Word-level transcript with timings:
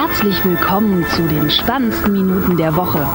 Herzlich 0.00 0.42
willkommen 0.46 1.04
zu 1.14 1.28
den 1.28 1.50
spannendsten 1.50 2.12
Minuten 2.14 2.56
der 2.56 2.74
Woche. 2.74 3.06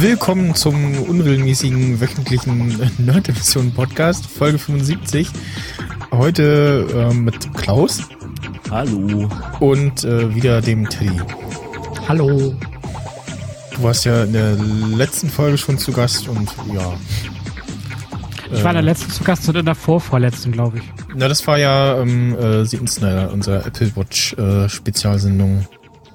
Willkommen 0.00 0.56
zum 0.56 0.98
unregelmäßigen 1.04 2.00
wöchentlichen 2.00 2.80
Nerd-Emission 2.98 3.72
Podcast, 3.72 4.26
Folge 4.26 4.58
75. 4.58 5.30
Heute 6.10 7.10
äh, 7.12 7.14
mit 7.14 7.54
Klaus. 7.54 8.08
Hallo. 8.70 9.28
Und 9.64 10.04
äh, 10.04 10.34
wieder 10.34 10.60
dem 10.60 10.86
Teddy. 10.86 11.18
Hallo. 12.06 12.54
Du 13.74 13.82
warst 13.82 14.04
ja 14.04 14.24
in 14.24 14.34
der 14.34 14.56
letzten 14.56 15.30
Folge 15.30 15.56
schon 15.56 15.78
zu 15.78 15.90
Gast 15.90 16.28
und 16.28 16.50
ja. 16.74 16.92
Ich 18.52 18.62
war 18.62 18.72
in 18.72 18.76
der 18.76 18.82
äh, 18.82 18.84
letzten 18.84 19.10
zu 19.10 19.24
Gast 19.24 19.48
und 19.48 19.56
in 19.56 19.64
der 19.64 19.74
vorvorletzten, 19.74 20.52
glaube 20.52 20.80
ich. 20.80 20.84
Na, 21.14 21.28
das 21.28 21.46
war 21.46 21.56
ja 21.56 21.98
ähm, 21.98 22.36
äh, 22.36 22.66
Seton 22.66 22.86
Snyder, 22.86 23.32
unser 23.32 23.64
Apple 23.64 23.96
Watch 23.96 24.34
äh, 24.34 24.68
Spezialsendung 24.68 25.66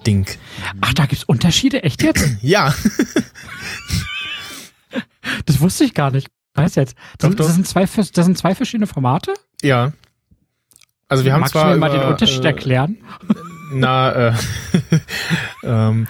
Ding. 0.05 0.27
Ach, 0.81 0.93
da 0.93 1.07
gibt's 1.07 1.23
Unterschiede? 1.23 1.81
Echt 1.81 2.03
jetzt? 2.03 2.23
ja. 2.43 2.71
Das 5.47 5.59
wusste 5.59 5.85
ich 5.85 5.95
gar 5.95 6.11
nicht. 6.11 6.27
Weiß 6.53 6.75
jetzt. 6.75 6.95
Das, 7.17 7.31
Doch, 7.31 7.35
doch. 7.35 7.45
das, 7.47 7.55
sind, 7.55 7.67
zwei, 7.67 7.85
das 7.85 8.25
sind 8.25 8.37
zwei 8.37 8.53
verschiedene 8.53 8.85
Formate? 8.85 9.33
Ja. 9.63 9.93
Also 11.09 11.25
wir 11.25 11.33
haben 11.33 11.41
Magst 11.41 11.53
zwar 11.53 11.65
du 11.65 11.71
mir 11.71 11.77
mal 11.77 11.89
über, 11.89 11.99
den 11.99 12.07
Unterschied 12.11 12.43
äh, 12.43 12.47
erklären? 12.47 12.97
Na, 13.73 14.29
äh, 14.29 14.33
ähm, 15.63 16.07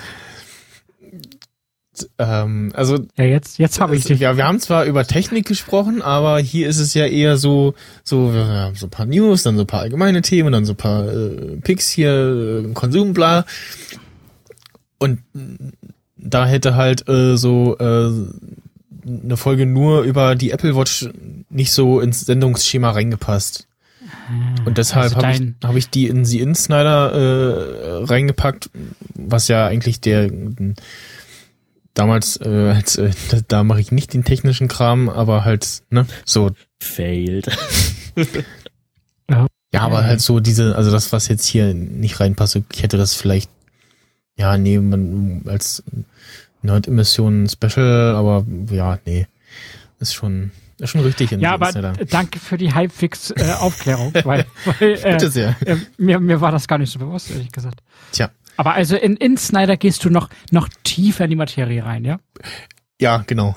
ähm, 2.17 2.71
also 2.75 2.99
Ja, 3.17 3.23
jetzt, 3.23 3.57
jetzt 3.59 3.79
habe 3.79 3.95
ich 3.95 4.03
dich. 4.05 4.19
ja, 4.19 4.37
wir 4.37 4.45
haben 4.45 4.59
zwar 4.59 4.85
über 4.85 5.05
Technik 5.05 5.47
gesprochen, 5.47 6.01
aber 6.01 6.39
hier 6.39 6.67
ist 6.67 6.79
es 6.79 6.93
ja 6.93 7.05
eher 7.05 7.37
so, 7.37 7.73
so 8.03 8.33
wir 8.33 8.45
haben 8.45 8.75
so 8.75 8.87
ein 8.87 8.89
paar 8.89 9.05
News, 9.05 9.43
dann 9.43 9.55
so 9.55 9.63
ein 9.63 9.67
paar 9.67 9.81
allgemeine 9.81 10.21
Themen, 10.21 10.51
dann 10.51 10.65
so 10.65 10.73
ein 10.73 10.77
paar 10.77 11.07
äh, 11.07 11.57
Picks 11.61 11.89
hier, 11.89 12.65
äh, 12.65 12.73
Konsum, 12.73 13.13
bla. 13.13 13.45
Und 14.97 15.19
da 16.17 16.45
hätte 16.45 16.75
halt 16.75 17.07
äh, 17.07 17.37
so 17.37 17.77
äh, 17.79 18.11
eine 19.23 19.37
Folge 19.37 19.65
nur 19.65 20.01
über 20.01 20.35
die 20.35 20.51
Apple 20.51 20.75
Watch 20.75 21.09
nicht 21.49 21.71
so 21.71 22.01
ins 22.01 22.21
Sendungsschema 22.21 22.91
reingepasst. 22.91 23.68
Und 24.65 24.77
deshalb 24.77 25.15
Also 25.15 25.17
habe 25.17 25.31
ich, 25.31 25.53
hab 25.63 25.75
ich 25.75 25.89
die 25.89 26.07
in 26.07 26.25
The 26.25 26.39
Insnider 26.39 27.11
äh, 27.11 28.03
reingepackt, 28.05 28.69
was 29.15 29.47
ja 29.47 29.67
eigentlich 29.67 30.01
der 30.01 30.29
damals, 31.93 32.39
äh, 32.41 32.73
als, 32.75 32.97
äh, 32.97 33.11
da, 33.29 33.39
da 33.47 33.63
mache 33.63 33.81
ich 33.81 33.91
nicht 33.91 34.13
den 34.13 34.23
technischen 34.23 34.67
Kram, 34.67 35.09
aber 35.09 35.43
halt, 35.43 35.83
ne, 35.89 36.05
so, 36.25 36.51
Failed. 36.79 37.47
ja, 39.29 39.47
aber 39.81 40.03
halt 40.05 40.21
so 40.21 40.39
diese, 40.39 40.75
also 40.75 40.91
das, 40.91 41.11
was 41.11 41.27
jetzt 41.27 41.45
hier 41.45 41.73
nicht 41.73 42.19
reinpasst, 42.19 42.55
ich 42.71 42.83
hätte 42.83 42.97
das 42.97 43.15
vielleicht, 43.15 43.49
ja, 44.37 44.57
nee, 44.57 44.79
man 44.79 45.41
als 45.45 45.83
Nerd-Emission 46.61 47.49
Special, 47.49 48.15
aber 48.15 48.45
ja, 48.71 48.99
nee, 49.05 49.27
ist 49.99 50.13
schon, 50.13 50.51
ist 50.79 50.89
schon 50.91 51.01
richtig 51.01 51.31
in 51.31 51.39
Ja, 51.39 51.53
aber 51.53 51.71
danke 51.71 52.39
für 52.39 52.57
die 52.57 52.73
halbwegs 52.73 53.31
äh, 53.31 53.53
weil, 54.23 54.45
weil 54.65 54.99
äh, 55.03 55.11
Bitte 55.13 55.29
sehr. 55.29 55.55
äh, 55.65 55.77
mir, 55.97 56.19
mir 56.19 56.41
war 56.41 56.51
das 56.51 56.67
gar 56.67 56.77
nicht 56.77 56.91
so 56.91 56.99
bewusst, 56.99 57.29
ehrlich 57.31 57.51
gesagt. 57.51 57.81
Tja, 58.11 58.29
Aber 58.57 58.73
also 58.73 58.95
in, 58.95 59.15
in 59.17 59.37
Snyder 59.37 59.77
gehst 59.77 60.05
du 60.05 60.09
noch, 60.09 60.29
noch 60.51 60.69
tiefer 60.83 61.25
in 61.25 61.29
die 61.31 61.35
Materie 61.35 61.83
rein, 61.85 62.05
ja? 62.05 62.19
ja, 62.99 63.23
genau. 63.27 63.55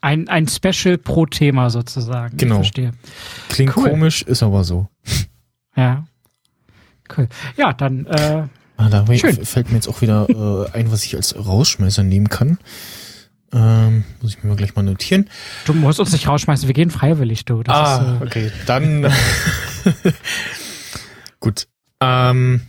Ein, 0.00 0.28
ein 0.28 0.46
Special 0.46 0.98
pro 0.98 1.26
Thema 1.26 1.70
sozusagen. 1.70 2.36
Genau. 2.36 2.56
Ich 2.56 2.58
verstehe. 2.58 2.92
Klingt 3.48 3.76
Cool. 3.76 3.90
komisch, 3.90 4.22
ist 4.22 4.42
aber 4.42 4.62
so. 4.62 4.88
Ja. 5.76 6.06
Cool. 7.16 7.28
Ja, 7.56 7.72
dann, 7.72 8.06
äh, 8.06 8.44
Ah, 8.78 8.90
da 8.90 9.06
Schön. 9.16 9.44
fällt 9.44 9.70
mir 9.70 9.76
jetzt 9.76 9.88
auch 9.88 10.02
wieder 10.02 10.28
äh, 10.28 10.70
ein, 10.76 10.92
was 10.92 11.04
ich 11.04 11.16
als 11.16 11.34
Rausschmeißer 11.34 12.02
nehmen 12.02 12.28
kann. 12.28 12.58
Ähm, 13.52 14.04
muss 14.20 14.34
ich 14.34 14.42
mir 14.42 14.48
mal 14.50 14.56
gleich 14.56 14.74
mal 14.74 14.82
notieren. 14.82 15.30
du 15.66 15.72
musst 15.72 16.00
uns 16.00 16.12
nicht 16.12 16.26
rausschmeißen, 16.26 16.66
wir 16.66 16.74
gehen 16.74 16.90
freiwillig, 16.90 17.44
du. 17.44 17.62
Das 17.62 17.76
ist, 17.76 18.06
äh, 18.06 18.08
Ah, 18.08 18.20
okay. 18.22 18.50
Dann 18.66 19.06
gut. 21.40 21.68
Ähm, 22.00 22.62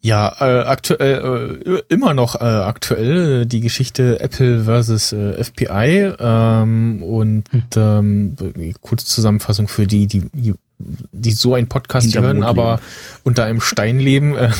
ja, 0.00 0.32
äh, 0.40 0.64
aktuell 0.64 1.60
äh, 1.66 1.82
immer 1.92 2.14
noch 2.14 2.36
äh, 2.40 2.44
aktuell 2.44 3.42
äh, 3.42 3.46
die 3.46 3.60
Geschichte 3.60 4.20
Apple 4.20 4.64
versus 4.64 5.12
äh, 5.12 5.42
FPI 5.42 6.12
ähm, 6.18 7.02
und 7.02 7.44
ähm, 7.76 8.36
kurze 8.80 9.06
Zusammenfassung 9.06 9.66
für 9.66 9.86
die, 9.88 10.06
die, 10.06 10.30
die, 10.32 10.54
die 10.78 11.32
so 11.32 11.54
einen 11.54 11.68
Podcast 11.68 12.14
hören, 12.14 12.44
aber 12.44 12.80
unter 13.24 13.44
einem 13.44 13.60
Stein 13.60 13.98
leben. 13.98 14.36
Äh, 14.36 14.50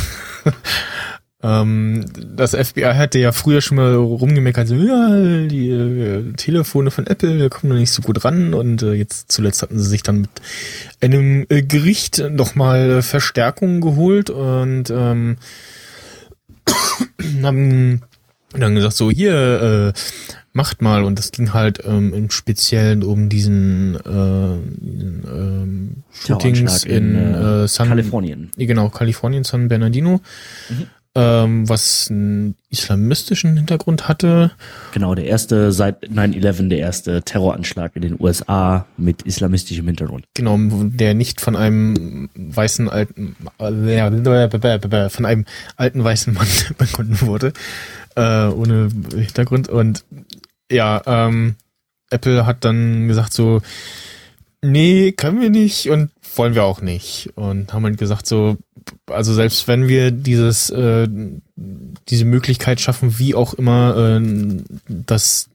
ähm, 1.40 2.04
das 2.14 2.56
FBI 2.56 2.94
hatte 2.94 3.20
ja 3.20 3.30
früher 3.30 3.60
schon 3.60 3.76
mal 3.76 3.94
rumgemeckert, 3.94 4.66
so, 4.66 4.74
ja, 4.74 5.46
die 5.46 5.70
äh, 5.70 6.32
Telefone 6.32 6.90
von 6.90 7.06
Apple 7.06 7.48
kommen 7.48 7.72
noch 7.72 7.78
nicht 7.78 7.92
so 7.92 8.02
gut 8.02 8.24
ran. 8.24 8.54
Und 8.54 8.82
äh, 8.82 8.94
jetzt 8.94 9.30
zuletzt 9.30 9.62
hatten 9.62 9.78
sie 9.78 9.88
sich 9.88 10.02
dann 10.02 10.22
mit 10.22 10.30
einem 11.00 11.46
äh, 11.48 11.62
Gericht 11.62 12.22
nochmal 12.30 13.02
Verstärkung 13.02 13.80
geholt 13.80 14.30
und 14.30 14.90
ähm, 14.90 15.36
haben 17.42 18.02
dann 18.52 18.74
gesagt, 18.74 18.96
so 18.96 19.10
hier, 19.10 19.92
äh, 19.94 19.98
macht 20.52 20.82
mal. 20.82 21.04
Und 21.04 21.18
das 21.18 21.30
ging 21.30 21.54
halt 21.54 21.82
ähm, 21.86 22.12
im 22.12 22.30
Speziellen 22.30 23.02
um 23.02 23.28
diesen, 23.28 23.94
äh, 23.94 24.58
diesen 24.80 25.24
ähm, 25.24 26.02
Shootings 26.12 26.84
in, 26.84 27.14
in, 27.14 27.34
äh, 27.34 27.64
äh, 27.64 27.68
San 27.68 27.88
Kalifornien. 27.88 28.50
Genau, 28.56 28.88
Kalifornien, 28.88 29.44
San 29.44 29.68
Bernardino, 29.68 30.20
ähm, 31.18 31.68
was 31.68 32.06
einen 32.10 32.54
islamistischen 32.70 33.56
Hintergrund 33.56 34.06
hatte. 34.06 34.52
Genau, 34.92 35.16
der 35.16 35.24
erste 35.24 35.72
seit 35.72 36.04
9-11, 36.04 36.68
der 36.68 36.78
erste 36.78 37.22
Terroranschlag 37.22 37.96
in 37.96 38.02
den 38.02 38.20
USA 38.20 38.86
mit 38.96 39.22
islamistischem 39.22 39.84
Hintergrund. 39.84 40.26
Genau, 40.34 40.56
der 40.60 41.14
nicht 41.14 41.40
von 41.40 41.56
einem 41.56 42.30
weißen 42.36 42.88
alten, 42.88 43.34
äh, 43.58 45.10
von 45.10 45.26
einem 45.26 45.44
alten 45.76 46.04
weißen 46.04 46.34
Mann 46.34 46.46
begonnen 46.78 47.20
wurde, 47.22 47.52
äh, 48.14 48.46
ohne 48.46 48.88
Hintergrund. 49.12 49.68
Und 49.68 50.04
ja, 50.70 51.02
ähm, 51.04 51.56
Apple 52.10 52.46
hat 52.46 52.64
dann 52.64 53.08
gesagt 53.08 53.32
so, 53.32 53.60
nee, 54.62 55.12
können 55.12 55.40
wir 55.40 55.50
nicht 55.50 55.90
und 55.90 56.10
wollen 56.36 56.54
wir 56.54 56.64
auch 56.64 56.80
nicht. 56.80 57.30
Und 57.34 57.72
haben 57.72 57.84
halt 57.84 57.98
gesagt 57.98 58.26
so, 58.26 58.56
also 59.06 59.34
selbst 59.34 59.68
wenn 59.68 59.88
wir 59.88 60.10
dieses, 60.10 60.70
äh, 60.70 61.08
diese 62.08 62.24
Möglichkeit 62.24 62.80
schaffen, 62.80 63.18
wie 63.18 63.34
auch 63.34 63.54
immer, 63.54 64.20
äh, 64.20 64.62
dass 64.88 65.48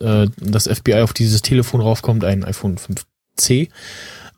äh, 0.00 0.28
das 0.36 0.68
FBI 0.68 1.00
auf 1.00 1.12
dieses 1.12 1.42
Telefon 1.42 1.80
raufkommt, 1.80 2.24
ein 2.24 2.44
iPhone 2.44 2.76
5C, 2.76 3.68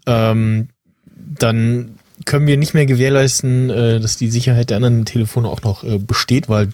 ähm, 0.07 0.69
dann 1.17 1.99
können 2.25 2.47
wir 2.47 2.57
nicht 2.57 2.75
mehr 2.75 2.87
gewährleisten, 2.87 3.71
äh, 3.71 4.01
dass 4.01 4.17
die 4.17 4.31
Sicherheit 4.31 4.71
der 4.71 4.77
anderen 4.79 5.05
Telefone 5.05 5.49
auch 5.49 5.63
noch 5.63 5.85
äh, 5.85 5.99
besteht, 5.99 6.49
weil 6.49 6.69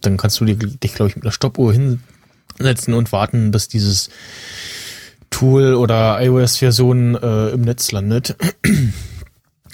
dann 0.00 0.16
kannst 0.16 0.40
du 0.40 0.44
dir, 0.44 0.56
dich, 0.56 0.94
glaube 0.94 1.10
ich, 1.10 1.16
mit 1.16 1.24
einer 1.24 1.32
Stoppuhr 1.32 1.72
hinsetzen 1.72 2.94
und 2.94 3.12
warten, 3.12 3.50
bis 3.50 3.68
dieses 3.68 4.10
Tool 5.42 5.74
oder 5.74 6.22
iOS-Version 6.22 7.16
äh, 7.16 7.48
im 7.48 7.62
Netz 7.62 7.90
landet. 7.90 8.36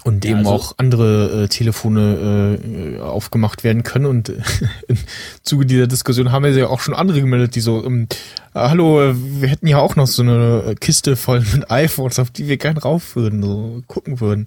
Und 0.04 0.24
Ja, 0.24 0.30
eben 0.30 0.38
also- 0.38 0.50
auch 0.52 0.74
andere 0.78 1.42
äh, 1.44 1.48
Telefone 1.48 2.58
äh, 2.96 3.00
aufgemacht 3.00 3.64
werden 3.64 3.82
können. 3.82 4.06
Und 4.06 4.30
äh, 4.30 4.40
im 4.88 4.96
Zuge 5.42 5.66
dieser 5.66 5.86
Diskussion 5.86 6.32
haben 6.32 6.44
wir 6.44 6.52
ja 6.52 6.68
auch 6.68 6.80
schon 6.80 6.94
andere 6.94 7.20
gemeldet, 7.20 7.54
die 7.54 7.60
so, 7.60 7.84
ähm, 7.84 8.08
äh, 8.54 8.60
hallo, 8.60 9.12
wir 9.14 9.48
hätten 9.48 9.66
ja 9.66 9.76
auch 9.78 9.94
noch 9.94 10.06
so 10.06 10.22
eine 10.22 10.74
Kiste 10.80 11.16
voll 11.16 11.40
mit 11.52 11.70
iPhones, 11.70 12.18
auf 12.18 12.30
die 12.30 12.48
wir 12.48 12.56
gern 12.56 12.78
rauf 12.78 13.14
würden, 13.14 13.42
so 13.42 13.82
gucken 13.86 14.20
würden. 14.20 14.46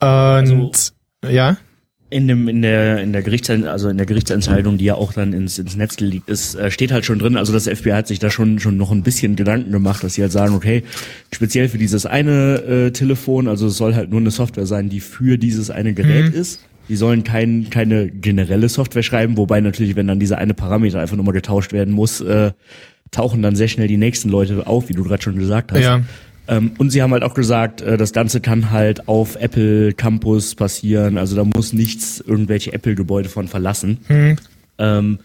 Und 0.00 0.06
Also- 0.08 0.70
ja, 1.28 1.58
In 2.08 2.28
dem, 2.28 2.46
in 2.46 2.62
der, 2.62 3.02
in 3.02 3.12
der 3.12 3.22
Gerichtsentscheidung, 3.22 3.72
also 3.72 3.88
in 3.88 3.96
der 3.96 4.06
Gerichtsentscheidung, 4.06 4.78
die 4.78 4.84
ja 4.84 4.94
auch 4.94 5.12
dann 5.12 5.32
ins, 5.32 5.58
ins 5.58 5.74
Netz 5.76 5.96
geleakt 5.96 6.28
ist, 6.28 6.54
äh, 6.54 6.70
steht 6.70 6.92
halt 6.92 7.04
schon 7.04 7.18
drin, 7.18 7.36
also 7.36 7.52
das 7.52 7.68
FBI 7.68 7.90
hat 7.90 8.06
sich 8.06 8.20
da 8.20 8.30
schon, 8.30 8.60
schon 8.60 8.76
noch 8.76 8.92
ein 8.92 9.02
bisschen 9.02 9.34
Gedanken 9.34 9.72
gemacht, 9.72 10.04
dass 10.04 10.14
sie 10.14 10.22
halt 10.22 10.30
sagen, 10.30 10.54
okay, 10.54 10.84
speziell 11.34 11.68
für 11.68 11.78
dieses 11.78 12.06
eine 12.06 12.62
äh, 12.62 12.90
Telefon, 12.92 13.48
also 13.48 13.66
es 13.66 13.76
soll 13.76 13.96
halt 13.96 14.10
nur 14.10 14.20
eine 14.20 14.30
Software 14.30 14.66
sein, 14.66 14.88
die 14.88 15.00
für 15.00 15.36
dieses 15.36 15.70
eine 15.70 15.94
Gerät 15.94 16.32
ist. 16.32 16.60
Die 16.88 16.94
sollen 16.94 17.24
kein, 17.24 17.70
keine 17.70 18.08
generelle 18.08 18.68
Software 18.68 19.02
schreiben, 19.02 19.36
wobei 19.36 19.60
natürlich, 19.60 19.96
wenn 19.96 20.06
dann 20.06 20.20
dieser 20.20 20.38
eine 20.38 20.54
Parameter 20.54 21.00
einfach 21.00 21.16
nochmal 21.16 21.34
getauscht 21.34 21.72
werden 21.72 21.92
muss, 21.92 22.20
äh, 22.20 22.52
tauchen 23.10 23.42
dann 23.42 23.56
sehr 23.56 23.68
schnell 23.68 23.88
die 23.88 23.96
nächsten 23.96 24.28
Leute 24.28 24.66
auf, 24.66 24.88
wie 24.88 24.92
du 24.92 25.02
gerade 25.02 25.22
schon 25.22 25.38
gesagt 25.38 25.72
hast. 25.72 25.80
ja, 25.80 26.02
Ähm, 26.48 26.72
und 26.78 26.90
sie 26.90 27.02
haben 27.02 27.12
halt 27.12 27.22
auch 27.22 27.34
gesagt, 27.34 27.80
äh, 27.80 27.96
das 27.96 28.12
Ganze 28.12 28.40
kann 28.40 28.70
halt 28.70 29.08
auf 29.08 29.36
Apple 29.36 29.92
Campus 29.92 30.54
passieren. 30.54 31.18
Also 31.18 31.36
da 31.36 31.44
muss 31.44 31.72
nichts 31.72 32.20
irgendwelche 32.20 32.72
Apple-Gebäude 32.72 33.28
von 33.28 33.48
verlassen. 33.48 33.98
Hm. 34.06 34.36
Ähm, 34.78 35.18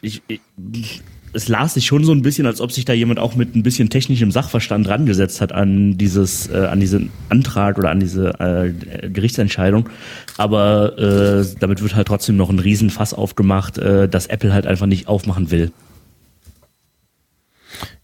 ich, 0.00 0.22
ich, 0.28 1.02
es 1.32 1.48
las 1.48 1.74
sich 1.74 1.86
schon 1.86 2.04
so 2.04 2.12
ein 2.12 2.22
bisschen, 2.22 2.46
als 2.46 2.60
ob 2.60 2.72
sich 2.72 2.84
da 2.84 2.92
jemand 2.92 3.18
auch 3.18 3.34
mit 3.34 3.56
ein 3.56 3.62
bisschen 3.62 3.88
technischem 3.88 4.30
Sachverstand 4.30 4.88
rangesetzt 4.88 5.40
hat 5.40 5.52
an 5.52 5.96
dieses, 5.96 6.48
äh, 6.48 6.66
an 6.66 6.78
diesen 6.78 7.10
Antrag 7.28 7.78
oder 7.78 7.90
an 7.90 8.00
diese 8.00 8.38
äh, 8.38 9.08
Gerichtsentscheidung. 9.08 9.88
Aber 10.36 10.98
äh, 10.98 11.46
damit 11.58 11.82
wird 11.82 11.96
halt 11.96 12.08
trotzdem 12.08 12.36
noch 12.36 12.50
ein 12.50 12.58
Riesenfass 12.58 13.14
aufgemacht, 13.14 13.78
äh, 13.78 14.08
dass 14.08 14.26
Apple 14.26 14.52
halt 14.52 14.66
einfach 14.66 14.86
nicht 14.86 15.08
aufmachen 15.08 15.50
will. 15.50 15.72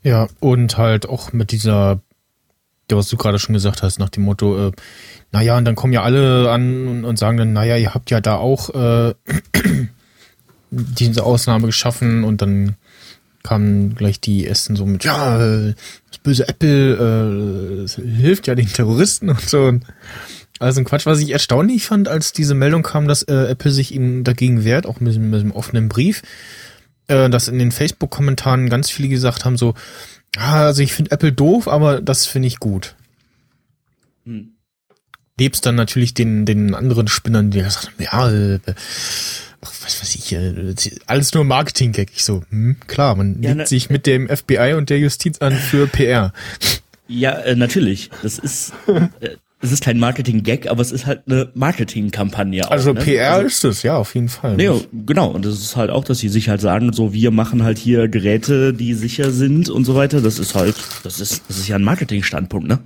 Ja, 0.02 0.28
und 0.40 0.78
halt 0.78 1.08
auch 1.08 1.32
mit 1.32 1.52
dieser 1.52 2.00
ja, 2.90 2.96
was 2.96 3.08
du 3.08 3.16
gerade 3.16 3.38
schon 3.38 3.52
gesagt 3.52 3.82
hast, 3.82 3.98
nach 3.98 4.08
dem 4.08 4.24
Motto, 4.24 4.68
äh, 4.68 4.72
naja, 5.32 5.56
und 5.56 5.64
dann 5.64 5.74
kommen 5.74 5.92
ja 5.92 6.02
alle 6.02 6.50
an 6.50 6.88
und, 6.88 7.04
und 7.04 7.18
sagen 7.18 7.36
dann, 7.36 7.52
naja, 7.52 7.76
ihr 7.76 7.94
habt 7.94 8.10
ja 8.10 8.20
da 8.20 8.36
auch 8.36 8.70
äh, 8.74 9.14
diese 10.70 11.22
Ausnahme 11.22 11.66
geschaffen 11.66 12.24
und 12.24 12.42
dann 12.42 12.76
kamen 13.42 13.94
gleich 13.94 14.20
die 14.20 14.46
Essen 14.46 14.76
so 14.76 14.86
mit, 14.86 15.04
ja, 15.04 15.40
äh, 15.42 15.74
das 16.10 16.18
böse 16.22 16.48
Apple 16.48 17.86
äh, 17.86 18.00
hilft 18.00 18.46
ja 18.46 18.54
den 18.54 18.68
Terroristen 18.68 19.30
und 19.30 19.40
so. 19.40 19.78
Also 20.58 20.80
ein 20.80 20.84
Quatsch, 20.84 21.06
was 21.06 21.20
ich 21.20 21.30
erstaunlich 21.30 21.86
fand, 21.86 22.08
als 22.08 22.32
diese 22.32 22.54
Meldung 22.54 22.82
kam, 22.82 23.06
dass 23.06 23.22
äh, 23.22 23.46
Apple 23.50 23.70
sich 23.70 23.94
ihm 23.94 24.24
dagegen 24.24 24.64
wehrt, 24.64 24.86
auch 24.86 24.98
mit, 24.98 25.16
mit 25.18 25.40
einem 25.40 25.52
offenen 25.52 25.88
Brief, 25.88 26.22
äh, 27.06 27.30
dass 27.30 27.48
in 27.48 27.58
den 27.58 27.70
Facebook-Kommentaren 27.70 28.68
ganz 28.68 28.90
viele 28.90 29.08
gesagt 29.08 29.44
haben, 29.44 29.56
so, 29.56 29.74
also 30.38 30.82
ich 30.82 30.92
finde 30.92 31.10
Apple 31.10 31.32
doof, 31.32 31.68
aber 31.68 32.00
das 32.00 32.26
finde 32.26 32.48
ich 32.48 32.58
gut. 32.58 32.94
Hm. 34.24 34.50
Lebst 35.38 35.66
dann 35.66 35.76
natürlich 35.76 36.14
den, 36.14 36.46
den 36.46 36.74
anderen 36.74 37.08
Spinnern, 37.08 37.50
die 37.50 37.60
sagen, 37.60 37.88
ja, 37.98 38.30
äh, 38.30 38.58
was 39.60 40.00
weiß 40.00 40.14
ich, 40.14 40.32
äh, 40.32 40.74
alles 41.06 41.34
nur 41.34 41.44
Marketing-Gag. 41.44 42.10
Ich 42.14 42.24
so, 42.24 42.42
hm, 42.50 42.76
klar, 42.86 43.14
man 43.16 43.42
ja, 43.42 43.50
legt 43.50 43.56
ne, 43.56 43.66
sich 43.66 43.90
mit 43.90 44.06
dem 44.06 44.28
FBI 44.28 44.74
und 44.76 44.90
der 44.90 44.98
Justiz 44.98 45.38
an 45.38 45.54
für 45.54 45.86
PR. 45.86 46.32
Ja, 47.08 47.32
äh, 47.38 47.56
natürlich. 47.56 48.10
Das 48.22 48.38
ist, 48.38 48.72
äh, 48.86 49.36
es 49.60 49.72
ist 49.72 49.82
kein 49.82 49.98
Marketing-Gag, 49.98 50.70
aber 50.70 50.82
es 50.82 50.92
ist 50.92 51.06
halt 51.06 51.22
eine 51.26 51.50
Marketing-Kampagne. 51.54 52.70
Also 52.70 52.92
ne? 52.92 53.00
PR 53.00 53.32
also, 53.34 53.46
ist 53.46 53.64
es, 53.64 53.82
ja, 53.82 53.96
auf 53.96 54.14
jeden 54.14 54.28
Fall. 54.28 54.56
Nee, 54.56 54.70
genau. 55.04 55.30
Und 55.30 55.44
das 55.44 55.54
ist 55.54 55.74
halt 55.74 55.90
auch, 55.90 56.04
dass 56.04 56.18
sie 56.20 56.28
sich 56.28 56.48
halt 56.48 56.60
sagen, 56.60 56.92
so 56.92 57.12
wir 57.12 57.32
machen 57.32 57.64
halt 57.64 57.76
hier 57.76 58.06
Geräte, 58.06 58.72
die 58.72 58.94
sicher 58.94 59.32
sind 59.32 59.68
und 59.68 59.84
so 59.84 59.96
weiter. 59.96 60.20
Das 60.20 60.38
ist 60.38 60.54
halt, 60.54 60.76
das 61.02 61.20
ist, 61.20 61.42
das 61.48 61.58
ist 61.58 61.66
ja 61.66 61.76
ein 61.76 61.82
Marketing-Standpunkt, 61.82 62.68
ne? 62.68 62.78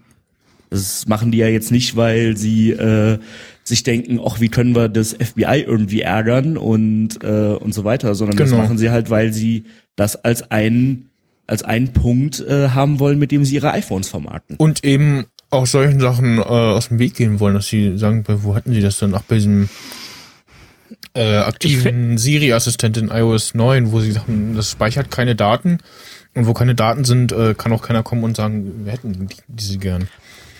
Das 0.70 1.06
machen 1.06 1.30
die 1.30 1.38
ja 1.38 1.48
jetzt 1.48 1.70
nicht, 1.70 1.96
weil 1.96 2.38
sie 2.38 2.70
äh, 2.70 3.18
sich 3.62 3.82
denken, 3.82 4.18
ach, 4.24 4.40
wie 4.40 4.48
können 4.48 4.74
wir 4.74 4.88
das 4.88 5.12
FBI 5.12 5.64
irgendwie 5.66 6.00
ärgern 6.00 6.56
und 6.56 7.22
äh, 7.22 7.54
und 7.54 7.74
so 7.74 7.84
weiter, 7.84 8.14
sondern 8.14 8.38
genau. 8.38 8.50
das 8.50 8.58
machen 8.58 8.78
sie 8.78 8.88
halt, 8.88 9.10
weil 9.10 9.34
sie 9.34 9.64
das 9.96 10.24
als 10.24 10.50
einen 10.50 11.10
als 11.46 11.62
einen 11.62 11.92
Punkt 11.92 12.40
äh, 12.40 12.70
haben 12.70 12.98
wollen, 13.00 13.18
mit 13.18 13.30
dem 13.30 13.44
sie 13.44 13.56
ihre 13.56 13.72
iPhones 13.72 14.08
vermarkten. 14.08 14.56
Und 14.56 14.84
eben 14.84 15.26
auch 15.52 15.66
solchen 15.66 16.00
Sachen 16.00 16.38
äh, 16.38 16.42
aus 16.42 16.88
dem 16.88 16.98
Weg 16.98 17.14
gehen 17.14 17.38
wollen, 17.38 17.54
dass 17.54 17.66
sie 17.66 17.98
sagen, 17.98 18.24
wo 18.26 18.54
hatten 18.54 18.72
sie 18.72 18.80
das 18.80 18.98
dann? 18.98 19.14
Ach, 19.14 19.22
bei 19.22 19.36
diesem 19.36 19.68
äh, 21.14 21.36
aktiven 21.36 22.16
Siri-Assistent 22.16 22.96
in 22.96 23.08
iOS 23.08 23.54
9, 23.54 23.92
wo 23.92 24.00
sie 24.00 24.12
sagen, 24.12 24.54
das 24.56 24.70
speichert 24.70 25.10
keine 25.10 25.36
Daten 25.36 25.78
und 26.34 26.46
wo 26.46 26.54
keine 26.54 26.74
Daten 26.74 27.04
sind, 27.04 27.32
äh, 27.32 27.54
kann 27.54 27.72
auch 27.72 27.82
keiner 27.82 28.02
kommen 28.02 28.24
und 28.24 28.36
sagen, 28.36 28.84
wir 28.86 28.92
hätten 28.92 29.28
die, 29.28 29.36
diese 29.46 29.78
gern. 29.78 30.08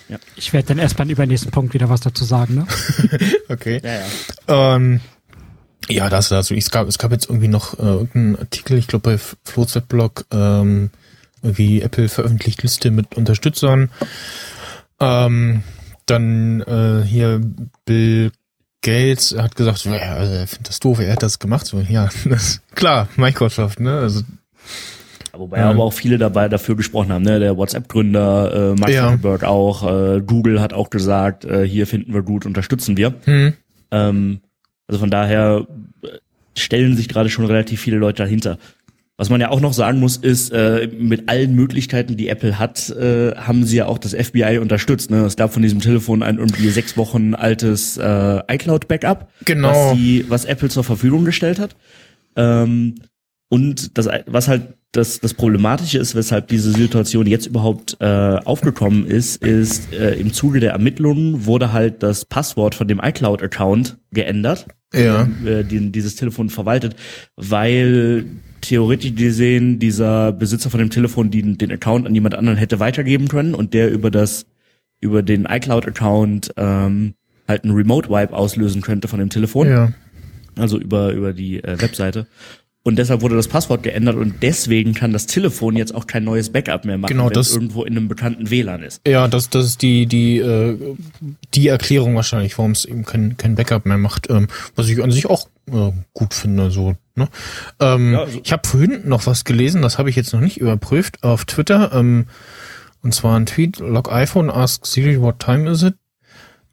Ja. 0.09 0.19
Ich 0.37 0.53
werde 0.53 0.69
dann 0.69 0.79
erst 0.79 0.99
beim 0.99 1.09
übernächsten 1.09 1.50
Punkt 1.50 1.73
wieder 1.73 1.89
was 1.89 2.03
dazu 2.03 2.25
sagen, 2.25 2.55
ne? 2.55 2.67
okay. 3.49 3.81
Ja, 3.83 3.93
ja. 3.94 4.77
Ähm, 4.77 5.00
ja, 5.89 6.11
das 6.11 6.29
dazu. 6.29 6.55
Es 6.55 6.71
gab, 6.71 6.87
es 6.87 6.99
gab 6.99 7.12
jetzt 7.12 7.31
irgendwie 7.31 7.49
noch 7.49 7.79
äh, 7.79 7.83
irgendeinen 7.83 8.37
Artikel, 8.37 8.77
ich 8.77 8.89
glaube 8.89 9.12
bei 9.12 9.19
Flo's 9.44 9.75
Weblog, 9.75 10.27
ähm, 10.31 10.91
irgendwie 11.43 11.81
Apple 11.81 12.11
veröffentlicht 12.11 12.62
Liste 12.62 12.91
mit 12.91 13.17
Unterstützern. 13.17 13.91
Ähm, 15.02 15.62
dann 16.06 16.60
äh, 16.62 17.04
hier 17.04 17.40
Bill 17.84 18.32
Gates 18.82 19.37
hat 19.37 19.56
gesagt, 19.56 19.84
ja, 19.84 19.93
also 19.93 20.32
er 20.32 20.46
findet 20.46 20.69
das 20.69 20.81
doof, 20.81 20.99
er 20.99 21.12
hat 21.12 21.22
das 21.22 21.38
gemacht. 21.38 21.66
So, 21.66 21.81
ja, 21.81 22.08
das, 22.25 22.60
klar, 22.75 23.08
Microsoft, 23.16 23.81
ne? 23.81 23.99
Also 23.99 24.22
Wobei 25.32 25.58
ähm, 25.58 25.69
aber 25.69 25.84
auch 25.84 25.93
viele 25.93 26.19
dabei 26.19 26.49
dafür 26.49 26.76
gesprochen 26.76 27.12
haben, 27.12 27.22
ne? 27.22 27.40
Der 27.40 27.56
WhatsApp-Gründer, 27.56 28.72
äh, 28.72 28.81
Mark 28.81 28.90
ja. 28.90 29.04
Zuckerberg 29.04 29.44
auch, 29.44 29.82
äh, 29.90 30.20
Google 30.20 30.60
hat 30.60 30.72
auch 30.72 30.90
gesagt, 30.90 31.44
äh, 31.44 31.66
hier 31.66 31.87
finden 31.87 32.12
wir 32.12 32.22
gut, 32.22 32.44
unterstützen 32.44 32.96
wir. 32.96 33.14
Hm. 33.25 33.55
Ähm, 33.90 34.40
also 34.88 35.00
von 35.00 35.10
daher 35.10 35.66
äh, 36.02 36.08
stellen 36.58 36.96
sich 36.96 37.08
gerade 37.08 37.31
schon 37.31 37.46
relativ 37.46 37.81
viele 37.81 37.96
Leute 37.96 38.25
dahinter. 38.25 38.58
Was 39.22 39.30
man 39.30 39.40
ja 39.40 39.50
auch 39.50 39.60
noch 39.60 39.72
sagen 39.72 40.00
muss, 40.00 40.16
ist, 40.16 40.50
äh, 40.50 40.88
mit 40.98 41.28
allen 41.28 41.54
Möglichkeiten, 41.54 42.16
die 42.16 42.26
Apple 42.26 42.58
hat, 42.58 42.90
äh, 42.90 43.36
haben 43.36 43.64
sie 43.64 43.76
ja 43.76 43.86
auch 43.86 43.98
das 43.98 44.14
FBI 44.14 44.58
unterstützt. 44.58 45.12
Ne? 45.12 45.24
Es 45.24 45.36
gab 45.36 45.52
von 45.52 45.62
diesem 45.62 45.78
Telefon 45.78 46.24
ein 46.24 46.38
irgendwie 46.38 46.69
sechs 46.70 46.96
Wochen 46.96 47.36
altes 47.36 47.96
äh, 47.98 48.40
iCloud-Backup, 48.52 49.28
genau. 49.44 49.69
was, 49.69 49.96
die, 49.96 50.24
was 50.28 50.44
Apple 50.44 50.70
zur 50.70 50.82
Verfügung 50.82 51.24
gestellt 51.24 51.60
hat. 51.60 51.76
Ähm, 52.34 52.96
und 53.48 53.96
das, 53.96 54.08
was 54.26 54.48
halt 54.48 54.74
das, 54.90 55.20
das 55.20 55.34
Problematische 55.34 55.98
ist, 55.98 56.16
weshalb 56.16 56.48
diese 56.48 56.72
Situation 56.72 57.28
jetzt 57.28 57.46
überhaupt 57.46 57.98
äh, 58.00 58.04
aufgekommen 58.04 59.06
ist, 59.06 59.40
ist 59.40 59.92
äh, 59.92 60.14
im 60.14 60.32
Zuge 60.32 60.58
der 60.58 60.72
Ermittlungen 60.72 61.46
wurde 61.46 61.72
halt 61.72 62.02
das 62.02 62.24
Passwort 62.24 62.74
von 62.74 62.88
dem 62.88 62.98
iCloud-Account 63.00 63.98
geändert, 64.10 64.66
ja. 64.93 65.29
äh, 65.44 65.65
den 65.65 65.93
dieses 65.93 66.17
Telefon 66.17 66.50
verwaltet, 66.50 66.97
weil 67.37 68.27
theoretisch 68.61 69.15
gesehen 69.15 69.79
dieser 69.79 70.33
Besitzer 70.33 70.71
von 70.71 70.79
dem 70.79 70.91
Telefon 70.91 71.31
den, 71.31 71.59
den 71.59 71.73
Account 71.73 72.06
an 72.06 72.15
jemand 72.15 72.35
anderen 72.35 72.59
hätte 72.59 72.81
weitergeben 72.81 73.29
können 73.29 73.55
und 73.55 73.75
der 73.75 73.91
über 73.91 74.11
das 74.11 74.47
über 75.00 75.23
den 75.23 75.47
iCloud-Account 75.47 76.53
ähm, 76.56 77.15
halt 77.49 77.65
einen 77.65 77.75
Remote-Wipe 77.75 78.33
auslösen 78.33 78.83
könnte 78.83 79.09
von 79.09 79.19
dem 79.19 79.31
Telefon. 79.31 79.69
Ja. 79.69 79.93
Also 80.56 80.79
über 80.79 81.12
über 81.12 81.33
die 81.33 81.62
äh, 81.62 81.81
Webseite. 81.81 82.27
Und 82.84 82.96
deshalb 82.96 83.20
wurde 83.20 83.37
das 83.37 83.46
Passwort 83.46 83.84
geändert 83.84 84.17
und 84.17 84.43
deswegen 84.43 84.93
kann 84.93 85.12
das 85.12 85.26
Telefon 85.26 85.76
jetzt 85.76 85.94
auch 85.94 86.08
kein 86.08 86.25
neues 86.25 86.50
Backup 86.50 86.84
mehr 86.84 86.99
machen, 86.99 87.12
genau, 87.12 87.31
wenn 87.31 87.38
es 87.38 87.55
irgendwo 87.55 87.84
in 87.84 87.96
einem 87.96 88.08
bekannten 88.08 88.50
WLAN 88.50 88.82
ist. 88.82 89.00
Ja, 89.06 89.29
das, 89.29 89.50
das 89.50 89.67
ist 89.67 89.82
die, 89.82 90.06
die, 90.06 90.38
äh, 90.38 90.96
die 91.55 91.69
Erklärung 91.69 92.17
wahrscheinlich, 92.17 92.58
warum 92.58 92.73
es 92.73 92.84
eben 92.84 93.05
kein, 93.05 93.37
kein 93.37 93.55
Backup 93.55 93.87
mehr 93.87 93.99
macht, 93.99 94.29
ähm, 94.31 94.49
was 94.75 94.89
ich 94.89 95.01
an 95.01 95.12
sich 95.12 95.27
auch 95.27 95.46
äh, 95.70 95.93
gut 96.12 96.34
finde. 96.34 96.72
So, 96.72 96.96
ne? 97.15 97.29
ähm, 97.79 98.15
ja, 98.15 98.20
also 98.22 98.41
ich 98.43 98.53
habe 98.53 98.67
vorhin 98.67 99.08
noch 99.08 99.27
was 99.27 99.44
gelesen, 99.44 99.81
das 99.81 99.98
habe 99.98 100.10
ich 100.10 100.17
jetzt 100.17 100.32
noch 100.32 100.41
nicht 100.41 100.56
überprüft, 100.56 101.22
auf 101.22 101.44
Twitter. 101.44 101.93
Ähm, 101.94 102.27
und 103.01 103.15
zwar 103.15 103.39
ein 103.39 103.46
Tweet, 103.46 103.79
log 103.79 104.10
iPhone, 104.12 104.51
ask 104.51 104.86
Siri 104.86 105.20
what 105.20 105.39
time 105.39 105.70
is 105.70 105.84
it? 105.84 105.94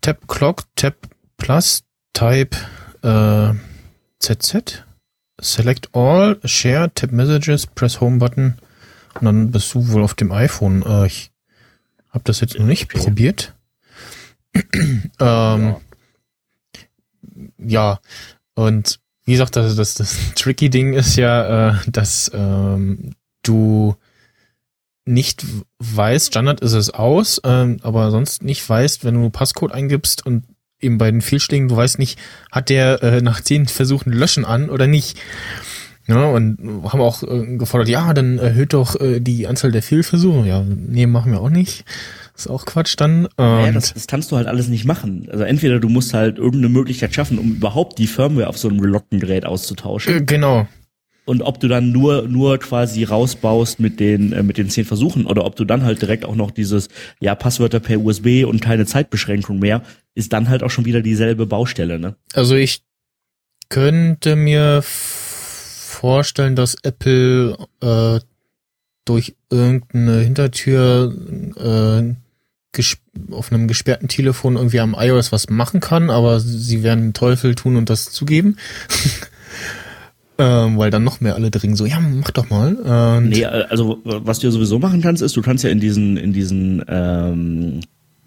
Tap 0.01 0.27
clock, 0.27 0.63
tap 0.75 0.95
plus, 1.37 1.83
type 2.13 2.57
äh, 3.03 3.53
ZZ 4.19 4.85
Select 5.41 5.95
All, 5.95 6.39
Share, 6.43 6.91
Tap 6.93 7.11
Messages, 7.11 7.67
Press 7.67 8.01
Home 8.01 8.17
Button 8.17 8.57
und 9.15 9.25
dann 9.25 9.51
bist 9.51 9.73
du 9.73 9.89
wohl 9.89 10.03
auf 10.03 10.13
dem 10.13 10.31
iPhone. 10.31 10.83
Äh, 10.83 11.07
ich 11.07 11.31
habe 12.09 12.23
das 12.23 12.39
jetzt 12.41 12.57
noch 12.57 12.65
nicht 12.65 12.93
okay. 12.93 13.03
probiert. 13.03 13.53
ähm, 14.73 15.09
ja. 15.19 15.79
ja. 17.57 17.99
und 18.55 18.99
wie 19.25 19.33
gesagt, 19.33 19.55
das, 19.55 19.75
das, 19.75 19.93
das 19.95 20.17
tricky 20.35 20.69
Ding 20.69 20.93
ist 20.93 21.15
ja, 21.15 21.69
äh, 21.69 21.75
dass 21.87 22.31
ähm, 22.33 23.13
du 23.43 23.95
nicht 25.05 25.45
weißt, 25.79 26.27
Standard 26.27 26.61
ist 26.61 26.73
es 26.73 26.91
aus, 26.91 27.41
ähm, 27.43 27.77
aber 27.81 28.11
sonst 28.11 28.43
nicht 28.43 28.67
weißt, 28.67 29.03
wenn 29.03 29.15
du 29.15 29.29
Passcode 29.29 29.71
eingibst 29.71 30.25
und 30.25 30.45
eben 30.81 30.97
bei 30.97 31.11
den 31.11 31.21
Fehlschlägen, 31.21 31.67
du 31.67 31.75
weißt 31.75 31.99
nicht, 31.99 32.19
hat 32.51 32.69
der 32.69 33.03
äh, 33.03 33.21
nach 33.21 33.41
zehn 33.41 33.67
Versuchen 33.67 34.11
Löschen 34.11 34.45
an 34.45 34.69
oder 34.69 34.87
nicht. 34.87 35.19
Ja, 36.07 36.25
und 36.25 36.57
haben 36.91 37.01
auch 37.01 37.21
äh, 37.21 37.57
gefordert, 37.57 37.87
ja, 37.87 38.13
dann 38.15 38.39
erhöht 38.39 38.73
doch 38.73 38.99
äh, 38.99 39.19
die 39.19 39.45
Anzahl 39.45 39.71
der 39.71 39.83
Fehlversuche. 39.83 40.47
Ja, 40.47 40.63
nee, 40.63 41.05
machen 41.05 41.31
wir 41.31 41.39
auch 41.39 41.51
nicht. 41.51 41.85
ist 42.35 42.49
auch 42.49 42.65
Quatsch 42.65 42.95
dann. 42.97 43.27
Und 43.27 43.31
ja, 43.37 43.71
das, 43.71 43.93
das 43.93 44.07
kannst 44.07 44.31
du 44.31 44.37
halt 44.37 44.47
alles 44.47 44.69
nicht 44.69 44.85
machen. 44.85 45.27
Also 45.31 45.43
entweder 45.43 45.79
du 45.79 45.87
musst 45.87 46.15
halt 46.15 46.39
irgendeine 46.39 46.69
Möglichkeit 46.69 47.13
schaffen, 47.13 47.37
um 47.37 47.51
überhaupt 47.51 47.99
die 47.99 48.07
Firmware 48.07 48.47
auf 48.47 48.57
so 48.57 48.69
einem 48.69 48.81
gelockten 48.81 49.19
Gerät 49.19 49.45
auszutauschen. 49.45 50.17
Äh, 50.17 50.21
genau 50.21 50.67
und 51.29 51.43
ob 51.43 51.59
du 51.59 51.67
dann 51.67 51.91
nur 51.91 52.27
nur 52.27 52.57
quasi 52.57 53.03
rausbaust 53.03 53.79
mit 53.79 53.99
den 53.99 54.33
äh, 54.33 54.41
mit 54.41 54.57
den 54.57 54.69
zehn 54.69 54.83
Versuchen 54.83 55.27
oder 55.27 55.45
ob 55.45 55.55
du 55.55 55.63
dann 55.63 55.83
halt 55.83 56.01
direkt 56.01 56.25
auch 56.25 56.35
noch 56.35 56.49
dieses 56.49 56.89
ja 57.19 57.35
Passwörter 57.35 57.79
per 57.79 57.99
USB 57.99 58.45
und 58.45 58.61
keine 58.61 58.87
Zeitbeschränkung 58.87 59.59
mehr 59.59 59.83
ist 60.15 60.33
dann 60.33 60.49
halt 60.49 60.63
auch 60.63 60.71
schon 60.71 60.85
wieder 60.85 61.01
dieselbe 61.01 61.45
Baustelle 61.45 61.99
ne 61.99 62.15
also 62.33 62.55
ich 62.55 62.81
könnte 63.69 64.35
mir 64.35 64.81
vorstellen 64.83 66.55
dass 66.55 66.75
Apple 66.81 67.57
äh, 67.81 68.19
durch 69.05 69.35
irgendeine 69.51 70.21
Hintertür 70.21 71.13
äh, 71.57 72.15
auf 73.31 73.51
einem 73.51 73.67
gesperrten 73.67 74.07
Telefon 74.07 74.55
irgendwie 74.55 74.79
am 74.79 74.95
iOS 74.97 75.31
was 75.31 75.49
machen 75.49 75.81
kann, 75.81 76.09
aber 76.09 76.39
sie 76.39 76.83
werden 76.83 77.07
den 77.07 77.13
Teufel 77.13 77.55
tun 77.55 77.75
und 77.75 77.89
das 77.89 78.05
zugeben. 78.05 78.57
ähm, 80.39 80.77
weil 80.77 80.89
dann 80.89 81.03
noch 81.03 81.21
mehr 81.21 81.35
alle 81.35 81.51
dringen 81.51 81.75
so, 81.75 81.85
ja, 81.85 81.99
mach 81.99 82.31
doch 82.31 82.49
mal. 82.49 82.75
Und 83.17 83.29
nee, 83.29 83.45
also 83.45 83.99
was 84.03 84.39
du 84.39 84.47
ja 84.47 84.51
sowieso 84.51 84.79
machen 84.79 85.01
kannst, 85.01 85.21
ist, 85.21 85.35
du 85.35 85.41
kannst 85.41 85.63
ja 85.63 85.69
in 85.69 85.79
diesen, 85.79 86.17
in 86.17 86.33
diesen 86.33 86.83
ähm, 86.87 87.81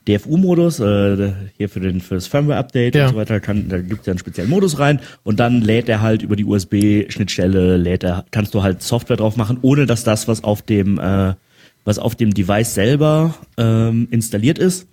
DFU-Modus, 0.08 0.80
äh, 0.80 1.32
hier 1.56 1.68
für 1.68 1.80
den 1.80 2.00
fürs 2.00 2.26
Firmware-Update 2.26 2.94
ja. 2.94 3.06
und 3.06 3.12
so 3.12 3.16
weiter, 3.16 3.40
kann, 3.40 3.68
da 3.68 3.78
gibt 3.78 4.00
es 4.00 4.06
ja 4.06 4.12
einen 4.12 4.18
speziellen 4.18 4.50
Modus 4.50 4.78
rein 4.78 5.00
und 5.22 5.38
dann 5.38 5.60
lädt 5.60 5.88
er 5.88 6.02
halt 6.02 6.22
über 6.22 6.36
die 6.36 6.44
USB-Schnittstelle, 6.44 7.76
lädt 7.76 8.04
er, 8.04 8.24
kannst 8.30 8.54
du 8.54 8.62
halt 8.62 8.82
Software 8.82 9.16
drauf 9.16 9.36
machen, 9.36 9.58
ohne 9.62 9.86
dass 9.86 10.04
das, 10.04 10.26
was 10.28 10.42
auf 10.44 10.62
dem, 10.62 10.98
äh, 10.98 11.34
was 11.84 11.98
auf 11.98 12.14
dem 12.14 12.34
Device 12.34 12.74
selber 12.74 13.34
ähm, 13.56 14.08
installiert 14.10 14.58
ist, 14.58 14.88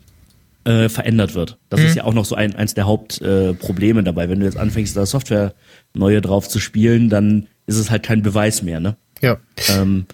äh, 0.66 0.89
verändert 0.89 1.36
wird. 1.36 1.58
Das 1.70 1.80
mhm. 1.80 1.86
ist 1.86 1.96
ja 1.96 2.04
auch 2.04 2.13
noch 2.13 2.25
so 2.25 2.36
ein, 2.36 2.56
eins 2.56 2.74
der 2.74 2.86
Hauptprobleme 2.86 4.01
äh, 4.01 4.04
dabei. 4.04 4.30
Wenn 4.30 4.39
du 4.39 4.46
jetzt 4.46 4.58
anfängst, 4.58 4.96
da 4.96 5.06
Software 5.06 5.54
neue 5.94 6.22
drauf 6.22 6.48
zu 6.48 6.60
spielen, 6.60 7.10
dann 7.10 7.48
ist 7.66 7.78
es 7.78 7.92
halt 7.92 8.04
kein 8.04 8.22
Beweis 8.22 8.62
mehr, 8.62 8.80
ne? 8.80 8.96
Ja. 9.22 9.38
Ähm, 9.70 10.06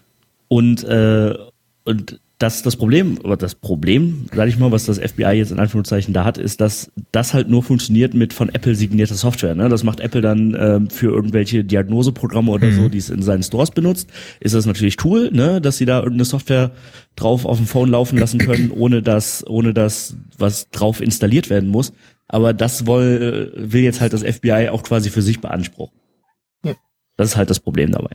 und 0.48 0.84
äh, 0.84 1.36
und 1.84 2.20
das 2.38 2.64
das 2.64 2.76
Problem, 2.76 3.18
oder 3.24 3.38
das 3.38 3.56
Problem, 3.56 4.26
sag 4.34 4.50
ich 4.50 4.58
mal, 4.58 4.72
was 4.72 4.86
das 4.86 5.00
FBI 5.00 5.32
jetzt 5.38 5.52
in 5.52 5.60
Anführungszeichen 5.60 6.14
da 6.14 6.26
hat, 6.26 6.38
ist, 6.38 6.60
dass 6.60 6.92
das 7.12 7.34
halt 7.34 7.48
nur 7.48 7.64
funktioniert 7.64 8.14
mit 8.14 8.34
von 8.34 8.50
Apple 8.50 8.76
signierter 8.76 9.16
Software. 9.16 9.56
Ne? 9.56 9.70
Das 9.70 9.84
macht 9.84 10.02
Apple 10.02 10.20
dann 10.20 10.56
ähm, 10.60 10.90
für 10.90 11.08
irgendwelche 11.08 11.64
Diagnoseprogramme 11.64 12.52
oder 12.52 12.68
mhm. 12.68 12.76
so, 12.76 12.90
die 12.90 12.98
es 12.98 13.10
in 13.10 13.22
seinen 13.22 13.44
Stores 13.44 13.72
benutzt. 13.72 14.10
Ist 14.42 14.54
das 14.54 14.66
natürlich 14.66 15.04
cool, 15.06 15.32
ne? 15.32 15.62
dass 15.62 15.78
sie 15.78 15.86
da 15.86 16.00
irgendeine 16.00 16.26
Software 16.26 16.72
drauf 17.16 17.46
auf 17.46 17.58
dem 17.58 17.68
Phone 17.68 17.90
laufen 17.90 18.20
lassen 18.20 18.40
können, 18.40 18.72
ohne 18.76 19.02
dass, 19.02 19.48
ohne 19.48 19.74
dass 19.74 20.18
was 20.38 20.70
drauf 20.72 21.00
installiert 21.00 21.50
werden 21.50 21.70
muss. 21.70 21.94
Aber 22.28 22.54
das 22.54 22.86
will, 22.86 23.54
will 23.56 23.84
jetzt 23.84 24.02
halt 24.02 24.12
das 24.12 24.24
FBI 24.24 24.70
auch 24.70 24.84
quasi 24.84 25.10
für 25.10 25.22
sich 25.22 25.40
beanspruchen. 25.40 25.98
Ja. 26.66 26.74
Das 27.16 27.30
ist 27.30 27.38
halt 27.38 27.50
das 27.50 27.62
Problem 27.62 27.92
dabei 27.92 28.12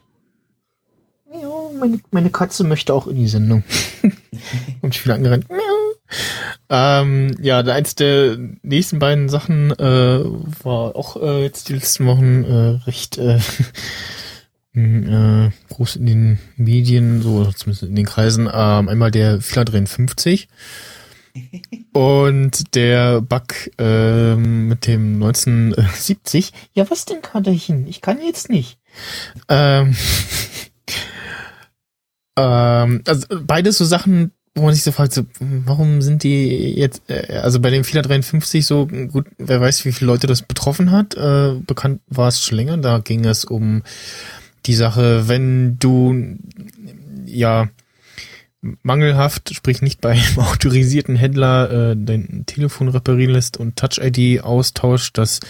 meine, 1.81 2.01
meine 2.11 2.31
Katze 2.31 2.65
möchte 2.65 2.95
auch 2.95 3.07
in 3.07 3.17
die 3.17 3.29
Sendung. 3.29 3.65
Und 4.83 4.95
ich 4.95 5.03
bin 5.03 5.13
angerannt. 5.13 5.47
Ähm, 6.69 7.37
ja, 7.41 7.61
eins 7.61 7.95
der 7.95 8.39
nächsten 8.63 8.99
beiden 8.99 9.29
Sachen 9.29 9.73
äh, 9.73 10.25
war 10.65 10.97
auch 10.97 11.21
äh, 11.21 11.43
jetzt 11.43 11.69
die 11.69 11.75
letzten 11.75 12.07
Wochen 12.07 12.45
äh, 12.45 12.85
recht 12.87 13.19
äh, 13.19 13.39
äh, 14.75 15.51
groß 15.69 15.97
in 15.97 16.07
den 16.07 16.39
Medien, 16.57 17.23
so 17.23 17.45
zumindest 17.53 17.83
in 17.83 17.97
den 17.97 18.07
Kreisen. 18.07 18.47
Ähm, 18.53 18.89
einmal 18.89 19.11
der 19.11 19.41
Fila 19.41 19.65
53 19.65 20.49
und 21.93 22.75
der 22.75 23.21
Bug 23.21 23.71
äh, 23.79 24.35
mit 24.37 24.87
dem 24.87 25.15
1970. 25.15 26.53
Ja, 26.73 26.91
was 26.91 27.05
denn, 27.05 27.23
Katerchen? 27.23 27.87
Ich 27.87 28.01
kann 28.01 28.19
jetzt 28.23 28.49
nicht. 28.49 28.79
Ähm, 29.49 29.97
ähm, 32.41 33.03
also 33.07 33.27
beides 33.45 33.79
so 33.79 33.85
Sachen, 33.85 34.33
wo 34.55 34.63
man 34.63 34.75
sich 34.75 34.83
so 34.83 34.93
fragt, 34.93 35.13
so, 35.13 35.23
warum 35.39 36.03
sind 36.03 36.23
die 36.23 36.75
jetzt, 36.75 37.03
äh, 37.09 37.39
also 37.43 37.61
bei 37.61 37.71
dem 37.71 37.85
Fehler 37.85 38.03
53 38.03 38.67
so, 38.67 38.87
gut, 38.87 39.27
wer 39.39 39.61
weiß, 39.61 39.85
wie 39.85 39.93
viele 39.93 40.11
Leute 40.11 40.27
das 40.27 40.43
betroffen 40.43 40.91
hat. 40.91 41.15
Äh, 41.15 41.55
bekannt 41.67 42.01
war 42.09 42.29
es 42.29 42.45
schon 42.45 42.57
länger, 42.57 42.77
da 42.79 42.99
ging 42.99 43.25
es 43.25 43.45
um 43.45 43.83
die 44.67 44.75
Sache, 44.75 45.29
wenn 45.29 45.79
du 45.79 46.37
ja 47.27 47.69
mangelhaft, 48.83 49.55
sprich 49.55 49.83
nicht 49.83 50.01
bei 50.01 50.11
einem 50.11 50.39
autorisierten 50.39 51.17
Händler 51.17 51.93
äh, 51.93 51.97
dein 51.97 52.45
Telefon 52.47 52.89
reparieren 52.89 53.33
lässt 53.33 53.57
und 53.57 53.77
Touch-ID 53.77 54.43
austauscht, 54.43 55.17
dass 55.17 55.41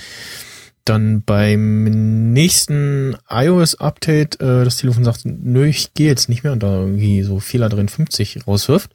dann 0.85 1.23
beim 1.23 2.33
nächsten 2.33 3.17
iOS-Update 3.29 4.41
äh, 4.41 4.65
das 4.65 4.79
Telefon 4.79 5.05
sagt, 5.05 5.21
nö, 5.25 5.67
ich 5.67 5.95
gehe 5.95 6.09
jetzt 6.09 6.29
nicht 6.29 6.43
mehr 6.43 6.53
und 6.53 6.63
da 6.63 6.81
irgendwie 6.81 7.23
so 7.23 7.39
Fehler 7.41 7.69
53 7.69 8.47
rauswirft, 8.47 8.91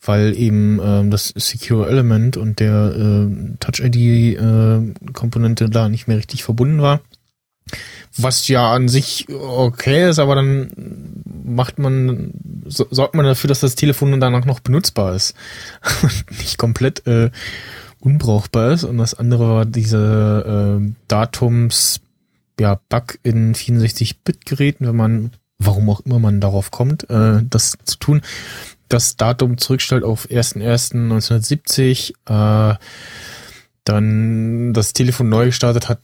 weil 0.00 0.36
eben 0.36 0.80
ähm, 0.82 1.10
das 1.10 1.32
Secure 1.36 1.88
Element 1.88 2.36
und 2.36 2.60
der 2.60 2.94
äh, 2.94 3.28
Touch-ID-Komponente 3.60 5.64
äh, 5.64 5.70
da 5.70 5.88
nicht 5.88 6.06
mehr 6.08 6.18
richtig 6.18 6.44
verbunden 6.44 6.82
war. 6.82 7.00
Was 8.16 8.48
ja 8.48 8.72
an 8.72 8.88
sich 8.88 9.26
okay 9.28 10.08
ist, 10.08 10.18
aber 10.18 10.34
dann 10.34 10.70
macht 11.44 11.78
man, 11.78 12.32
so, 12.66 12.86
sorgt 12.90 13.14
man 13.14 13.26
dafür, 13.26 13.48
dass 13.48 13.60
das 13.60 13.74
Telefon 13.74 14.18
danach 14.20 14.44
noch 14.44 14.60
benutzbar 14.60 15.14
ist. 15.14 15.34
nicht 16.38 16.58
komplett 16.58 17.06
äh, 17.06 17.30
unbrauchbar 18.00 18.72
ist. 18.72 18.84
Und 18.84 18.98
das 18.98 19.14
andere 19.14 19.48
war 19.48 19.66
diese 19.66 20.80
äh, 20.80 20.92
Datums, 21.08 22.00
ja, 22.60 22.80
Bug 22.88 23.18
in 23.22 23.54
64-Bit-Geräten, 23.54 24.86
wenn 24.86 24.96
man, 24.96 25.30
warum 25.58 25.88
auch 25.90 26.00
immer 26.00 26.18
man 26.18 26.40
darauf 26.40 26.70
kommt, 26.70 27.08
äh, 27.10 27.42
das 27.48 27.76
zu 27.84 27.98
tun, 27.98 28.22
das 28.88 29.16
Datum 29.16 29.58
zurückstellt 29.58 30.04
auf 30.04 30.28
1.1.1970, 30.28 32.14
äh, 32.26 32.76
dann 33.84 34.72
das 34.74 34.92
Telefon 34.92 35.28
neu 35.28 35.46
gestartet 35.46 35.88
hat, 35.88 36.00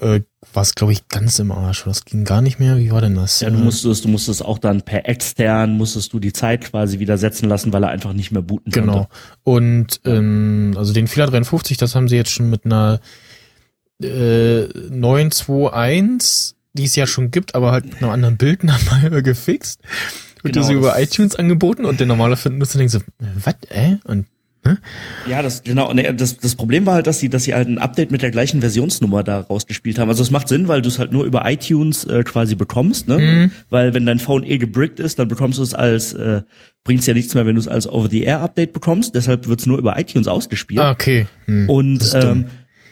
äh, 0.00 0.20
war 0.52 0.62
es, 0.62 0.74
glaube 0.74 0.92
ich, 0.92 1.08
ganz 1.08 1.38
im 1.38 1.52
Arsch. 1.52 1.84
Das 1.84 2.04
ging 2.04 2.24
gar 2.24 2.42
nicht 2.42 2.58
mehr. 2.58 2.78
Wie 2.78 2.90
war 2.90 3.00
denn 3.00 3.14
das? 3.14 3.40
Ja, 3.40 3.50
du 3.50 3.58
musstest, 3.58 4.04
du 4.04 4.08
musstest 4.08 4.44
auch 4.44 4.58
dann 4.58 4.82
per 4.82 5.08
extern, 5.08 5.76
musstest 5.76 6.12
du 6.12 6.18
die 6.18 6.32
Zeit 6.32 6.64
quasi 6.64 6.98
wieder 6.98 7.18
setzen 7.18 7.48
lassen, 7.48 7.72
weil 7.72 7.82
er 7.82 7.90
einfach 7.90 8.12
nicht 8.12 8.30
mehr 8.30 8.42
booten 8.42 8.72
konnte. 8.72 8.90
Genau. 8.90 9.08
Und 9.42 10.00
ähm, 10.04 10.74
also 10.76 10.92
den 10.92 11.06
Fehler 11.06 11.26
53, 11.26 11.76
das 11.76 11.94
haben 11.94 12.08
sie 12.08 12.16
jetzt 12.16 12.30
schon 12.30 12.50
mit 12.50 12.64
einer 12.64 13.00
äh, 14.02 14.64
921, 14.90 16.56
die 16.72 16.84
es 16.84 16.96
ja 16.96 17.06
schon 17.06 17.30
gibt, 17.30 17.54
aber 17.54 17.72
halt 17.72 17.86
mit 17.86 18.02
einem 18.02 18.10
anderen 18.10 18.36
Bildname 18.36 19.22
gefixt. 19.22 19.80
Wird 20.42 20.54
genau, 20.54 20.66
das 20.66 20.74
über 20.74 21.00
iTunes 21.00 21.36
angeboten 21.36 21.84
und 21.84 22.00
der 22.00 22.06
normale 22.06 22.36
Nutzer 22.50 22.78
denkt 22.78 22.92
so, 22.92 23.00
was, 23.18 23.54
äh? 23.70 23.96
Und 24.04 24.26
Ne? 24.64 24.78
Ja, 25.28 25.42
das 25.42 25.62
genau. 25.62 25.92
Ne, 25.92 26.14
das, 26.14 26.38
das 26.38 26.54
Problem 26.54 26.86
war 26.86 26.94
halt, 26.94 27.06
dass 27.06 27.20
sie, 27.20 27.28
dass 27.28 27.44
sie 27.44 27.54
halt 27.54 27.68
ein 27.68 27.78
Update 27.78 28.10
mit 28.10 28.22
der 28.22 28.30
gleichen 28.30 28.60
Versionsnummer 28.60 29.22
da 29.22 29.40
rausgespielt 29.40 29.98
haben. 29.98 30.08
Also 30.08 30.22
es 30.22 30.30
macht 30.30 30.48
Sinn, 30.48 30.68
weil 30.68 30.82
du 30.82 30.88
es 30.88 30.98
halt 30.98 31.12
nur 31.12 31.24
über 31.24 31.50
iTunes 31.50 32.04
äh, 32.04 32.22
quasi 32.24 32.54
bekommst, 32.54 33.08
ne? 33.08 33.18
Mhm. 33.18 33.50
Weil 33.70 33.94
wenn 33.94 34.06
dein 34.06 34.18
Phone 34.18 34.44
eh 34.44 34.58
gebrickt 34.58 35.00
ist, 35.00 35.18
dann 35.18 35.28
bekommst 35.28 35.58
du 35.58 35.62
es 35.62 35.74
als 35.74 36.14
äh, 36.14 36.42
bringt's 36.82 37.06
ja 37.06 37.14
nichts 37.14 37.34
mehr, 37.34 37.46
wenn 37.46 37.54
du 37.54 37.60
es 37.60 37.68
als 37.68 37.86
Over-the-Air-Update 37.86 38.72
bekommst. 38.72 39.14
Deshalb 39.14 39.46
wird's 39.48 39.66
nur 39.66 39.78
über 39.78 39.98
iTunes 39.98 40.28
ausgespielt. 40.28 40.80
Ah, 40.80 40.90
okay. 40.90 41.26
Hm. 41.46 41.68
Und 41.68 41.98
das 41.98 42.14
ähm, 42.14 42.46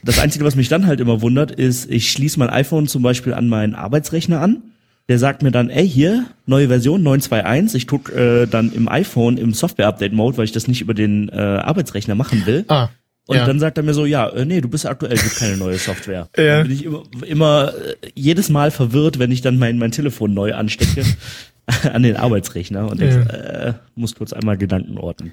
das 0.04 0.18
Einzige, 0.18 0.44
was 0.44 0.56
mich 0.56 0.68
dann 0.68 0.86
halt 0.86 1.00
immer 1.00 1.22
wundert, 1.22 1.52
ist, 1.52 1.88
ich 1.90 2.10
schließe 2.10 2.38
mein 2.38 2.50
iPhone 2.50 2.88
zum 2.88 3.02
Beispiel 3.02 3.34
an 3.34 3.48
meinen 3.48 3.74
Arbeitsrechner 3.74 4.40
an 4.40 4.71
der 5.08 5.18
sagt 5.18 5.42
mir 5.42 5.50
dann, 5.50 5.70
ey, 5.70 5.88
hier, 5.88 6.26
neue 6.46 6.68
Version 6.68 7.02
921. 7.02 7.82
Ich 7.82 7.86
guck 7.88 8.10
äh, 8.12 8.46
dann 8.46 8.72
im 8.72 8.88
iPhone 8.88 9.36
im 9.36 9.52
Software-Update-Mode, 9.52 10.38
weil 10.38 10.44
ich 10.44 10.52
das 10.52 10.68
nicht 10.68 10.80
über 10.80 10.94
den 10.94 11.28
äh, 11.28 11.36
Arbeitsrechner 11.36 12.14
machen 12.14 12.46
will. 12.46 12.64
Ah. 12.68 12.88
Und 13.26 13.36
ja. 13.36 13.46
dann 13.46 13.60
sagt 13.60 13.78
er 13.78 13.84
mir 13.84 13.94
so, 13.94 14.04
ja, 14.04 14.28
äh, 14.28 14.44
nee, 14.44 14.60
du 14.60 14.68
bist 14.68 14.84
aktuell, 14.84 15.16
gibt 15.16 15.36
keine 15.36 15.56
neue 15.56 15.78
Software. 15.78 16.28
ja. 16.36 16.58
Dann 16.58 16.68
bin 16.68 16.76
ich 16.76 16.84
immer, 16.84 17.02
immer 17.26 17.72
äh, 17.74 18.10
jedes 18.14 18.48
Mal 18.48 18.70
verwirrt, 18.70 19.18
wenn 19.18 19.30
ich 19.30 19.42
dann 19.42 19.58
mein, 19.58 19.78
mein 19.78 19.92
Telefon 19.92 20.34
neu 20.34 20.54
anstecke 20.54 21.04
an 21.92 22.02
den 22.02 22.16
Arbeitsrechner 22.16 22.90
und 22.90 23.00
ja. 23.00 23.08
denk, 23.08 23.32
äh, 23.32 23.72
muss 23.94 24.14
kurz 24.14 24.32
einmal 24.32 24.56
Gedanken 24.56 24.98
orten. 24.98 25.32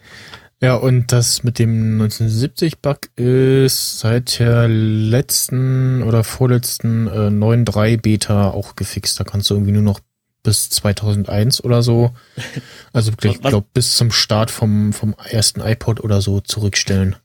Ja, 0.62 0.76
und 0.76 1.12
das 1.14 1.44
mit 1.44 1.58
dem 1.58 2.02
1970-Bug 2.02 3.10
ist 3.16 4.00
seit 4.00 4.40
der 4.40 4.68
letzten 4.68 6.04
oder 6.04 6.26
vorletzten 6.26 7.08
äh, 7.08 7.30
9.3 7.30 8.02
Beta 8.02 8.50
auch 8.50 8.76
gefixt. 8.76 9.20
Da 9.20 9.24
kannst 9.24 9.50
du 9.50 9.54
irgendwie 9.54 9.72
nur 9.72 9.84
noch 9.84 10.02
bis 10.44 10.70
2001 10.70 11.64
oder 11.64 11.82
so, 11.82 12.14
also 12.94 13.12
ich 13.22 13.42
glaube 13.42 13.68
bis 13.74 13.96
zum 13.96 14.12
Start 14.12 14.52
vom, 14.52 14.94
vom 14.94 15.16
ersten 15.30 15.62
iPod 15.62 16.02
oder 16.02 16.22
so 16.22 16.42
zurückstellen. 16.42 17.16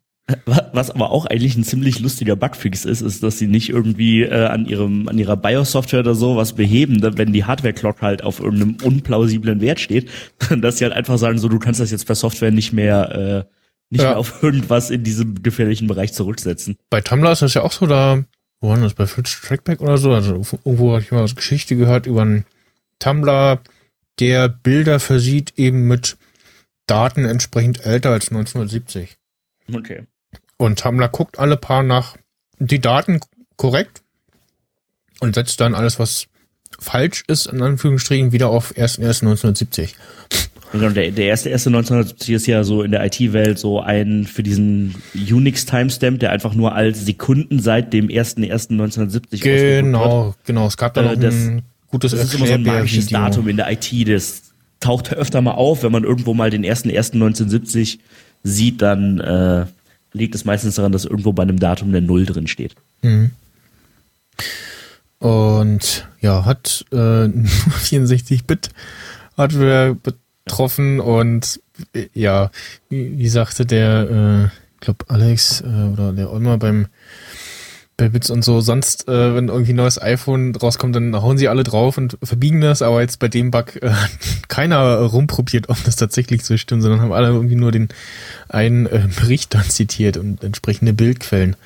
Was 0.47 0.90
aber 0.90 1.11
auch 1.11 1.26
eigentlich 1.26 1.54
ein 1.54 1.64
ziemlich 1.64 2.00
lustiger 2.00 2.35
Bugfix 2.35 2.87
ist, 2.87 3.02
ist, 3.02 3.23
dass 3.23 3.38
sie 3.38 3.47
nicht 3.47 3.69
irgendwie 3.69 4.23
äh, 4.23 4.47
an 4.47 4.64
ihrem 4.64 5.07
an 5.07 5.19
ihrer 5.19 5.37
BIOS-Software 5.37 6.00
oder 6.00 6.14
so 6.14 6.37
was 6.37 6.54
beheben, 6.54 7.02
wenn 7.19 7.35
die 7.35 7.45
Hardware-Clock 7.45 8.00
halt 8.00 8.25
auf 8.25 8.40
irgendeinem 8.40 8.76
unplausiblen 8.83 9.61
Wert 9.61 9.81
steht, 9.81 10.09
dass 10.61 10.78
sie 10.78 10.85
halt 10.85 10.95
einfach 10.95 11.19
sagen, 11.19 11.38
so 11.38 11.49
du 11.49 11.59
kannst 11.59 11.81
das 11.81 11.90
jetzt 11.90 12.07
per 12.07 12.14
Software 12.14 12.52
nicht 12.52 12.73
mehr 12.73 13.45
äh, 13.47 13.54
nicht 13.90 14.02
ja. 14.02 14.11
mehr 14.11 14.19
auf 14.19 14.43
irgendwas 14.43 14.90
in 14.90 15.04
diesem 15.04 15.43
gefährlichen 15.43 15.88
Bereich 15.88 16.14
zurücksetzen. 16.14 16.78
Bei 16.88 17.02
Tumblr 17.02 17.31
ist 17.31 17.43
das 17.43 17.52
ja 17.52 17.62
auch 17.62 17.73
so, 17.73 17.87
da 17.87 18.25
wo 18.61 18.71
war 18.71 18.78
das 18.78 18.95
bei 18.95 19.07
Fritz 19.07 19.43
Trackback 19.43 19.83
oder 19.83 19.99
so, 19.99 20.12
also 20.12 20.37
irgendwo 20.64 20.93
habe 20.93 21.02
ich 21.02 21.12
mal 21.12 21.23
eine 21.23 21.35
Geschichte 21.35 21.76
gehört 21.76 22.07
über 22.07 22.23
einen 22.23 22.47
Tumblr, 22.99 23.61
der 24.21 24.49
Bilder 24.49 25.00
versieht 25.00 25.52
eben 25.59 25.87
mit 25.87 26.16
Daten 26.87 27.26
entsprechend 27.26 27.85
älter 27.85 28.11
als 28.11 28.28
1970. 28.28 29.19
Okay. 29.71 30.04
Und 30.64 30.78
Tumblr 30.78 31.09
guckt 31.09 31.38
alle 31.38 31.56
paar 31.56 31.83
nach 31.83 32.16
die 32.59 32.80
Daten 32.80 33.21
korrekt 33.56 34.02
und 35.21 35.35
setzt 35.35 35.61
dann 35.61 35.75
alles, 35.75 35.99
was 35.99 36.26
falsch 36.78 37.23
ist, 37.26 37.47
in 37.47 37.61
Anführungsstrichen, 37.62 38.33
wieder 38.33 38.49
auf 38.49 38.73
1.1.1970. 38.75 39.90
Genau, 40.73 40.88
der, 40.88 41.11
der 41.12 41.26
erste, 41.26 41.50
erste 41.50 41.68
1970 41.68 42.35
ist 42.35 42.47
ja 42.47 42.64
so 42.64 42.83
in 42.83 42.90
der 42.90 43.04
IT-Welt 43.04 43.59
so 43.59 43.80
ein 43.80 44.25
für 44.25 44.42
diesen 44.42 44.94
Unix-Timestamp, 45.14 46.18
der 46.18 46.33
einfach 46.33 46.54
nur 46.54 46.75
als 46.75 47.04
Sekunden 47.04 47.61
seit 47.61 47.92
dem 47.92 48.09
1.1.1970 48.09 49.40
Genau, 49.40 50.35
genau. 50.44 50.66
Es 50.66 50.76
gab 50.76 50.94
da 50.94 51.02
Äh, 51.02 51.04
noch 51.14 51.21
das- 51.21 51.35
ein 51.35 51.62
gutes 51.90 52.11
Das 52.12 52.25
ist 52.25 52.35
immer 52.35 52.47
so 52.47 52.54
ein 52.54 52.62
magisches. 52.64 53.06
Datum 53.09 53.49
in 53.49 53.56
der 53.56 53.71
IT, 53.71 53.92
das 54.09 54.42
taucht 54.80 55.12
öfter 55.12 55.40
mal 55.42 55.52
auf. 55.52 55.83
Wenn 55.85 55.92
man 55.92 56.04
irgendwo 56.04 56.35
mal 56.35 56.50
den 56.50 56.64
1.1.1970 56.64 57.99
sieht, 58.42 58.83
dann 58.83 59.21
äh, 59.21 59.66
liegt 60.14 60.35
es 60.35 60.44
meistens 60.47 60.76
daran, 60.76 60.92
dass 60.92 61.04
irgendwo 61.04 61.33
bei 61.33 61.42
einem 61.42 61.59
Datum 61.59 61.88
eine 61.88 62.00
Null 62.00 62.25
drin 62.25 62.47
steht. 62.47 62.75
Und 65.18 66.09
ja, 66.21 66.44
hat 66.44 66.85
äh, 66.92 66.97
64-Bit 66.97 68.71
Hardware 69.37 69.97
betroffen 70.44 71.00
und 71.00 71.61
äh, 71.92 72.06
ja, 72.14 72.50
wie, 72.88 73.18
wie 73.18 73.28
sagte 73.28 73.66
der, 73.66 74.11
äh, 74.11 74.44
ich 74.75 74.80
glaube 74.80 75.04
Alex 75.09 75.61
äh, 75.61 75.64
oder 75.92 76.12
der 76.12 76.30
Olmer 76.30 76.59
beim 76.59 76.87
bei 77.96 78.08
Bits 78.08 78.30
und 78.30 78.44
so, 78.44 78.60
sonst, 78.60 79.08
äh, 79.08 79.34
wenn 79.34 79.48
irgendwie 79.48 79.72
ein 79.72 79.76
neues 79.76 80.00
iPhone 80.00 80.54
rauskommt, 80.56 80.96
dann 80.96 81.14
hauen 81.14 81.38
sie 81.38 81.48
alle 81.48 81.62
drauf 81.62 81.96
und 81.96 82.18
verbiegen 82.22 82.60
das, 82.60 82.82
aber 82.82 83.00
jetzt 83.00 83.18
bei 83.18 83.28
dem 83.28 83.50
Bug 83.50 83.76
äh, 83.82 83.88
hat 83.90 84.10
keiner 84.48 84.96
rumprobiert, 85.02 85.68
ob 85.68 85.82
das 85.84 85.96
tatsächlich 85.96 86.44
so 86.44 86.56
stimmt, 86.56 86.82
sondern 86.82 87.00
haben 87.00 87.12
alle 87.12 87.28
irgendwie 87.28 87.54
nur 87.54 87.70
den 87.70 87.88
einen 88.48 88.86
äh, 88.86 89.08
Bericht 89.20 89.54
dann 89.54 89.64
zitiert 89.64 90.16
und 90.16 90.42
entsprechende 90.42 90.92
Bildquellen. 90.92 91.56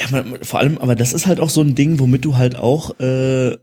Ja, 0.00 0.06
man, 0.10 0.38
vor 0.42 0.60
allem, 0.60 0.78
aber 0.78 0.94
das 0.94 1.12
ist 1.12 1.26
halt 1.26 1.40
auch 1.40 1.50
so 1.50 1.60
ein 1.62 1.74
Ding, 1.74 1.98
womit 1.98 2.24
du 2.24 2.36
halt 2.36 2.56
auch, 2.56 2.98
äh, 3.00 3.56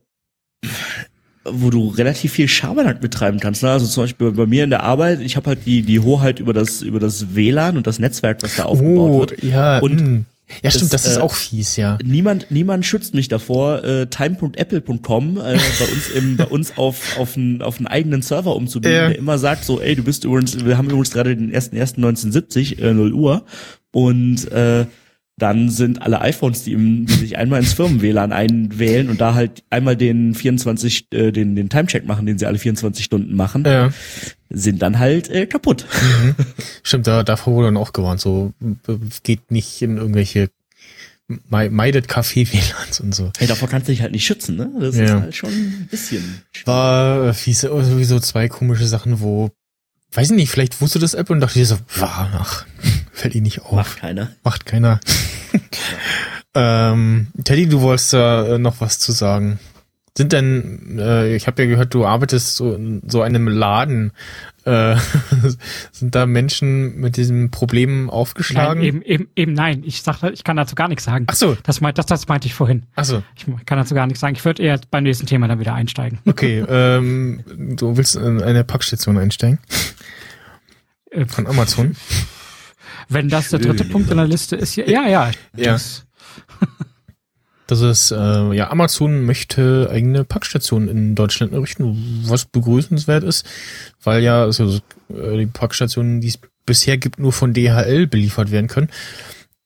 wo 1.44 1.70
du 1.70 1.88
relativ 1.90 2.34
viel 2.34 2.48
Schabernack 2.48 3.02
betreiben 3.02 3.40
kannst. 3.40 3.64
Ne? 3.64 3.72
Also 3.72 3.88
zum 3.88 4.04
Beispiel 4.04 4.32
bei 4.32 4.46
mir 4.46 4.64
in 4.64 4.70
der 4.70 4.84
Arbeit, 4.84 5.22
ich 5.22 5.36
habe 5.36 5.48
halt 5.48 5.66
die 5.66 5.82
die 5.82 6.00
Hoheit 6.00 6.40
über 6.40 6.54
das 6.54 6.82
über 6.82 7.00
das 7.00 7.34
WLAN 7.36 7.78
und 7.78 7.88
das 7.88 7.98
Netzwerk, 7.98 8.44
was 8.44 8.58
da 8.58 8.66
aufgebaut 8.66 9.32
wird. 9.32 9.44
Oh, 9.44 9.48
ja, 9.48 9.80
Und 9.80 10.02
mh. 10.02 10.24
Ja, 10.64 10.72
stimmt, 10.72 10.94
das, 10.94 11.04
das, 11.04 11.12
ist 11.14 11.18
äh, 11.18 11.22
auch 11.22 11.34
fies, 11.34 11.76
ja. 11.76 11.98
Niemand, 12.04 12.48
niemand 12.50 12.86
schützt 12.86 13.14
mich 13.14 13.28
davor, 13.28 13.84
äh, 13.84 14.08
time.apple.com 14.08 15.38
äh, 15.38 15.42
bei 15.42 15.86
uns 15.94 16.10
im, 16.16 16.38
bei 16.38 16.46
uns 16.46 16.78
auf 16.78 17.18
auf 17.20 17.38
einen 17.38 17.62
auf 17.62 17.78
einen 17.78 17.88
eigenen 17.88 18.22
Server 18.22 18.56
umzubiegen, 18.56 18.96
Ja. 18.96 19.08
der 19.10 19.18
immer 19.18 19.38
sagt 19.38 19.66
so, 19.66 19.80
ey, 19.82 19.96
du 19.96 20.04
bist 20.04 20.24
übrigens, 20.24 20.64
wir 20.64 20.78
haben 20.78 20.88
übrigens 20.88 21.12
gerade 21.12 21.36
den 21.36 21.54
1.1.1970 21.54 22.80
äh, 22.82 22.94
0 22.94 23.14
Uhr 23.14 23.44
und 23.92 24.52
äh, 24.52 24.86
dann 25.42 25.70
sind 25.70 26.02
alle 26.02 26.22
iPhones, 26.22 26.64
die, 26.64 26.74
im, 26.74 27.06
die 27.06 27.14
sich 27.14 27.38
einmal 27.38 27.60
ins 27.62 27.74
Firmen-WLAN 27.74 28.32
einwählen 28.32 29.10
und 29.10 29.20
da 29.22 29.34
halt 29.34 29.64
einmal 29.70 29.96
den 29.96 30.36
24, 30.36 31.08
äh, 31.14 31.32
den, 31.32 31.56
den 31.56 31.70
Timecheck 31.70 32.06
machen, 32.06 32.26
den 32.26 32.38
sie 32.38 32.46
alle 32.46 32.60
24 32.60 33.04
Stunden 33.04 33.36
machen, 33.36 33.64
Ja, 33.66 33.92
sind 34.50 34.82
dann 34.82 35.00
halt 35.00 35.30
äh, 35.30 35.48
kaputt. 35.48 35.86
stimmt, 36.84 37.08
da, 37.08 37.24
davor 37.24 37.54
wurde 37.56 37.68
dann 37.68 37.78
auch 37.78 37.94
gewarnt, 37.94 38.22
so 38.22 38.54
geht 39.24 39.52
nicht 39.52 39.82
in 39.82 39.98
irgendwelche 39.98 40.50
mei- 41.50 41.70
meidet 41.70 42.08
Kaffee-WLANs 42.08 43.00
und 43.00 43.16
so. 43.16 43.32
Ey, 43.40 43.48
davor 43.48 43.70
kannst 43.70 43.88
du 43.88 43.92
dich 43.94 44.02
halt 44.02 44.12
nicht 44.12 44.26
schützen, 44.26 44.58
ne? 44.58 44.70
Das 44.80 44.96
Ja. 44.98 45.04
ist 45.06 45.12
halt 45.12 45.36
schon 45.36 45.50
ein 45.50 45.88
bisschen. 45.90 46.42
War 46.66 47.28
äh, 47.30 47.34
fies, 47.34 47.64
äh, 47.64 47.68
sowieso 47.70 48.20
zwei 48.20 48.48
komische 48.50 48.86
Sachen, 48.86 49.22
wo, 49.22 49.50
weiß 50.14 50.32
ich 50.32 50.36
nicht, 50.36 50.52
vielleicht 50.52 50.82
wusste 50.82 51.00
das 51.00 51.14
App 51.14 51.30
und 51.30 51.40
dachte 51.40 51.54
dir 51.60 51.66
so, 51.66 51.78
ach, 52.02 52.66
fällt 53.12 53.36
ihnen 53.36 53.44
nicht 53.44 53.62
auf. 53.62 53.74
Macht 53.74 54.00
keiner. 54.00 54.32
Macht 54.44 54.66
keiner. 54.66 55.00
ähm, 56.56 57.28
Teddy, 57.44 57.68
du 57.68 57.82
wolltest 57.82 58.14
da 58.14 58.56
äh, 58.56 58.58
noch 58.58 58.82
was 58.82 59.00
zu 59.00 59.12
sagen. 59.12 59.60
Sind 60.18 60.34
denn, 60.34 61.00
äh, 61.00 61.36
ich 61.36 61.48
habe 61.48 61.64
ja 61.64 61.70
gehört, 61.70 61.94
du 61.94 62.06
arbeitest 62.06 62.58
so 62.58 62.74
in 62.74 63.02
so 63.08 63.22
einem 63.22 63.48
Laden. 63.48 64.12
Äh, 64.66 64.98
sind 65.94 66.14
da 66.16 66.26
Menschen 66.26 66.98
mit 67.00 67.16
diesem 67.16 67.50
Problem 67.50 68.10
aufgeschlagen? 68.10 68.80
Nein, 68.80 68.88
eben, 68.88 69.02
eben, 69.04 69.28
eben 69.38 69.54
nein. 69.54 69.84
Ich 69.86 70.02
sagte, 70.02 70.30
ich 70.32 70.44
kann 70.44 70.58
dazu 70.58 70.76
gar 70.76 70.90
nichts 70.90 71.06
sagen. 71.06 71.26
Ach 71.30 71.36
so, 71.36 71.56
Das, 71.64 71.80
meint, 71.80 71.98
das, 71.98 72.08
das 72.08 72.28
meinte 72.28 72.48
ich 72.48 72.54
vorhin. 72.54 72.84
ach 72.96 73.06
so. 73.06 73.24
Ich 73.38 73.46
kann 73.66 73.78
dazu 73.78 73.96
gar 73.96 74.06
nichts 74.06 74.20
sagen. 74.20 74.36
Ich 74.36 74.44
würde 74.44 74.62
eher 74.62 74.82
beim 74.92 75.04
nächsten 75.04 75.28
Thema 75.28 75.48
dann 75.48 75.60
wieder 75.60 75.74
einsteigen. 75.74 76.20
Okay, 76.28 76.64
ähm, 76.68 77.44
du 77.78 77.96
willst 77.96 78.16
in 78.18 78.42
eine 78.44 78.64
Packstation 78.66 79.18
einsteigen? 79.18 79.60
Äh, 81.10 81.26
Von 81.26 81.48
Amazon? 81.48 81.96
Wenn 83.08 83.30
das 83.30 83.50
der 83.50 83.60
dritte 83.60 83.86
Punkt 83.86 84.12
in 84.12 84.18
der 84.18 84.28
Liste 84.28 84.58
ist, 84.58 84.76
ja, 84.76 84.86
ja, 84.86 85.08
ja. 85.08 85.32
Ja. 85.56 85.78
Das, 87.72 87.80
Das 87.80 88.02
ist, 88.02 88.12
äh, 88.12 88.54
ja, 88.54 88.70
Amazon 88.70 89.24
möchte 89.24 89.88
eigene 89.90 90.26
Packstationen 90.26 90.90
in 90.90 91.16
Deutschland 91.16 91.54
errichten, 91.54 92.22
was 92.26 92.44
begrüßenswert 92.44 93.24
ist, 93.24 93.46
weil 94.04 94.22
ja 94.22 94.44
also, 94.44 94.82
äh, 95.08 95.38
die 95.38 95.46
Packstationen, 95.46 96.20
die 96.20 96.28
es 96.28 96.40
bisher 96.66 96.98
gibt, 96.98 97.18
nur 97.18 97.32
von 97.32 97.54
DHL 97.54 98.08
beliefert 98.08 98.52
werden 98.52 98.68
können. 98.68 98.90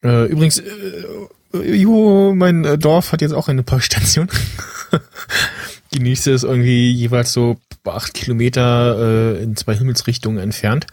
Äh, 0.04 0.26
übrigens, 0.26 0.60
äh, 0.60 1.76
jo, 1.76 2.36
mein 2.36 2.63
äh, 2.63 2.78
Dorf 2.78 3.12
hat 3.12 3.22
jetzt 3.22 3.34
auch 3.34 3.48
eine 3.48 3.63
Packstation. 3.63 4.30
die 5.91 6.00
nächste 6.00 6.30
ist 6.30 6.44
irgendwie 6.44 6.91
jeweils 6.91 7.34
so 7.34 7.58
acht 7.86 8.13
Kilometer 8.13 9.00
äh, 9.39 9.44
in 9.44 9.56
zwei 9.56 9.74
Himmelsrichtungen 9.74 10.38
entfernt. 10.38 10.86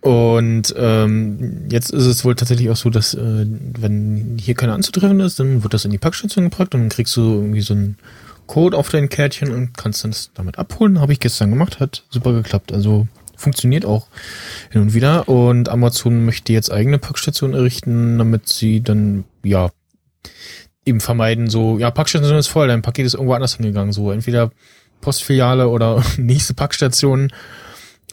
Und 0.00 0.74
ähm, 0.78 1.68
jetzt 1.70 1.90
ist 1.90 2.06
es 2.06 2.24
wohl 2.24 2.34
tatsächlich 2.34 2.70
auch 2.70 2.76
so, 2.76 2.88
dass 2.88 3.12
äh, 3.12 3.46
wenn 3.46 4.38
hier 4.40 4.54
keiner 4.54 4.72
anzutreffen 4.72 5.20
ist, 5.20 5.38
dann 5.38 5.62
wird 5.62 5.74
das 5.74 5.84
in 5.84 5.90
die 5.90 5.98
Packstation 5.98 6.44
gepackt 6.44 6.74
und 6.74 6.80
dann 6.80 6.88
kriegst 6.88 7.14
du 7.16 7.20
irgendwie 7.20 7.60
so 7.60 7.74
einen 7.74 7.98
Code 8.46 8.76
auf 8.76 8.88
dein 8.88 9.10
Kärtchen 9.10 9.52
und 9.52 9.76
kannst 9.76 10.02
dann 10.02 10.10
das 10.10 10.30
damit 10.34 10.58
abholen. 10.58 11.00
Habe 11.00 11.12
ich 11.12 11.20
gestern 11.20 11.50
gemacht, 11.50 11.80
hat 11.80 12.04
super 12.08 12.32
geklappt. 12.32 12.72
Also 12.72 13.06
funktioniert 13.36 13.84
auch 13.84 14.06
hin 14.70 14.82
und 14.82 14.94
wieder. 14.94 15.28
Und 15.28 15.68
Amazon 15.68 16.24
möchte 16.24 16.52
jetzt 16.52 16.72
eigene 16.72 16.98
Packstationen 16.98 17.54
errichten, 17.54 18.18
damit 18.18 18.48
sie 18.48 18.82
dann 18.82 19.24
ja 19.42 19.70
eben 20.84 21.00
vermeiden, 21.00 21.50
so, 21.50 21.78
ja, 21.78 21.90
Packstation 21.90 22.38
ist 22.38 22.48
voll, 22.48 22.68
dein 22.68 22.82
Paket 22.82 23.06
ist 23.06 23.14
irgendwo 23.14 23.34
anders 23.34 23.56
hingegangen. 23.56 23.92
So, 23.92 24.12
entweder 24.12 24.50
Postfiliale 25.00 25.68
oder 25.68 26.02
nächste 26.16 26.54
Packstation 26.54 27.32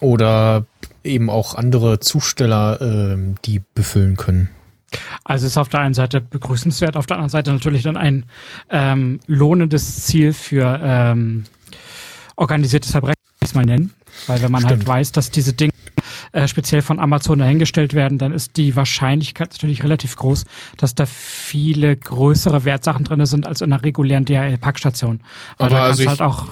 oder 0.02 0.66
eben 1.04 1.30
auch 1.30 1.56
andere 1.56 2.00
Zusteller, 2.00 2.80
ähm, 2.82 3.36
die 3.46 3.62
befüllen 3.74 4.18
können. 4.18 4.50
also 5.24 5.46
ist 5.48 5.58
auf 5.58 5.70
der 5.70 5.82
einen 5.82 5.94
Seite 5.94 6.22
begrüßenswert, 6.22 6.96
auf 6.98 7.06
der 7.06 7.18
anderen 7.18 7.30
Seite 7.30 7.52
natürlich 7.52 7.84
dann 7.84 7.98
ein 7.98 8.26
ähm, 8.70 9.20
lohnendes 9.28 10.06
Ziel 10.06 10.34
für 10.34 10.80
ähm, 10.82 11.44
organisiertes 12.36 12.92
Verbrechen, 12.92 13.16
will 13.40 13.46
ich 13.46 13.50
es 13.50 13.56
mal 13.56 13.66
nennen. 13.66 13.94
Weil 14.28 14.42
wenn 14.42 14.52
man 14.52 14.64
halt 14.64 14.76
Stimmt. 14.78 14.88
weiß, 14.88 15.12
dass 15.12 15.30
diese 15.32 15.54
Dinge 15.54 15.72
äh, 16.32 16.48
speziell 16.48 16.82
von 16.82 17.00
Amazon 17.00 17.40
dahingestellt 17.40 17.94
werden, 17.94 18.18
dann 18.18 18.32
ist 18.34 18.58
die 18.58 18.76
Wahrscheinlichkeit 18.76 19.52
natürlich 19.52 19.84
relativ 19.84 20.16
groß, 20.16 20.46
dass 20.78 20.96
da 20.96 21.06
viele 21.06 21.96
größere 21.96 22.66
Wertsachen 22.66 23.06
drin 23.06 23.26
sind 23.26 23.46
als 23.48 23.62
in 23.62 23.72
einer 23.72 23.84
regulären 23.84 24.26
DHL-Packstation. 24.26 25.22
Aber 25.58 25.70
da 25.70 25.84
also 25.84 25.88
kannst 25.88 26.00
ich- 26.02 26.08
halt 26.08 26.22
auch 26.22 26.48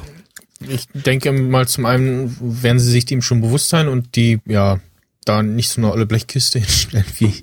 Ich 0.69 0.87
denke 0.93 1.31
mal, 1.31 1.67
zum 1.67 1.85
einen 1.85 2.35
werden 2.63 2.79
sie 2.79 2.91
sich 2.91 3.05
dem 3.05 3.21
schon 3.21 3.41
bewusst 3.41 3.69
sein 3.69 3.87
und 3.87 4.15
die, 4.15 4.39
ja, 4.45 4.79
da 5.25 5.41
nicht 5.43 5.69
so 5.69 5.81
eine 5.81 5.91
olle 5.91 6.05
Blechkiste 6.05 6.59
hinstellen, 6.59 7.05
wie 7.17 7.33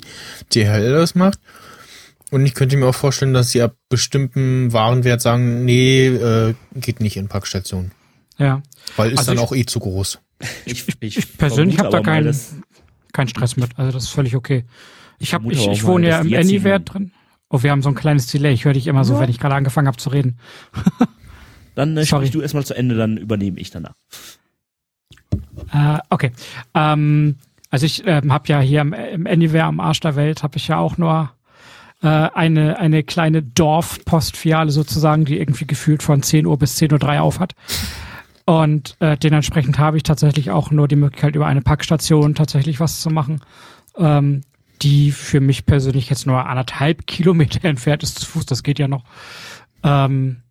DHL 0.54 0.92
das 0.92 1.14
macht. 1.14 1.38
Und 2.30 2.46
ich 2.46 2.54
könnte 2.54 2.76
mir 2.76 2.86
auch 2.86 2.94
vorstellen, 2.94 3.34
dass 3.34 3.50
sie 3.50 3.60
ab 3.60 3.76
bestimmten 3.90 4.72
Warenwert 4.72 5.20
sagen, 5.20 5.64
nee, 5.66 6.06
äh, 6.06 6.54
geht 6.74 7.00
nicht 7.00 7.16
in 7.16 7.28
Packstation. 7.28 7.90
ja. 8.38 8.62
Weil 8.96 9.12
ist 9.12 9.18
Also 9.18 9.30
dann 9.32 9.38
ich- 9.38 9.44
auch 9.44 9.54
eh 9.54 9.64
zu 9.66 9.78
groß. 9.80 10.18
Ich, 10.64 10.86
Ich 11.00 11.36
persönlich 11.38 11.78
habe 11.78 11.90
da 11.90 12.00
keinen 12.00 12.34
keinen 13.12 13.28
Stress 13.28 13.56
mit. 13.56 13.70
Also 13.78 13.92
das 13.92 14.04
ist 14.04 14.08
völlig 14.10 14.34
okay. 14.34 14.64
Ich 15.18 15.34
habe 15.34 15.42
vermute 15.44 15.70
ich, 15.70 15.78
ich 15.78 15.82
mal, 15.84 15.88
wohne 15.90 16.08
ja 16.08 16.20
im 16.20 16.34
Anywhere 16.34 16.80
drin. 16.80 17.12
Oh, 17.50 17.62
wir 17.62 17.70
haben 17.70 17.82
so 17.82 17.90
ein 17.90 17.94
kleines 17.94 18.26
Delay. 18.28 18.52
Ich 18.54 18.64
höre 18.64 18.72
dich 18.72 18.86
immer 18.86 19.04
so, 19.04 19.20
wenn 19.20 19.28
ich 19.30 19.38
gerade 19.38 19.54
angefangen 19.54 19.86
habe 19.86 19.98
zu 19.98 20.08
reden. 20.08 20.38
Dann 21.74 21.96
äh, 21.96 22.06
sprich 22.06 22.30
du 22.30 22.40
erstmal 22.40 22.64
zu 22.64 22.74
Ende, 22.74 22.94
dann 22.94 23.16
übernehme 23.16 23.58
ich 23.58 23.70
danach. 23.70 23.94
Äh, 25.72 25.98
okay. 26.10 26.32
Ähm, 26.74 27.36
also 27.70 27.86
ich 27.86 28.06
ähm, 28.06 28.32
habe 28.32 28.48
ja 28.48 28.60
hier 28.60 28.80
im, 28.82 28.92
im 28.92 29.26
Anywhere 29.26 29.64
am 29.64 29.80
Arsch 29.80 30.00
der 30.00 30.16
Welt 30.16 30.42
habe 30.42 30.58
ich 30.58 30.68
ja 30.68 30.78
auch 30.78 30.98
nur 30.98 31.32
äh, 32.02 32.06
eine 32.06 32.78
eine 32.78 33.02
kleine 33.02 33.42
Dorfpostfiliale 33.42 34.70
sozusagen, 34.70 35.24
die 35.24 35.38
irgendwie 35.38 35.66
gefühlt 35.66 36.02
von 36.02 36.22
10 36.22 36.46
Uhr 36.46 36.58
bis 36.58 36.76
10.03 36.78 37.16
Uhr 37.16 37.22
auf 37.22 37.40
hat. 37.40 37.54
Und 38.44 38.96
äh, 39.00 39.16
dementsprechend 39.16 39.78
habe 39.78 39.96
ich 39.96 40.02
tatsächlich 40.02 40.50
auch 40.50 40.70
nur 40.70 40.88
die 40.88 40.96
Möglichkeit, 40.96 41.36
über 41.36 41.46
eine 41.46 41.62
Packstation 41.62 42.34
tatsächlich 42.34 42.80
was 42.80 43.00
zu 43.00 43.08
machen, 43.08 43.40
ähm, 43.96 44.42
die 44.82 45.12
für 45.12 45.40
mich 45.40 45.64
persönlich 45.64 46.10
jetzt 46.10 46.26
nur 46.26 46.44
anderthalb 46.46 47.06
Kilometer 47.06 47.64
entfernt 47.64 48.02
ist 48.02 48.18
zu 48.18 48.26
Fuß. 48.26 48.46
Das 48.46 48.62
geht 48.62 48.78
ja 48.78 48.88
noch. 48.88 49.04
Ähm, 49.84 50.42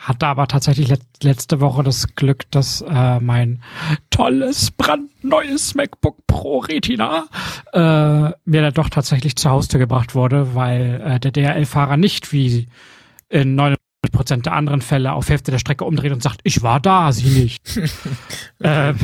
hatte 0.00 0.26
aber 0.26 0.46
tatsächlich 0.48 0.88
let 0.88 1.02
letzte 1.22 1.60
Woche 1.60 1.82
das 1.82 2.14
Glück, 2.14 2.50
dass 2.50 2.80
äh, 2.80 3.20
mein 3.20 3.62
tolles, 4.08 4.70
brandneues 4.70 5.74
MacBook 5.74 6.26
Pro 6.26 6.58
Retina 6.58 7.26
äh, 7.72 8.32
mir 8.44 8.62
dann 8.62 8.74
doch 8.74 8.88
tatsächlich 8.88 9.36
zur 9.36 9.50
Haustür 9.50 9.78
gebracht 9.78 10.14
wurde, 10.14 10.54
weil 10.54 11.02
äh, 11.04 11.20
der 11.20 11.32
DRL-Fahrer 11.32 11.98
nicht 11.98 12.32
wie 12.32 12.68
in 13.28 13.54
Prozent 14.12 14.46
der 14.46 14.54
anderen 14.54 14.80
Fälle 14.80 15.12
auf 15.12 15.28
Hälfte 15.28 15.50
der 15.50 15.58
Strecke 15.58 15.84
umdreht 15.84 16.12
und 16.12 16.22
sagt, 16.22 16.40
ich 16.44 16.62
war 16.62 16.80
da, 16.80 17.12
sie 17.12 17.28
nicht. 17.28 17.62
ähm, 18.62 18.96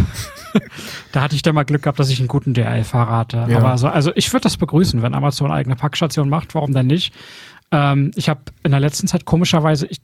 da 1.13 1.23
hatte 1.23 1.37
ich 1.37 1.43
dann 1.43 1.55
mal 1.55 1.65
Glück 1.65 1.83
gehabt, 1.83 1.99
dass 1.99 2.11
ich 2.11 2.19
einen 2.19 2.29
guten 2.29 2.55
DRL-Fahrer 2.55 3.17
hatte. 3.17 3.47
Ja. 3.49 3.59
Aber 3.59 3.79
so, 3.79 3.89
also 3.89 4.13
ich 4.15 4.33
würde 4.33 4.45
das 4.45 4.57
begrüßen, 4.57 5.03
wenn 5.03 5.15
Amazon 5.15 5.53
eigene 5.53 5.77
Packstation 5.77 6.29
macht, 6.29 6.55
warum 6.55 6.73
denn 6.73 6.87
nicht? 6.87 7.15
Ähm, 7.71 8.11
ich 8.15 8.29
habe 8.29 8.41
in 8.63 8.71
der 8.71 8.81
letzten 8.81 9.07
Zeit 9.07 9.25
komischerweise 9.25 9.87
ich, 9.87 9.99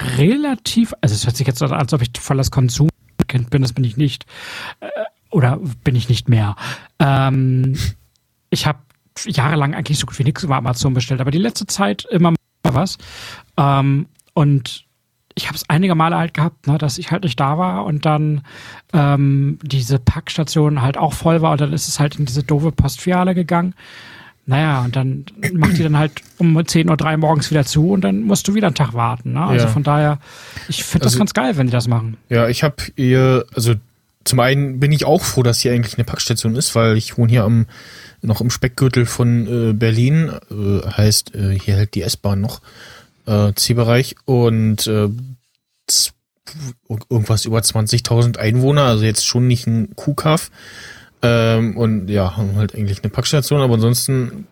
relativ, 0.00 0.94
also 1.00 1.14
es 1.14 1.26
hört 1.26 1.36
sich 1.36 1.46
jetzt 1.46 1.62
an, 1.62 1.72
als 1.72 1.92
ob 1.92 2.02
ich 2.02 2.10
voll 2.18 2.36
das 2.36 2.50
Konsumkind 2.50 3.50
bin, 3.50 3.62
das 3.62 3.72
bin 3.72 3.84
ich 3.84 3.96
nicht. 3.96 4.26
Äh, 4.80 4.88
oder 5.30 5.58
bin 5.84 5.94
ich 5.94 6.08
nicht 6.08 6.28
mehr. 6.28 6.56
Ähm, 6.98 7.76
ich 8.50 8.66
habe 8.66 8.78
jahrelang 9.24 9.74
eigentlich 9.74 9.98
so 9.98 10.06
gut 10.06 10.18
wie 10.18 10.24
nichts 10.24 10.42
über 10.42 10.56
Amazon 10.56 10.94
bestellt, 10.94 11.20
aber 11.20 11.30
die 11.30 11.38
letzte 11.38 11.66
Zeit 11.66 12.06
immer 12.10 12.30
mal 12.30 12.38
was. 12.64 12.98
Ähm, 13.56 14.06
und 14.34 14.86
ich 15.34 15.46
habe 15.46 15.56
es 15.56 15.68
einige 15.68 15.94
Male 15.94 16.16
halt 16.16 16.34
gehabt, 16.34 16.66
ne, 16.66 16.78
dass 16.78 16.98
ich 16.98 17.10
halt 17.10 17.22
nicht 17.22 17.38
da 17.38 17.58
war 17.58 17.84
und 17.84 18.04
dann 18.04 18.42
ähm, 18.92 19.58
diese 19.62 19.98
Packstation 19.98 20.82
halt 20.82 20.96
auch 20.96 21.12
voll 21.12 21.42
war 21.42 21.52
und 21.52 21.60
dann 21.60 21.72
ist 21.72 21.88
es 21.88 22.00
halt 22.00 22.18
in 22.18 22.26
diese 22.26 22.42
doofe 22.42 22.72
Postfiliale 22.72 23.34
gegangen. 23.34 23.74
Naja, 24.50 24.82
und 24.82 24.96
dann 24.96 25.26
macht 25.52 25.76
die 25.76 25.82
dann 25.82 25.98
halt 25.98 26.12
um 26.38 26.56
10.03 26.56 27.10
Uhr 27.12 27.16
morgens 27.18 27.50
wieder 27.50 27.66
zu 27.66 27.90
und 27.90 28.00
dann 28.00 28.22
musst 28.22 28.48
du 28.48 28.54
wieder 28.54 28.68
einen 28.68 28.74
Tag 28.74 28.94
warten. 28.94 29.34
Ne? 29.34 29.42
Also 29.44 29.66
Ja. 29.66 29.70
von 29.70 29.82
daher, 29.82 30.18
ich 30.68 30.84
finde 30.84 31.04
das 31.04 31.12
Also- 31.12 31.18
ganz 31.18 31.34
geil, 31.34 31.58
wenn 31.58 31.66
die 31.66 31.72
das 31.72 31.86
machen. 31.86 32.16
Ja, 32.30 32.48
ich 32.48 32.62
habe 32.62 32.76
hier, 32.96 33.44
also 33.54 33.74
zum 34.24 34.40
einen 34.40 34.80
bin 34.80 34.90
ich 34.90 35.04
auch 35.04 35.22
froh, 35.22 35.42
dass 35.42 35.60
hier 35.60 35.72
eigentlich 35.74 35.98
eine 35.98 36.04
Packstation 36.04 36.56
ist, 36.56 36.74
weil 36.74 36.96
ich 36.96 37.18
wohne 37.18 37.30
hier 37.30 37.44
am 37.44 37.66
noch 38.22 38.40
im 38.40 38.48
Speckgürtel 38.50 39.04
von 39.04 39.46
äh, 39.70 39.72
Berlin, 39.74 40.30
äh, 40.50 40.86
heißt 40.90 41.34
äh, 41.34 41.58
hier 41.58 41.76
hält 41.76 41.94
die 41.94 42.02
S-Bahn 42.02 42.40
noch 42.40 42.62
äh, 43.26 43.52
Zielbereich 43.54 44.16
und 44.24 44.86
äh, 44.86 45.08
irgendwas 47.10 47.44
über 47.44 47.58
20.000 47.58 48.38
Einwohner, 48.38 48.84
also 48.84 49.04
jetzt 49.04 49.26
schon 49.26 49.46
nicht 49.46 49.66
ein 49.66 49.94
Kuhkaff. 49.94 50.50
Ähm, 51.22 51.76
und 51.76 52.08
ja, 52.08 52.36
haben 52.36 52.56
halt 52.56 52.74
eigentlich 52.74 53.02
eine 53.02 53.10
Packstation, 53.10 53.60
aber 53.60 53.74
ansonsten 53.74 54.46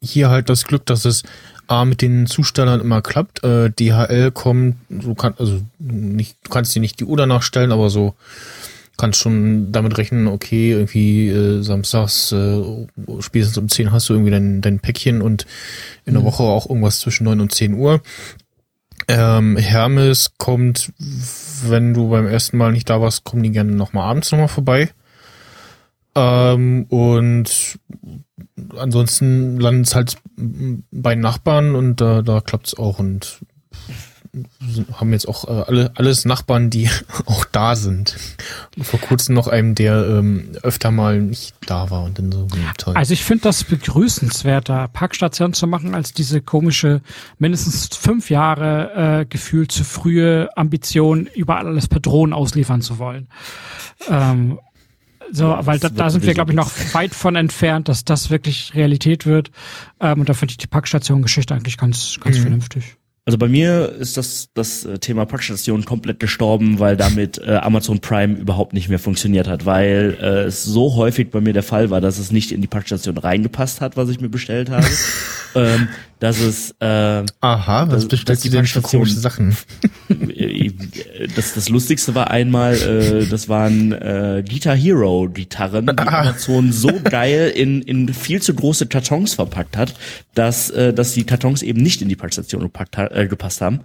hier 0.00 0.30
halt 0.30 0.48
das 0.48 0.64
Glück, 0.64 0.84
dass 0.86 1.04
es 1.04 1.22
A 1.68 1.84
mit 1.84 2.02
den 2.02 2.26
Zustellern 2.26 2.80
immer 2.80 3.02
klappt. 3.02 3.44
Äh, 3.44 3.70
DHL 3.70 4.30
kommt, 4.32 4.76
so 4.88 5.14
kann, 5.14 5.34
also 5.38 5.60
nicht, 5.78 6.36
du 6.42 6.50
kannst 6.50 6.74
dir 6.74 6.80
nicht 6.80 6.98
die 6.98 7.04
Uhr 7.04 7.16
danach 7.16 7.42
stellen, 7.42 7.72
aber 7.72 7.90
so 7.90 8.14
kannst 8.96 9.20
schon 9.20 9.70
damit 9.70 9.96
rechnen, 9.96 10.26
okay, 10.26 10.72
irgendwie 10.72 11.28
äh, 11.28 11.62
samstags 11.62 12.32
äh, 12.32 12.62
spätestens 13.20 13.58
um 13.58 13.68
10 13.68 13.92
hast 13.92 14.08
du 14.08 14.14
irgendwie 14.14 14.32
dein, 14.32 14.60
dein 14.60 14.80
Päckchen 14.80 15.22
und 15.22 15.46
in 16.04 16.14
der 16.14 16.24
Woche 16.24 16.42
auch 16.42 16.68
irgendwas 16.68 16.98
zwischen 16.98 17.24
9 17.24 17.40
und 17.40 17.54
10 17.54 17.74
Uhr. 17.74 18.00
Ähm, 19.06 19.56
Hermes 19.56 20.32
kommt, 20.36 20.92
wenn 21.64 21.94
du 21.94 22.10
beim 22.10 22.26
ersten 22.26 22.58
Mal 22.58 22.72
nicht 22.72 22.90
da 22.90 23.00
warst, 23.00 23.24
kommen 23.24 23.44
die 23.44 23.52
gerne 23.52 23.72
nochmal 23.72 24.10
abends 24.10 24.32
nochmal 24.32 24.48
vorbei. 24.48 24.90
Ähm, 26.18 26.86
und 26.88 27.78
ansonsten 28.76 29.60
landet 29.60 29.86
es 29.86 29.94
halt 29.94 30.16
bei 30.90 31.14
Nachbarn 31.14 31.76
und 31.76 32.00
da, 32.00 32.22
da 32.22 32.40
klappt's 32.40 32.76
auch 32.76 32.98
und 32.98 33.40
haben 34.92 35.12
jetzt 35.12 35.26
auch 35.26 35.48
äh, 35.48 35.62
alle 35.66 35.92
alles 35.94 36.24
Nachbarn, 36.24 36.70
die 36.70 36.90
auch 37.26 37.44
da 37.44 37.76
sind. 37.76 38.16
Vor 38.80 39.00
kurzem 39.00 39.34
noch 39.34 39.48
einem, 39.48 39.74
der 39.74 40.06
ähm, 40.06 40.50
öfter 40.62 40.90
mal 40.90 41.20
nicht 41.20 41.54
da 41.66 41.90
war 41.90 42.02
und 42.02 42.18
dann 42.18 42.30
so 42.30 42.42
hm, 42.42 42.64
toll. 42.76 42.94
Also 42.94 43.14
ich 43.14 43.24
finde 43.24 43.44
das 43.44 43.64
begrüßenswerter, 43.64 44.88
Packstation 44.88 45.52
zu 45.54 45.66
machen, 45.66 45.94
als 45.94 46.12
diese 46.12 46.40
komische, 46.40 47.00
mindestens 47.38 47.88
fünf 47.96 48.28
Jahre 48.28 49.20
äh, 49.20 49.24
gefühlt 49.24 49.72
zu 49.72 49.84
frühe 49.84 50.50
Ambition, 50.56 51.28
überall 51.34 51.66
alles 51.66 51.88
per 51.88 52.00
Drohnen 52.00 52.32
ausliefern 52.32 52.82
zu 52.82 52.98
wollen. 52.98 53.28
Ähm, 54.08 54.58
so, 55.32 55.56
weil 55.60 55.78
da, 55.78 55.88
da 55.88 56.10
sind 56.10 56.24
wir, 56.24 56.34
glaube 56.34 56.52
ich, 56.52 56.56
noch 56.56 56.70
weit 56.94 57.14
von 57.14 57.36
entfernt, 57.36 57.88
dass 57.88 58.04
das 58.04 58.30
wirklich 58.30 58.72
Realität 58.74 59.26
wird. 59.26 59.50
Ähm, 60.00 60.20
und 60.20 60.28
da 60.28 60.34
finde 60.34 60.52
ich 60.52 60.58
die 60.58 60.66
Packstation-Geschichte 60.66 61.54
eigentlich 61.54 61.76
ganz, 61.76 62.16
ganz 62.20 62.38
Mhm. 62.38 62.42
vernünftig. 62.42 62.96
Also 63.24 63.36
bei 63.36 63.48
mir 63.48 63.92
ist 63.92 64.16
das, 64.16 64.48
das 64.54 64.86
äh, 64.86 64.98
Thema 65.00 65.26
Packstation 65.26 65.84
komplett 65.84 66.18
gestorben, 66.18 66.78
weil 66.78 66.96
damit 66.96 67.36
äh, 67.36 67.56
Amazon 67.56 68.00
Prime 68.00 68.38
überhaupt 68.38 68.72
nicht 68.72 68.88
mehr 68.88 68.98
funktioniert 68.98 69.46
hat, 69.46 69.66
weil 69.66 70.16
äh, 70.18 70.44
es 70.44 70.64
so 70.64 70.94
häufig 70.96 71.30
bei 71.30 71.42
mir 71.42 71.52
der 71.52 71.62
Fall 71.62 71.90
war, 71.90 72.00
dass 72.00 72.18
es 72.18 72.32
nicht 72.32 72.52
in 72.52 72.62
die 72.62 72.66
Packstation 72.68 73.18
reingepasst 73.18 73.82
hat, 73.82 73.98
was 73.98 74.08
ich 74.08 74.18
mir 74.20 74.30
bestellt 74.30 74.70
habe. 74.70 74.86
ähm, 75.54 75.88
dass 76.18 76.40
es 76.40 76.74
äh, 76.80 77.24
Aha, 77.40 77.90
was 77.90 78.08
bestellst 78.08 78.44
die 78.44 78.50
du 78.50 78.56
denn 78.56 78.66
für 78.66 78.80
komische 78.80 79.14
Sachen? 79.14 79.56
das, 81.36 81.54
das 81.54 81.68
Lustigste 81.68 82.14
war 82.14 82.30
einmal, 82.30 82.74
äh, 82.74 83.26
das 83.26 83.48
waren 83.48 83.92
äh, 83.92 84.42
Guitar 84.48 84.76
Hero 84.76 85.28
Gitarren, 85.28 85.86
die 85.86 85.98
Amazon 85.98 86.72
so 86.72 86.90
geil 87.02 87.52
in, 87.54 87.82
in 87.82 88.12
viel 88.12 88.42
zu 88.42 88.54
große 88.54 88.86
Kartons 88.86 89.34
verpackt 89.34 89.76
hat, 89.76 89.94
dass, 90.34 90.70
äh, 90.70 90.92
dass 90.92 91.12
die 91.12 91.24
Kartons 91.24 91.62
eben 91.62 91.82
nicht 91.82 92.02
in 92.02 92.08
die 92.08 92.16
Packstation 92.16 92.62
gepackt, 92.62 92.96
äh, 92.98 93.26
gepasst 93.28 93.60
haben. 93.60 93.80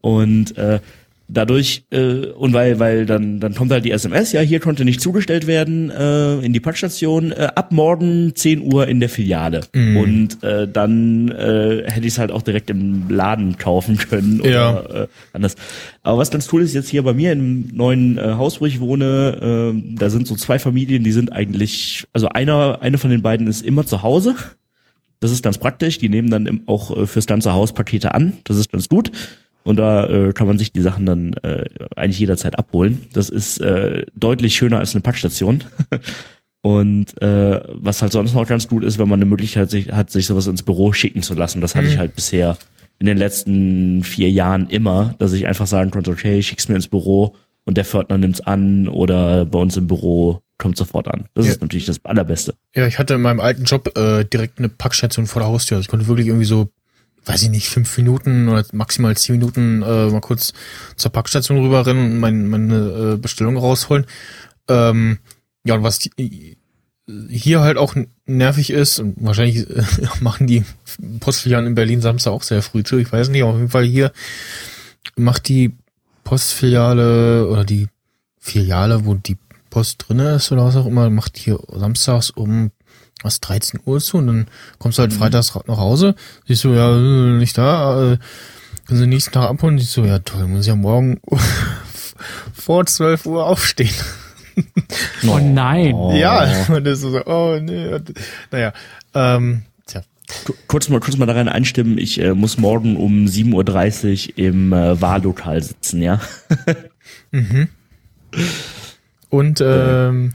Und 0.00 0.56
äh, 0.58 0.80
dadurch, 1.28 1.84
äh, 1.90 2.26
und 2.26 2.52
weil, 2.52 2.78
weil 2.78 3.06
dann, 3.06 3.40
dann 3.40 3.54
kommt 3.54 3.72
halt 3.72 3.84
die 3.84 3.90
SMS, 3.90 4.32
ja, 4.32 4.40
hier 4.40 4.60
konnte 4.60 4.84
nicht 4.84 5.00
zugestellt 5.00 5.46
werden 5.46 5.90
äh, 5.90 6.38
in 6.40 6.52
die 6.52 6.60
Packstation, 6.60 7.32
äh, 7.32 7.48
ab 7.54 7.72
morgen 7.72 8.34
10 8.34 8.60
Uhr 8.72 8.86
in 8.86 9.00
der 9.00 9.08
Filiale. 9.08 9.62
Und 9.74 10.42
äh, 10.42 10.68
dann 10.68 11.28
äh, 11.30 11.82
hätte 11.90 12.06
ich 12.06 12.14
es 12.14 12.18
halt 12.18 12.30
auch 12.30 12.42
direkt 12.42 12.70
im 12.70 13.08
Laden 13.08 13.58
kaufen 13.58 13.96
können 13.98 14.40
oder 14.40 14.50
Ja. 14.50 15.02
äh, 15.02 15.06
anders. 15.32 15.56
Aber 16.02 16.18
was 16.18 16.30
ganz 16.30 16.52
cool 16.52 16.62
ist 16.62 16.74
jetzt 16.74 16.88
hier 16.88 17.02
bei 17.02 17.12
mir 17.14 17.32
im 17.32 17.68
neuen 17.74 18.18
äh, 18.18 18.22
Haus, 18.34 18.60
wo 18.60 18.66
ich 18.66 18.80
wohne, 18.80 19.72
äh, 19.74 19.94
da 19.96 20.10
sind 20.10 20.26
so 20.26 20.36
zwei 20.36 20.58
Familien, 20.58 21.02
die 21.02 21.12
sind 21.12 21.32
eigentlich, 21.32 22.04
also 22.12 22.28
einer, 22.28 22.82
eine 22.82 22.98
von 22.98 23.10
den 23.10 23.22
beiden 23.22 23.46
ist 23.48 23.62
immer 23.64 23.84
zu 23.84 24.02
Hause. 24.02 24.34
Das 25.18 25.30
ist 25.32 25.42
ganz 25.42 25.56
praktisch. 25.58 25.98
Die 25.98 26.08
nehmen 26.10 26.30
dann 26.30 26.60
auch 26.66 26.94
äh, 26.96 27.06
fürs 27.06 27.26
ganze 27.26 27.52
Haus 27.54 27.72
Pakete 27.72 28.14
an. 28.14 28.34
Das 28.44 28.58
ist 28.58 28.70
ganz 28.70 28.88
gut. 28.88 29.10
Und 29.66 29.76
da 29.76 30.06
äh, 30.08 30.32
kann 30.32 30.46
man 30.46 30.58
sich 30.58 30.72
die 30.72 30.80
Sachen 30.80 31.06
dann 31.06 31.32
äh, 31.42 31.64
eigentlich 31.96 32.20
jederzeit 32.20 32.56
abholen. 32.58 33.02
Das 33.12 33.28
ist 33.28 33.58
äh, 33.60 34.06
deutlich 34.14 34.54
schöner 34.54 34.78
als 34.78 34.94
eine 34.94 35.02
Packstation. 35.02 35.64
Und 36.62 37.20
äh, 37.22 37.60
was 37.74 38.02
halt 38.02 38.12
sonst 38.12 38.34
noch 38.34 38.46
ganz 38.46 38.66
gut 38.68 38.82
ist, 38.84 38.98
wenn 38.98 39.08
man 39.08 39.18
eine 39.18 39.28
Möglichkeit 39.28 39.70
sich, 39.70 39.92
hat, 39.92 40.10
sich 40.10 40.26
sowas 40.26 40.46
ins 40.46 40.62
Büro 40.62 40.92
schicken 40.92 41.22
zu 41.22 41.34
lassen. 41.34 41.60
Das 41.60 41.74
hatte 41.74 41.86
ich 41.86 41.98
halt 41.98 42.14
bisher 42.16 42.56
in 42.98 43.06
den 43.06 43.18
letzten 43.18 44.02
vier 44.02 44.30
Jahren 44.30 44.68
immer, 44.68 45.14
dass 45.18 45.32
ich 45.32 45.46
einfach 45.46 45.66
sagen 45.66 45.90
konnte, 45.90 46.10
okay, 46.10 46.38
ich 46.38 46.46
schick's 46.48 46.68
mir 46.68 46.76
ins 46.76 46.88
Büro 46.88 47.36
und 47.64 47.76
der 47.76 47.84
Pförtner 47.84 48.18
nimmt's 48.18 48.40
an 48.40 48.88
oder 48.88 49.44
bei 49.44 49.58
uns 49.58 49.76
im 49.76 49.86
Büro 49.86 50.40
kommt 50.58 50.76
sofort 50.76 51.06
an. 51.08 51.26
Das 51.34 51.46
Ja. 51.46 51.52
ist 51.52 51.60
natürlich 51.60 51.86
das 51.86 52.04
Allerbeste. 52.04 52.54
Ja, 52.74 52.86
ich 52.86 52.98
hatte 52.98 53.14
in 53.14 53.20
meinem 53.20 53.40
alten 53.40 53.64
Job 53.64 53.96
äh, 53.96 54.24
direkt 54.24 54.58
eine 54.58 54.68
Packstation 54.68 55.26
vor 55.26 55.42
der 55.42 55.48
Haustür. 55.48 55.76
Also 55.76 55.84
ich 55.86 55.88
konnte 55.90 56.06
wirklich 56.08 56.28
irgendwie 56.28 56.46
so, 56.46 56.68
weiß 57.26 57.42
ich 57.42 57.50
nicht, 57.50 57.68
fünf 57.68 57.96
Minuten 57.98 58.48
oder 58.48 58.64
maximal 58.72 59.16
zehn 59.16 59.36
Minuten 59.36 59.82
äh, 59.82 60.06
mal 60.10 60.20
kurz 60.20 60.52
zur 60.94 61.10
Packstation 61.10 61.58
rüberrennen 61.58 62.12
und 62.12 62.20
mein, 62.20 62.46
meine 62.46 63.14
äh, 63.14 63.16
Bestellung 63.16 63.56
rausholen. 63.56 64.06
Ähm, 64.68 65.18
ja, 65.64 65.74
und 65.74 65.82
was 65.82 65.98
die, 65.98 66.56
hier 67.28 67.60
halt 67.60 67.78
auch 67.78 67.94
nervig 68.26 68.70
ist, 68.70 69.00
und 69.00 69.16
wahrscheinlich 69.18 69.68
äh, 69.68 69.84
machen 70.20 70.46
die 70.46 70.64
Postfilialen 71.20 71.66
in 71.66 71.74
Berlin 71.74 72.00
Samstag 72.00 72.30
auch 72.32 72.44
sehr 72.44 72.62
früh 72.62 72.84
zu, 72.84 72.96
ich 72.96 73.12
weiß 73.12 73.28
nicht, 73.28 73.42
aber 73.42 73.52
auf 73.52 73.58
jeden 73.58 73.70
Fall 73.70 73.84
hier 73.84 74.12
macht 75.16 75.48
die 75.48 75.76
Postfiliale 76.22 77.48
oder 77.48 77.64
die 77.64 77.88
Filiale, 78.38 79.04
wo 79.04 79.14
die 79.14 79.36
Post 79.70 80.06
drinne 80.06 80.36
ist 80.36 80.52
oder 80.52 80.64
was 80.64 80.76
auch 80.76 80.86
immer, 80.86 81.10
macht 81.10 81.36
hier 81.36 81.58
samstags 81.72 82.30
um 82.30 82.70
was 83.26 83.40
13 83.40 83.80
Uhr 83.84 84.00
zu 84.00 84.16
und 84.18 84.26
dann 84.28 84.46
kommst 84.78 84.96
du 84.98 85.02
halt 85.02 85.12
freitags 85.12 85.54
ra- 85.54 85.64
nach 85.66 85.76
Hause, 85.78 86.14
siehst 86.46 86.64
du, 86.64 86.70
ja, 86.70 86.96
äh, 86.96 87.38
nicht 87.38 87.58
da, 87.58 88.12
äh, 88.12 88.18
können 88.86 89.00
sie 89.00 89.06
nächsten 89.06 89.32
Tag 89.32 89.50
abholen, 89.50 89.78
siehst 89.78 89.96
du, 89.96 90.04
ja 90.04 90.18
toll, 90.20 90.46
muss 90.46 90.60
ich 90.62 90.66
ja 90.68 90.76
morgen 90.76 91.20
vor 92.54 92.86
12 92.86 93.26
Uhr 93.26 93.46
aufstehen. 93.46 93.94
Oh 95.28 95.38
nein. 95.38 95.94
Ja, 96.16 96.46
und 96.68 96.84
das 96.86 96.94
ist 96.94 97.02
so, 97.02 97.20
oh 97.26 97.58
nee, 97.60 97.90
naja, 98.50 98.72
ähm, 99.14 99.62
tja. 99.86 100.00
Ku- 100.46 100.54
Kurz 100.66 100.88
mal, 100.88 101.00
kurz 101.00 101.16
mal 101.18 101.26
daran 101.26 101.48
einstimmen, 101.48 101.98
ich 101.98 102.18
äh, 102.20 102.32
muss 102.34 102.56
morgen 102.58 102.96
um 102.96 103.26
7.30 103.26 104.30
Uhr 104.30 104.38
im 104.38 104.72
äh, 104.72 104.98
Wahllokal 105.00 105.62
sitzen, 105.62 106.00
ja. 106.00 106.20
Und 109.30 109.60
ähm, 109.60 110.34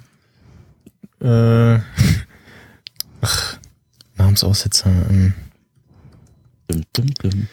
äh, 1.21 1.75
ach, 3.21 3.57
Namensaussetzer, 4.17 4.89
ähm, 5.09 5.33
Dum, 6.67 6.83
dum, 6.93 7.07
dum. 7.21 7.47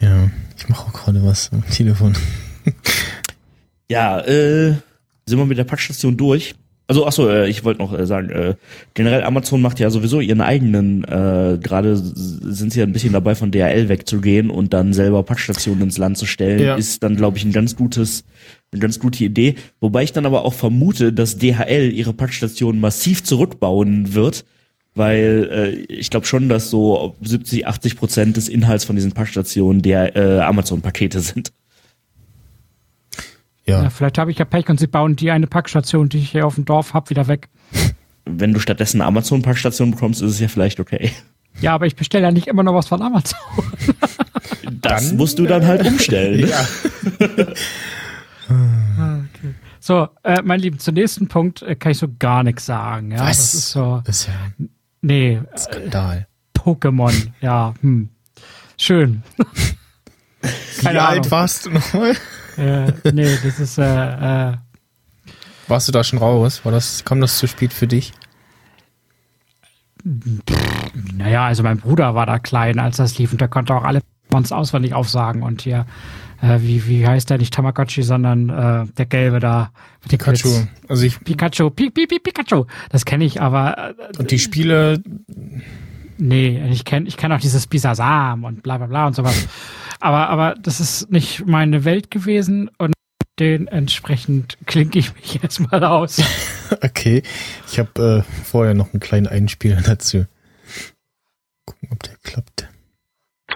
ja, 0.00 0.30
ich 0.56 0.68
mache 0.68 0.86
auch 0.88 0.92
gerade 0.92 1.24
was 1.24 1.52
am 1.52 1.68
Telefon. 1.70 2.14
Ja, 3.90 4.20
äh, 4.20 4.74
sind 5.26 5.38
wir 5.38 5.46
mit 5.46 5.56
der 5.56 5.64
Packstation 5.64 6.16
durch. 6.16 6.54
Also 6.88 7.06
achso, 7.06 7.28
äh, 7.28 7.48
ich 7.48 7.64
wollte 7.64 7.80
noch 7.80 7.98
äh, 7.98 8.06
sagen, 8.06 8.30
äh, 8.30 8.54
generell 8.94 9.22
Amazon 9.24 9.60
macht 9.62 9.78
ja 9.80 9.88
sowieso 9.90 10.20
ihren 10.20 10.40
eigenen, 10.42 11.04
äh, 11.04 11.58
gerade 11.62 11.96
sind 11.96 12.72
sie 12.72 12.80
ja 12.80 12.86
ein 12.86 12.92
bisschen 12.92 13.12
dabei 13.14 13.34
von 13.34 13.50
DHL 13.50 13.88
wegzugehen 13.88 14.50
und 14.50 14.72
dann 14.74 14.92
selber 14.92 15.22
Packstationen 15.22 15.84
ins 15.84 15.96
Land 15.98 16.18
zu 16.18 16.26
stellen, 16.26 16.60
Ja. 16.60 16.74
ist 16.76 17.02
dann 17.02 17.16
glaube 17.16 17.38
ich 17.38 17.44
ein 17.44 17.52
ganz 17.52 17.76
gutes, 17.76 18.24
eine 18.72 18.80
ganz 18.80 18.98
gute 18.98 19.24
Idee. 19.24 19.54
Wobei 19.80 20.02
ich 20.02 20.12
dann 20.12 20.26
aber 20.26 20.44
auch 20.44 20.54
vermute, 20.54 21.12
dass 21.12 21.38
DHL 21.38 21.90
ihre 21.92 22.12
Packstationen 22.12 22.80
massiv 22.80 23.22
zurückbauen 23.24 24.14
wird, 24.14 24.44
weil 24.94 25.48
äh, 25.50 25.70
ich 25.92 26.10
glaube 26.10 26.26
schon, 26.26 26.48
dass 26.48 26.70
so 26.70 27.16
70, 27.22 27.66
80 27.66 27.96
Prozent 27.96 28.36
des 28.36 28.48
Inhalts 28.48 28.84
von 28.84 28.96
diesen 28.96 29.12
Packstationen 29.12 29.82
der 29.82 30.16
äh, 30.16 30.40
Amazon-Pakete 30.40 31.20
sind. 31.20 31.52
Ja. 33.64 33.82
Ja, 33.82 33.90
vielleicht 33.90 34.18
habe 34.18 34.30
ich 34.30 34.38
ja 34.38 34.44
Pech 34.44 34.68
und 34.68 34.80
sie 34.80 34.86
bauen 34.86 35.14
die 35.14 35.30
eine 35.30 35.46
Packstation, 35.46 36.08
die 36.08 36.18
ich 36.18 36.30
hier 36.30 36.46
auf 36.46 36.54
dem 36.54 36.64
Dorf 36.64 36.94
hab, 36.94 37.10
wieder 37.10 37.28
weg. 37.28 37.48
Wenn 38.24 38.52
du 38.52 38.60
stattdessen 38.60 39.00
eine 39.00 39.08
Amazon-Packstation 39.08 39.90
bekommst, 39.90 40.22
ist 40.22 40.30
es 40.32 40.40
ja 40.40 40.48
vielleicht 40.48 40.80
okay. 40.80 41.12
Ja, 41.60 41.74
aber 41.74 41.86
ich 41.86 41.96
bestelle 41.96 42.24
ja 42.24 42.30
nicht 42.30 42.46
immer 42.46 42.62
noch 42.62 42.74
was 42.74 42.88
von 42.88 43.02
Amazon. 43.02 43.38
Das 44.80 45.08
Dann, 45.08 45.16
musst 45.16 45.38
du 45.38 45.46
dann 45.46 45.66
halt 45.66 45.84
umstellen. 45.86 46.48
ne? 46.48 47.54
So, 49.80 50.08
äh, 50.22 50.42
mein 50.42 50.60
Lieben, 50.60 50.78
zum 50.78 50.94
nächsten 50.94 51.28
Punkt 51.28 51.62
äh, 51.62 51.74
kann 51.74 51.92
ich 51.92 51.98
so 51.98 52.08
gar 52.18 52.42
nichts 52.42 52.66
sagen. 52.66 53.10
Ja, 53.12 53.20
Was? 53.20 53.36
das 53.38 53.54
ist 53.54 53.70
so, 53.70 54.02
Das 54.04 54.20
ist 54.20 54.26
ja 54.28 54.66
nee, 55.02 55.40
Skandal. 55.56 56.26
Pokémon, 56.54 57.12
ja, 57.40 57.74
hm. 57.80 58.08
Schön. 58.76 59.22
Wie 60.40 60.84
Keine 60.84 61.02
alt 61.02 61.18
Ahnung. 61.20 61.30
warst 61.30 61.66
du 61.66 61.70
nochmal? 61.70 62.14
äh, 62.56 62.92
nee, 63.12 63.36
das 63.42 63.58
ist, 63.60 63.78
äh, 63.78 64.50
äh, 64.50 64.56
Warst 65.66 65.88
du 65.88 65.92
da 65.92 66.02
schon 66.04 66.18
raus? 66.18 66.64
War 66.64 66.72
das, 66.72 67.04
kam 67.04 67.20
das 67.20 67.38
zu 67.38 67.46
spät 67.46 67.72
für 67.72 67.86
dich? 67.86 68.12
naja, 71.14 71.46
also 71.46 71.62
mein 71.62 71.78
Bruder 71.78 72.14
war 72.14 72.24
da 72.26 72.38
klein, 72.38 72.78
als 72.78 72.96
das 72.96 73.18
lief 73.18 73.32
und 73.32 73.40
der 73.40 73.48
konnte 73.48 73.74
auch 73.74 73.82
alle 73.84 74.00
Pokémons 74.30 74.52
auswendig 74.54 74.94
aufsagen 74.94 75.42
und 75.42 75.62
hier, 75.62 75.86
äh, 76.40 76.58
wie, 76.60 76.86
wie 76.86 77.06
heißt 77.06 77.30
der 77.30 77.38
nicht 77.38 77.54
Tamagotchi, 77.54 78.02
sondern 78.02 78.48
äh, 78.48 78.86
der 78.96 79.06
gelbe 79.06 79.40
da. 79.40 79.72
Pikachu. 80.08 80.48
Blitz. 80.48 80.68
Also 80.88 81.04
ich, 81.04 81.20
Pikachu, 81.20 81.70
Pi, 81.70 81.90
Pi, 81.90 82.06
Pi, 82.06 82.18
Pikachu. 82.18 82.66
Das 82.90 83.04
kenne 83.04 83.24
ich, 83.24 83.40
aber 83.40 83.94
äh, 83.98 84.18
und 84.18 84.30
die 84.30 84.38
Spiele, 84.38 85.02
Nee, 86.18 86.60
ich 86.70 86.84
kenne 86.84 87.06
ich 87.06 87.16
kenn 87.16 87.32
auch 87.32 87.40
dieses 87.40 87.68
Bisasam 87.68 88.42
und 88.44 88.62
bla 88.62 88.76
bla 88.78 88.86
bla 88.86 89.06
und 89.06 89.14
sowas. 89.14 89.48
Aber, 90.00 90.28
aber 90.28 90.54
das 90.54 90.78
ist 90.78 91.10
nicht 91.10 91.44
meine 91.44 91.84
Welt 91.84 92.12
gewesen 92.12 92.70
und 92.78 92.94
dementsprechend 93.40 94.56
klinke 94.64 95.00
ich 95.00 95.12
mich 95.12 95.34
jetzt 95.42 95.58
mal 95.58 95.82
aus. 95.82 96.22
okay. 96.82 97.24
Ich 97.66 97.80
habe 97.80 98.24
äh, 98.24 98.44
vorher 98.44 98.74
noch 98.74 98.92
einen 98.92 99.00
kleinen 99.00 99.26
Einspieler 99.26 99.80
dazu. 99.80 100.26
Gucken, 101.64 101.88
ob 101.90 102.00
der 102.04 102.14
klappt. 102.22 102.67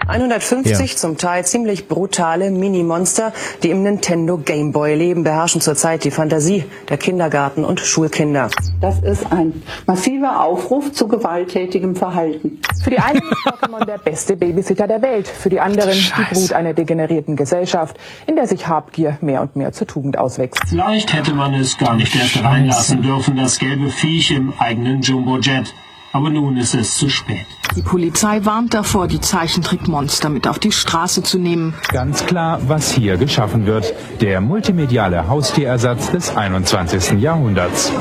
150 0.07 0.91
Ja. 0.91 0.97
zum 0.97 1.17
Teil 1.17 1.45
ziemlich 1.45 1.87
brutale 1.87 2.51
Mini-Monster, 2.51 3.33
die 3.63 3.69
im 3.69 3.83
Nintendo 3.83 4.37
Game 4.37 4.71
Boy 4.71 4.95
leben, 4.95 5.23
beherrschen 5.23 5.61
zurzeit 5.61 6.03
die 6.03 6.11
Fantasie 6.11 6.65
der 6.89 6.97
Kindergarten- 6.97 7.63
und 7.63 7.79
Schulkinder. 7.79 8.49
Das 8.81 8.99
ist 8.99 9.31
ein 9.31 9.63
massiver 9.87 10.43
Aufruf 10.43 10.91
zu 10.91 11.07
gewalttätigem 11.07 11.95
Verhalten. 11.95 12.59
Für 12.83 12.89
die 12.89 12.99
einen 12.99 13.21
ist 13.21 13.47
Pokémon 13.47 13.85
der 13.85 13.97
beste 13.97 14.35
Babysitter 14.35 14.87
der 14.87 15.01
Welt, 15.01 15.27
für 15.27 15.49
die 15.49 15.59
anderen 15.59 15.93
die 15.97 16.33
Brut 16.33 16.51
einer 16.53 16.73
degenerierten 16.73 17.35
Gesellschaft, 17.35 17.97
in 18.27 18.35
der 18.35 18.47
sich 18.47 18.67
Habgier 18.67 19.17
mehr 19.21 19.41
und 19.41 19.55
mehr 19.55 19.71
zur 19.71 19.87
Tugend 19.87 20.17
auswächst. 20.17 20.61
Vielleicht 20.67 21.13
hätte 21.13 21.33
man 21.33 21.53
es 21.53 21.77
gar 21.77 21.95
nicht 21.95 22.13
erst 22.15 22.43
reinlassen 22.43 23.01
dürfen, 23.01 23.37
das 23.37 23.57
gelbe 23.59 23.89
Viech 23.89 24.31
im 24.31 24.53
eigenen 24.59 25.01
Jumbojet. 25.01 25.73
Aber 26.13 26.29
nun 26.29 26.57
ist 26.57 26.75
es 26.75 26.95
zu 26.95 27.09
spät. 27.09 27.47
Die 27.75 27.81
Polizei 27.81 28.45
warnt 28.45 28.75
davor, 28.75 29.07
die 29.07 29.19
Zeichentrickmonster 29.19 30.29
mit 30.29 30.47
auf 30.47 30.59
die 30.59 30.71
Straße 30.71 31.23
zu 31.23 31.39
nehmen. 31.39 31.73
Ganz 31.87 32.27
klar, 32.27 32.59
was 32.67 32.91
hier 32.91 33.17
geschaffen 33.17 33.65
wird. 33.65 33.95
Der 34.21 34.39
multimediale 34.39 35.27
Haustierersatz 35.27 36.11
des 36.11 36.37
21. 36.37 37.19
Jahrhunderts. 37.19 37.91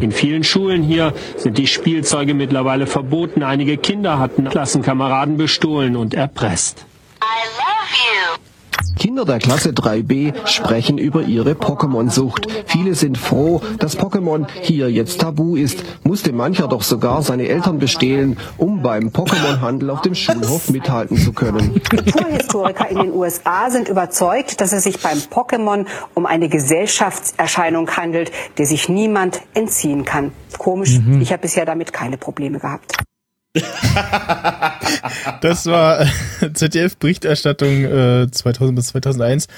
In 0.00 0.10
vielen 0.10 0.42
Schulen 0.42 0.82
hier 0.82 1.14
sind 1.36 1.56
die 1.56 1.68
Spielzeuge 1.68 2.34
mittlerweile 2.34 2.88
verboten. 2.88 3.44
Einige 3.44 3.76
Kinder 3.76 4.18
hatten 4.18 4.48
Klassenkameraden 4.48 5.36
bestohlen 5.36 5.94
und 5.94 6.14
erpresst. 6.14 6.84
Kinder 9.00 9.24
der 9.24 9.38
Klasse 9.38 9.70
3b 9.70 10.46
sprechen 10.46 10.98
über 10.98 11.22
ihre 11.22 11.52
Pokémon-Sucht. 11.52 12.46
Viele 12.66 12.94
sind 12.94 13.16
froh, 13.16 13.62
dass 13.78 13.98
Pokémon 13.98 14.46
hier 14.60 14.90
jetzt 14.90 15.22
tabu 15.22 15.56
ist. 15.56 15.82
Musste 16.04 16.34
mancher 16.34 16.68
doch 16.68 16.82
sogar 16.82 17.22
seine 17.22 17.48
Eltern 17.48 17.78
bestehlen, 17.78 18.36
um 18.58 18.82
beim 18.82 19.08
Pokémon-Handel 19.08 19.88
auf 19.88 20.02
dem 20.02 20.14
Schulhof 20.14 20.68
mithalten 20.68 21.16
zu 21.16 21.32
können. 21.32 21.80
Kulturhistoriker 21.88 22.90
in 22.90 22.98
den 22.98 23.12
USA 23.14 23.70
sind 23.70 23.88
überzeugt, 23.88 24.60
dass 24.60 24.74
es 24.74 24.84
sich 24.84 25.00
beim 25.00 25.16
Pokémon 25.16 25.86
um 26.12 26.26
eine 26.26 26.50
Gesellschaftserscheinung 26.50 27.90
handelt, 27.96 28.30
der 28.58 28.66
sich 28.66 28.90
niemand 28.90 29.40
entziehen 29.54 30.04
kann. 30.04 30.32
Komisch, 30.58 31.00
ich 31.20 31.32
habe 31.32 31.40
bisher 31.40 31.64
damit 31.64 31.94
keine 31.94 32.18
Probleme 32.18 32.58
gehabt. 32.58 32.96
Das 35.40 35.66
war 35.66 36.06
ZDF-Berichterstattung 36.54 37.84
äh, 37.84 38.30
2000 38.30 38.76
bis 38.76 38.86
2001. 38.88 39.48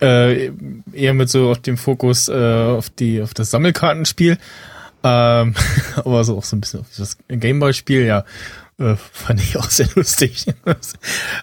Äh, 0.00 0.50
eher 0.92 1.14
mit 1.14 1.30
so 1.30 1.50
auf 1.50 1.60
dem 1.60 1.76
Fokus 1.76 2.28
äh, 2.28 2.32
auf 2.32 2.90
die 2.90 3.22
auf 3.22 3.34
das 3.34 3.50
Sammelkartenspiel, 3.50 4.36
ähm, 5.04 5.54
aber 5.96 6.24
so 6.24 6.36
auch 6.36 6.44
so 6.44 6.56
ein 6.56 6.60
bisschen 6.60 6.80
auf 6.80 6.86
das 6.96 7.18
Gameboy-Spiel. 7.28 8.04
Ja, 8.04 8.24
äh, 8.78 8.96
fand 8.96 9.40
ich 9.40 9.56
auch 9.56 9.70
sehr 9.70 9.88
lustig. 9.94 10.46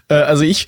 äh, 0.09 0.13
also 0.13 0.43
ich 0.43 0.67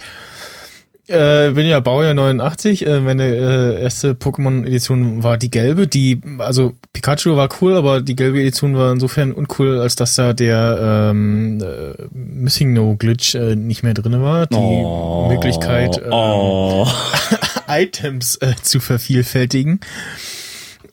äh, 1.11 1.51
bin 1.53 1.67
ja 1.67 1.79
Baujahr 1.79 2.13
89. 2.13 2.87
Äh, 2.87 2.99
meine 3.01 3.25
äh, 3.25 3.81
erste 3.81 4.13
Pokémon-Edition 4.13 5.23
war 5.23 5.37
die 5.37 5.51
gelbe. 5.51 5.87
Die, 5.87 6.21
also 6.39 6.73
Pikachu 6.93 7.35
war 7.35 7.49
cool, 7.61 7.75
aber 7.75 8.01
die 8.01 8.15
gelbe 8.15 8.39
Edition 8.39 8.75
war 8.75 8.91
insofern 8.91 9.31
uncool, 9.31 9.79
als 9.79 9.95
dass 9.95 10.15
da 10.15 10.33
der 10.33 11.09
ähm, 11.11 11.59
äh, 11.61 12.03
Missing 12.11 12.73
No 12.73 12.95
Glitch 12.95 13.35
äh, 13.35 13.55
nicht 13.55 13.83
mehr 13.83 13.93
drinne 13.93 14.21
war. 14.21 14.47
Die 14.47 14.55
Oh, 14.55 15.27
Möglichkeit, 15.29 15.97
äh, 15.97 16.09
oh. 16.09 16.87
Items 17.67 18.37
äh, 18.37 18.53
zu 18.61 18.79
vervielfältigen. 18.79 19.79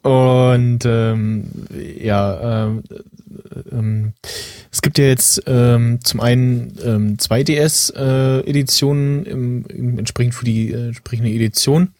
Und 0.02 0.80
ähm, 0.84 1.44
ja, 1.98 2.66
ähm, 2.66 2.82
ähm, 3.70 4.12
es 4.70 4.82
gibt 4.82 4.98
ja 4.98 5.06
jetzt 5.06 5.42
ähm, 5.46 6.00
zum 6.04 6.20
einen 6.20 6.76
ähm, 6.84 7.16
2DS-Editionen 7.16 9.24
im, 9.24 9.64
im, 9.66 9.98
entsprechend 9.98 10.34
für 10.34 10.44
die 10.44 10.72
äh, 10.72 10.88
entsprechende 10.88 11.30
Edition 11.30 11.94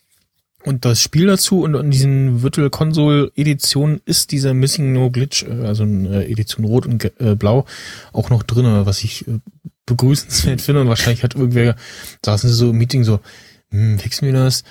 und 0.64 0.84
das 0.84 1.00
Spiel 1.00 1.26
dazu 1.26 1.62
und 1.62 1.74
in 1.74 1.90
diesen 1.90 2.42
Virtual 2.42 2.68
Console 2.68 3.30
Editionen 3.36 4.00
ist 4.04 4.32
dieser 4.32 4.54
Missing 4.54 4.92
No 4.92 5.10
Glitch, 5.10 5.44
äh, 5.44 5.64
also 5.64 5.84
eine 5.84 6.26
Edition 6.26 6.64
Rot 6.64 6.86
und 6.86 7.04
äh, 7.20 7.36
Blau, 7.36 7.64
auch 8.12 8.30
noch 8.30 8.42
drinne, 8.42 8.84
was 8.84 9.02
ich 9.02 9.26
äh, 9.28 9.38
begrüßenswert 9.86 10.60
finde 10.60 10.82
und 10.82 10.88
wahrscheinlich 10.88 11.22
hat 11.22 11.34
irgendwer, 11.34 11.76
saßen 12.24 12.50
sie 12.50 12.54
so 12.54 12.70
im 12.70 12.78
Meeting 12.78 13.04
so, 13.04 13.20
hm, 13.70 13.98
fixen 13.98 14.26
wir 14.26 14.32
das? 14.32 14.64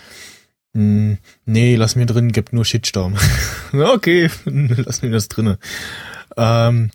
Hm, 0.78 1.18
nee, 1.48 1.76
lass 1.76 1.96
mir 1.96 2.06
drin, 2.06 2.32
gibt 2.32 2.54
nur 2.54 2.64
Shitstorm. 2.64 3.16
okay, 3.74 4.30
lass 4.46 5.02
mir 5.02 5.10
das 5.10 5.28
drinne. 5.28 5.58
Ähm, 6.38 6.92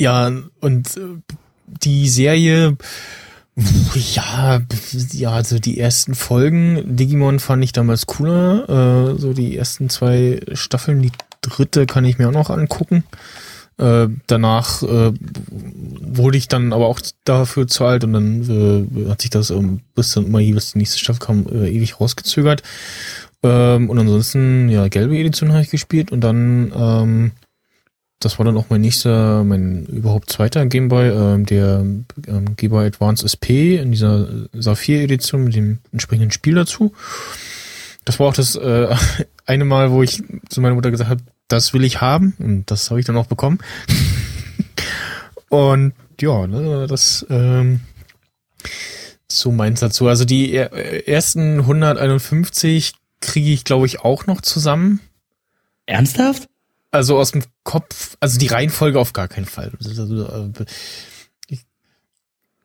ja, 0.00 0.32
und 0.60 0.96
äh, 0.96 1.34
die 1.66 2.08
Serie, 2.08 2.78
ja, 3.94 4.62
ja, 5.12 5.30
also 5.30 5.58
die 5.58 5.78
ersten 5.78 6.14
Folgen, 6.14 6.96
Digimon 6.96 7.38
fand 7.38 7.62
ich 7.64 7.72
damals 7.72 8.06
cooler, 8.06 9.12
äh, 9.12 9.20
so 9.20 9.34
die 9.34 9.58
ersten 9.58 9.90
zwei 9.90 10.40
Staffeln, 10.54 11.02
die 11.02 11.12
dritte 11.42 11.84
kann 11.84 12.06
ich 12.06 12.16
mir 12.16 12.28
auch 12.28 12.32
noch 12.32 12.48
angucken. 12.48 13.04
Äh, 13.78 14.08
danach 14.26 14.82
äh, 14.82 15.12
wurde 15.50 16.36
ich 16.36 16.48
dann 16.48 16.72
aber 16.72 16.88
auch 16.88 17.00
dafür 17.24 17.68
zu 17.68 17.84
alt 17.84 18.02
und 18.02 18.12
dann 18.12 18.88
äh, 19.06 19.10
hat 19.10 19.22
sich 19.22 19.30
das 19.30 19.50
ähm, 19.50 19.80
bis 19.94 20.14
dann 20.14 20.26
immer 20.26 20.40
jeweils 20.40 20.72
die 20.72 20.78
nächste 20.78 20.98
Staffel 20.98 21.20
kam 21.20 21.46
äh, 21.46 21.70
ewig 21.70 22.00
rausgezögert. 22.00 22.62
Ähm, 23.44 23.88
und 23.88 23.98
ansonsten, 23.98 24.68
ja, 24.68 24.88
gelbe 24.88 25.16
Edition 25.16 25.52
habe 25.52 25.62
ich 25.62 25.70
gespielt 25.70 26.10
und 26.10 26.22
dann, 26.22 26.72
ähm, 26.74 27.32
das 28.18 28.38
war 28.38 28.44
dann 28.44 28.56
auch 28.56 28.66
mein 28.68 28.80
nächster, 28.80 29.44
mein 29.44 29.86
überhaupt 29.86 30.28
zweiter 30.28 30.66
Gameboy, 30.66 31.10
ähm, 31.10 31.46
der 31.46 31.84
ähm, 32.26 32.56
Game 32.56 32.70
Boy 32.70 32.86
Advance 32.86 33.24
SP 33.30 33.78
in 33.78 33.92
dieser 33.92 34.26
Saphir-Edition 34.52 35.44
mit 35.44 35.54
dem 35.54 35.78
entsprechenden 35.92 36.32
Spiel 36.32 36.56
dazu. 36.56 36.92
Das 38.04 38.18
war 38.18 38.26
auch 38.26 38.34
das 38.34 38.56
äh, 38.56 38.88
eine 39.46 39.64
Mal, 39.64 39.92
wo 39.92 40.02
ich 40.02 40.20
zu 40.48 40.60
meiner 40.60 40.74
Mutter 40.74 40.90
gesagt 40.90 41.10
habe, 41.10 41.22
das 41.48 41.72
will 41.74 41.84
ich 41.84 42.00
haben 42.00 42.34
und 42.38 42.70
das 42.70 42.90
habe 42.90 43.00
ich 43.00 43.06
dann 43.06 43.16
auch 43.16 43.26
bekommen. 43.26 43.58
und 45.48 45.92
ja, 46.20 46.46
ne, 46.46 46.86
das 46.88 47.26
ähm, 47.30 47.80
so 49.28 49.52
meins 49.52 49.80
dazu. 49.80 50.08
Also 50.08 50.24
die 50.24 50.52
er- 50.52 51.06
ersten 51.08 51.60
151 51.60 52.92
kriege 53.20 53.50
ich, 53.50 53.64
glaube 53.64 53.86
ich, 53.86 54.00
auch 54.00 54.26
noch 54.26 54.40
zusammen. 54.40 55.00
Ernsthaft? 55.86 56.48
Also 56.90 57.18
aus 57.18 57.32
dem 57.32 57.42
Kopf, 57.64 58.16
also 58.20 58.38
die 58.38 58.46
Reihenfolge 58.46 58.98
auf 58.98 59.12
gar 59.12 59.28
keinen 59.28 59.44
Fall. 59.46 59.72
Also, 59.84 60.24
äh, 60.24 60.64
Ich 61.48 61.64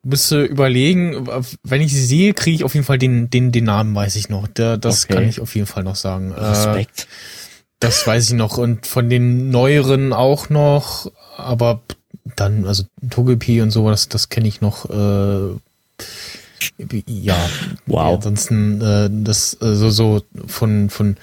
müsste 0.03 0.43
überlegen, 0.43 1.27
wenn 1.63 1.81
ich 1.81 1.91
sie 1.93 2.05
sehe, 2.05 2.33
kriege 2.33 2.55
ich 2.55 2.63
auf 2.63 2.73
jeden 2.73 2.85
Fall 2.85 2.97
den, 2.97 3.29
den, 3.29 3.51
den 3.51 3.65
Namen, 3.65 3.93
weiß 3.95 4.15
ich 4.15 4.29
noch. 4.29 4.47
Der, 4.47 4.77
das 4.77 5.05
Okay. 5.05 5.13
kann 5.13 5.23
ich 5.29 5.41
auf 5.41 5.55
jeden 5.55 5.67
Fall 5.67 5.83
noch 5.83 5.95
sagen. 5.95 6.31
Äh, 6.31 6.39
Respekt. 6.39 7.07
Das 7.83 8.07
weiß 8.07 8.29
ich 8.29 8.33
noch. 8.33 8.57
Und 8.57 8.87
von 8.87 9.09
den 9.09 9.49
neueren 9.49 10.13
auch 10.13 10.49
noch, 10.49 11.11
aber 11.37 11.81
dann, 12.35 12.65
also 12.65 12.83
Togepi 13.09 13.61
und 13.61 13.71
so, 13.71 13.89
das, 13.89 14.29
kenne 14.29 14.47
ich 14.47 14.61
noch. 14.61 14.89
Äh, 14.89 15.55
ja. 17.07 17.37
Wow. 17.85 18.15
Ansonsten, 18.15 18.81
äh, 18.81 19.09
das 19.11 19.57
äh, 19.61 19.75
so, 19.75 19.89
so 19.89 20.21
von, 20.47 20.89
von 20.89 21.17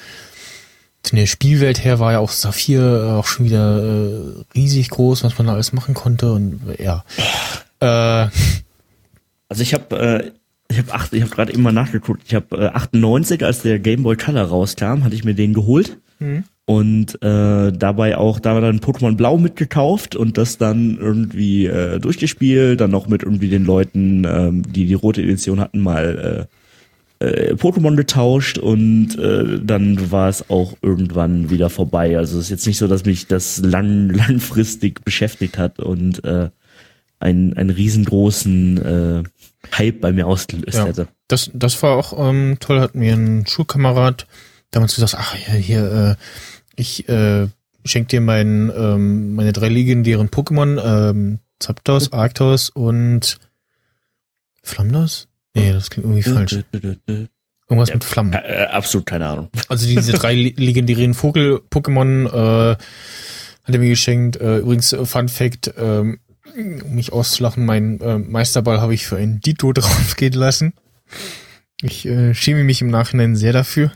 von 1.03 1.16
der 1.16 1.25
Spielwelt 1.25 1.83
her 1.83 1.99
war 1.99 2.12
ja 2.12 2.18
auch 2.18 2.31
Saphir 2.31 2.83
äh, 2.83 3.11
auch 3.12 3.27
schon 3.27 3.46
wieder 3.46 3.83
äh, 3.83 4.44
riesig 4.55 4.90
groß, 4.90 5.25
was 5.25 5.38
man 5.38 5.46
da 5.46 5.55
alles 5.55 5.73
machen 5.73 5.94
konnte 5.94 6.31
und 6.33 6.61
ja. 6.79 7.05
Äh, 7.81 8.29
Also 9.49 9.62
ich 9.62 9.73
habe 9.73 9.99
äh, 9.99 10.31
ich 10.68 10.79
habe 10.79 10.92
acht, 10.92 11.12
ich 11.12 11.23
habe 11.23 11.31
gerade 11.31 11.59
mal 11.59 11.73
nachgeguckt. 11.73 12.23
Ich 12.27 12.35
habe 12.35 12.57
äh, 12.57 12.68
98, 12.68 13.44
als 13.44 13.62
der 13.62 13.79
Game 13.81 14.05
Boy 14.05 14.16
Color 14.16 14.44
rauskam, 14.44 15.03
hatte 15.03 15.14
ich 15.14 15.25
mir 15.25 15.35
den 15.35 15.55
geholt 15.55 15.96
Mhm. 16.20 16.44
und 16.66 17.22
äh, 17.22 17.72
dabei 17.72 18.16
auch 18.18 18.38
da 18.38 18.54
war 18.54 18.61
dann 18.61 18.78
Pokémon 18.80 19.16
Blau 19.16 19.37
mitgekauft 19.38 20.14
und 20.14 20.38
das 20.38 20.59
dann 20.59 20.98
irgendwie 21.00 21.66
äh, 21.66 21.98
durchgespielt, 21.98 22.80
dann 22.80 22.90
noch 22.92 23.09
mit 23.09 23.22
irgendwie 23.24 23.48
den 23.48 23.64
Leuten, 23.64 24.24
ähm, 24.28 24.62
die 24.72 24.87
die 24.87 24.94
rote 24.94 25.22
Edition 25.22 25.59
hatten, 25.61 25.80
mal 25.80 26.48
äh, 27.20 27.24
äh, 27.26 27.54
Pokémon 27.54 27.96
getauscht 27.96 28.56
und 28.59 29.18
äh, 29.18 29.59
dann 29.62 30.11
war 30.11 30.28
es 30.28 30.48
auch 30.48 30.74
irgendwann 30.80 31.50
wieder 31.50 31.68
vorbei. 31.68 32.16
Also 32.16 32.38
es 32.38 32.44
ist 32.44 32.50
jetzt 32.50 32.66
nicht 32.66 32.78
so, 32.78 32.87
dass 32.87 33.04
mich 33.04 33.26
das 33.26 33.59
lang 33.59 34.09
langfristig 34.14 35.04
beschäftigt 35.04 35.59
hat 35.59 35.80
und 35.80 36.24
äh, 36.24 36.50
einen, 37.18 37.52
einen 37.54 37.68
riesengroßen 37.70 38.78
äh, 38.78 39.22
Hype 39.76 40.00
bei 40.00 40.12
mir 40.12 40.26
ausgelöst 40.26 40.78
Ja. 40.78 40.87
hätte. 40.87 41.09
das, 41.28 41.50
das 41.52 41.83
war 41.83 41.96
auch 41.98 42.14
ähm, 42.30 42.56
toll, 42.61 42.80
hat 42.80 42.94
mir 42.94 43.12
ein 43.14 43.44
Schulkamerad 43.46 44.26
damals 44.70 44.94
gesagt, 44.94 45.14
ach 45.18 45.35
ja, 45.37 45.54
hier, 45.54 46.16
äh, 46.18 46.24
ich 46.76 47.09
äh, 47.09 47.48
schenk 47.85 48.09
dir 48.09 48.20
mein, 48.20 48.70
ähm, 48.76 49.35
meine 49.35 49.52
drei 49.52 49.68
legendären 49.68 50.28
Pokémon, 50.28 50.80
ähm, 51.11 51.38
Zapdos, 51.59 52.12
Arctos 52.12 52.70
und 52.70 53.38
Flamdos? 54.62 55.28
Nee, 55.54 55.72
das 55.72 55.90
klingt 55.90 56.06
irgendwie 56.06 56.22
falsch. 56.22 56.52
Irgendwas 57.68 57.88
Ja. 57.88 57.94
mit 57.94 58.04
Flammen. 58.04 58.33
Äh, 58.33 58.66
absolut 58.70 59.06
keine 59.06 59.26
Ahnung. 59.28 59.48
Also 59.68 59.87
diese 59.87 60.12
drei 60.12 60.35
le- 60.35 60.52
legendären 60.56 61.14
Vogel-Pokémon 61.14 62.26
äh, 62.26 62.76
hat 63.64 63.74
er 63.74 63.78
mir 63.78 63.88
geschenkt. 63.88 64.37
Äh, 64.37 64.59
übrigens, 64.59 64.92
äh, 64.92 65.04
Fun 65.06 65.28
Fact, 65.28 65.72
ähm, 65.78 66.18
um 66.56 66.94
mich 66.94 67.12
auszulachen, 67.12 67.64
mein 67.64 68.00
äh, 68.00 68.18
Meisterball 68.18 68.80
habe 68.80 68.94
ich 68.94 69.06
für 69.06 69.16
ein 69.16 69.40
Dito 69.40 69.72
draufgehen 69.74 70.33
lassen. 70.35 70.72
Ich 71.83 72.06
äh, 72.06 72.35
schäme 72.35 72.64
mich 72.64 72.80
im 72.83 72.88
Nachhinein 72.88 73.37
sehr 73.37 73.52
dafür. 73.52 73.92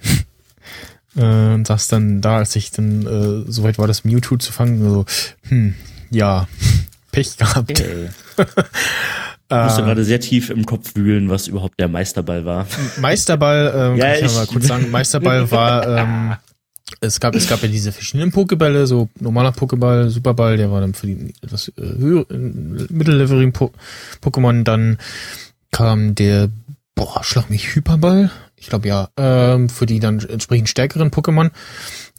Äh, 1.17 1.55
und 1.55 1.67
saß 1.67 1.89
dann 1.89 2.21
da, 2.21 2.39
als 2.39 2.55
ich 2.57 2.71
dann 2.71 3.07
äh, 3.47 3.51
soweit 3.51 3.79
war, 3.79 3.87
das 3.87 4.05
Mewtwo 4.05 4.37
zu 4.37 4.53
fangen, 4.53 4.81
so, 4.89 5.05
hm, 5.49 5.75
ja, 6.11 6.47
Pech 7.13 7.37
gehabt. 7.37 7.79
Äh, 7.81 8.07
ich 8.39 9.57
musste 9.57 9.83
Äh, 9.83 9.85
gerade 9.85 10.05
sehr 10.05 10.21
tief 10.21 10.51
im 10.51 10.67
Kopf 10.67 10.93
wühlen, 10.97 11.29
was 11.29 11.47
überhaupt 11.49 11.79
der 11.79 11.89
Meisterball 11.89 12.45
war. 12.45 12.67
Meisterball, 13.01 13.73
ähm, 13.93 13.97
Ja, 13.99 14.07
kann 14.15 14.19
ich 14.19 14.25
ich- 14.31 14.35
mal 14.35 14.47
kurz 14.47 14.67
sagen, 14.67 14.91
Meisterball 14.91 15.51
war, 15.51 15.87
ähm, 15.99 16.35
es 17.01 17.19
gab, 17.21 17.35
es 17.35 17.49
gab 17.49 17.63
ja 17.63 17.69
diese 17.69 17.93
verschiedenen 17.93 18.31
Pokebälle, 18.33 18.87
so 18.87 19.09
normaler 19.21 19.53
Pokeball, 19.53 20.11
Superball, 20.11 20.57
der 20.57 20.71
war 20.71 20.81
dann 20.81 20.95
für 20.95 21.07
die 21.07 21.33
etwas 21.43 21.69
äh, 21.69 21.73
höheren, 21.83 22.87
mittelleveleren 22.91 23.53
po 23.53 23.73
Pokémon, 24.23 24.65
dann 24.65 24.99
kam 25.71 26.15
der, 26.15 26.49
boah, 26.95 27.23
schlag 27.25 27.49
mich, 27.51 27.75
Hyperball, 27.75 28.31
ich 28.57 28.69
glaube 28.69 28.89
ja, 28.89 29.09
ähm, 29.17 29.69
für 29.69 29.87
die 29.87 30.01
dann 30.01 30.21
entsprechend 30.21 30.69
stärkeren 30.69 31.11
Pokémon 31.11 31.51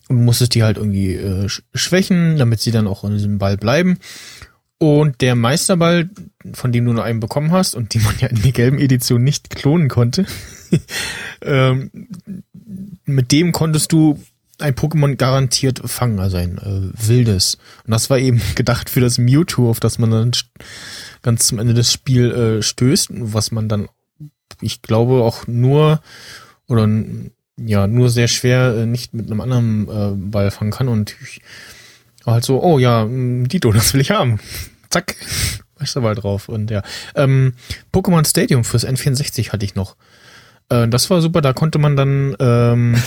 und 0.08 0.24
musstest 0.24 0.54
die 0.56 0.64
halt 0.64 0.78
irgendwie 0.78 1.16
äh, 1.16 1.46
sch- 1.46 1.64
schwächen, 1.74 2.38
damit 2.38 2.60
sie 2.62 2.72
dann 2.72 2.88
auch 2.88 3.04
in 3.04 3.14
diesem 3.14 3.38
Ball 3.38 3.58
bleiben. 3.58 3.98
Und 4.78 5.22
der 5.22 5.36
Meisterball, 5.36 6.10
von 6.54 6.72
dem 6.74 6.86
du 6.86 6.92
nur 6.94 7.04
einen 7.04 7.22
bekommen 7.22 7.52
hast 7.52 7.76
und 7.76 7.94
die 7.94 8.00
man 8.00 8.14
ja 8.20 8.28
in 8.28 8.42
der 8.42 8.52
gelben 8.52 8.78
Edition 8.78 9.24
nicht 9.24 9.50
klonen 9.50 9.88
konnte, 9.88 10.26
ähm, 11.42 11.90
mit 13.06 13.32
dem 13.32 13.52
konntest 13.52 13.92
du 13.92 14.20
ein 14.60 14.74
Pokémon 14.76 15.16
garantiert 15.16 15.82
fangen, 15.86 16.20
also 16.20 16.38
ein 16.38 16.58
äh, 16.58 17.08
wildes. 17.08 17.58
Und 17.86 17.92
das 17.92 18.10
war 18.10 18.20
eben 18.20 18.42
gedacht 18.56 18.90
für 18.90 19.02
das 19.02 19.18
Mewtwo, 19.18 19.70
auf 19.70 19.80
das 19.80 19.98
man 19.98 20.12
dann 20.12 20.32
ganz 21.22 21.48
zum 21.48 21.60
Ende 21.60 21.74
des 21.74 21.92
Spiels 21.92 22.34
äh, 22.36 22.62
stößt, 22.62 23.10
was 23.12 23.52
man 23.52 23.70
dann, 23.70 23.88
ich 24.62 24.82
glaube, 24.82 25.24
auch 25.24 25.48
nur 25.48 26.02
oder 26.68 26.88
ja, 27.58 27.88
nur 27.88 28.10
sehr 28.10 28.28
schwer 28.28 28.76
äh, 28.76 28.86
nicht 28.86 29.14
mit 29.14 29.28
einem 29.28 29.42
anderen 29.42 29.88
äh, 29.88 30.16
Ball 30.16 30.52
fangen 30.52 30.72
kann. 30.72 30.88
Und 30.88 31.16
ich 31.22 31.42
war 32.24 32.36
halt 32.36 32.44
so, 32.44 32.62
oh 32.62 32.80
ja, 32.80 33.06
Dito, 33.06 33.72
das 33.74 33.94
will 33.94 34.02
ich 34.02 34.12
haben. 34.12 34.40
Zack, 34.90 35.16
Meisterball 35.80 36.16
drauf. 36.16 36.50
Und 36.50 36.72
ja, 36.72 36.82
ähm, 37.16 37.54
Pokémon 37.94 38.28
Stadium 38.28 38.64
fürs 38.64 38.86
N64 38.86 39.52
hatte 39.52 39.66
ich 39.66 39.76
noch. 39.76 39.96
Äh, 40.70 40.88
das 40.88 41.10
war 41.10 41.22
super, 41.22 41.42
da 41.42 41.54
konnte 41.54 41.80
man 41.80 41.96
dann 41.96 42.36
ähm, 42.40 43.02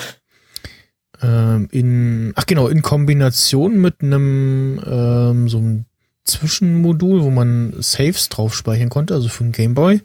ähm, 1.23 1.69
in, 1.71 2.33
ach 2.37 2.47
genau, 2.47 2.69
in 2.69 2.83
Kombination 2.83 3.81
mit 3.81 4.03
einem 4.03 4.81
ähm, 4.87 5.49
so 5.49 5.59
einem 5.59 5.85
Zwischenmodul, 6.25 7.23
wo 7.23 7.31
man 7.31 7.75
Saves 7.79 8.29
drauf 8.29 8.55
speichern 8.55 8.91
konnte, 8.91 9.15
also 9.15 9.29
für 9.29 9.45
einen 9.45 9.53
Gameboy, 9.53 10.03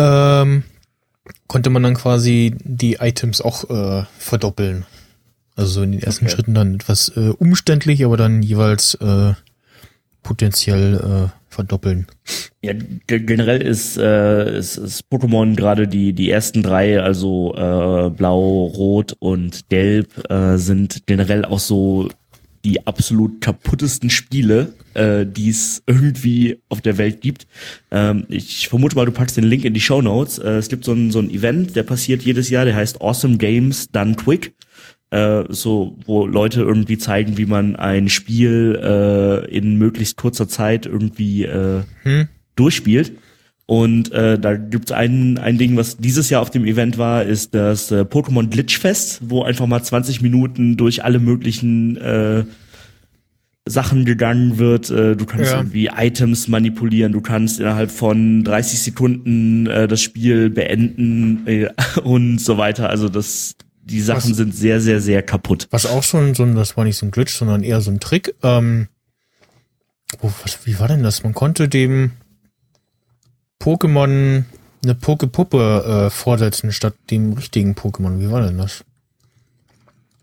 ähm, 0.00 0.64
konnte 1.46 1.70
man 1.70 1.82
dann 1.82 1.94
quasi 1.94 2.54
die 2.62 2.94
Items 2.94 3.40
auch 3.40 3.68
äh, 3.70 4.04
verdoppeln. 4.18 4.86
Also 5.56 5.72
so 5.72 5.82
in 5.82 5.92
den 5.92 6.02
ersten 6.02 6.24
Okay. 6.26 6.34
Schritten 6.34 6.54
dann 6.54 6.74
etwas 6.76 7.08
äh, 7.16 7.30
umständlich, 7.38 8.04
aber 8.04 8.16
dann 8.16 8.42
jeweils 8.42 8.94
äh, 8.94 9.34
potenziell 10.22 10.94
äh, 11.28 11.28
verdoppeln. 11.48 12.06
Ja, 12.62 12.72
ge- 13.06 13.20
generell 13.20 13.60
ist, 13.60 13.96
äh, 13.98 14.58
ist, 14.58 14.76
ist 14.76 15.04
Pokémon 15.10 15.56
gerade 15.56 15.88
die, 15.88 16.12
die 16.12 16.30
ersten 16.30 16.62
drei, 16.62 17.00
also 17.02 17.54
äh, 17.56 18.10
Blau, 18.10 18.66
Rot 18.66 19.16
und 19.18 19.68
Gelb, 19.68 20.30
äh, 20.30 20.56
sind 20.56 21.06
generell 21.06 21.44
auch 21.44 21.58
so 21.58 22.08
die 22.64 22.86
absolut 22.86 23.40
kaputtesten 23.40 24.10
Spiele, 24.10 24.74
äh, 24.94 25.24
die 25.26 25.48
es 25.48 25.82
irgendwie 25.86 26.58
auf 26.68 26.80
der 26.80 26.98
Welt 26.98 27.20
gibt. 27.20 27.46
Ähm, 27.90 28.24
ich 28.28 28.68
vermute 28.68 28.96
mal, 28.96 29.06
du 29.06 29.12
packst 29.12 29.36
den 29.36 29.44
Link 29.44 29.64
in 29.64 29.74
die 29.74 29.80
Show 29.80 30.02
Notes. 30.02 30.38
Äh, 30.38 30.50
es 30.56 30.68
gibt 30.68 30.84
so 30.84 30.92
ein, 30.92 31.10
so 31.10 31.20
ein 31.20 31.30
Event, 31.30 31.74
der 31.76 31.84
passiert 31.84 32.22
jedes 32.22 32.50
Jahr, 32.50 32.64
der 32.64 32.76
heißt 32.76 33.00
Awesome 33.00 33.38
Games 33.38 33.90
Done 33.90 34.14
Quick. 34.16 34.54
Äh, 35.10 35.44
so, 35.48 35.98
wo 36.04 36.26
Leute 36.26 36.60
irgendwie 36.60 36.98
zeigen, 36.98 37.36
wie 37.36 37.46
man 37.46 37.74
ein 37.76 38.08
Spiel 38.08 38.78
äh, 38.80 39.50
in 39.50 39.76
möglichst 39.76 40.16
kurzer 40.16 40.46
Zeit 40.46 40.86
irgendwie 40.86 41.44
äh, 41.44 41.82
Hm? 42.02 42.28
durchspielt. 42.56 43.12
Und 43.70 44.10
äh, 44.10 44.36
da 44.36 44.56
gibt's 44.56 44.90
ein, 44.90 45.38
ein 45.38 45.56
Ding, 45.56 45.76
was 45.76 45.96
dieses 45.96 46.28
Jahr 46.28 46.42
auf 46.42 46.50
dem 46.50 46.64
Event 46.64 46.98
war, 46.98 47.22
ist 47.22 47.54
das 47.54 47.92
äh, 47.92 48.00
Pokémon 48.00 48.48
Glitchfest, 48.48 49.20
wo 49.30 49.44
einfach 49.44 49.68
mal 49.68 49.80
20 49.80 50.22
Minuten 50.22 50.76
durch 50.76 51.04
alle 51.04 51.20
möglichen 51.20 51.96
äh, 51.96 52.42
Sachen 53.64 54.04
gegangen 54.04 54.58
wird. 54.58 54.90
Äh, 54.90 55.14
du 55.14 55.24
kannst 55.24 55.52
Ja. 55.52 55.58
irgendwie 55.58 55.88
Items 55.96 56.48
manipulieren, 56.48 57.12
du 57.12 57.20
kannst 57.20 57.60
innerhalb 57.60 57.92
von 57.92 58.42
30 58.42 58.80
Sekunden 58.82 59.68
äh, 59.68 59.86
das 59.86 60.02
Spiel 60.02 60.50
beenden 60.50 61.46
äh, 61.46 61.68
und 62.02 62.38
so 62.40 62.58
weiter. 62.58 62.90
Also 62.90 63.08
das, 63.08 63.54
die 63.84 64.00
Sachen 64.00 64.30
Was- 64.32 64.36
sind 64.36 64.52
sehr, 64.52 64.80
sehr, 64.80 65.00
sehr 65.00 65.22
kaputt. 65.22 65.68
Was 65.70 65.86
auch 65.86 66.02
schon 66.02 66.34
so 66.34 66.42
ein, 66.42 66.56
das 66.56 66.76
war 66.76 66.82
nicht 66.82 66.96
so 66.96 67.06
ein 67.06 67.12
Glitch, 67.12 67.34
sondern 67.36 67.62
eher 67.62 67.80
so 67.80 67.92
ein 67.92 68.00
Trick. 68.00 68.34
Ähm, 68.42 68.88
oh, 70.22 70.30
was, 70.42 70.66
wie 70.66 70.76
war 70.80 70.88
denn 70.88 71.04
das? 71.04 71.22
Man 71.22 71.34
konnte 71.34 71.68
dem 71.68 72.10
Pokémon 73.60 74.44
eine 74.82 74.94
Pokepuppe 74.94 76.06
äh, 76.06 76.10
vorsetzen 76.10 76.72
statt 76.72 76.94
dem 77.10 77.34
richtigen 77.34 77.74
Pokémon. 77.74 78.18
Wie 78.18 78.30
war 78.30 78.40
denn 78.42 78.58
das? 78.58 78.84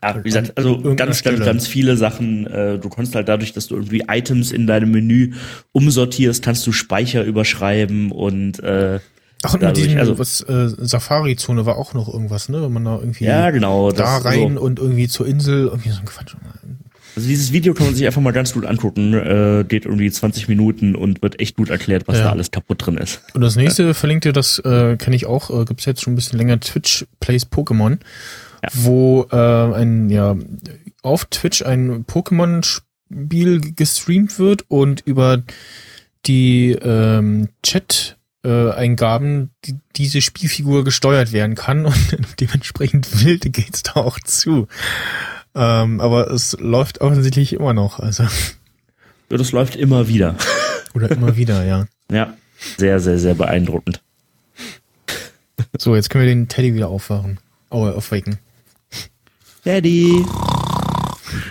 Ja, 0.04 0.16
wie 0.18 0.24
gesagt, 0.24 0.58
also 0.58 0.80
ganz, 0.82 0.98
ganz, 0.98 1.18
Stelle. 1.18 1.46
ganz 1.46 1.68
viele 1.68 1.98
Sachen. 1.98 2.48
Äh, 2.48 2.80
du 2.80 2.90
kannst 2.90 3.16
halt 3.16 3.28
dadurch, 3.28 3.54
dass 3.54 3.68
du 3.68 3.76
irgendwie 3.76 4.04
Items 4.08 4.52
in 4.52 4.68
deinem 4.68 4.92
Menü 4.92 5.34
umsortierst, 5.72 6.44
kannst 6.44 6.66
du 6.68 6.72
Speicher 6.72 7.24
überschreiben 7.24 8.12
und 8.12 8.60
äh, 8.64 9.00
Ach, 9.44 9.54
und 9.54 9.62
Dadurch, 9.62 9.86
diesem, 9.86 10.00
also- 10.00 10.18
was, 10.18 10.42
äh, 10.42 10.70
Safari-Zone 10.78 11.66
war 11.68 11.78
auch 11.78 11.94
noch 11.94 12.12
irgendwas, 12.12 12.50
ne? 12.50 12.64
Wenn 12.64 12.74
man 12.74 12.86
da 12.86 12.96
irgendwie 12.98 13.26
ja, 13.26 13.52
genau. 13.52 13.92
da 13.92 14.18
das- 14.18 14.26
rein 14.26 14.56
so. 14.56 14.62
und 14.62 14.80
irgendwie 14.80 15.08
zur 15.08 15.28
Insel, 15.28 15.66
irgendwie 15.68 15.90
so 15.90 16.00
ein 16.00 16.06
Quatsch. 16.06 16.36
Also 17.18 17.28
dieses 17.30 17.52
Video 17.52 17.74
kann 17.74 17.88
man 17.88 17.96
sich 17.96 18.06
einfach 18.06 18.22
mal 18.22 18.32
ganz 18.32 18.54
gut 18.54 18.64
angucken. 18.64 19.16
Äh, 19.16 19.66
geht 19.68 19.86
irgendwie 19.86 20.12
20 20.12 20.48
Minuten 20.48 20.96
und 20.96 21.24
wird 21.24 21.40
echt 21.40 21.58
gut 21.58 21.72
erklärt, 21.72 22.08
was 22.08 22.18
Ja. 22.20 22.26
da 22.26 22.30
alles 22.32 22.52
kaputt 22.52 22.86
drin 22.86 22.98
ist. 22.98 23.22
Und 23.34 23.42
das 23.42 23.56
nächste 23.56 23.96
verlinkt 23.96 24.24
ihr, 24.26 24.34
das 24.34 24.60
äh, 24.60 24.98
kenne 24.98 25.16
ich 25.16 25.26
auch, 25.26 25.50
äh, 25.50 25.66
gibt's 25.66 25.86
jetzt 25.86 26.04
schon 26.04 26.14
ein 26.14 26.16
bisschen 26.16 26.38
länger, 26.38 26.60
Twitch 26.60 27.08
Plays 27.20 27.48
Pokémon. 27.52 27.98
ja. 28.64 28.70
wo 28.74 29.26
äh, 29.32 29.36
ein 29.36 30.10
ja 30.12 30.36
auf 31.02 31.26
Twitch 31.26 31.64
ein 31.64 32.06
Pokémon-Spiel 32.06 33.74
gestreamt 33.76 34.38
wird 34.38 34.66
und 34.68 35.02
über 35.02 35.42
die 36.28 36.72
ähm, 36.74 37.50
Chat-Eingaben 37.64 39.52
die, 39.66 39.76
diese 39.96 40.22
Spielfigur 40.22 40.84
gesteuert 40.84 41.32
werden 41.32 41.56
kann 41.56 41.86
und 41.88 41.96
dementsprechend 42.40 43.26
wild 43.26 43.52
geht's 43.54 43.82
da 43.84 43.94
auch 44.02 44.20
zu. 44.20 44.68
Ähm, 45.58 46.00
aber 46.00 46.30
es 46.30 46.56
läuft 46.60 47.02
offensichtlich 47.02 47.54
immer 47.54 47.74
noch. 47.74 48.00
Also. 48.00 48.24
Ja, 49.30 49.38
das 49.38 49.52
läuft 49.52 49.76
immer 49.76 50.08
wieder. 50.08 50.36
Oder 50.94 51.12
immer 51.12 51.36
wieder, 51.36 51.66
ja. 51.66 51.88
Ja, 52.12 52.34
sehr, 52.78 53.00
sehr, 53.00 53.18
sehr 53.18 53.34
beeindruckend. 53.34 54.02
So, 55.78 55.96
jetzt 55.96 56.10
können 56.10 56.26
wir 56.26 56.34
den 56.34 56.48
Teddy 56.48 56.76
wieder 56.76 56.90
aufwachen. 56.90 57.40
Oh, 57.70 57.88
aufwecken. 57.88 58.38
Daddy. 59.64 60.24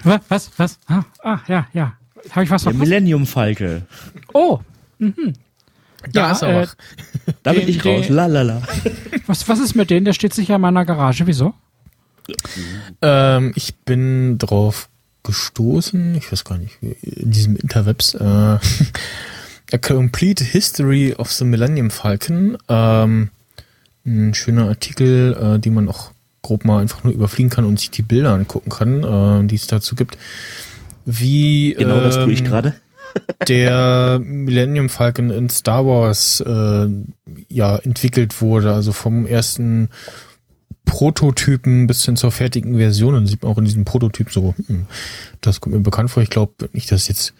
Was? 0.04 0.20
Was? 0.28 0.50
Was? 0.56 0.78
Ah, 0.86 1.02
ah 1.22 1.40
ja, 1.48 1.66
ja. 1.74 1.94
Habe 2.30 2.44
ich 2.44 2.50
was 2.50 2.62
Der 2.62 2.72
Millennium 2.74 3.26
Falke. 3.26 3.82
Oh. 4.32 4.60
Mhm. 4.98 5.34
Da 6.12 6.20
ja, 6.20 6.32
ist 6.32 6.42
er 6.42 6.62
äh, 6.62 6.66
Da 7.42 7.52
bin 7.52 7.68
ich 7.68 7.84
raus. 7.84 8.08
La, 8.08 8.26
la, 8.26 8.42
la. 8.42 8.62
Was, 9.26 9.48
was 9.48 9.58
ist 9.58 9.74
mit 9.74 9.90
denen? 9.90 10.04
Der 10.04 10.12
steht 10.12 10.32
sicher 10.32 10.54
in 10.54 10.60
meiner 10.60 10.84
Garage. 10.84 11.26
Wieso? 11.26 11.54
Ähm, 13.02 13.52
ich 13.54 13.74
bin 13.76 14.38
drauf 14.38 14.88
gestoßen, 15.22 16.14
ich 16.14 16.30
weiß 16.30 16.44
gar 16.44 16.58
nicht, 16.58 16.78
in 16.80 17.30
diesem 17.30 17.56
Interwebs, 17.56 18.14
äh, 18.14 18.58
A 19.72 19.78
Complete 19.78 20.44
History 20.44 21.14
of 21.14 21.32
the 21.32 21.44
Millennium 21.44 21.90
Falcon. 21.90 22.56
Ähm, 22.68 23.30
ein 24.04 24.34
schöner 24.34 24.68
Artikel, 24.68 25.34
äh, 25.34 25.58
die 25.58 25.70
man 25.70 25.88
auch 25.88 26.12
grob 26.42 26.64
mal 26.64 26.80
einfach 26.80 27.02
nur 27.02 27.12
überfliegen 27.12 27.50
kann 27.50 27.64
und 27.64 27.80
sich 27.80 27.90
die 27.90 28.02
Bilder 28.02 28.32
angucken 28.32 28.70
kann, 28.70 29.02
äh, 29.02 29.46
die 29.48 29.56
es 29.56 29.66
dazu 29.66 29.96
gibt. 29.96 30.16
Wie 31.04 31.74
genau 31.76 32.00
das 32.00 32.16
tue 32.16 32.32
ich 32.32 32.40
ähm, 32.40 32.46
gerade. 32.46 32.74
der 33.48 34.20
Millennium 34.22 34.88
Falcon 34.88 35.30
in 35.30 35.48
Star 35.48 35.86
Wars 35.86 36.40
äh, 36.40 36.88
ja 37.48 37.76
entwickelt 37.76 38.40
wurde, 38.40 38.72
also 38.72 38.92
vom 38.92 39.26
ersten 39.26 39.88
Prototypen 40.86 41.86
bis 41.86 42.04
hin 42.06 42.16
zur 42.16 42.32
fertigen 42.32 42.76
Version. 42.78 43.14
Und 43.14 43.26
sieht 43.26 43.42
man 43.42 43.52
auch 43.52 43.58
in 43.58 43.66
diesem 43.66 43.84
Prototyp 43.84 44.30
so, 44.30 44.54
hm, 44.66 44.86
das 45.42 45.60
kommt 45.60 45.74
mir 45.74 45.82
bekannt 45.82 46.10
vor. 46.10 46.22
Ich 46.22 46.30
glaube 46.30 46.70
nicht, 46.72 46.90
dass 46.90 47.08
jetzt 47.08 47.34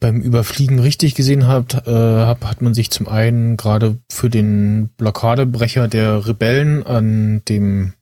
beim 0.00 0.20
Überfliegen 0.20 0.78
richtig 0.78 1.14
gesehen 1.14 1.46
habt, 1.46 1.74
äh, 1.74 1.90
hab, 1.90 2.44
hat 2.44 2.62
man 2.62 2.74
sich 2.74 2.90
zum 2.90 3.08
einen 3.08 3.56
gerade 3.56 3.98
für 4.10 4.30
den 4.30 4.90
Blockadebrecher 4.96 5.88
der 5.88 6.26
Rebellen 6.26 6.84
an 6.84 7.42
dem 7.48 7.94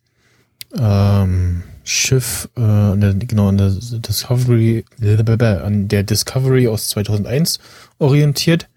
ähm, 0.79 1.63
Schiff, 1.85 2.49
äh, 2.57 2.61
der, 2.61 3.15
genau, 3.15 3.49
an 3.49 3.57
der 3.57 3.71
Discovery, 3.71 4.85
an 5.01 5.89
der 5.89 6.03
Discovery 6.03 6.69
aus 6.69 6.89
2001 6.89 7.61
orientiert. 7.99 8.69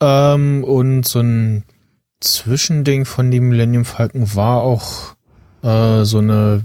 Ähm, 0.00 0.64
und 0.64 1.06
so 1.06 1.20
ein 1.20 1.64
Zwischending 2.20 3.06
von 3.06 3.30
dem 3.30 3.48
Millennium 3.48 3.84
Falcon 3.84 4.34
war 4.34 4.62
auch 4.62 5.14
äh, 5.62 6.04
so 6.04 6.18
eine 6.18 6.64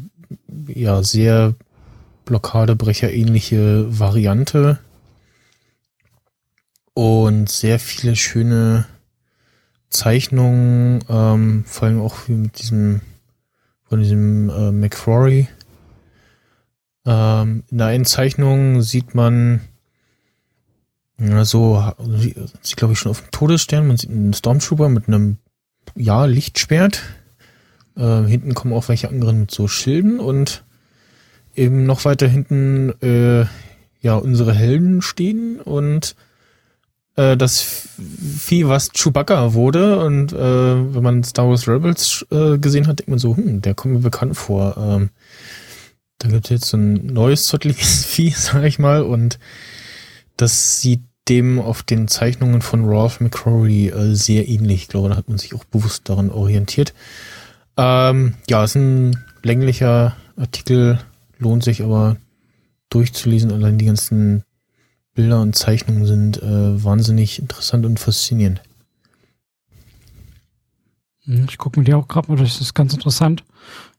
ja 0.68 1.02
sehr 1.04 1.56
Blockadebrecher 2.26 3.12
ähnliche 3.12 3.86
Variante 4.00 4.80
und 6.94 7.50
sehr 7.50 7.80
viele 7.80 8.16
schöne 8.16 8.86
Zeichnungen, 9.90 11.04
ähm, 11.08 11.64
vor 11.66 11.88
allem 11.88 12.02
auch 12.02 12.28
mit 12.28 12.60
diesem 12.60 13.02
von 13.88 14.00
diesem 14.00 14.50
äh, 14.50 14.72
McFrory. 14.72 15.48
Ähm, 17.06 17.64
in 17.70 17.78
der 17.78 17.88
einen 17.88 18.06
Zeichnung 18.06 18.82
sieht 18.82 19.14
man 19.14 19.62
ja, 21.18 21.46
so, 21.46 21.82
sieht 22.62 22.78
glaube 22.78 22.94
ich 22.94 23.00
schon 23.00 23.12
auf 23.12 23.22
dem 23.22 23.32
Todesstern, 23.32 23.88
man 23.88 23.98
sieht 23.98 24.10
einen 24.10 24.34
Stormtrooper 24.34 24.90
mit 24.90 25.08
einem 25.08 25.38
ja, 25.96 26.26
Lichtschwert. 26.26 27.02
Äh, 27.98 28.24
hinten 28.24 28.54
kommen 28.54 28.74
auch 28.74 28.90
welche 28.90 29.10
anderen 29.10 29.42
mit 29.42 29.52
so 29.52 29.68
Schilden 29.68 30.20
und 30.20 30.64
eben 31.56 31.86
noch 31.86 32.06
weiter 32.06 32.28
hinten 32.28 32.94
äh, 33.02 33.46
ja 34.02 34.16
unsere 34.16 34.54
Helden 34.54 35.02
stehen 35.02 35.60
und 35.62 36.16
äh, 37.16 37.38
das 37.38 37.88
Vieh, 38.38 38.68
was 38.68 38.92
Chewbacca 38.92 39.54
wurde 39.54 40.00
und 40.00 40.34
äh, 40.34 40.36
wenn 40.38 41.04
man 41.04 41.24
Star 41.24 41.48
Wars 41.48 41.68
Rebels 41.68 42.26
äh, 42.32 42.58
gesehen 42.58 42.88
hat, 42.88 43.00
denkt 43.00 43.10
man 43.10 43.20
so, 43.20 43.36
hm, 43.36 43.62
der 43.62 43.74
kommt 43.74 43.94
mir 43.94 44.02
bekannt 44.02 44.36
vor. 44.36 44.76
Ähm, 44.78 45.10
da 46.20 46.30
gibt 46.30 46.46
es 46.46 46.50
jetzt 46.50 46.66
so 46.66 46.78
ein 46.78 47.06
neues 47.08 47.48
zottliges 47.48 48.06
Vieh, 48.06 48.32
sag 48.32 48.64
ich 48.64 48.80
mal, 48.80 49.04
und 49.04 49.40
das 50.38 50.82
sieht 50.82 51.04
dem 51.28 51.60
auf 51.60 51.84
den 51.84 52.08
Zeichnungen 52.08 52.62
von 52.62 52.86
Ralph 52.86 53.20
McCrory 53.20 53.88
äh, 53.90 54.16
sehr 54.16 54.48
ähnlich. 54.48 54.84
Ich 54.84 54.88
glaube, 54.88 55.10
da 55.10 55.16
hat 55.16 55.28
man 55.28 55.38
sich 55.38 55.54
auch 55.54 55.64
bewusst 55.66 56.08
daran 56.08 56.30
orientiert. 56.30 56.94
Ähm, 57.78 58.36
ja, 58.48 58.64
ist 58.64 58.76
ein 58.76 59.24
länglicher 59.44 60.16
Artikel, 60.38 61.00
lohnt 61.40 61.64
sich 61.64 61.82
aber 61.82 62.18
durchzulesen. 62.90 63.52
Allein 63.52 63.78
die 63.78 63.86
ganzen 63.86 64.44
Bilder 65.14 65.42
und 65.42 65.56
Zeichnungen 65.56 66.06
sind 66.06 66.42
äh, 66.42 66.84
wahnsinnig 66.84 67.40
interessant 67.40 67.86
und 67.86 68.00
faszinierend. 68.00 68.62
Hm, 71.24 71.48
ich 71.50 71.58
gucke 71.58 71.80
mir 71.80 71.86
die 71.86 71.94
auch 71.94 72.08
gerade 72.08 72.32
mal, 72.32 72.38
das 72.38 72.62
ist 72.62 72.74
ganz 72.74 72.94
interessant. 72.94 73.44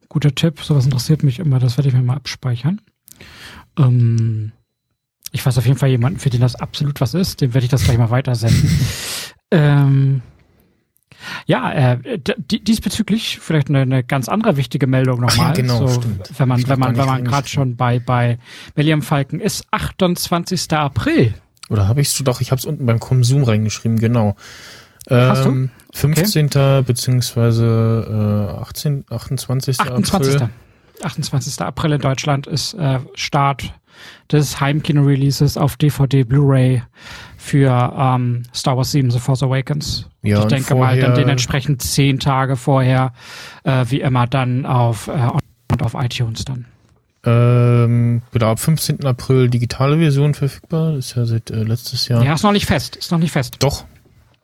Guter 0.09 0.35
Tipp, 0.35 0.63
sowas 0.63 0.85
interessiert 0.85 1.23
mich 1.23 1.41
immer, 1.41 1.59
das 1.59 1.77
werde 1.77 1.89
ich 1.89 1.95
mir 1.95 2.03
mal 2.03 2.17
abspeichern. 2.17 2.81
Ähm, 3.79 4.53
ich 5.37 5.45
weiß 5.45 5.59
auf 5.59 5.67
jeden 5.67 5.79
Fall 5.79 5.91
jemanden, 5.91 6.19
für 6.19 6.31
den 6.31 6.41
das 6.41 6.55
absolut 6.57 7.01
was 7.03 7.13
ist. 7.13 7.43
Dem 7.43 7.53
werde 7.53 7.67
ich 7.67 7.71
das 7.71 7.85
gleich 7.85 7.99
mal 7.99 8.11
weitersenden. 8.11 8.71
ähm, 9.51 10.23
ja, 11.45 11.73
äh, 11.73 11.99
diesbezüglich 12.49 13.39
vielleicht 13.39 13.69
eine, 13.69 13.81
eine, 13.81 14.03
ganz 14.03 14.29
andere 14.29 14.57
wichtige 14.57 14.87
Meldung 14.87 15.21
nochmal. 15.21 15.53
Genau, 15.53 15.87
so. 15.87 16.03
Wenn 16.39 16.49
man, 16.49 16.67
wenn 16.67 16.79
man, 16.79 16.97
wenn 16.97 17.07
man 17.07 17.25
gerade 17.25 17.49
schon 17.49 17.77
bei 17.77 17.99
bei 17.99 18.39
William 18.75 19.03
Falken 19.03 19.41
ist, 19.41 19.67
28. 19.73 20.73
April. 20.73 21.35
Oder 21.69 21.87
habe 21.87 22.01
ich 22.01 22.09
es 22.09 22.19
doch? 22.25 22.41
Ich 22.41 22.51
habe 22.51 22.59
es 22.59 22.65
unten 22.65 22.87
beim 22.87 23.01
Konsum 23.01 23.45
reingeschrieben. 23.45 23.99
Genau. 23.99 24.37
Ähm, 25.09 25.29
Hast 25.29 25.45
du? 25.45 25.69
15. 25.93 26.47
Okay. 26.47 26.83
beziehungsweise 26.83 28.55
äh, 28.57 28.61
18, 28.63 29.05
28. 29.11 29.81
28. 29.81 30.35
April. 30.37 30.51
28. 31.03 31.61
April 31.61 31.93
in 31.93 32.01
Deutschland 32.01 32.47
ist 32.47 32.75
äh, 32.75 33.01
Start 33.15 33.75
des 34.31 34.61
Heimkino-Releases 34.61 35.57
auf 35.57 35.77
DVD, 35.77 36.25
Blu-ray 36.25 36.83
für 37.37 37.95
ähm, 37.97 38.43
Star 38.55 38.77
Wars 38.77 38.91
7 38.93 39.11
The 39.11 39.19
Force 39.19 39.43
Awakens. 39.43 40.09
Ja, 40.23 40.41
ich 40.41 40.47
denke 40.47 40.75
mal 40.75 40.99
dann 40.99 41.15
dementsprechend 41.15 41.83
zehn 41.83 42.19
Tage 42.19 42.57
vorher, 42.57 43.13
äh, 43.65 43.85
wie 43.89 44.01
immer, 44.01 44.27
dann 44.27 44.67
auf, 44.67 45.09
äh, 45.09 45.31
und 45.71 45.83
auf 45.83 45.95
iTunes 45.95 46.45
dann. 46.45 46.67
Ähm, 47.25 48.23
genau, 48.31 48.53
ab 48.53 48.61
15. 48.61 49.05
April 49.05 49.51
digitale 49.51 49.99
Version 49.99 50.35
verfügbar. 50.35 50.97
Ist 50.97 51.17
ja 51.17 51.25
seit 51.25 51.51
äh, 51.51 51.65
letztes 51.65 52.07
Jahr. 52.07 52.25
Ja, 52.25 52.35
ist 52.35 52.45
noch 52.45 52.53
nicht 52.53 52.67
fest. 52.67 52.97
Ist 52.97 53.11
noch 53.11 53.19
nicht 53.19 53.33
fest. 53.33 53.57
Doch. 53.59 53.85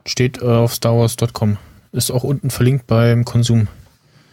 Steht 0.04 0.42
äh, 0.42 0.46
auf 0.46 0.74
starwars.com. 0.74 1.58
Ist 1.92 2.10
auch 2.10 2.24
unten 2.24 2.50
verlinkt 2.50 2.88
beim 2.88 3.24
Konsum. 3.24 3.68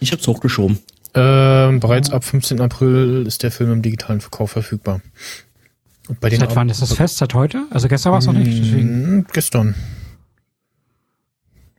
Ich 0.00 0.10
hab's 0.12 0.26
hochgeschoben. 0.26 0.80
Ähm, 1.14 1.80
bereits 1.80 2.10
ab 2.10 2.24
15. 2.24 2.60
April 2.60 3.24
ist 3.26 3.42
der 3.42 3.50
Film 3.50 3.72
im 3.72 3.82
digitalen 3.82 4.20
Verkauf 4.20 4.52
verfügbar. 4.52 5.00
Und 6.08 6.20
bei 6.20 6.28
den 6.28 6.40
Seit 6.40 6.56
wann 6.56 6.68
ist 6.68 6.82
das 6.82 6.92
fest? 6.92 7.18
Seit 7.18 7.34
heute? 7.34 7.66
Also 7.70 7.88
gestern 7.88 8.12
war 8.12 8.18
es 8.18 8.26
noch 8.26 8.32
nicht? 8.32 8.46
Deswegen. 8.46 9.18
Mm, 9.18 9.26
gestern. 9.32 9.74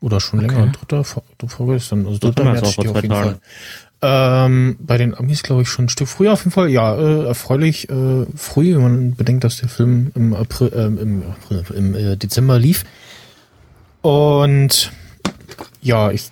Oder 0.01 0.19
schon 0.19 0.39
okay. 0.39 0.55
länger. 0.55 0.71
Dritter, 0.71 1.03
vorgestern. 1.47 2.05
Also 2.05 2.17
dritter 2.17 2.43
März 2.45 2.71
steht 2.71 2.88
auf 2.88 2.95
jeden 2.95 3.13
Fall. 3.13 3.39
Ähm, 4.03 4.77
bei 4.79 4.97
den 4.97 5.13
Amis 5.13 5.43
glaube 5.43 5.61
ich 5.61 5.69
schon 5.69 5.86
ein 5.86 5.89
Stück 5.89 6.07
früher 6.07 6.34
auf 6.34 6.39
jeden 6.39 6.51
Fall. 6.51 6.69
Ja, 6.69 6.95
äh, 6.95 7.25
erfreulich 7.27 7.88
äh, 7.89 8.25
früh, 8.36 8.73
wenn 8.73 8.82
man 8.82 9.15
bedenkt, 9.15 9.43
dass 9.43 9.57
der 9.57 9.69
Film 9.69 10.11
im 10.15 10.34
April, 10.34 10.71
äh, 10.73 10.86
im, 10.86 11.23
April, 11.23 11.63
im 11.75 11.93
äh, 11.93 12.17
Dezember 12.17 12.57
lief. 12.57 12.84
Und 14.01 14.91
ja, 15.82 16.09
ich 16.09 16.32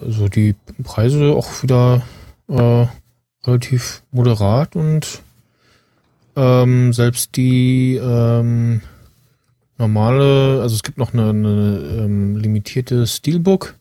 also 0.00 0.28
die 0.28 0.54
Preise 0.82 1.34
auch 1.34 1.62
wieder 1.62 2.02
äh, 2.48 2.86
relativ 3.44 4.02
moderat 4.10 4.76
und 4.76 5.22
ähm, 6.36 6.92
selbst 6.92 7.36
die 7.36 7.96
ähm, 7.96 8.80
normale, 9.78 10.60
also 10.62 10.74
es 10.74 10.82
gibt 10.82 10.98
noch 10.98 11.12
eine, 11.12 11.30
eine 11.30 11.78
ähm, 11.98 12.36
limitierte 12.36 13.06
Steelbook. 13.06 13.74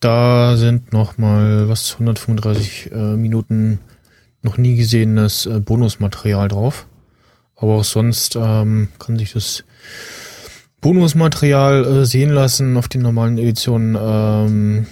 Da 0.00 0.56
sind 0.56 0.92
noch 0.92 1.16
mal 1.16 1.68
was 1.68 1.94
135 1.94 2.92
äh, 2.92 3.16
Minuten 3.16 3.80
noch 4.42 4.58
nie 4.58 4.76
gesehenes 4.76 5.46
äh, 5.46 5.60
Bonusmaterial 5.60 6.48
drauf. 6.48 6.86
Aber 7.56 7.76
auch 7.76 7.84
sonst 7.84 8.36
ähm, 8.36 8.88
kann 8.98 9.18
sich 9.18 9.32
das 9.32 9.64
Bonusmaterial 10.84 11.86
äh, 11.86 12.04
sehen 12.04 12.28
lassen 12.28 12.76
auf 12.76 12.88
den 12.88 13.00
normalen 13.00 13.38
Editionen. 13.38 13.96
Ähm, 13.98 14.86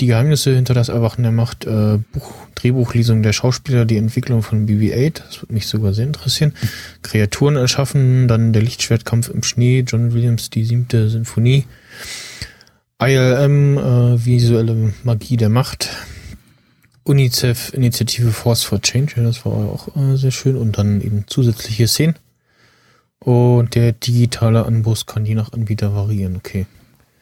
die 0.00 0.06
Geheimnisse 0.06 0.54
hinter 0.54 0.72
das 0.72 0.88
Erwachen 0.88 1.24
der 1.24 1.32
Macht, 1.32 1.66
äh, 1.66 1.98
Buch, 2.12 2.32
Drehbuchlesung 2.54 3.22
der 3.22 3.34
Schauspieler, 3.34 3.84
die 3.84 3.98
Entwicklung 3.98 4.40
von 4.40 4.66
BB-8, 4.66 5.22
das 5.26 5.42
würde 5.42 5.52
mich 5.52 5.66
sogar 5.66 5.92
sehr 5.92 6.06
interessieren. 6.06 6.54
Kreaturen 7.02 7.56
erschaffen, 7.56 8.28
dann 8.28 8.54
der 8.54 8.62
Lichtschwertkampf 8.62 9.28
im 9.28 9.42
Schnee, 9.42 9.84
John 9.86 10.14
Williams, 10.14 10.48
die 10.48 10.64
siebte 10.64 11.10
Sinfonie. 11.10 11.66
ILM, 12.98 13.76
äh, 13.76 14.24
visuelle 14.24 14.94
Magie 15.04 15.36
der 15.36 15.50
Macht. 15.50 15.90
UNICEF, 17.04 17.74
Initiative 17.74 18.32
Force 18.32 18.64
for 18.64 18.80
Change, 18.80 19.22
das 19.22 19.44
war 19.44 19.52
auch 19.52 19.94
äh, 19.96 20.16
sehr 20.16 20.30
schön. 20.30 20.56
Und 20.56 20.78
dann 20.78 21.02
eben 21.02 21.24
zusätzliche 21.26 21.86
Szenen. 21.88 22.14
Und 23.20 23.74
der 23.74 23.92
digitale 23.92 24.66
Anbus 24.66 25.06
kann 25.06 25.26
je 25.26 25.34
nach 25.34 25.52
Anbieter 25.52 25.94
variieren, 25.94 26.36
okay. 26.36 26.66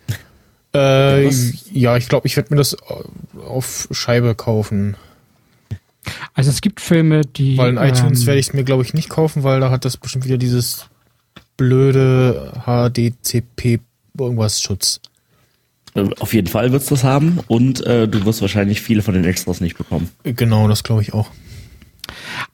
Äh, 0.75 1.29
ja, 1.71 1.97
ich 1.97 2.09
glaube, 2.09 2.27
ich 2.27 2.35
werde 2.35 2.53
mir 2.53 2.57
das 2.57 2.77
auf 3.47 3.87
Scheibe 3.93 4.35
kaufen. 4.35 4.97
Also 6.35 6.51
es 6.51 6.61
gibt 6.61 6.81
Filme, 6.81 7.23
die. 7.23 7.57
Weil 7.57 7.71
in 7.71 7.77
iTunes 7.77 8.23
ähm, 8.23 8.27
werde 8.27 8.41
ich 8.41 8.49
es 8.49 8.53
mir, 8.55 8.65
glaube 8.65 8.83
ich, 8.83 8.93
nicht 8.93 9.09
kaufen, 9.09 9.45
weil 9.45 9.61
da 9.61 9.71
hat 9.71 9.85
das 9.85 9.97
bestimmt 9.97 10.25
wieder 10.25 10.37
dieses 10.37 10.87
blöde 11.57 12.53
HDCP 12.67 13.81
irgendwas 14.19 14.61
Schutz. 14.61 15.01
Äh, 15.95 16.09
Auf 16.19 16.35
jeden 16.35 16.49
Fall 16.49 16.73
wird's 16.73 16.87
das 16.87 17.05
haben 17.05 17.39
und 17.47 17.85
äh, 17.87 18.09
du 18.09 18.25
wirst 18.25 18.41
wahrscheinlich 18.41 18.81
viele 18.81 19.03
von 19.03 19.15
den 19.15 19.25
Extras 19.25 19.61
nicht 19.61 19.79
bekommen. 19.79 20.11
Genau, 20.25 20.69
das 20.69 20.83
glaube 20.83 21.03
ich 21.03 21.15
auch. 21.15 21.31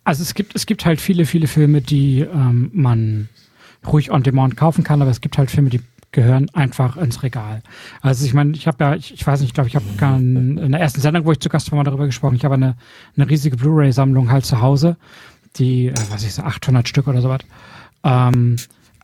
Also 0.04 0.22
es 0.22 0.34
gibt, 0.34 0.54
es 0.54 0.66
gibt 0.66 0.84
halt 0.84 1.00
viele, 1.00 1.26
viele 1.26 1.46
Filme, 1.46 1.80
die 1.80 2.20
ähm, 2.20 2.70
man 2.72 3.28
ruhig 3.86 4.10
on 4.10 4.22
demand 4.22 4.56
kaufen 4.56 4.84
kann, 4.84 5.00
aber 5.02 5.10
es 5.10 5.20
gibt 5.20 5.38
halt 5.38 5.50
Filme, 5.50 5.70
die 5.70 5.80
gehören 6.12 6.48
einfach 6.50 6.96
ins 6.96 7.22
Regal. 7.22 7.62
Also 8.00 8.24
ich 8.26 8.34
meine, 8.34 8.52
ich 8.52 8.66
habe 8.66 8.82
ja, 8.82 8.94
ich, 8.94 9.14
ich 9.14 9.26
weiß 9.26 9.40
nicht, 9.40 9.50
ich 9.50 9.54
glaube, 9.54 9.68
ich 9.68 9.76
habe 9.76 9.84
in 10.16 10.72
der 10.72 10.80
ersten 10.80 11.00
Sendung, 11.00 11.24
wo 11.24 11.32
ich 11.32 11.40
zu 11.40 11.48
Gast 11.48 11.70
war, 11.70 11.76
mal 11.76 11.84
darüber 11.84 12.06
gesprochen, 12.06 12.34
ich 12.34 12.44
habe 12.44 12.54
eine, 12.54 12.76
eine 13.16 13.30
riesige 13.30 13.56
Blu-ray-Sammlung 13.56 14.30
halt 14.30 14.44
zu 14.44 14.60
Hause, 14.60 14.96
die, 15.56 15.86
äh, 15.88 15.94
was 16.10 16.24
ich 16.24 16.34
so, 16.34 16.42
800 16.42 16.88
Stück 16.88 17.06
oder 17.06 17.22
sowas, 17.22 17.40
ähm, 18.02 18.56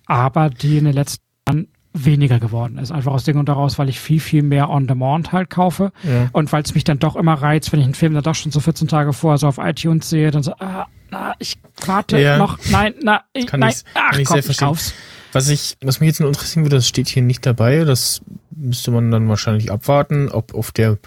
aber 0.07 0.51
die 0.51 0.79
in 0.79 0.85
den 0.85 0.95
letzten 0.95 1.23
Jahren 1.49 1.69
weniger 2.05 2.39
geworden 2.39 2.79
ist. 2.79 2.91
Einfach 2.93 3.13
aus 3.13 3.25
dem 3.25 3.35
Grund 3.35 3.49
daraus, 3.49 3.79
weil 3.79 3.89
ich 3.89 3.99
viel, 4.01 4.21
viel 4.21 4.43
mehr 4.43 4.69
on 4.71 4.87
demand 4.87 5.33
halt 5.33 5.51
kaufe 5.51 5.93
Ja. 6.03 6.29
und 6.33 6.53
weil 6.53 6.63
es 6.63 6.75
mich 6.75 6.85
dann 6.85 6.99
doch 6.99 7.17
immer 7.17 7.35
reizt, 7.35 7.73
wenn 7.73 7.81
ich 7.81 7.85
einen 7.87 7.95
Film 7.95 8.15
dann 8.15 8.23
doch 8.23 8.35
schon 8.35 8.53
so 8.53 8.61
14 8.61 8.89
Tage 8.89 9.13
vorher 9.13 9.39
so 9.39 9.47
auf 9.49 9.59
iTunes 9.59 10.09
sehe, 10.11 10.31
dann 10.31 10.43
so, 10.43 10.53
ah, 10.59 10.87
na, 11.11 11.35
ich 11.39 11.57
warte 11.85 12.19
Ja. 12.19 12.37
noch, 12.39 12.59
nein, 12.71 12.95
na, 13.03 13.23
ich, 13.33 13.47
Kann 13.47 13.61
nein, 13.61 13.71
ich, 13.71 13.85
ach 13.95 14.11
kann 14.13 14.21
ich 14.21 14.29
komm, 14.29 14.39
ich 14.39 14.57
kauf's. 14.59 14.93
Was 15.33 15.49
ich, 15.49 15.77
was 15.83 16.01
mich 16.01 16.09
jetzt 16.09 16.21
nur 16.21 16.29
interessieren 16.29 16.65
würde, 16.65 16.77
das 16.77 16.89
steht 16.89 17.09
hier 17.09 17.23
nicht 17.23 17.45
dabei. 17.45 17.85
Das 17.85 18.23
müsste 18.55 18.91
man 18.91 19.11
dann 19.11 19.29
wahrscheinlich 19.29 19.71
abwarten, 19.71 20.31
ob 20.31 20.55
auf 20.55 20.73
der 20.73 20.99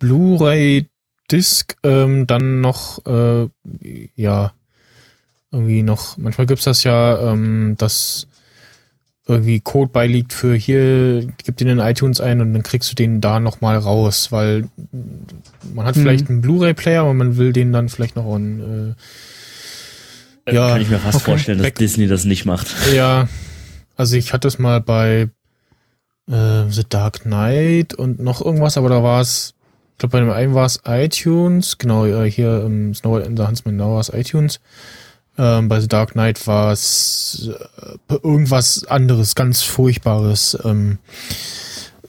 Blu-ray-Disc 0.00 1.76
ähm, 1.82 2.26
dann 2.26 2.60
noch, 2.60 3.04
äh, 3.06 3.48
ja, 4.16 4.52
irgendwie 5.50 5.82
noch, 5.82 6.16
manchmal 6.18 6.46
gibt's 6.46 6.64
das 6.64 6.84
ja, 6.84 7.32
ähm, 7.32 7.74
dass 7.78 8.27
irgendwie 9.28 9.60
Code 9.60 9.90
beiliegt 9.92 10.32
für 10.32 10.54
hier, 10.54 11.26
gib 11.44 11.56
den 11.58 11.68
in 11.68 11.78
iTunes 11.78 12.20
ein 12.20 12.40
und 12.40 12.54
dann 12.54 12.62
kriegst 12.62 12.90
du 12.90 12.94
den 12.96 13.20
da 13.20 13.38
nochmal 13.40 13.76
raus, 13.76 14.32
weil 14.32 14.68
man 15.74 15.84
hat 15.86 15.96
Mhm. 15.96 16.00
vielleicht 16.00 16.30
einen 16.30 16.40
Blu-ray-Player, 16.40 17.02
aber 17.02 17.12
man 17.14 17.36
will 17.36 17.52
den 17.52 17.72
dann 17.72 17.88
vielleicht 17.90 18.16
noch 18.16 18.34
an, 18.34 18.94
äh, 20.46 20.52
ja, 20.54 20.70
Kann 20.70 20.80
ich 20.80 20.88
mir 20.88 20.98
fast 20.98 21.16
okay. 21.16 21.24
vorstellen, 21.32 21.58
dass 21.58 21.66
Back- 21.66 21.74
Disney 21.76 22.06
das 22.06 22.24
nicht 22.24 22.46
macht. 22.46 22.68
ja, 22.94 23.28
also 23.96 24.16
ich 24.16 24.32
hatte 24.32 24.48
es 24.48 24.58
mal 24.58 24.80
bei 24.80 25.28
äh, 26.30 26.64
The 26.70 26.84
Dark 26.88 27.20
Knight 27.24 27.92
und 27.94 28.20
noch 28.20 28.42
irgendwas, 28.42 28.78
aber 28.78 28.88
da 28.88 29.02
war 29.02 29.20
es, 29.20 29.54
ich 29.92 29.98
glaube 29.98 30.12
bei 30.12 30.20
dem 30.20 30.30
einen 30.30 30.54
war 30.54 30.64
es 30.64 30.80
iTunes, 30.86 31.76
genau, 31.76 32.06
äh, 32.06 32.30
hier 32.30 32.62
ähm, 32.64 32.94
Snow 32.94 33.16
White 33.18 33.26
and 33.26 33.38
the 33.38 33.46
Huntsman, 33.46 33.76
da 33.76 33.86
war 33.86 34.00
es 34.00 34.08
iTunes. 34.10 34.60
Ähm, 35.38 35.68
bei 35.68 35.80
The 35.80 35.88
Dark 35.88 36.12
Knight 36.12 36.46
war 36.46 36.72
es 36.72 37.48
äh, 38.08 38.14
irgendwas 38.22 38.84
anderes, 38.84 39.34
ganz 39.34 39.62
Furchtbares. 39.62 40.58
Ähm, 40.64 40.98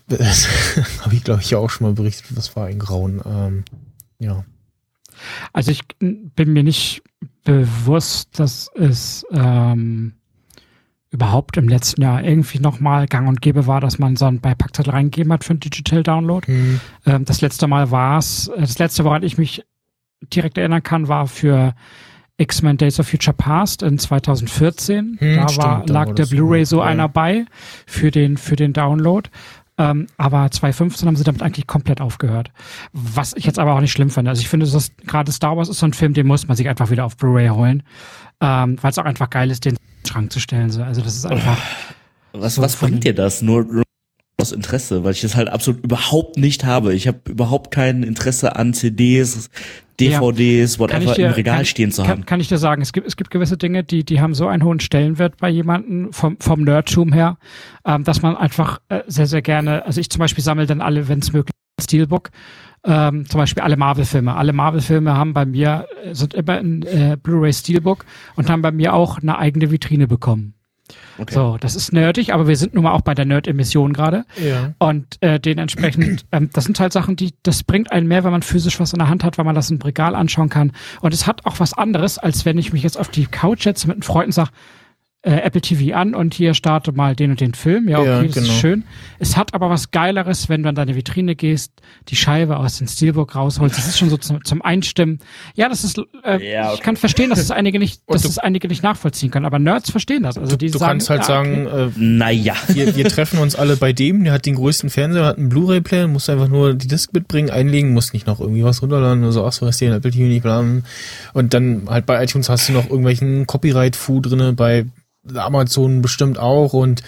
Habe 1.01 1.13
ich, 1.13 1.23
glaube 1.23 1.41
ich, 1.41 1.51
ja 1.51 1.59
auch 1.59 1.69
schon 1.69 1.87
mal 1.87 1.93
berichtet, 1.93 2.25
was 2.35 2.55
war 2.55 2.65
ein 2.65 2.79
Grauen. 2.79 3.21
Ähm, 3.25 3.63
ja. 4.17 4.43
Also 5.53 5.71
ich 5.71 5.83
bin 5.99 6.53
mir 6.53 6.63
nicht 6.63 7.03
bewusst, 7.43 8.39
dass 8.39 8.69
es 8.75 9.25
ähm, 9.31 10.13
überhaupt 11.11 11.57
im 11.57 11.67
letzten 11.67 12.01
Jahr 12.01 12.23
irgendwie 12.23 12.59
nochmal 12.59 13.07
gang 13.07 13.27
und 13.27 13.41
gäbe 13.41 13.67
war, 13.67 13.81
dass 13.81 13.99
man 13.99 14.15
so 14.15 14.25
einen 14.25 14.41
Beipackzettel 14.41 14.91
reingegeben 14.91 15.31
hat 15.33 15.43
für 15.43 15.51
einen 15.51 15.59
Digital 15.59 16.03
Download. 16.03 16.47
Hm. 16.47 16.79
Ähm, 17.05 17.25
das 17.25 17.41
letzte 17.41 17.67
Mal 17.67 17.91
war 17.91 18.17
es, 18.17 18.51
das 18.57 18.79
letzte, 18.79 19.03
woran 19.03 19.23
ich 19.23 19.37
mich 19.37 19.63
direkt 20.33 20.57
erinnern 20.57 20.83
kann, 20.83 21.07
war 21.07 21.27
für 21.27 21.73
X-Men 22.39 22.77
Days 22.77 22.99
of 22.99 23.07
Future 23.07 23.35
Past 23.35 23.83
in 23.83 23.99
2014. 23.99 25.17
Hm, 25.19 25.35
da 25.35 25.49
stimmt, 25.49 25.65
war, 25.65 25.85
da 25.85 25.93
lag 25.93 26.07
war 26.07 26.15
der 26.15 26.25
Blu-ray 26.25 26.65
so 26.65 26.79
ja. 26.79 26.85
einer 26.85 27.09
bei 27.09 27.45
für 27.85 28.11
den, 28.11 28.37
für 28.37 28.55
den 28.55 28.73
Download. 28.73 29.29
Ähm, 29.77 30.07
aber 30.17 30.51
2015 30.51 31.07
haben 31.07 31.15
sie 31.15 31.23
damit 31.23 31.41
eigentlich 31.41 31.65
komplett 31.65 32.01
aufgehört. 32.01 32.51
Was 32.91 33.33
ich 33.33 33.45
jetzt 33.45 33.59
aber 33.59 33.75
auch 33.75 33.81
nicht 33.81 33.93
schlimm 33.93 34.09
finde. 34.09 34.29
Also 34.29 34.41
ich 34.41 34.49
finde, 34.49 34.69
dass 34.69 34.91
gerade 35.05 35.31
Star 35.31 35.55
Wars 35.55 35.69
ist 35.69 35.79
so 35.79 35.85
ein 35.85 35.93
Film, 35.93 36.13
den 36.13 36.27
muss 36.27 36.47
man 36.47 36.57
sich 36.57 36.67
einfach 36.67 36.89
wieder 36.89 37.05
auf 37.05 37.15
Blu-ray 37.15 37.49
holen. 37.49 37.83
Ähm, 38.41 38.77
weil 38.81 38.91
es 38.91 38.97
auch 38.97 39.05
einfach 39.05 39.29
geil 39.29 39.51
ist, 39.51 39.65
den 39.65 39.75
in 39.75 39.77
den 40.03 40.09
Schrank 40.09 40.33
zu 40.33 40.39
stellen. 40.39 40.69
So. 40.69 40.83
Also 40.83 41.01
das 41.01 41.15
ist 41.15 41.25
einfach. 41.25 41.57
Was, 42.33 42.55
So 42.55 42.61
was 42.61 42.75
bringt 42.75 43.03
dir 43.05 43.15
das? 43.15 43.41
Nur, 43.41 43.63
nur 43.63 43.83
aus 44.39 44.51
Interesse, 44.51 45.03
weil 45.03 45.13
ich 45.13 45.21
das 45.21 45.35
halt 45.35 45.49
absolut 45.49 45.83
überhaupt 45.83 46.37
nicht 46.37 46.63
habe. 46.65 46.93
Ich 46.93 47.07
habe 47.07 47.19
überhaupt 47.29 47.71
kein 47.71 48.03
Interesse 48.03 48.55
an 48.55 48.73
CDs, 48.73 49.49
DVDs, 49.99 50.77
Kann 50.77 50.79
whatever 50.89 51.13
dir- 51.13 51.27
im 51.27 51.33
Regal 51.33 51.55
kann, 51.57 51.65
stehen 51.65 51.91
zu 51.91 52.01
kann, 52.03 52.11
haben. 52.11 52.25
Kann 52.25 52.39
ich 52.39 52.47
dir 52.47 52.57
sagen, 52.57 52.81
es 52.81 52.93
gibt, 52.93 53.07
es 53.07 53.15
gibt 53.17 53.31
gewisse 53.31 53.57
Dinge, 53.57 53.83
die, 53.83 54.03
die 54.03 54.21
haben 54.21 54.33
so 54.33 54.47
einen 54.47 54.63
hohen 54.63 54.79
Stellenwert 54.79 55.37
bei 55.37 55.49
jemandem 55.49 56.11
vom, 56.13 56.37
vom 56.39 56.63
Nerdtum 56.63 57.13
her, 57.13 57.37
ähm, 57.85 58.03
dass 58.03 58.21
man 58.21 58.35
einfach 58.37 58.79
äh, 58.89 59.01
sehr, 59.07 59.27
sehr 59.27 59.41
gerne, 59.41 59.85
also 59.85 59.99
ich 60.01 60.09
zum 60.09 60.19
Beispiel 60.19 60.43
sammle 60.43 60.65
dann 60.65 60.81
alle, 60.81 61.07
wenn 61.07 61.19
es 61.19 61.33
möglich 61.33 61.53
ist, 61.79 61.85
Steelbook, 61.89 62.31
ähm, 62.85 63.25
zum 63.25 63.39
Beispiel 63.39 63.63
alle 63.63 63.75
Marvel-Filme. 63.77 64.35
Alle 64.35 64.53
Marvel-Filme 64.53 65.15
haben 65.15 65.33
bei 65.33 65.45
mir, 65.45 65.85
äh, 66.03 66.13
sind 66.13 66.33
immer 66.33 66.59
in 66.59 66.83
äh, 66.83 67.17
Blu-ray 67.21 67.51
Steelbook 67.53 68.05
und 68.35 68.49
haben 68.49 68.61
bei 68.61 68.71
mir 68.71 68.93
auch 68.93 69.17
eine 69.19 69.37
eigene 69.37 69.69
Vitrine 69.71 70.07
bekommen. 70.07 70.53
Okay. 71.19 71.33
So, 71.33 71.57
das 71.59 71.75
ist 71.75 71.91
nerdig, 71.91 72.33
aber 72.33 72.47
wir 72.47 72.55
sind 72.55 72.73
nun 72.73 72.83
mal 72.83 72.93
auch 72.93 73.01
bei 73.01 73.13
der 73.13 73.25
Nerd-Emission 73.25 73.91
gerade. 73.93 74.25
Ja. 74.41 74.73
Und 74.79 75.21
äh, 75.21 75.39
dementsprechend, 75.39 76.25
ähm, 76.31 76.49
das 76.53 76.63
sind 76.63 76.79
halt 76.79 76.93
Sachen, 76.93 77.15
die, 77.15 77.33
das 77.43 77.63
bringt 77.63 77.91
einen 77.91 78.07
mehr, 78.07 78.23
wenn 78.23 78.31
man 78.31 78.41
physisch 78.41 78.79
was 78.79 78.93
in 78.93 78.99
der 78.99 79.09
Hand 79.09 79.23
hat, 79.23 79.37
weil 79.37 79.45
man 79.45 79.55
das 79.55 79.69
im 79.69 79.81
Regal 79.81 80.15
anschauen 80.15 80.49
kann. 80.49 80.71
Und 81.01 81.13
es 81.13 81.27
hat 81.27 81.45
auch 81.45 81.59
was 81.59 81.73
anderes, 81.73 82.17
als 82.17 82.45
wenn 82.45 82.57
ich 82.57 82.71
mich 82.71 82.83
jetzt 82.83 82.97
auf 82.97 83.09
die 83.09 83.25
Couch 83.25 83.63
setze 83.63 83.87
mit 83.87 83.95
einem 83.95 84.03
Freund 84.03 84.27
und 84.27 84.33
sage, 84.33 84.51
äh, 85.21 85.31
Apple 85.41 85.59
TV 85.59 85.93
an 85.97 86.15
und 86.15 86.33
hier 86.33 86.53
starte 86.53 86.93
mal 86.93 87.13
den 87.13 87.31
und 87.31 87.41
den 87.41 87.53
Film. 87.53 87.89
Ja, 87.89 87.99
okay, 87.99 88.07
Ja, 88.07 88.23
das 88.23 88.33
genau. 88.35 88.47
ist 88.47 88.59
schön. 88.59 88.83
Es 89.19 89.35
hat 89.35 89.53
aber 89.53 89.69
was 89.69 89.91
Geileres, 89.91 90.47
wenn 90.47 90.63
du 90.63 90.69
an 90.69 90.75
deine 90.75 90.95
Vitrine 90.95 91.35
gehst, 91.35 91.73
die 92.07 92.15
Scheibe 92.15 92.55
aus 92.55 92.77
dem 92.77 92.87
Steelbook 92.87 93.35
rausholst. 93.35 93.77
Das 93.77 93.85
ist 93.85 93.97
schon 93.99 94.09
so 94.09 94.15
zum, 94.15 94.45
zum 94.45 94.61
Einstimmen. 94.61 95.19
Ja, 95.55 95.67
das 95.67 95.83
ist, 95.83 95.99
äh, 96.23 96.51
Ja, 96.53 96.67
ich 96.67 96.75
okay. 96.75 96.83
kann 96.83 96.95
verstehen, 96.95 97.29
dass 97.31 97.39
es 97.39 97.51
einige 97.51 97.79
nicht, 97.79 98.01
dass 98.07 98.21
du- 98.21 98.29
es 98.29 98.37
einige 98.37 98.69
nicht 98.69 98.81
nachvollziehen 98.81 99.29
können, 99.29 99.45
aber 99.45 99.59
Nerds 99.59 99.91
verstehen 99.91 100.23
das. 100.23 100.37
Also 100.37 100.51
Du, 100.51 100.57
die 100.57 100.71
du 100.71 100.77
sagen, 100.77 100.91
kannst 100.99 101.09
halt 101.09 101.27
ja, 101.27 101.39
okay. 101.41 101.63
sagen, 101.65 101.91
äh, 101.97 101.99
Naja. 101.99 102.55
wir, 102.69 102.95
wir 102.95 103.05
treffen 103.09 103.39
uns 103.39 103.55
alle 103.57 103.75
bei 103.75 103.91
dem, 103.91 104.23
der 104.23 104.31
hat 104.31 104.45
den 104.45 104.55
größten 104.55 104.89
Fernseher, 104.89 105.25
hat 105.25 105.37
einen 105.37 105.49
Blu-ray-Player, 105.49 106.07
musst 106.07 106.29
einfach 106.29 106.47
nur 106.47 106.75
die 106.75 106.87
Disc 106.87 107.11
mitbringen, 107.11 107.49
einlegen, 107.49 107.91
musst 107.91 108.13
nicht 108.13 108.25
noch 108.25 108.39
irgendwie 108.39 108.63
was 108.63 108.81
runterladen 108.81 109.21
oder 109.23 109.33
so, 109.33 109.45
ach 109.45 109.51
so, 109.51 109.67
hast 109.67 109.81
du 109.81 109.85
den 109.85 109.95
Apple 109.95 110.11
TV 110.11 110.23
nicht 110.29 110.43
bla. 110.43 110.63
Und 111.33 111.53
dann 111.53 111.83
halt 111.89 112.05
bei 112.05 112.23
iTunes 112.23 112.47
hast 112.47 112.69
du 112.69 112.73
noch 112.73 112.85
irgendwelchen 112.85 113.45
Copyright-Fu 113.47 114.21
drinne, 114.21 114.53
bei 114.53 114.85
Amazon 115.35 116.01
bestimmt 116.01 116.37
auch 116.39 116.73
und 116.73 117.01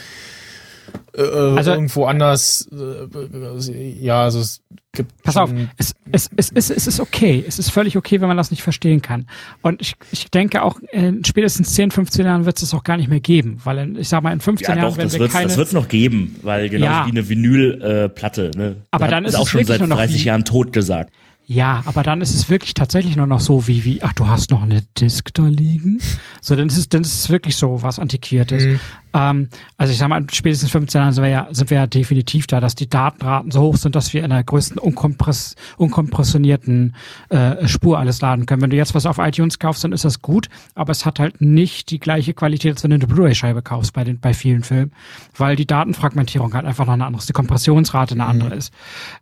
äh, 1.15 1.21
Also- 1.21 1.71
irgendwo 1.71 2.05
anders, 2.05 2.67
äh, 2.71 3.89
ja, 3.99 4.23
also 4.23 4.39
es 4.39 4.61
gibt 4.93 5.11
Pass 5.23 5.37
auf, 5.37 5.49
schon- 5.49 5.69
es, 5.77 5.93
es, 6.11 6.29
es, 6.35 6.51
es, 6.53 6.69
es 6.69 6.87
ist 6.87 6.99
okay. 6.99 7.43
Es 7.47 7.59
ist 7.59 7.69
völlig 7.69 7.97
okay, 7.97 8.19
wenn 8.21 8.27
man 8.27 8.37
das 8.37 8.51
nicht 8.51 8.61
verstehen 8.63 9.01
kann. 9.01 9.25
Und 9.61 9.81
ich, 9.81 9.95
ich 10.11 10.29
denke 10.31 10.63
auch, 10.63 10.79
in 10.91 11.23
spätestens 11.23 11.73
10, 11.73 11.91
15 11.91 12.25
Jahren 12.25 12.45
wird 12.45 12.57
es 12.57 12.61
das 12.61 12.73
auch 12.77 12.83
gar 12.83 12.97
nicht 12.97 13.09
mehr 13.09 13.19
geben. 13.21 13.59
Weil 13.63 13.77
in, 13.77 13.95
ich 13.97 14.09
sag 14.09 14.21
mal, 14.23 14.31
in 14.33 14.39
15 14.41 14.67
Ja, 14.69 14.75
Jahren 14.81 14.89
doch, 14.91 14.97
werden 14.97 15.07
das 15.07 15.13
wir 15.13 15.19
wird 15.21 15.31
keine. 15.31 15.47
das 15.47 15.57
wird's 15.57 15.73
noch 15.73 15.87
geben, 15.87 16.35
weil 16.43 16.69
genau 16.69 16.85
Ja. 16.85 17.05
wie 17.05 17.11
eine 17.11 17.27
Vinylplatte. 17.29 18.03
Äh, 18.05 18.09
Platte, 18.09 18.51
ne? 18.57 18.75
Aber 18.91 19.05
Hat- 19.05 19.11
dann 19.11 19.25
ist 19.25 19.35
auch 19.35 19.43
es 19.43 19.49
schon 19.49 19.59
wirklich 19.59 19.67
seit 19.69 19.79
nur 19.79 19.87
noch 19.89 19.97
30 19.97 20.21
wie- 20.21 20.27
Jahren 20.27 20.45
tot 20.45 20.73
gesagt. 20.73 21.13
Ja, 21.45 21.83
aber 21.85 22.03
dann 22.03 22.21
ist 22.21 22.33
es 22.33 22.49
wirklich 22.49 22.73
tatsächlich 22.73 23.17
nur 23.17 23.27
noch 23.27 23.41
so 23.41 23.67
wie, 23.67 23.83
wie, 23.83 24.01
ach, 24.03 24.13
du 24.13 24.27
hast 24.27 24.51
noch 24.51 24.63
eine 24.63 24.83
Disk 24.97 25.33
da 25.33 25.47
liegen. 25.47 25.99
So, 26.39 26.55
dann 26.55 26.67
ist 26.67 26.77
es, 26.77 26.87
dann 26.87 27.01
ist 27.01 27.13
es 27.13 27.29
wirklich 27.29 27.57
so 27.57 27.83
was 27.83 27.99
Antiquiertes. 27.99 28.63
Mhm. 28.63 28.79
Ähm, 29.13 29.49
also 29.77 29.91
ich 29.91 29.99
sag 29.99 30.07
mal, 30.07 30.25
spätestens 30.31 30.71
15 30.71 31.01
Jahren 31.01 31.13
sind 31.13 31.23
wir 31.23 31.29
ja, 31.29 31.47
sind 31.51 31.69
wir 31.69 31.77
ja 31.77 31.87
definitiv 31.87 32.47
da, 32.47 32.59
dass 32.59 32.75
die 32.75 32.89
Datenraten 32.89 33.51
so 33.51 33.61
hoch 33.61 33.75
sind, 33.75 33.95
dass 33.95 34.13
wir 34.13 34.23
in 34.23 34.29
der 34.29 34.43
größten 34.43 34.77
unkompress 34.77 35.55
unkompressionierten 35.77 36.95
äh, 37.29 37.67
Spur 37.67 37.99
alles 37.99 38.21
laden 38.21 38.45
können. 38.45 38.61
Wenn 38.61 38.69
du 38.69 38.77
jetzt 38.77 38.95
was 38.95 39.05
auf 39.05 39.17
iTunes 39.17 39.59
kaufst, 39.59 39.83
dann 39.83 39.91
ist 39.91 40.05
das 40.05 40.21
gut, 40.21 40.47
aber 40.75 40.91
es 40.91 41.05
hat 41.05 41.19
halt 41.19 41.41
nicht 41.41 41.91
die 41.91 41.99
gleiche 41.99 42.33
Qualität, 42.33 42.73
als 42.73 42.83
wenn 42.83 42.91
du 42.91 42.95
eine 42.95 43.07
Blu-ray-Scheibe 43.07 43.61
kaufst 43.61 43.93
bei 43.93 44.03
den, 44.03 44.19
bei 44.19 44.33
vielen 44.33 44.63
Filmen, 44.63 44.91
weil 45.35 45.55
die 45.55 45.67
Datenfragmentierung 45.67 46.53
halt 46.53 46.65
einfach 46.65 46.85
noch 46.85 46.93
eine 46.93 47.05
andere 47.05 47.19
ist, 47.19 47.29
die 47.29 47.33
Kompressionsrate 47.33 48.13
eine 48.13 48.25
andere 48.25 48.55
ist. 48.55 48.73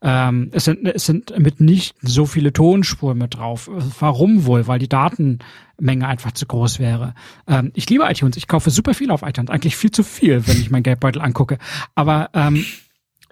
Ähm, 0.01 0.49
es 0.51 0.65
sind, 0.65 0.85
es 0.87 1.05
sind 1.05 1.37
mit 1.39 1.61
nicht 1.61 1.95
so 2.19 2.25
viele 2.25 2.51
Tonspuren 2.51 3.17
mit 3.17 3.35
drauf. 3.35 3.69
Warum 4.01 4.45
wohl? 4.45 4.67
Weil 4.67 4.77
die 4.77 4.89
Datenmenge 4.89 6.05
einfach 6.05 6.33
zu 6.33 6.45
groß 6.45 6.77
wäre. 6.77 7.13
Ähm, 7.47 7.71
ich 7.75 7.89
liebe 7.89 8.03
iTunes. 8.09 8.35
Ich 8.35 8.49
kaufe 8.49 8.71
super 8.71 8.93
viel 8.93 9.09
auf 9.09 9.21
iTunes. 9.21 9.49
Eigentlich 9.49 9.77
viel 9.77 9.91
zu 9.91 10.03
viel, 10.03 10.45
wenn 10.45 10.57
ich 10.59 10.69
meinen 10.69 10.83
Geldbeutel 10.83 11.21
angucke. 11.21 11.59
Aber 11.95 12.29
ähm, 12.33 12.65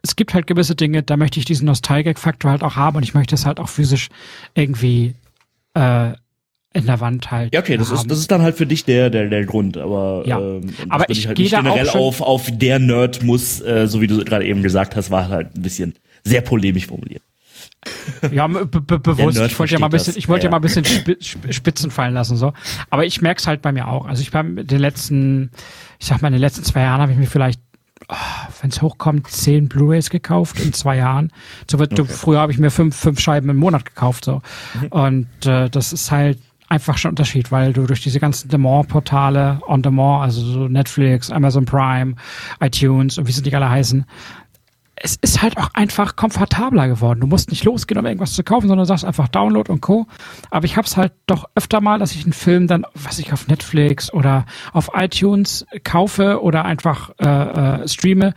es 0.02 0.16
gibt 0.16 0.34
halt 0.34 0.48
gewisse 0.48 0.74
Dinge, 0.76 1.04
da 1.04 1.18
möchte 1.18 1.38
ich 1.38 1.44
diesen 1.44 1.66
Nostalgic-Faktor 1.66 2.50
halt 2.50 2.64
auch 2.64 2.78
haben 2.78 2.96
und 2.96 3.04
ich 3.04 3.14
möchte 3.14 3.36
es 3.36 3.46
halt 3.46 3.60
auch 3.60 3.68
physisch 3.68 4.08
irgendwie 4.56 5.16
äh, 5.74 6.14
in 6.72 6.86
der 6.86 7.02
Wand 7.02 7.30
halt. 7.30 7.54
Ja, 7.54 7.60
okay, 7.60 7.76
das 7.76 7.90
haben. 7.90 7.98
ist, 7.98 8.12
das 8.12 8.20
ist 8.20 8.32
dann 8.32 8.42
halt 8.42 8.56
für 8.56 8.66
dich 8.66 8.86
der, 8.86 9.10
der, 9.10 9.28
der 9.28 9.46
Grund, 9.46 9.76
aber, 9.76 10.24
Ja. 10.26 10.40
ähm, 10.40 10.70
Aber 10.88 11.10
ich 11.10 11.28
halt 11.28 11.36
gehe 11.36 11.50
da 11.50 11.62
generell 11.62 11.90
auf, 11.90 12.22
auf 12.22 12.50
der 12.54 12.80
Nerd 12.80 13.22
muss, 13.22 13.60
äh, 13.60 13.86
so 13.88 14.00
wie 14.00 14.08
du 14.08 14.24
gerade 14.24 14.46
eben 14.46 14.64
gesagt 14.64 14.96
hast, 14.96 15.12
war 15.12 15.28
halt 15.28 15.56
ein 15.58 15.62
bisschen 15.62 15.96
sehr 16.24 16.40
polemisch 16.40 16.88
formuliert. 16.88 17.24
Ja, 18.32 18.48
be 18.48 18.66
be 18.66 19.00
bewusst. 19.00 19.40
Ich 19.40 19.58
wollte 19.60 19.74
ja 19.74 19.80
mal 19.80 19.88
ein 19.88 19.92
bisschen, 19.92 20.16
ich 20.18 20.28
wollte 20.28 20.46
ja 20.46 20.48
Ja. 20.48 20.52
mal 20.52 20.58
ein 20.58 20.62
bisschen 20.62 20.86
Spi- 20.86 21.18
Sp- 21.22 21.52
Spitzen 21.52 21.92
fallen 21.92 22.14
lassen, 22.14 22.38
so. 22.38 22.54
Aber 22.90 23.06
ich 23.06 23.22
merke 23.22 23.40
es 23.40 23.48
halt 23.48 23.62
bei 23.62 23.72
mir 23.72 23.88
auch. 23.88 24.06
Also 24.06 24.22
ich 24.22 24.34
habe 24.34 24.64
den 24.64 24.80
letzten, 24.80 25.52
ich 26.00 26.08
sag 26.08 26.22
mal, 26.22 26.30
in 26.30 26.34
den 26.34 26.42
letzten 26.42 26.64
zwei 26.64 26.82
Jahren 26.82 27.02
habe 27.02 27.12
ich 27.12 27.18
mir 27.18 27.28
vielleicht, 27.28 27.62
wenn 28.62 28.70
es 28.70 28.82
hochkommt, 28.82 29.28
zehn 29.28 29.68
Blu-rays 29.68 30.10
gekauft 30.10 30.60
in 30.60 30.72
zwei 30.74 30.98
Jahren. 30.98 31.32
So 31.70 31.80
wird, 31.80 31.98
früher 32.10 32.40
habe 32.40 32.52
ich 32.52 32.58
mir 32.60 32.72
fünf, 32.72 32.96
fünf 32.96 33.20
Scheiben 33.20 33.50
im 33.50 33.58
Monat 33.58 33.86
gekauft, 33.86 34.26
so. 34.26 34.42
Und 34.92 35.28
äh, 35.46 35.70
das 35.70 35.94
ist 35.94 36.12
halt 36.12 36.40
einfach 36.70 36.98
schon 36.98 37.10
ein 37.10 37.14
Unterschied, 37.14 37.52
weil 37.52 37.72
du 37.74 37.86
durch 37.86 38.02
diese 38.04 38.20
ganzen 38.20 38.50
Demand-Portale, 38.50 39.62
On-Demand, 39.68 40.24
also 40.24 40.42
so 40.42 40.68
Netflix, 40.68 41.32
Amazon 41.32 41.66
Prime, 41.66 42.16
iTunes 42.60 43.18
und 43.18 43.28
wie 43.28 43.32
sie 43.32 43.42
nicht 43.42 43.56
alle 43.56 43.70
heißen, 43.70 44.06
es 45.02 45.16
ist 45.22 45.42
halt 45.42 45.58
auch 45.58 45.70
einfach 45.74 46.16
komfortabler 46.16 46.88
geworden. 46.88 47.20
Du 47.20 47.28
musst 47.28 47.52
nicht 47.52 47.64
losgehen, 47.64 48.00
um 48.00 48.06
irgendwas 48.06 48.34
zu 48.34 48.44
kaufen, 48.44 48.68
sondern 48.68 48.86
sagst 48.86 49.06
einfach 49.06 49.28
Download 49.28 49.72
und 49.72 49.82
Co. 49.82 50.08
Aber 50.50 50.66
ich 50.66 50.78
hab's 50.78 50.98
halt 50.98 51.14
doch 51.28 51.46
öfter 51.56 51.82
mal, 51.82 52.00
dass 52.00 52.14
ich 52.14 52.24
einen 52.24 52.34
Film 52.34 52.68
dann, 52.68 52.86
was 52.94 53.20
ich 53.20 53.34
auf 53.34 53.48
Netflix 53.48 54.12
oder 54.12 54.46
auf 54.74 54.92
iTunes 54.96 55.66
kaufe 55.84 56.42
oder 56.42 56.66
einfach 56.66 57.12
äh, 57.20 57.28
äh, 57.84 57.88
streame 57.88 58.34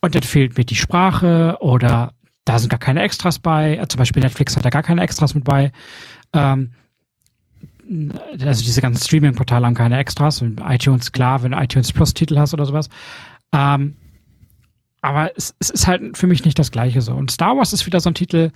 und 0.00 0.14
dann 0.14 0.22
fehlt 0.22 0.56
mir 0.56 0.64
die 0.64 0.76
Sprache 0.76 1.56
oder 1.60 2.12
da 2.44 2.58
sind 2.58 2.68
gar 2.68 2.78
keine 2.78 3.02
Extras 3.02 3.38
bei. 3.38 3.76
Äh, 3.76 3.88
Zum 3.88 3.98
Beispiel 3.98 4.22
Netflix 4.22 4.56
hat 4.56 4.64
da 4.64 4.70
gar 4.70 4.82
keine 4.82 5.02
Extras 5.02 5.34
mit 5.34 5.44
bei. 5.44 5.72
Ähm, 6.32 6.72
also 8.40 8.62
diese 8.64 8.80
ganzen 8.80 9.02
Streaming-Portale 9.02 9.66
haben 9.66 9.74
keine 9.74 9.98
Extras. 9.98 10.42
Und 10.42 10.60
iTunes, 10.66 11.12
klar, 11.12 11.42
wenn 11.42 11.52
du 11.52 11.58
iTunes 11.58 11.92
Plus-Titel 11.92 12.38
hast 12.38 12.54
oder 12.54 12.66
sowas. 12.66 12.88
Ähm, 13.52 13.96
aber 15.04 15.32
es, 15.36 15.54
es 15.58 15.70
ist 15.70 15.86
halt 15.86 16.16
für 16.16 16.26
mich 16.26 16.44
nicht 16.44 16.58
das 16.58 16.70
Gleiche 16.70 17.02
so. 17.02 17.12
Und 17.12 17.30
Star 17.30 17.56
Wars 17.56 17.72
ist 17.72 17.84
wieder 17.86 18.00
so 18.00 18.10
ein 18.10 18.14
Titel, 18.14 18.50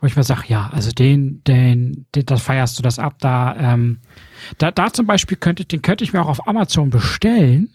wo 0.00 0.06
ich 0.06 0.16
mir 0.16 0.22
sage, 0.22 0.44
ja, 0.46 0.70
also 0.72 0.92
den, 0.92 1.42
den, 1.44 2.06
den, 2.14 2.24
da 2.24 2.36
feierst 2.36 2.78
du 2.78 2.82
das 2.82 3.00
ab. 3.00 3.16
Da, 3.18 3.56
ähm, 3.58 3.98
da, 4.58 4.70
da 4.70 4.92
zum 4.92 5.06
Beispiel 5.06 5.36
könnte, 5.36 5.64
den 5.64 5.82
könnte 5.82 6.04
ich 6.04 6.12
mir 6.12 6.22
auch 6.22 6.28
auf 6.28 6.46
Amazon 6.46 6.90
bestellen. 6.90 7.70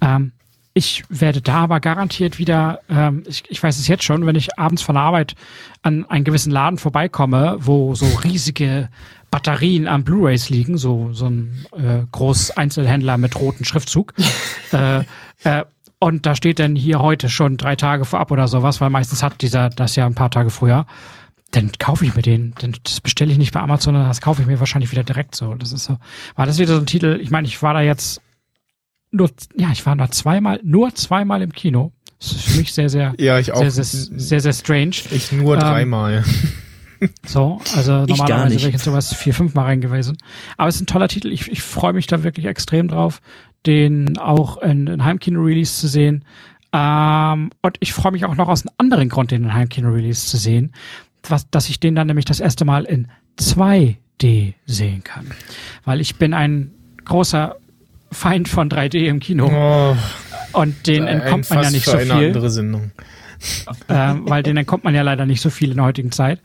Ähm, 0.00 0.32
ich 0.72 1.02
werde 1.08 1.42
da 1.42 1.62
aber 1.62 1.80
garantiert 1.80 2.38
wieder, 2.38 2.78
ähm, 2.88 3.24
ich, 3.26 3.42
ich 3.48 3.60
weiß 3.60 3.78
es 3.80 3.88
jetzt 3.88 4.04
schon, 4.04 4.24
wenn 4.24 4.36
ich 4.36 4.56
abends 4.56 4.82
von 4.82 4.94
der 4.94 5.02
Arbeit 5.02 5.34
an 5.82 6.04
einen 6.08 6.24
gewissen 6.24 6.52
Laden 6.52 6.78
vorbeikomme, 6.78 7.56
wo 7.58 7.96
so 7.96 8.06
riesige 8.22 8.88
Batterien 9.32 9.88
an 9.88 10.04
Blu-rays 10.04 10.48
liegen, 10.48 10.78
so 10.78 11.12
so 11.12 11.26
ein 11.26 11.66
äh, 11.72 12.06
Großeinzelhändler 12.12 13.18
mit 13.18 13.34
rotem 13.34 13.64
Schriftzug. 13.64 14.14
äh, 14.72 15.00
äh, 15.42 15.64
und 16.00 16.26
da 16.26 16.34
steht 16.34 16.58
dann 16.58 16.74
hier 16.74 17.00
heute 17.00 17.28
schon 17.28 17.56
drei 17.58 17.76
Tage 17.76 18.04
vorab 18.04 18.30
oder 18.30 18.48
sowas, 18.48 18.80
weil 18.80 18.90
meistens 18.90 19.22
hat 19.22 19.42
dieser 19.42 19.68
das 19.68 19.96
ja 19.96 20.06
ein 20.06 20.14
paar 20.14 20.30
Tage 20.30 20.50
früher. 20.50 20.86
Dann 21.52 21.70
kaufe 21.78 22.06
ich 22.06 22.14
mir 22.14 22.22
den. 22.22 22.54
Denn 22.62 22.74
das 22.82 23.00
bestelle 23.00 23.30
ich 23.32 23.38
nicht 23.38 23.52
bei 23.52 23.60
Amazon, 23.60 23.94
sondern 23.94 24.08
das 24.08 24.20
kaufe 24.20 24.40
ich 24.40 24.48
mir 24.48 24.60
wahrscheinlich 24.60 24.92
wieder 24.92 25.04
direkt 25.04 25.34
so. 25.34 25.54
Das 25.54 25.72
ist 25.72 25.84
so. 25.84 25.98
War 26.36 26.46
das 26.46 26.58
wieder 26.58 26.74
so 26.74 26.80
ein 26.80 26.86
Titel? 26.86 27.18
Ich 27.22 27.30
meine, 27.30 27.46
ich 27.46 27.62
war 27.62 27.74
da 27.74 27.80
jetzt 27.82 28.22
nur, 29.10 29.30
ja, 29.56 29.70
ich 29.72 29.84
war 29.84 29.94
da 29.96 30.10
zweimal, 30.10 30.60
nur 30.62 30.94
zweimal 30.94 31.42
im 31.42 31.52
Kino. 31.52 31.92
Das 32.18 32.32
ist 32.32 32.44
für 32.44 32.58
mich 32.58 32.72
sehr, 32.72 32.88
sehr, 32.88 33.14
Ja, 33.18 33.38
ich 33.38 33.52
auch. 33.52 33.58
sehr, 33.58 33.70
sehr, 33.70 33.84
sehr, 33.84 34.40
sehr 34.40 34.52
strange. 34.52 34.96
Ich 35.10 35.32
nur 35.32 35.54
Ähm, 35.54 35.60
dreimal. 35.60 36.24
So, 37.24 37.62
also 37.74 38.04
normalerweise 38.04 38.56
wäre 38.56 38.68
ich 38.68 38.74
jetzt 38.74 38.84
sowas 38.84 39.14
vier, 39.14 39.32
fünf 39.32 39.54
Mal 39.54 39.62
rein 39.62 39.80
gewesen. 39.80 40.18
Aber 40.58 40.68
es 40.68 40.74
ist 40.74 40.82
ein 40.82 40.86
toller 40.86 41.08
Titel. 41.08 41.32
Ich, 41.32 41.50
ich 41.50 41.62
freue 41.62 41.94
mich 41.94 42.06
da 42.06 42.22
wirklich 42.22 42.44
extrem 42.44 42.88
drauf, 42.88 43.22
den 43.66 44.18
auch 44.18 44.58
in, 44.58 44.86
in 44.86 45.04
Heimkino-Release 45.04 45.80
zu 45.80 45.88
sehen. 45.88 46.24
Ähm, 46.72 47.50
und 47.62 47.76
ich 47.80 47.92
freue 47.92 48.12
mich 48.12 48.24
auch 48.24 48.34
noch 48.36 48.48
aus 48.48 48.66
einem 48.66 48.74
anderen 48.78 49.08
Grund, 49.08 49.30
den 49.30 49.44
in 49.44 49.54
Heimkino-Release 49.54 50.26
zu 50.26 50.36
sehen, 50.36 50.72
was, 51.28 51.50
dass 51.50 51.68
ich 51.68 51.80
den 51.80 51.94
dann 51.94 52.06
nämlich 52.06 52.24
das 52.24 52.40
erste 52.40 52.64
Mal 52.64 52.84
in 52.84 53.08
2D 53.38 54.54
sehen 54.66 55.04
kann. 55.04 55.26
Weil 55.84 56.00
ich 56.00 56.16
bin 56.16 56.32
ein 56.34 56.70
großer 57.04 57.56
Feind 58.12 58.48
von 58.48 58.68
3D 58.68 59.06
im 59.06 59.20
Kino. 59.20 59.50
Oh, 59.52 59.96
Und 60.52 60.86
den 60.86 61.06
entkommt 61.06 61.48
man 61.50 61.62
ja 61.62 61.70
nicht 61.70 61.84
so 61.84 61.92
eine 61.92 62.02
viel 62.02 62.26
andere 62.28 62.50
Sendung. 62.50 62.90
ähm, 63.88 64.28
weil 64.28 64.42
den 64.42 64.56
entkommt 64.56 64.84
man 64.84 64.94
ja 64.94 65.02
leider 65.02 65.26
nicht 65.26 65.40
so 65.40 65.50
viel 65.50 65.70
in 65.70 65.76
der 65.76 65.86
heutigen 65.86 66.12
Zeit. 66.12 66.40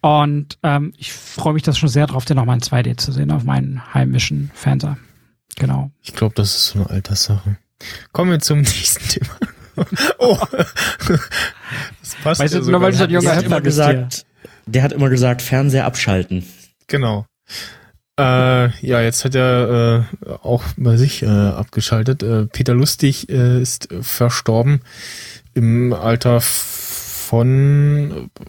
Und 0.00 0.58
ähm, 0.62 0.92
ich 0.96 1.12
freue 1.12 1.54
mich 1.54 1.62
das 1.62 1.78
schon 1.78 1.88
sehr 1.88 2.06
drauf, 2.06 2.24
den 2.24 2.36
nochmal 2.36 2.56
in 2.56 2.62
2D 2.62 2.96
zu 2.96 3.12
sehen 3.12 3.30
auf 3.30 3.44
meinen 3.44 3.82
heimischen 3.94 4.50
Fernseher. 4.54 4.98
Genau. 5.56 5.90
Ich 6.02 6.14
glaube, 6.14 6.34
das 6.34 6.54
ist 6.54 6.66
so 6.68 6.78
eine 6.78 6.90
Alterssache. 6.90 7.56
Kommen 8.12 8.30
wir 8.30 8.38
zum 8.40 8.60
nächsten 8.62 9.08
Thema. 9.08 9.36
oh, 10.18 10.38
das 11.10 12.14
passt 12.22 12.40
Weißt 12.40 12.54
ja 12.54 12.60
du, 12.60 12.70
nur 12.70 12.80
weil 12.80 12.92
du 12.92 12.96
so 12.98 13.04
sogar. 13.04 13.20
junger 13.20 13.30
Der 13.30 13.36
hat 13.36 13.44
immer 13.44 13.60
gesagt, 13.60 14.26
der 14.66 14.82
hat 14.82 14.92
immer 14.92 15.10
gesagt, 15.10 15.42
Fernseher 15.42 15.84
abschalten. 15.84 16.44
Genau. 16.86 17.26
Äh, 18.18 18.70
ja, 18.86 19.02
jetzt 19.02 19.24
hat 19.26 19.34
er 19.34 20.06
äh, 20.24 20.30
auch 20.42 20.64
bei 20.78 20.96
sich 20.96 21.22
äh, 21.22 21.26
abgeschaltet. 21.26 22.22
Äh, 22.22 22.46
Peter 22.46 22.72
Lustig 22.72 23.28
äh, 23.28 23.60
ist 23.60 23.88
verstorben 24.00 24.80
im 25.52 25.92
Alter 25.92 26.40
von, 26.40 28.30
äh, 28.40 28.44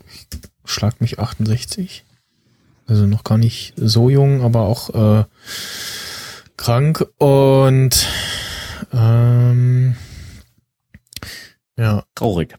schlag 0.64 1.02
mich 1.02 1.20
68. 1.20 2.06
Also 2.88 3.06
noch 3.06 3.26
gar 3.26 3.38
nicht 3.38 3.74
so 3.76 4.10
jung, 4.10 4.42
aber 4.42 4.62
auch 4.62 5.20
äh, 5.20 5.26
krank 6.58 7.06
und 7.18 8.08
ähm, 8.94 9.96
ja, 11.78 12.04
Traurig. 12.16 12.56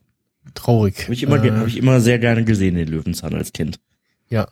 traurig. 0.55 1.03
Habe 1.05 1.15
ich 1.15 1.23
immer, 1.25 1.43
Äh, 1.45 1.51
hab 1.51 1.67
ich 1.67 1.77
immer 1.77 2.01
sehr 2.01 2.19
gerne 2.19 2.45
gesehen, 2.45 2.77
den 2.77 2.89
Löwenzahn 2.89 3.35
als 3.35 3.53
Kind. 3.53 3.81
ja. 4.29 4.49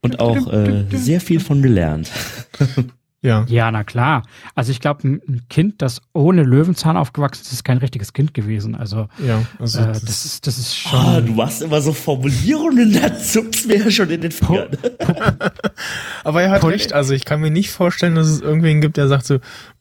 Und 0.00 0.18
auch 0.18 0.50
äh, 0.52 0.86
sehr 0.90 1.20
viel 1.20 1.40
von 1.40 1.62
gelernt. 1.62 2.10
Ja. 3.22 3.44
Ja, 3.48 3.70
na 3.70 3.84
klar. 3.84 4.22
Also 4.54 4.72
ich 4.72 4.80
glaube, 4.80 5.06
ein 5.06 5.42
Kind, 5.50 5.82
das 5.82 6.00
ohne 6.14 6.42
Löwenzahn 6.42 6.96
aufgewachsen 6.96 7.42
ist, 7.42 7.52
ist 7.52 7.64
kein 7.64 7.76
richtiges 7.78 8.12
Kind 8.14 8.32
gewesen. 8.34 8.74
Also 8.74 9.08
Ja, 9.24 9.42
also 9.58 9.80
äh, 9.80 9.86
das, 9.88 10.00
das 10.04 10.24
ist 10.24 10.46
das 10.46 10.58
ist 10.58 10.74
schon. 10.76 10.98
Ah, 10.98 11.20
du 11.20 11.32
machst 11.32 11.60
immer 11.62 11.80
so 11.82 11.92
Formulierungen, 11.92 12.92
da 12.92 13.18
zuckt's 13.18 13.66
mir 13.66 13.76
ja 13.78 13.90
schon 13.90 14.08
in 14.10 14.22
den 14.22 14.32
Fingern. 14.32 14.70
Aber 16.24 16.42
er 16.42 16.50
hat 16.50 16.60
Pol- 16.60 16.72
recht, 16.72 16.92
also 16.92 17.12
ich 17.14 17.24
kann 17.24 17.40
mir 17.40 17.50
nicht 17.50 17.70
vorstellen, 17.70 18.14
dass 18.14 18.26
es 18.28 18.40
irgendwen 18.40 18.80
gibt, 18.80 18.96
der 18.96 19.08
sagt 19.08 19.26
so, 19.26 19.36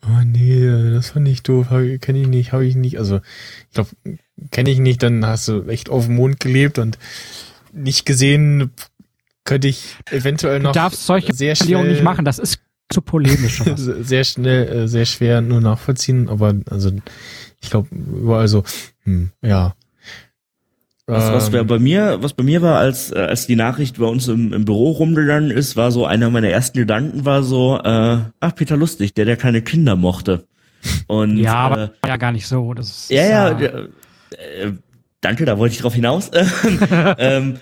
oh 0.05 0.21
nee, 0.25 0.91
das 0.91 1.11
fand 1.11 1.27
ich 1.27 1.43
doof, 1.43 1.67
kenne 2.01 2.19
ich 2.21 2.27
nicht, 2.27 2.51
habe 2.51 2.65
ich 2.65 2.75
nicht. 2.75 2.97
Also 2.97 3.17
ich 3.69 3.73
glaube, 3.73 3.89
kenne 4.51 4.69
ich 4.69 4.79
nicht, 4.79 5.03
dann 5.03 5.25
hast 5.25 5.47
du 5.47 5.63
echt 5.67 5.89
auf 5.89 6.05
dem 6.05 6.15
Mond 6.15 6.39
gelebt 6.39 6.79
und 6.79 6.97
nicht 7.71 8.05
gesehen, 8.05 8.71
könnte 9.45 9.67
ich 9.67 9.95
eventuell 10.11 10.59
Du 10.59 10.65
noch 10.65 10.71
darfst 10.73 11.05
solche 11.05 11.33
sehr 11.33 11.55
Formulierungen 11.55 11.87
schnell, 11.87 11.95
nicht 11.95 12.03
machen. 12.03 12.25
Das 12.25 12.39
ist 12.39 12.59
zu 12.89 13.01
polemisch. 13.01 13.63
sehr 13.75 14.23
schnell, 14.23 14.67
äh, 14.67 14.87
sehr 14.87 15.05
schwer 15.05 15.41
nur 15.41 15.61
nachvollziehen, 15.61 16.29
aber 16.29 16.55
also 16.69 16.91
ich 17.61 17.69
glaube 17.69 17.89
überall 17.93 18.47
so, 18.47 18.63
hm, 19.03 19.31
ja. 19.41 19.75
Was, 21.05 21.31
was 21.31 21.53
Ähm, 21.53 21.65
bei 21.65 21.79
mir, 21.79 22.21
was 22.21 22.33
bei 22.33 22.43
mir 22.43 22.61
war, 22.61 22.77
als, 22.77 23.11
äh, 23.11 23.17
als 23.17 23.47
die 23.47 23.55
Nachricht 23.55 23.97
bei 23.97 24.05
uns 24.05 24.27
im, 24.27 24.53
im 24.53 24.65
Büro 24.65 24.91
rumgegangen 24.91 25.49
ist, 25.49 25.75
war 25.75 25.91
so, 25.91 26.05
einer 26.05 26.29
meiner 26.29 26.49
ersten 26.49 26.77
Gedanken 26.77 27.25
war 27.25 27.41
so, 27.41 27.79
äh, 27.83 28.19
ach, 28.39 28.55
Peter 28.55 28.77
Lustig, 28.77 29.15
der, 29.15 29.25
der 29.25 29.35
keine 29.35 29.63
Kinder 29.63 29.95
mochte. 29.95 30.45
Und, 31.07 31.37
Ja, 31.37 31.55
aber 31.55 31.91
äh, 32.03 32.07
ja 32.07 32.17
gar 32.17 32.31
nicht 32.31 32.47
so. 32.47 32.75
Das 32.75 32.89
ist, 32.89 33.09
ja, 33.09 33.25
ja, 33.25 33.49
äh, 33.49 33.57
der, 33.57 33.87
Äh, 34.37 34.73
danke, 35.21 35.45
da 35.45 35.57
wollte 35.57 35.75
ich 35.75 35.81
drauf 35.81 35.93
hinaus. 35.93 36.31
ähm, 37.17 37.59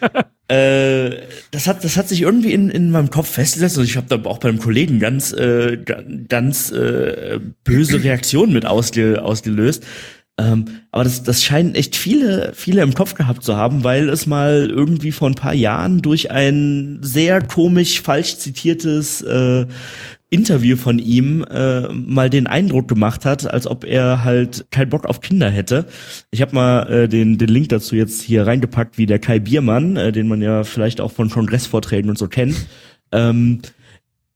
äh, 0.48 1.10
das 1.52 1.68
hat 1.68 1.84
das 1.84 1.98
hat 1.98 2.08
sich 2.08 2.22
irgendwie 2.22 2.54
in, 2.54 2.70
in 2.70 2.92
meinem 2.92 3.10
Kopf 3.10 3.30
festgesetzt 3.30 3.78
und 3.78 3.86
ich 3.86 3.98
habe 3.98 4.08
da 4.08 4.30
auch 4.30 4.38
beim 4.38 4.60
Kollegen 4.60 5.00
ganz 5.00 5.34
äh, 5.34 5.78
ganz 6.28 6.72
äh, 6.72 7.40
böse 7.64 8.04
Reaktionen 8.04 8.54
mit 8.54 8.66
ausge, 8.66 9.24
ausgelöst. 9.24 9.84
Ähm, 10.40 10.66
aber 10.92 11.04
das, 11.04 11.24
das 11.24 11.44
scheinen 11.44 11.74
echt 11.74 11.96
viele, 11.96 12.52
viele 12.54 12.84
im 12.84 12.94
Kopf 12.94 13.16
gehabt 13.16 13.44
zu 13.44 13.56
haben, 13.56 13.84
weil 13.84 14.08
es 14.08 14.28
mal 14.28 14.70
irgendwie 14.70 15.12
vor 15.12 15.28
ein 15.30 15.36
paar 15.36 15.56
Jahren 15.56 16.04
durch 16.04 16.30
ein 16.30 17.00
sehr 17.02 17.42
komisch 17.42 18.02
falsch 18.02 18.38
zitiertes 18.38 19.24
äh, 19.24 19.66
Interview 20.30 20.76
von 20.76 21.00
ihm 21.00 21.46
äh, 21.50 21.88
mal 21.94 22.30
den 22.30 22.48
Eindruck 22.48 22.88
gemacht 22.88 23.24
hat, 23.24 23.50
als 23.50 23.66
ob 23.66 23.86
er 23.86 24.26
halt 24.26 24.66
keinen 24.72 24.90
Bock 24.90 25.06
auf 25.06 25.22
Kinder 25.22 25.50
hätte. 25.50 25.86
Ich 26.32 26.42
habe 26.42 26.54
mal 26.54 26.84
äh, 26.92 27.08
den, 27.08 27.38
den 27.38 27.48
Link 27.48 27.70
dazu 27.70 27.96
jetzt 27.96 28.22
hier 28.22 28.46
reingepackt, 28.46 28.98
wie 28.98 29.06
der 29.06 29.20
Kai 29.20 29.40
Biermann, 29.40 29.96
äh, 29.96 30.12
den 30.12 30.28
man 30.28 30.42
ja 30.42 30.66
vielleicht 30.66 31.00
auch 31.00 31.12
von 31.12 31.30
Kongressvorträgen 31.30 32.10
und 32.10 32.18
so 32.18 32.28
kennt, 32.28 32.68
ähm, 33.14 33.60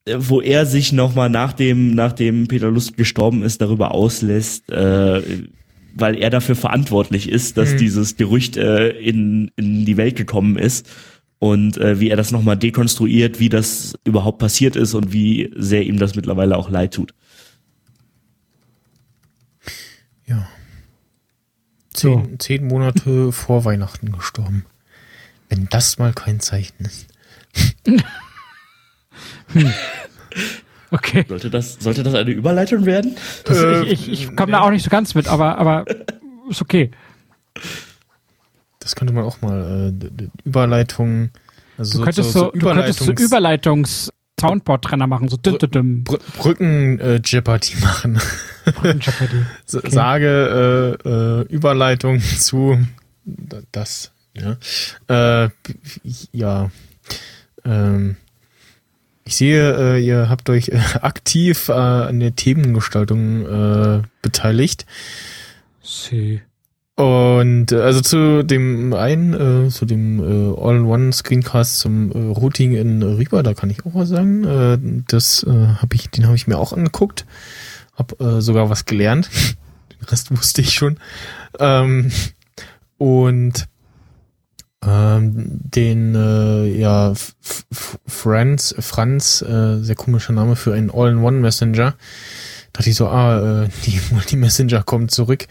äh, 0.05 0.15
wo 0.17 0.39
er 0.39 0.65
sich 0.65 0.93
nochmal 0.93 1.29
nach 1.29 1.51
dem, 1.51 1.93
nachdem 1.93 2.47
Peter 2.47 2.71
Lust 2.71 2.95
gestorben 2.95 3.43
ist, 3.43 3.61
darüber 3.61 3.93
auslässt, 3.93 4.71
äh, 4.71 5.21
weil 5.93 6.17
er 6.17 6.29
dafür 6.29 6.55
verantwortlich 6.55 7.27
ist, 7.27 7.57
dass 7.57 7.73
mhm. 7.73 7.77
dieses 7.77 8.15
Gerücht 8.15 8.55
äh, 8.55 8.91
in, 8.91 9.51
in 9.57 9.83
die 9.83 9.97
Welt 9.97 10.15
gekommen 10.15 10.57
ist 10.57 10.87
und 11.41 11.77
äh, 11.77 11.99
wie 11.99 12.11
er 12.11 12.17
das 12.17 12.29
nochmal 12.29 12.55
dekonstruiert, 12.55 13.39
wie 13.39 13.49
das 13.49 13.95
überhaupt 14.03 14.37
passiert 14.37 14.75
ist 14.75 14.93
und 14.93 15.11
wie 15.11 15.51
sehr 15.55 15.81
ihm 15.81 15.97
das 15.97 16.13
mittlerweile 16.13 16.55
auch 16.55 16.69
leid 16.69 16.93
tut. 16.93 17.15
Ja. 20.27 20.47
Zehn, 21.91 22.29
so. 22.29 22.37
zehn 22.37 22.67
Monate 22.67 23.31
vor 23.31 23.65
Weihnachten 23.65 24.11
gestorben. 24.11 24.67
Wenn 25.49 25.67
das 25.71 25.97
mal 25.97 26.13
kein 26.13 26.39
Zeichen 26.41 26.85
ist. 26.85 27.07
hm. 29.47 29.73
Okay. 30.91 31.25
Sollte 31.27 31.49
das, 31.49 31.73
sollte 31.79 32.03
das 32.03 32.13
eine 32.13 32.29
Überleitung 32.29 32.85
werden? 32.85 33.15
Äh, 33.49 33.85
ich 33.85 34.07
ich, 34.07 34.29
ich 34.29 34.35
komme 34.35 34.51
da 34.51 34.61
auch 34.61 34.69
nicht 34.69 34.83
so 34.83 34.91
ganz 34.91 35.15
mit, 35.15 35.27
aber, 35.27 35.57
aber 35.57 35.85
ist 36.47 36.61
okay. 36.61 36.91
Das 38.81 38.95
könnte 38.95 39.13
man 39.13 39.23
auch 39.23 39.41
mal, 39.41 39.93
äh, 39.93 40.27
Überleitung. 40.43 41.29
Also 41.77 41.99
du 41.99 42.03
könntest 42.03 42.33
so, 42.33 42.39
so, 42.39 42.45
so 42.47 42.51
du 42.51 42.59
könntest 42.59 42.99
so 42.99 43.11
Überleitungs 43.11 44.11
Soundboard-Trenner 44.41 45.05
machen, 45.05 45.29
so 45.29 45.37
düm, 45.37 45.57
düm. 45.59 46.03
Br 46.03 46.17
Brücken 46.37 46.99
äh, 46.99 47.21
Jeopardy 47.23 47.75
machen. 47.81 48.19
Brücken. 48.65 48.99
Okay. 48.99 49.89
Sage 49.89 50.97
äh, 51.05 51.09
äh, 51.09 51.41
Überleitung 51.43 52.19
zu 52.39 52.79
das. 53.71 54.11
Ja. 54.33 54.57
Äh, 55.45 55.49
ja. 56.31 56.71
Ähm, 57.63 58.15
ich 59.23 59.35
sehe, 59.35 59.95
äh, 59.95 60.03
ihr 60.03 60.29
habt 60.29 60.49
euch 60.49 60.69
äh, 60.69 60.79
aktiv 61.01 61.69
äh, 61.69 61.73
an 61.73 62.19
der 62.19 62.35
Themengestaltung 62.35 63.45
äh, 63.45 64.01
beteiligt. 64.23 64.87
Sie. 65.83 66.41
Und 67.01 67.71
äh, 67.71 67.77
also 67.77 67.99
zu 68.01 68.43
dem 68.43 68.93
einen, 68.93 69.65
äh, 69.65 69.69
zu 69.69 69.87
dem 69.87 70.19
äh, 70.19 70.55
All-in-One-Screencast 70.55 71.79
zum 71.79 72.11
äh, 72.11 72.31
Routing 72.37 72.75
in 72.75 73.01
Reaper, 73.01 73.41
da 73.41 73.55
kann 73.55 73.71
ich 73.71 73.83
auch 73.87 73.95
was 73.95 74.09
sagen. 74.09 74.43
Äh, 74.43 74.77
das 75.07 75.41
äh, 75.41 75.49
habe 75.49 75.95
ich, 75.95 76.11
den 76.11 76.27
habe 76.27 76.35
ich 76.35 76.45
mir 76.45 76.59
auch 76.59 76.73
angeguckt, 76.73 77.25
hab 77.95 78.21
äh, 78.21 78.39
sogar 78.39 78.69
was 78.69 78.85
gelernt. 78.85 79.31
den 79.99 80.07
Rest 80.09 80.29
wusste 80.29 80.61
ich 80.61 80.75
schon. 80.75 80.99
Ähm, 81.57 82.11
und 82.99 83.67
ähm, 84.85 85.59
den 85.63 86.13
äh, 86.13 86.65
ja 86.67 87.13
Franz 88.05 88.75
Franz 88.77 89.41
äh, 89.41 89.81
sehr 89.81 89.95
komischer 89.95 90.33
Name 90.33 90.55
für 90.55 90.75
einen 90.75 90.91
All-in-One 90.91 91.39
Messenger. 91.39 91.95
dachte 92.73 92.89
ich 92.91 92.95
so, 92.95 93.07
ah, 93.07 93.63
äh, 93.63 93.69
die 93.87 93.99
Multi-Messenger 94.11 94.83
kommt 94.83 95.09
zurück. 95.09 95.47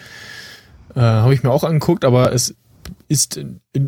Äh, 0.94 1.00
Habe 1.00 1.34
ich 1.34 1.42
mir 1.42 1.50
auch 1.50 1.64
angeguckt, 1.64 2.04
aber 2.04 2.32
es 2.32 2.54
ist 3.08 3.40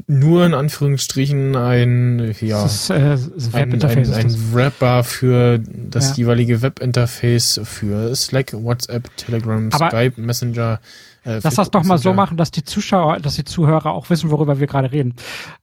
nur 0.07 0.47
in 0.47 0.55
Anführungsstrichen 0.55 1.57
ein, 1.57 2.35
ja, 2.41 2.65
ist, 2.65 2.91
äh, 2.91 3.17
ein, 3.53 3.83
ein, 3.83 4.13
ein 4.13 4.37
Wrapper 4.53 5.05
für 5.05 5.59
das 5.59 6.11
ja. 6.11 6.15
jeweilige 6.17 6.63
Webinterface 6.63 7.61
für 7.65 8.15
Slack, 8.15 8.53
WhatsApp, 8.53 9.17
Telegram, 9.17 9.69
aber 9.73 9.89
Skype, 9.89 10.21
Messenger, 10.21 10.81
äh, 11.25 11.41
Lass 11.43 11.55
das 11.55 11.71
doch 11.71 11.85
mal 11.85 11.99
so 11.99 12.13
machen, 12.13 12.37
dass 12.37 12.51
die 12.51 12.65
Zuschauer, 12.65 13.21
dass 13.21 13.37
die 13.37 13.45
Zuhörer 13.45 13.93
auch 13.93 14.11
wissen, 14.11 14.31
worüber 14.31 14.59
wir 14.59 14.67
gerade 14.67 14.91
reden. 14.91 15.15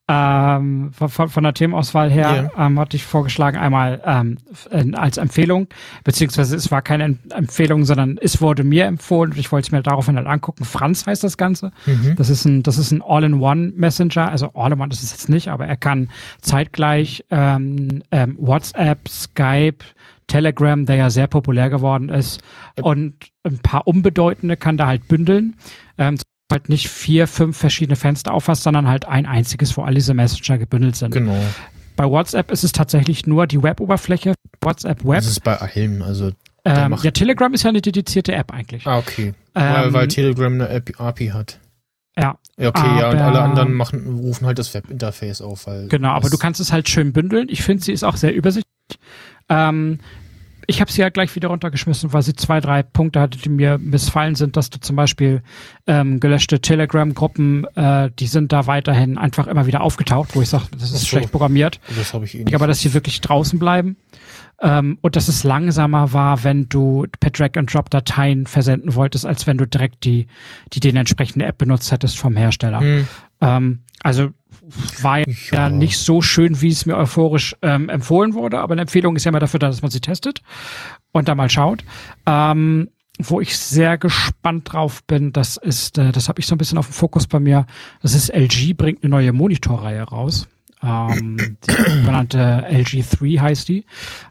Ähm, 0.08 0.92
von, 0.94 1.30
von, 1.30 1.44
der 1.44 1.54
Themenauswahl 1.54 2.10
her 2.10 2.50
yeah. 2.56 2.66
ähm, 2.66 2.80
hatte 2.80 2.96
ich 2.96 3.06
vorgeschlagen, 3.06 3.58
einmal 3.58 4.02
ähm, 4.06 4.96
als 4.96 5.18
Empfehlung, 5.18 5.68
beziehungsweise 6.04 6.56
es 6.56 6.72
war 6.72 6.82
keine 6.82 7.18
Empfehlung, 7.30 7.86
sondern 7.86 8.18
es 8.20 8.42
wurde 8.42 8.64
mir 8.64 8.86
empfohlen 8.86 9.34
und 9.34 9.38
ich 9.38 9.52
wollte 9.52 9.68
es 9.68 9.72
mir 9.72 9.84
daraufhin 9.84 10.16
halt 10.16 10.28
angucken. 10.28 10.66
Franz 10.66 11.06
heißt 11.06 11.24
das 11.24 11.38
Ganze. 11.38 11.72
Mhm. 11.86 12.16
Das 12.16 12.30
ist 12.30 12.46
ein, 12.46 12.64
das 12.64 12.78
ist 12.78 12.92
ein 12.92 13.02
All-in-One-Messenger, 13.02 14.30
also 14.30 14.52
All-in-One 14.56 14.92
ist 14.92 15.04
es 15.04 15.12
jetzt 15.12 15.30
nicht, 15.30 15.50
aber 15.50 15.68
er 15.68 15.78
kann 15.78 16.10
zeitgleich 16.42 17.26
ähm, 17.30 18.02
ähm, 18.12 18.36
WhatsApp, 18.40 19.08
Skype, 19.08 19.84
Telegram, 20.30 20.86
der 20.86 20.96
ja 20.96 21.10
sehr 21.10 21.28
populär 21.28 21.70
geworden 21.70 22.10
ist, 22.10 22.42
und 22.82 23.16
ein 23.44 23.60
paar 23.60 23.86
unbedeutende 23.88 24.56
kann 24.56 24.78
da 24.78 24.88
halt 24.88 25.08
bündeln. 25.08 25.56
Ähm, 25.98 26.18
halt 26.52 26.70
nicht 26.70 26.90
vier, 26.90 27.28
fünf 27.28 27.58
verschiedene 27.58 27.96
Fenster 27.96 28.34
auffasst, 28.34 28.64
sondern 28.64 28.88
halt 28.88 29.06
ein 29.06 29.26
einziges, 29.26 29.76
wo 29.78 29.84
all 29.84 29.94
diese 29.94 30.14
Messenger 30.14 30.58
gebündelt 30.58 30.96
sind. 30.96 31.12
Genau. 31.12 31.38
Bei 31.96 32.06
WhatsApp 32.06 32.50
ist 32.50 32.64
es 32.64 32.72
tatsächlich 32.72 33.28
nur 33.28 33.46
die 33.46 33.62
Web-Oberfläche, 33.62 34.34
WhatsApp 34.62 35.04
Web. 35.04 35.18
Das 35.18 35.28
ist 35.28 35.44
bei 35.44 35.58
allem, 35.58 36.02
also 36.02 36.32
ähm, 36.66 36.96
ja, 37.02 37.12
Telegram 37.12 37.54
ist 37.54 37.64
ja 37.64 37.70
eine 37.70 37.82
dedizierte 37.82 38.34
App 38.34 38.54
eigentlich. 38.54 38.86
Ah, 38.86 38.98
okay. 38.98 39.34
Ähm, 39.56 39.74
weil, 39.74 39.94
weil 39.94 40.08
Telegram 40.08 40.54
eine 40.54 40.70
App, 40.70 41.00
API 41.00 41.28
hat. 41.28 41.60
Ja. 42.18 42.38
Ja, 42.58 42.70
okay, 42.70 42.82
aber, 42.82 43.00
ja, 43.00 43.10
und 43.10 43.18
alle 43.18 43.42
anderen 43.42 43.74
machen, 43.74 44.06
rufen 44.22 44.46
halt 44.46 44.60
das 44.60 44.74
Webinterface 44.74 45.42
auf, 45.42 45.68
weil. 45.68 45.88
Genau, 45.88 46.10
aber 46.10 46.30
du 46.30 46.38
kannst 46.38 46.60
es 46.60 46.74
halt 46.74 46.90
schön 46.90 47.14
bündeln. 47.14 47.48
Ich 47.50 47.64
finde, 47.64 47.84
sie 47.84 47.94
ist 47.94 48.04
auch 48.04 48.18
sehr 48.18 48.34
übersichtlich. 48.34 49.00
Ähm, 49.50 50.00
ich 50.70 50.82
habe 50.82 50.92
sie 50.92 51.02
ja 51.02 51.10
gleich 51.10 51.36
wieder 51.36 51.48
runtergeschmissen, 51.48 52.14
weil 52.14 52.22
sie 52.22 52.36
zwei, 52.36 52.60
drei 52.60 52.84
Punkte 52.84 53.20
hatte, 53.20 53.40
die 53.40 53.50
mir 53.50 53.80
missfallen 53.80 54.36
sind, 54.36 54.56
dass 54.56 54.70
du 54.70 54.80
zum 54.80 54.96
Beispiel 54.96 55.42
ähm, 55.88 56.20
gelöschte 56.20 56.62
Telegram-Gruppen, 56.62 57.66
äh, 57.76 58.12
die 58.20 58.28
sind 58.28 58.52
da 58.52 58.68
weiterhin 58.68 59.18
einfach 59.18 59.48
immer 59.48 59.66
wieder 59.66 59.82
aufgetaucht, 59.82 60.36
wo 60.36 60.44
ich 60.44 60.50
sage, 60.50 60.66
das 60.72 60.92
ist 60.92 61.02
so, 61.02 61.08
schlecht 61.08 61.32
programmiert. 61.32 61.80
Das 61.98 62.14
habe 62.14 62.26
ich 62.26 62.36
eh 62.36 62.44
nicht. 62.44 62.54
Aber 62.54 62.68
dass 62.68 62.82
sie 62.82 62.94
wirklich 62.94 63.20
draußen 63.20 63.58
bleiben. 63.58 63.98
Ähm, 64.62 65.00
und 65.02 65.16
dass 65.16 65.28
es 65.28 65.44
langsamer 65.44 66.14
war, 66.14 66.44
wenn 66.44 66.70
du 66.70 67.08
per 67.20 67.32
Drag-and-Drop-Dateien 67.32 68.46
versenden 68.46 68.94
wolltest, 68.94 69.26
als 69.26 69.48
wenn 69.48 69.58
du 69.58 69.66
direkt 69.66 70.04
die, 70.04 70.28
die 70.74 70.82
den 70.82 70.98
entsprechende 70.98 71.46
App 71.46 71.58
benutzt 71.58 71.92
hättest 71.92 72.20
vom 72.20 72.38
Hersteller. 72.38 72.82
Hm. 72.82 73.08
Ähm, 73.42 73.80
also 74.04 74.30
war 75.02 75.24
ja, 75.52 75.70
nicht 75.70 75.98
so 75.98 76.22
schön, 76.22 76.62
wie 76.62 76.70
es 76.70 76.86
mir 76.86 76.98
euphorisch 76.98 77.56
ähm, 77.62 77.90
empfohlen 77.90 78.34
wurde, 78.34 78.60
aber 78.60 78.74
eine 78.74 78.82
Empfehlung 78.82 79.16
ist 79.16 79.26
ja 79.26 79.30
immer 79.30 79.40
dafür 79.40 79.60
da, 79.60 79.68
dass 79.68 79.82
man 79.82 79.92
sie 79.92 80.02
testet 80.02 80.42
und 81.12 81.28
da 81.28 81.36
mal 81.36 81.50
schaut. 81.50 81.84
Ähm, 82.26 82.90
wo 83.22 83.42
ich 83.42 83.58
sehr 83.58 83.98
gespannt 83.98 84.72
drauf 84.72 85.04
bin, 85.04 85.34
das 85.34 85.58
ist, 85.58 85.98
äh, 85.98 86.12
das 86.12 86.30
habe 86.30 86.40
ich 86.40 86.48
so 86.48 86.56
ein 86.56 86.58
bisschen 86.58 86.78
auf 86.78 86.88
dem 86.88 86.94
Fokus 86.94 87.28
bei 87.28 87.40
mir, 87.40 87.66
das 88.02 88.14
ist 88.14 88.30
LG 88.30 88.76
bringt 88.78 89.04
eine 89.04 89.12
neue 89.12 89.34
Monitorreihe 89.34 90.04
raus. 90.04 90.48
Ähm, 90.82 91.38
die 91.68 91.72
sogenannte 91.72 92.66
LG3 92.70 93.40
heißt 93.42 93.68
die. 93.68 93.86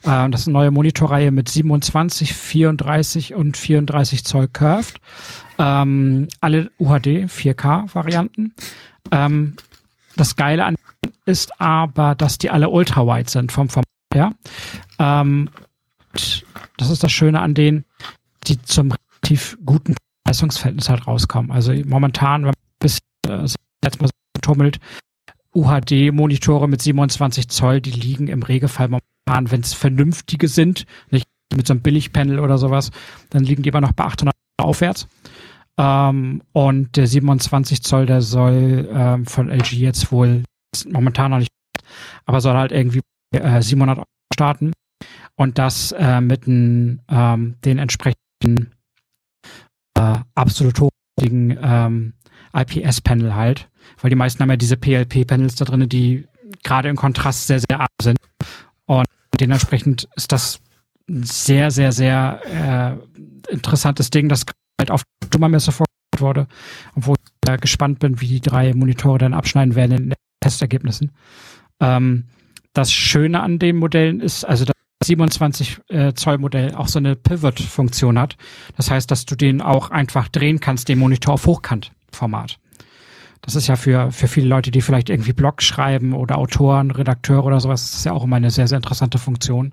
Ähm, 0.04 0.32
das 0.32 0.42
ist 0.42 0.48
eine 0.48 0.54
neue 0.54 0.70
Monitorreihe 0.70 1.30
mit 1.30 1.48
27, 1.48 2.32
34 2.32 3.34
und 3.34 3.56
34 3.56 4.24
Zoll 4.24 4.48
Curved. 4.48 5.00
Ähm, 5.58 6.28
alle 6.40 6.70
UHD 6.78 7.26
4K 7.26 7.94
Varianten. 7.94 8.54
Ähm, 9.10 9.54
das 10.18 10.36
Geile 10.36 10.64
an 10.64 10.76
ist 11.24 11.60
aber, 11.60 12.14
dass 12.14 12.38
die 12.38 12.50
alle 12.50 12.68
ultra-wide 12.70 13.30
sind 13.30 13.52
vom 13.52 13.68
Format 13.68 13.86
her. 14.12 14.32
Ähm, 14.98 15.50
das 16.76 16.90
ist 16.90 17.02
das 17.02 17.12
Schöne 17.12 17.40
an 17.40 17.54
denen, 17.54 17.84
die 18.46 18.60
zum 18.62 18.92
relativ 18.92 19.58
guten 19.64 19.94
Leistungsverhältnis 20.26 20.88
halt 20.88 21.06
rauskommen. 21.06 21.50
Also 21.50 21.72
momentan, 21.84 22.42
wenn 22.42 22.48
man 22.48 22.54
bis 22.80 22.98
äh, 23.26 23.46
jetzt 23.84 24.00
mal 24.00 24.10
tummelt, 24.40 24.78
UHD-Monitore 25.54 26.68
mit 26.68 26.82
27 26.82 27.48
Zoll, 27.48 27.80
die 27.80 27.90
liegen 27.90 28.28
im 28.28 28.42
Regelfall 28.42 28.88
momentan, 28.88 29.50
wenn 29.50 29.60
es 29.60 29.74
vernünftige 29.74 30.48
sind, 30.48 30.86
nicht 31.10 31.26
mit 31.54 31.66
so 31.66 31.72
einem 31.74 31.82
Billigpanel 31.82 32.40
oder 32.40 32.58
sowas, 32.58 32.90
dann 33.30 33.44
liegen 33.44 33.62
die 33.62 33.70
immer 33.70 33.80
noch 33.80 33.92
bei 33.92 34.04
800 34.04 34.34
aufwärts. 34.58 35.08
Ähm, 35.78 36.42
und 36.52 36.96
der 36.96 37.06
27 37.06 37.82
Zoll, 37.82 38.06
der 38.06 38.20
soll 38.20 38.88
ähm, 38.92 39.26
von 39.26 39.48
LG 39.48 39.72
jetzt 39.74 40.10
wohl 40.10 40.42
momentan 40.88 41.30
noch 41.30 41.38
nicht, 41.38 41.52
aber 42.26 42.40
soll 42.40 42.54
halt 42.54 42.72
irgendwie 42.72 43.00
äh, 43.32 43.62
700 43.62 43.98
Euro 43.98 44.06
starten. 44.34 44.72
Und 45.36 45.58
das 45.58 45.92
äh, 45.92 46.20
mit 46.20 46.48
n, 46.48 47.00
ähm, 47.08 47.54
den 47.64 47.78
entsprechenden 47.78 48.72
äh, 49.94 50.18
absolut 50.34 50.80
hochwertigen 50.80 51.56
ähm, 51.62 52.14
IPS-Panel 52.52 53.36
halt, 53.36 53.68
weil 54.00 54.10
die 54.10 54.16
meisten 54.16 54.42
haben 54.42 54.50
ja 54.50 54.56
diese 54.56 54.76
PLP-Panels 54.76 55.54
da 55.54 55.64
drin, 55.64 55.88
die 55.88 56.26
gerade 56.64 56.88
im 56.88 56.96
Kontrast 56.96 57.46
sehr, 57.46 57.60
sehr 57.60 57.78
arm 57.78 57.86
sind. 58.02 58.18
Und 58.86 59.06
dementsprechend 59.40 60.08
ist 60.16 60.32
das 60.32 60.60
ein 61.08 61.22
sehr, 61.22 61.70
sehr, 61.70 61.92
sehr 61.92 62.40
äh, 63.48 63.52
interessantes 63.52 64.10
Ding, 64.10 64.28
das 64.28 64.44
halt 64.78 64.90
auf 64.90 65.02
Dummermesse 65.30 65.72
vorgestellt 65.72 65.88
wurde 66.20 66.46
wo 66.94 67.14
ich 67.14 67.48
äh, 67.48 67.58
gespannt 67.58 67.98
bin, 67.98 68.20
wie 68.20 68.26
die 68.26 68.40
drei 68.40 68.74
Monitore 68.74 69.18
dann 69.18 69.34
abschneiden 69.34 69.74
werden 69.74 69.92
in 69.92 70.08
den 70.10 70.14
Testergebnissen. 70.40 71.12
Ähm, 71.80 72.24
das 72.72 72.92
Schöne 72.92 73.40
an 73.40 73.58
den 73.58 73.76
Modellen 73.76 74.20
ist, 74.20 74.44
also 74.44 74.64
das 74.64 74.74
27 75.04 75.80
äh, 75.88 76.12
Zoll 76.14 76.38
Modell 76.38 76.74
auch 76.74 76.88
so 76.88 76.98
eine 76.98 77.16
Pivot-Funktion 77.16 78.18
hat. 78.18 78.36
Das 78.76 78.90
heißt, 78.90 79.10
dass 79.10 79.26
du 79.26 79.36
den 79.36 79.60
auch 79.60 79.90
einfach 79.90 80.28
drehen 80.28 80.60
kannst, 80.60 80.88
den 80.88 80.98
Monitor 80.98 81.34
auf 81.34 81.46
Hochkant-Format. 81.46 82.58
Das 83.40 83.54
ist 83.54 83.68
ja 83.68 83.76
für, 83.76 84.10
für 84.10 84.26
viele 84.26 84.48
Leute, 84.48 84.70
die 84.70 84.82
vielleicht 84.82 85.08
irgendwie 85.08 85.32
Blog 85.32 85.62
schreiben 85.62 86.12
oder 86.12 86.38
Autoren, 86.38 86.90
Redakteure 86.90 87.44
oder 87.44 87.60
sowas, 87.60 87.82
das 87.82 88.00
ist 88.00 88.04
ja 88.04 88.12
auch 88.12 88.24
immer 88.24 88.36
eine 88.36 88.50
sehr, 88.50 88.66
sehr 88.66 88.76
interessante 88.76 89.18
Funktion, 89.18 89.72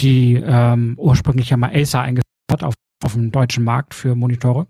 die 0.00 0.34
ähm, 0.34 0.94
ursprünglich 0.96 1.50
ja 1.50 1.56
mal 1.56 1.74
Acer 1.74 2.02
eingesetzt 2.02 2.24
hat 2.50 2.62
auf, 2.62 2.74
auf 3.04 3.12
dem 3.12 3.30
deutschen 3.30 3.64
Markt 3.64 3.94
für 3.94 4.14
Monitore. 4.14 4.66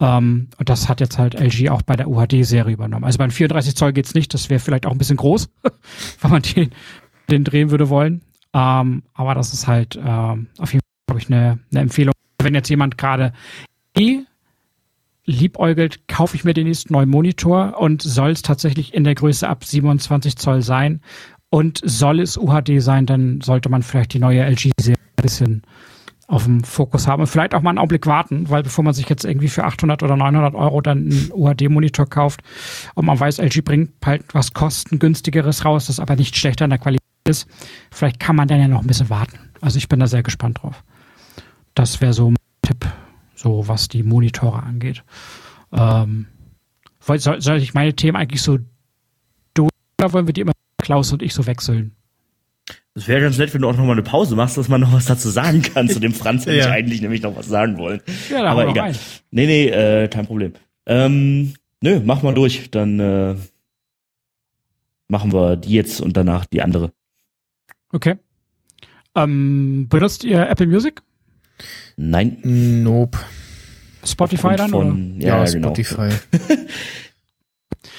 Ähm, 0.00 0.48
und 0.56 0.68
das 0.68 0.88
hat 0.88 1.00
jetzt 1.00 1.18
halt 1.18 1.34
LG 1.34 1.70
auch 1.70 1.82
bei 1.82 1.96
der 1.96 2.08
UHD-Serie 2.08 2.72
übernommen. 2.72 3.04
Also 3.04 3.18
beim 3.18 3.30
34 3.30 3.74
Zoll 3.74 3.92
geht's 3.92 4.14
nicht, 4.14 4.32
das 4.32 4.48
wäre 4.48 4.60
vielleicht 4.60 4.86
auch 4.86 4.92
ein 4.92 4.98
bisschen 4.98 5.16
groß, 5.16 5.50
wenn 6.20 6.30
man 6.30 6.42
den, 6.42 6.70
den 7.30 7.44
drehen 7.44 7.70
würde 7.70 7.88
wollen. 7.88 8.22
Ähm, 8.54 9.02
aber 9.14 9.34
das 9.34 9.52
ist 9.52 9.66
halt 9.66 9.96
ähm, 9.96 10.46
auf 10.58 10.72
jeden 10.72 10.84
Fall, 10.84 11.06
glaube 11.08 11.20
ich, 11.20 11.26
eine, 11.28 11.58
eine 11.70 11.80
Empfehlung. 11.80 12.14
Wenn 12.40 12.54
jetzt 12.54 12.68
jemand 12.68 12.96
gerade 12.96 13.32
eh 13.96 14.20
liebäugelt, 15.24 16.08
kaufe 16.08 16.36
ich 16.36 16.44
mir 16.44 16.54
den 16.54 16.68
nächsten 16.68 16.92
neuen 16.92 17.10
Monitor 17.10 17.78
und 17.78 18.00
soll 18.00 18.30
es 18.30 18.42
tatsächlich 18.42 18.94
in 18.94 19.04
der 19.04 19.14
Größe 19.14 19.46
ab 19.48 19.64
27 19.64 20.36
Zoll 20.36 20.62
sein 20.62 21.02
und 21.50 21.80
soll 21.84 22.20
es 22.20 22.38
UHD 22.38 22.80
sein, 22.80 23.04
dann 23.04 23.40
sollte 23.40 23.68
man 23.68 23.82
vielleicht 23.82 24.14
die 24.14 24.20
neue 24.20 24.42
LG-Serie 24.44 24.96
ein 24.96 25.22
bisschen 25.22 25.62
auf 26.28 26.44
dem 26.44 26.62
Fokus 26.62 27.08
haben 27.08 27.22
und 27.22 27.26
vielleicht 27.26 27.54
auch 27.54 27.62
mal 27.62 27.70
einen 27.70 27.78
Augenblick 27.78 28.06
warten, 28.06 28.50
weil 28.50 28.62
bevor 28.62 28.84
man 28.84 28.92
sich 28.92 29.08
jetzt 29.08 29.24
irgendwie 29.24 29.48
für 29.48 29.64
800 29.64 30.02
oder 30.02 30.14
900 30.14 30.54
Euro 30.54 30.82
dann 30.82 30.98
einen 30.98 31.30
UHD-Monitor 31.32 32.06
kauft 32.06 32.42
und 32.94 33.06
man 33.06 33.18
weiß, 33.18 33.38
LG 33.38 33.64
bringt 33.64 33.92
halt 34.04 34.34
was 34.34 34.52
kostengünstigeres 34.52 35.64
raus, 35.64 35.86
das 35.86 35.98
aber 35.98 36.16
nicht 36.16 36.36
schlechter 36.36 36.66
in 36.66 36.70
der 36.70 36.78
Qualität 36.78 37.02
ist, 37.26 37.48
vielleicht 37.90 38.20
kann 38.20 38.36
man 38.36 38.46
dann 38.46 38.60
ja 38.60 38.68
noch 38.68 38.82
ein 38.82 38.86
bisschen 38.86 39.08
warten. 39.08 39.38
Also 39.62 39.78
ich 39.78 39.88
bin 39.88 40.00
da 40.00 40.06
sehr 40.06 40.22
gespannt 40.22 40.62
drauf. 40.62 40.84
Das 41.74 42.02
wäre 42.02 42.12
so 42.12 42.30
ein 42.30 42.36
Tipp, 42.60 42.86
so 43.34 43.66
was 43.66 43.88
die 43.88 44.02
Monitore 44.02 44.62
angeht. 44.62 45.04
Ähm, 45.72 46.26
soll, 47.00 47.40
soll 47.40 47.56
ich 47.56 47.72
meine 47.72 47.94
Themen 47.94 48.16
eigentlich 48.16 48.42
so 48.42 48.58
durch 49.54 49.70
oder 49.98 50.12
wollen 50.12 50.26
wir 50.26 50.34
die 50.34 50.42
immer 50.42 50.52
Klaus 50.76 51.10
und 51.10 51.22
ich 51.22 51.32
so 51.32 51.46
wechseln? 51.46 51.96
Das 52.94 53.06
wäre 53.06 53.20
ganz 53.20 53.38
nett, 53.38 53.54
wenn 53.54 53.62
du 53.62 53.68
auch 53.68 53.76
noch 53.76 53.84
mal 53.84 53.92
eine 53.92 54.02
Pause 54.02 54.34
machst, 54.34 54.56
dass 54.56 54.68
man 54.68 54.80
noch 54.80 54.92
was 54.92 55.04
dazu 55.06 55.28
sagen 55.30 55.62
kann 55.62 55.88
zu 55.88 56.00
dem 56.00 56.12
Franz, 56.12 56.46
wenn 56.46 56.54
Ja. 56.56 56.66
ich 56.66 56.72
eigentlich 56.72 57.00
nämlich 57.00 57.22
noch 57.22 57.36
was 57.36 57.46
sagen 57.46 57.78
wollen. 57.78 58.00
Ja, 58.28 58.42
da 58.42 58.50
Aber 58.50 58.66
egal. 58.68 58.92
noch 58.92 58.98
Nee, 59.30 59.46
nee, 59.46 59.68
äh, 59.68 60.08
kein 60.08 60.26
Problem. 60.26 60.54
Ähm, 60.86 61.54
nö, 61.80 62.00
mach 62.04 62.22
mal 62.22 62.34
durch, 62.34 62.70
dann 62.70 62.98
äh, 62.98 63.34
machen 65.08 65.32
wir 65.32 65.56
die 65.56 65.74
jetzt 65.74 66.00
und 66.00 66.16
danach 66.16 66.44
die 66.46 66.60
andere. 66.62 66.92
Okay. 67.92 68.16
Ähm, 69.14 69.86
benutzt 69.88 70.24
ihr 70.24 70.48
Apple 70.48 70.66
Music? 70.66 71.02
Nein. 71.96 72.38
Nope. 72.42 73.18
Spotify 74.04 74.48
Aufgrund 74.48 74.60
dann? 74.60 74.70
von, 74.70 75.16
oder? 75.16 75.24
Ja, 75.26 75.44
genau. 75.44 75.68
Spotify. 75.68 76.08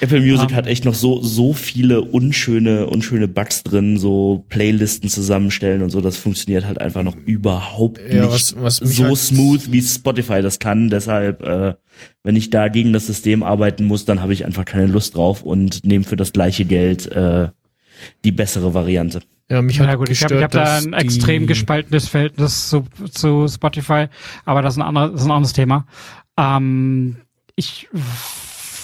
Apple 0.00 0.20
Music 0.20 0.50
Ähm. 0.50 0.56
hat 0.56 0.66
echt 0.66 0.84
noch 0.84 0.94
so 0.94 1.20
so 1.22 1.52
viele 1.52 2.00
unschöne 2.02 2.86
unschöne 2.86 3.28
Bugs 3.28 3.62
drin, 3.62 3.98
so 3.98 4.44
Playlisten 4.48 5.08
zusammenstellen 5.10 5.82
und 5.82 5.90
so. 5.90 6.00
Das 6.00 6.16
funktioniert 6.16 6.64
halt 6.66 6.80
einfach 6.80 7.02
noch 7.02 7.16
überhaupt 7.16 8.00
Ja, 8.10 8.26
nicht 8.26 8.54
was- 8.56 8.56
was 8.56 8.76
so 8.76 9.04
halt- 9.04 9.16
smooth 9.18 9.72
wie 9.72 9.82
Spotify 9.82 10.40
das 10.42 10.58
kann. 10.58 10.88
Deshalb, 10.90 11.42
äh, 11.42 11.74
wenn 12.22 12.36
ich 12.36 12.50
da 12.50 12.68
gegen 12.68 12.92
das 12.92 13.06
System 13.06 13.42
arbeiten 13.42 13.84
muss, 13.84 14.04
dann 14.04 14.22
habe 14.22 14.32
ich 14.32 14.44
einfach 14.46 14.64
keine 14.64 14.86
Lust 14.86 15.16
drauf 15.16 15.42
und 15.42 15.84
nehme 15.84 16.04
für 16.04 16.16
das 16.16 16.32
gleiche 16.32 16.64
Geld 16.64 17.06
äh, 17.12 17.48
die 18.24 18.32
bessere 18.32 18.72
Variante. 18.72 19.20
Ja, 19.50 19.60
mich 19.62 19.76
Ja 19.78 19.86
hat 19.88 19.98
gut, 19.98 20.08
ich 20.08 20.22
habe 20.22 20.34
gestört, 20.36 20.54
ich 20.54 20.58
hab 20.60 20.64
da 20.64 20.78
ein 20.78 20.92
extrem 20.94 21.46
gespaltenes 21.46 22.08
Verhältnis 22.08 22.68
zu, 22.70 22.84
zu 23.10 23.48
Spotify, 23.48 24.06
aber 24.44 24.62
das 24.62 24.74
ist 24.74 24.78
ein, 24.78 24.82
anderes, 24.86 25.10
das 25.12 25.20
ist 25.22 25.26
ein 25.26 25.32
anderes 25.32 25.52
Thema. 25.52 25.86
Ähm, 26.38 27.16
ich 27.56 27.88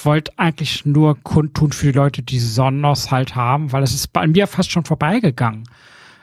wollte 0.07 0.33
eigentlich 0.39 0.87
nur 0.87 1.23
kundtun 1.23 1.73
für 1.73 1.93
die 1.93 1.99
Leute, 1.99 2.23
die 2.23 2.39
Sonos 2.39 3.11
halt 3.11 3.37
haben, 3.37 3.73
weil 3.73 3.83
es 3.83 3.93
ist 3.93 4.15
bei 4.15 4.27
mir 4.27 4.47
fast 4.47 4.71
schon 4.71 4.87
vorbeigegangen, 4.87 5.65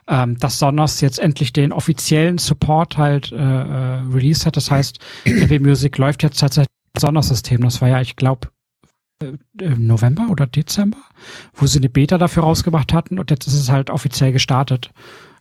ähm, 0.07 0.39
dass 0.39 0.57
Sonos 0.57 1.01
jetzt 1.01 1.19
endlich 1.19 1.53
den 1.53 1.71
offiziellen 1.71 2.39
Support 2.39 2.97
halt 2.97 3.31
äh, 3.31 3.35
äh, 3.35 4.01
released 4.11 4.47
hat. 4.47 4.57
Das 4.57 4.71
heißt, 4.71 4.99
Apple 5.25 5.59
Music 5.59 5.97
läuft 5.99 6.23
jetzt 6.23 6.39
tatsächlich 6.39 6.73
Sonos-System. 6.97 7.61
Das 7.61 7.81
war 7.81 7.89
ja, 7.89 8.01
ich 8.01 8.15
glaube, 8.15 8.49
im 9.59 9.87
November 9.87 10.27
oder 10.29 10.47
Dezember, 10.47 10.97
wo 11.53 11.65
sie 11.65 11.79
eine 11.79 11.89
Beta 11.89 12.17
dafür 12.17 12.43
rausgebracht 12.43 12.93
hatten 12.93 13.19
und 13.19 13.31
jetzt 13.31 13.47
ist 13.47 13.53
es 13.53 13.69
halt 13.69 13.89
offiziell 13.89 14.31
gestartet. 14.31 14.91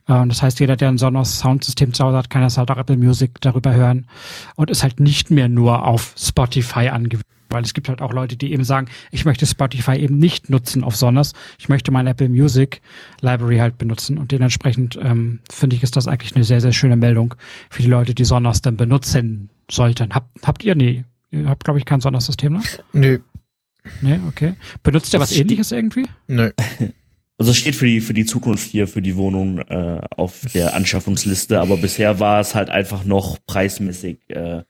Äh, 0.09 0.15
Und 0.15 0.29
das 0.29 0.43
heißt, 0.43 0.61
jeder, 0.61 0.77
der 0.77 0.89
ein 0.89 0.99
Sonos 0.99 1.39
Soundsystem 1.39 1.93
zu 1.93 2.05
Hause 2.05 2.19
hat, 2.19 2.31
kann 2.31 2.43
das 2.43 2.59
halt 2.59 2.71
auch 2.71 2.77
Apple 2.77 2.97
Music 2.97 3.41
darüber 3.41 3.75
hören 3.75 4.07
und 4.57 4.71
ist 4.71 4.83
halt 4.83 5.01
nicht 5.01 5.31
mehr 5.31 5.49
nur 5.49 5.87
auf 5.87 6.15
Spotify 6.17 6.89
angewiesen. 6.89 7.32
Weil 7.53 7.63
es 7.63 7.75
gibt 7.75 7.89
halt 7.89 8.01
auch 8.01 8.13
Leute, 8.13 8.37
die 8.37 8.53
eben 8.53 8.65
sagen, 8.65 8.89
ich 9.11 9.25
möchte 9.25 9.47
Spotify 9.47 9.97
eben 9.97 10.19
nicht 10.19 10.51
nutzen 10.51 10.85
auf 10.85 10.97
Sonos. 10.97 11.33
Ich 11.59 11.69
möchte 11.69 11.91
meine 11.93 12.11
Apple 12.11 12.29
Music 12.29 12.81
Library 13.21 13.59
halt 13.59 13.79
benutzen. 13.79 14.19
Und 14.19 14.33
dementsprechend 14.33 14.99
ähm, 15.01 15.41
finde 15.51 15.77
ich, 15.77 15.83
ist 15.83 15.97
das 15.97 16.09
eigentlich 16.09 16.35
eine 16.35 16.45
sehr, 16.45 16.61
sehr 16.61 16.73
schöne 16.73 16.97
Meldung 16.97 17.35
für 17.71 17.83
die 17.83 17.89
Leute, 17.89 18.15
die 18.15 18.25
Sonos 18.25 18.63
dann 18.63 18.77
benutzen 18.77 19.51
sollten. 19.71 20.15
Habt, 20.15 20.47
habt 20.47 20.65
ihr? 20.65 20.75
Nee. 20.75 21.05
Ihr 21.31 21.49
habt, 21.49 21.65
glaube 21.65 21.79
ich, 21.79 21.85
kein 21.85 22.01
Sonos-System, 22.01 22.53
ne? 22.55 22.63
Nö, 22.93 23.19
Nee, 24.01 24.21
okay. 24.29 24.55
Benutzt 24.83 25.13
ihr 25.13 25.21
was 25.21 25.33
ähnliches 25.33 25.73
irgendwie? 25.73 26.07
nö. 26.27 26.51
Also 27.39 27.51
es 27.51 27.57
steht 27.57 27.75
für 27.75 27.87
die 27.87 28.01
für 28.01 28.15
die 28.15 28.27
Zukunft 28.27 28.71
hier 28.71 28.87
für 28.87 29.03
die 29.03 29.17
Wohnung 29.17 29.59
äh, 29.59 30.01
auf 30.17 30.43
der 30.55 30.75
Anschaffungsliste, 30.75 31.59
aber 31.61 31.77
bisher 31.77 32.21
war 32.21 32.39
es 32.39 32.55
halt 32.55 32.71
einfach 32.71 33.05
noch 33.05 33.39
preismäßig 33.47 34.19
äh, 34.29 34.63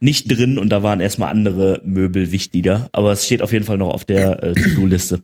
nicht 0.00 0.30
drin 0.30 0.58
und 0.58 0.70
da 0.70 0.82
waren 0.82 1.00
erstmal 1.00 1.30
andere 1.30 1.80
Möbel 1.84 2.32
wichtiger, 2.32 2.88
aber 2.92 3.12
es 3.12 3.24
steht 3.26 3.42
auf 3.42 3.52
jeden 3.52 3.64
Fall 3.64 3.78
noch 3.78 3.90
auf 3.94 4.04
der 4.04 4.42
äh, 4.42 4.52
To-Do-Liste. 4.54 5.20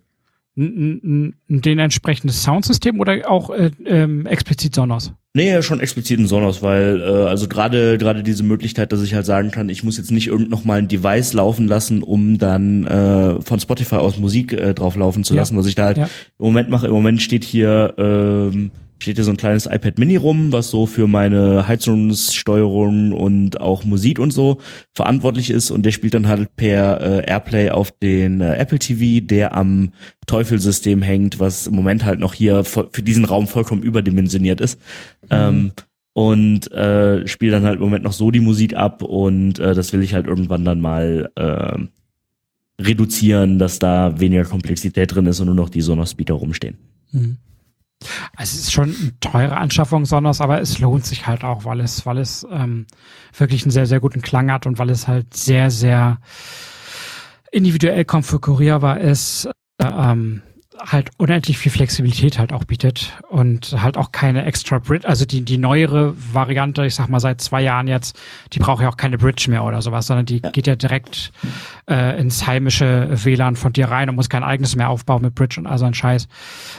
Den 0.55 1.35
entsprechendes 1.79 2.43
Soundsystem 2.43 3.01
oder 3.01 3.31
auch 3.31 3.49
äh, 3.51 3.71
ähm, 3.87 4.27
explizit 4.27 4.75
Sonos? 4.75 5.13
Nee, 5.35 5.63
schon 5.63 5.81
explizit 5.81 6.19
in 6.19 6.27
Sonos, 6.27 6.61
weil 6.61 7.01
äh, 7.01 7.05
also 7.05 7.49
gerade 7.49 7.97
gerade 7.97 8.23
diese 8.23 8.43
Möglichkeit, 8.43 8.93
dass 8.93 9.03
ich 9.03 9.15
halt 9.15 9.25
sagen 9.25 9.51
kann, 9.51 9.71
ich 9.71 9.83
muss 9.83 9.97
jetzt 9.97 10.11
nicht 10.11 10.27
irgend 10.27 10.51
noch 10.51 10.65
mal 10.67 10.79
ein 10.79 10.89
Device 10.89 11.33
laufen 11.33 11.67
lassen, 11.69 12.03
um 12.03 12.37
dann 12.37 12.87
äh, 12.87 13.41
von 13.41 13.61
Spotify 13.61 13.95
aus 13.97 14.19
Musik 14.19 14.53
äh, 14.53 14.75
drauf 14.75 14.95
laufen 14.95 15.25
zu 15.25 15.33
Ja. 15.35 15.41
lassen, 15.41 15.57
was 15.57 15.65
ich 15.67 15.75
da 15.75 15.85
halt 15.87 15.97
Ja. 15.97 16.05
im 16.39 16.45
Moment 16.45 16.69
mache. 16.69 16.87
Im 16.87 16.93
Moment 16.93 17.23
steht 17.23 17.45
hier 17.45 17.95
ähm, 17.97 18.73
steht 19.03 19.17
hier 19.17 19.25
so 19.25 19.31
ein 19.31 19.37
kleines 19.37 19.67
iPad 19.67 19.99
Mini 19.99 20.17
rum, 20.17 20.53
was 20.53 20.71
so 20.71 20.87
für 20.87 21.07
meine 21.07 21.69
Heizungssteuerung 21.69 23.13
und 23.13 23.61
auch 23.61 23.85
Musik 23.85 24.19
und 24.19 24.33
so 24.33 24.59
verantwortlich 24.95 25.51
ist 25.51 25.71
und 25.71 25.85
der 25.85 25.91
spielt 25.91 26.15
dann 26.15 26.29
halt 26.29 26.57
per 26.57 27.01
äh, 27.01 27.31
Airplay 27.31 27.71
auf 27.71 27.91
den 27.91 28.41
äh, 28.41 28.55
Apple 28.55 28.79
TV, 28.79 29.25
der 29.27 29.55
am 29.55 29.93
Teufelsystem 30.27 31.03
hängt, 31.03 31.41
was 31.41 31.67
im 31.67 31.75
Moment 31.75 32.05
halt 32.05 32.21
noch 32.21 32.33
hier 32.33 32.65
für 32.65 33.03
diesen 33.03 33.25
Raum 33.25 33.47
vollkommen 33.47 33.83
überdimensioniert 33.83 34.61
ist. 34.61 34.81
Ähm, 35.31 35.73
und 36.15 36.71
äh, 36.73 37.27
spiele 37.27 37.53
dann 37.53 37.65
halt 37.65 37.77
im 37.77 37.83
Moment 37.83 38.05
noch 38.05 38.13
so 38.13 38.31
die 38.31 38.41
Musik 38.41 38.77
ab 38.77 39.03
und 39.03 39.59
äh, 39.59 39.75
das 39.75 39.93
will 39.93 40.03
ich 40.03 40.15
halt 40.15 40.27
irgendwann 40.27 40.65
dann 40.65 40.81
mal 40.81 41.31
äh, 41.37 41.79
reduzieren, 42.81 43.59
dass 43.59 43.79
da 43.79 44.21
weniger 44.21 44.45
Komplexität 44.45 45.15
drin 45.15 45.27
ist 45.27 45.41
und 45.41 45.47
nur 45.47 45.55
noch 45.55 45.71
die 45.71 45.81
Sonos-Speaker 45.81 46.35
rumstehen. 46.35 46.77
Mhm. 47.13 47.39
Also 48.37 48.57
es 48.57 48.65
ist 48.65 48.73
schon 48.73 48.95
eine 48.95 49.19
teure 49.21 49.57
Anschaffung 49.57 50.05
Sonos, 50.05 50.41
aber 50.41 50.61
es 50.61 50.79
lohnt 50.79 51.05
sich 51.05 51.27
halt 51.27 51.45
auch, 51.45 51.65
weil 51.65 51.81
es, 51.81 52.07
weil 52.07 52.19
es 52.19 52.47
ähm, 52.51 52.87
wirklich 53.37 53.63
einen 53.63 53.71
sehr, 53.71 53.87
sehr 53.87 54.01
guten 54.01 54.23
Klang 54.23 54.51
hat 54.51 54.67
und 54.67 54.79
weil 54.79 54.91
es 54.91 55.09
halt 55.09 55.35
sehr, 55.35 55.71
sehr 55.71 56.19
individuell 57.51 58.05
konfigurierbar 58.05 59.01
ist. 59.01 59.49
Äh, 59.79 59.87
ähm, 59.87 60.43
halt 60.79 61.11
unendlich 61.19 61.59
viel 61.59 61.71
Flexibilität 61.71 62.39
halt 62.39 62.53
auch 62.53 62.65
bietet 62.65 63.13
und 63.29 63.75
halt 63.83 63.97
auch 63.97 64.13
keine 64.13 64.45
extra 64.45 64.79
Bridge, 64.79 65.07
also 65.07 65.25
die, 65.25 65.43
die 65.43 65.59
neuere 65.59 66.15
Variante, 66.33 66.87
ich 66.87 66.95
sag 66.95 67.09
mal 67.09 67.21
seit 67.21 67.41
zwei 67.41 67.63
Jahren 67.63 67.89
jetzt, 67.89 68.19
die 68.53 68.59
braucht 68.59 68.83
ja 68.83 68.89
auch 68.89 68.97
keine 68.97 69.19
Bridge 69.19 69.47
mehr 69.49 69.65
oder 69.65 69.83
sowas, 69.83 70.07
sondern 70.07 70.27
die 70.27 70.41
ja. 70.43 70.51
geht 70.51 70.67
ja 70.67 70.77
direkt 70.77 71.33
äh, 71.89 72.19
ins 72.21 72.47
heimische 72.47 73.09
WLAN 73.13 73.57
von 73.57 73.73
dir 73.73 73.87
rein 73.87 74.09
und 74.09 74.17
muss 74.17 74.29
kein 74.29 74.45
eigenes 74.45 74.77
mehr 74.77 74.89
aufbauen 74.89 75.23
mit 75.23 75.35
Bridge 75.35 75.61
und 75.61 75.67
all 75.67 75.79
so 75.79 75.85
ein 75.85 75.95
Scheiß. 75.95 76.29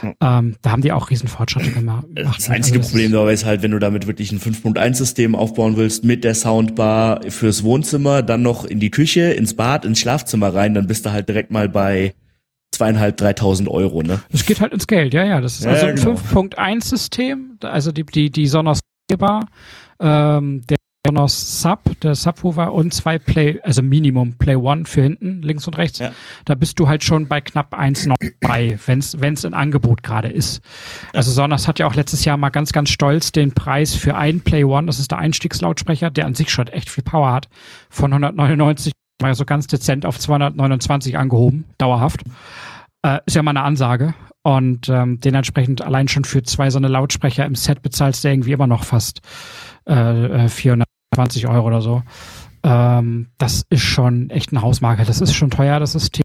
Ja. 0.02 0.38
Ähm, 0.38 0.56
da 0.62 0.70
haben 0.70 0.82
die 0.82 0.92
auch 0.92 1.10
riesen 1.10 1.28
Fortschritte 1.28 1.70
gemacht. 1.70 2.04
Das 2.14 2.50
einzige 2.50 2.78
also, 2.78 2.90
Problem 2.90 3.12
dabei 3.12 3.32
ist 3.32 3.44
halt, 3.44 3.62
wenn 3.62 3.70
du 3.70 3.78
damit 3.78 4.06
wirklich 4.06 4.32
ein 4.32 4.40
5.1-System 4.40 5.34
aufbauen 5.34 5.76
willst 5.76 6.04
mit 6.04 6.24
der 6.24 6.34
Soundbar 6.34 7.20
fürs 7.28 7.62
Wohnzimmer, 7.62 8.22
dann 8.22 8.42
noch 8.42 8.64
in 8.64 8.80
die 8.80 8.90
Küche, 8.90 9.32
ins 9.32 9.54
Bad, 9.54 9.84
ins 9.84 10.00
Schlafzimmer 10.00 10.54
rein, 10.54 10.74
dann 10.74 10.86
bist 10.86 11.06
du 11.06 11.12
halt 11.12 11.28
direkt 11.28 11.50
mal 11.50 11.68
bei 11.68 12.14
zweieinhalb, 12.74 13.16
dreitausend 13.16 13.68
Euro, 13.68 14.02
ne? 14.02 14.20
Das 14.30 14.44
geht 14.44 14.60
halt 14.60 14.72
ins 14.72 14.86
Geld, 14.86 15.14
ja, 15.14 15.24
ja. 15.24 15.40
Das 15.40 15.56
ist 15.56 15.64
ja, 15.64 15.72
also 15.72 15.86
ein 15.86 15.96
genau. 15.96 16.12
5.1-System, 16.12 17.58
also 17.62 17.92
die, 17.92 18.04
die, 18.04 18.30
die 18.30 18.46
Sonos 18.46 18.80
Bar, 19.18 19.46
ähm, 20.00 20.62
der 20.68 20.78
Sonos 21.06 21.60
Sub, 21.60 22.00
der 22.00 22.14
Subwoofer 22.14 22.72
und 22.72 22.94
zwei 22.94 23.18
Play, 23.18 23.60
also 23.62 23.82
Minimum 23.82 24.38
Play 24.38 24.56
One 24.56 24.86
für 24.86 25.02
hinten, 25.02 25.42
links 25.42 25.66
und 25.66 25.76
rechts. 25.76 25.98
Ja. 25.98 26.12
Da 26.46 26.54
bist 26.54 26.78
du 26.78 26.88
halt 26.88 27.04
schon 27.04 27.28
bei 27.28 27.42
knapp 27.42 27.74
eins 27.74 28.06
noch 28.06 28.16
bei, 28.40 28.78
wenn's, 28.86 29.20
wenn's 29.20 29.44
ein 29.44 29.52
Angebot 29.52 30.02
gerade 30.02 30.28
ist. 30.28 30.62
Also 31.12 31.30
Sonos 31.30 31.68
hat 31.68 31.78
ja 31.78 31.86
auch 31.86 31.94
letztes 31.94 32.24
Jahr 32.24 32.38
mal 32.38 32.48
ganz, 32.48 32.72
ganz 32.72 32.88
stolz 32.88 33.32
den 33.32 33.52
Preis 33.52 33.94
für 33.94 34.16
einen 34.16 34.40
Play 34.40 34.64
One, 34.64 34.86
das 34.86 34.98
ist 34.98 35.10
der 35.10 35.18
Einstiegslautsprecher, 35.18 36.10
der 36.10 36.24
an 36.24 36.34
sich 36.34 36.50
schon 36.50 36.68
echt 36.68 36.88
viel 36.88 37.04
Power 37.04 37.32
hat, 37.32 37.48
von 37.90 38.10
199 38.10 38.92
mal 39.20 39.34
so 39.34 39.44
ganz 39.44 39.66
dezent 39.66 40.06
auf 40.06 40.18
229 40.18 41.16
angehoben, 41.16 41.64
dauerhaft. 41.78 42.22
Äh, 43.02 43.20
ist 43.26 43.36
ja 43.36 43.42
mal 43.42 43.50
eine 43.50 43.62
Ansage. 43.62 44.14
Und 44.42 44.90
ähm, 44.90 45.20
dementsprechend 45.20 45.80
allein 45.80 46.08
schon 46.08 46.24
für 46.24 46.42
zwei 46.42 46.68
so 46.68 46.78
eine 46.78 46.88
Lautsprecher 46.88 47.46
im 47.46 47.54
Set 47.54 47.80
bezahlst 47.80 48.24
du 48.24 48.28
irgendwie 48.28 48.52
immer 48.52 48.66
noch 48.66 48.84
fast 48.84 49.20
äh, 49.86 50.48
420 50.48 51.46
Euro 51.46 51.66
oder 51.66 51.80
so. 51.80 52.02
Ähm, 52.62 53.28
das 53.38 53.64
ist 53.70 53.82
schon 53.82 54.28
echt 54.28 54.52
ein 54.52 54.60
Hausmarke. 54.60 55.04
Das 55.04 55.20
ist 55.20 55.34
schon 55.34 55.50
teuer, 55.50 55.80
das 55.80 55.92
System. 55.92 56.24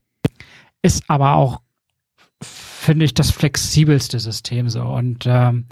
Ist 0.82 1.10
aber 1.10 1.36
auch 1.36 1.62
finde 2.90 3.06
ich 3.06 3.14
das 3.14 3.30
flexibelste 3.30 4.20
System 4.20 4.68
so 4.68 4.82
und 4.82 5.28
ähm, 5.28 5.66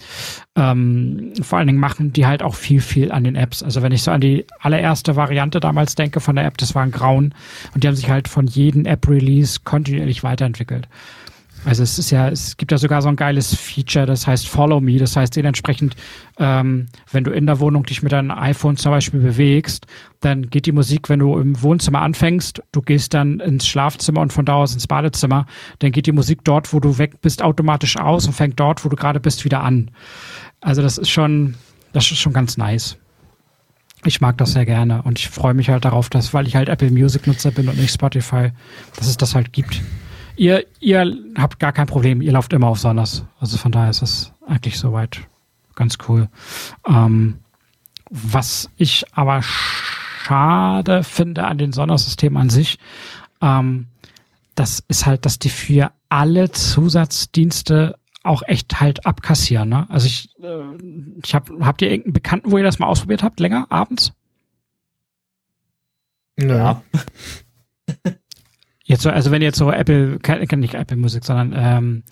ähm, 0.55 1.33
vor 1.41 1.57
allen 1.57 1.65
Dingen 1.65 1.79
machen 1.79 2.13
die 2.13 2.27
halt 2.27 2.43
auch 2.43 2.53
viel 2.53 2.79
viel 2.79 3.11
an 3.11 3.23
den 3.23 3.33
Apps. 3.33 3.63
Also 3.63 3.81
wenn 3.81 3.91
ich 3.91 4.03
so 4.03 4.11
an 4.11 4.21
die 4.21 4.45
allererste 4.59 5.15
Variante 5.15 5.59
damals 5.59 5.95
denke 5.95 6.19
von 6.19 6.35
der 6.35 6.45
App, 6.45 6.59
das 6.59 6.75
war 6.75 6.83
ein 6.83 6.91
Grauen 6.91 7.33
und 7.73 7.83
die 7.83 7.87
haben 7.87 7.95
sich 7.95 8.11
halt 8.11 8.27
von 8.27 8.45
jedem 8.45 8.85
App-Release 8.85 9.61
kontinuierlich 9.63 10.23
weiterentwickelt. 10.23 10.87
Also 11.67 11.83
es 11.83 11.99
ist 11.99 12.11
ja, 12.11 12.29
es 12.29 12.55
gibt 12.55 12.71
ja 12.71 12.77
sogar 12.77 13.01
so 13.01 13.09
ein 13.09 13.17
geiles 13.17 13.53
Feature, 13.53 14.05
das 14.05 14.25
heißt 14.25 14.47
Follow 14.47 14.79
Me. 14.79 14.99
Das 14.99 15.17
heißt 15.17 15.35
dementsprechend, 15.35 15.97
ähm, 16.39 16.85
wenn 17.11 17.25
du 17.25 17.31
in 17.31 17.45
der 17.45 17.59
Wohnung 17.59 17.83
dich 17.83 18.01
mit 18.01 18.13
deinem 18.13 18.31
iPhone 18.31 18.77
zum 18.77 18.93
Beispiel 18.93 19.19
bewegst, 19.19 19.85
dann 20.21 20.49
geht 20.49 20.65
die 20.65 20.71
Musik, 20.71 21.09
wenn 21.09 21.19
du 21.19 21.37
im 21.37 21.61
Wohnzimmer 21.61 22.03
anfängst, 22.03 22.63
du 22.71 22.81
gehst 22.81 23.13
dann 23.13 23.41
ins 23.41 23.67
Schlafzimmer 23.67 24.21
und 24.21 24.31
von 24.31 24.45
da 24.45 24.53
aus 24.53 24.73
ins 24.73 24.87
Badezimmer, 24.87 25.45
dann 25.79 25.91
geht 25.91 26.05
die 26.05 26.13
Musik 26.13 26.45
dort, 26.45 26.71
wo 26.71 26.79
du 26.79 26.99
weg 26.99 27.19
bist, 27.21 27.41
automatisch 27.41 27.97
aus 27.97 28.27
und 28.27 28.31
fängt 28.31 28.57
dort, 28.57 28.85
wo 28.85 28.89
du 28.89 28.95
gerade 28.95 29.19
bist, 29.19 29.43
wieder 29.43 29.61
an. 29.61 29.91
Also 30.61 30.81
das 30.81 30.97
ist 30.97 31.09
schon, 31.09 31.55
das 31.91 32.09
ist 32.09 32.19
schon 32.19 32.31
ganz 32.31 32.55
nice. 32.55 32.95
Ich 34.05 34.21
mag 34.21 34.37
das 34.37 34.53
sehr 34.53 34.65
gerne 34.65 35.01
und 35.01 35.19
ich 35.19 35.27
freue 35.27 35.53
mich 35.53 35.67
halt 35.67 35.83
darauf, 35.83 36.07
dass, 36.07 36.33
weil 36.33 36.47
ich 36.47 36.55
halt 36.55 36.69
Apple 36.69 36.91
Music 36.91 37.27
Nutzer 37.27 37.51
bin 37.51 37.67
und 37.67 37.77
nicht 37.77 37.93
Spotify, 37.93 38.51
dass 38.95 39.07
es 39.07 39.17
das 39.17 39.35
halt 39.35 39.51
gibt 39.51 39.81
ihr, 40.37 40.65
ihr 40.79 41.17
habt 41.37 41.59
gar 41.59 41.73
kein 41.73 41.87
Problem, 41.87 42.21
ihr 42.21 42.31
lauft 42.31 42.53
immer 42.53 42.67
auf 42.67 42.79
Sonos. 42.79 43.25
Also 43.39 43.57
von 43.57 43.71
daher 43.71 43.89
ist 43.89 44.01
das 44.01 44.33
eigentlich 44.45 44.79
soweit 44.79 45.27
ganz 45.75 45.97
cool. 46.07 46.29
Ähm, 46.87 47.39
was 48.09 48.69
ich 48.77 49.05
aber 49.13 49.41
schade 49.41 51.03
finde 51.03 51.45
an 51.45 51.57
den 51.57 51.73
Sonos-Systemen 51.73 52.37
an 52.37 52.49
sich, 52.49 52.79
ähm, 53.41 53.87
das 54.55 54.83
ist 54.87 55.05
halt, 55.05 55.25
dass 55.25 55.39
die 55.39 55.49
für 55.49 55.91
alle 56.09 56.51
Zusatzdienste 56.51 57.97
auch 58.23 58.41
echt 58.45 58.79
halt 58.79 59.05
abkassieren. 59.05 59.69
Ne? 59.69 59.89
Also 59.89 60.07
ich, 60.07 60.29
äh, 60.41 60.63
ich 61.23 61.35
hab, 61.35 61.49
habt 61.61 61.81
ihr 61.81 61.89
irgendeinen 61.89 62.13
Bekannten, 62.13 62.51
wo 62.51 62.57
ihr 62.57 62.63
das 62.63 62.79
mal 62.79 62.87
ausprobiert 62.87 63.23
habt, 63.23 63.39
länger, 63.39 63.67
abends? 63.69 64.13
Ja. 66.39 66.81
Jetzt 68.87 69.01
so, 69.01 69.09
also 69.09 69.31
wenn 69.31 69.41
jetzt 69.41 69.57
so 69.57 69.69
Apple, 69.69 70.17
nicht 70.55 70.73
Apple 70.73 70.95
Musik, 70.95 71.25
sondern 71.25 71.53
ähm, 71.57 72.03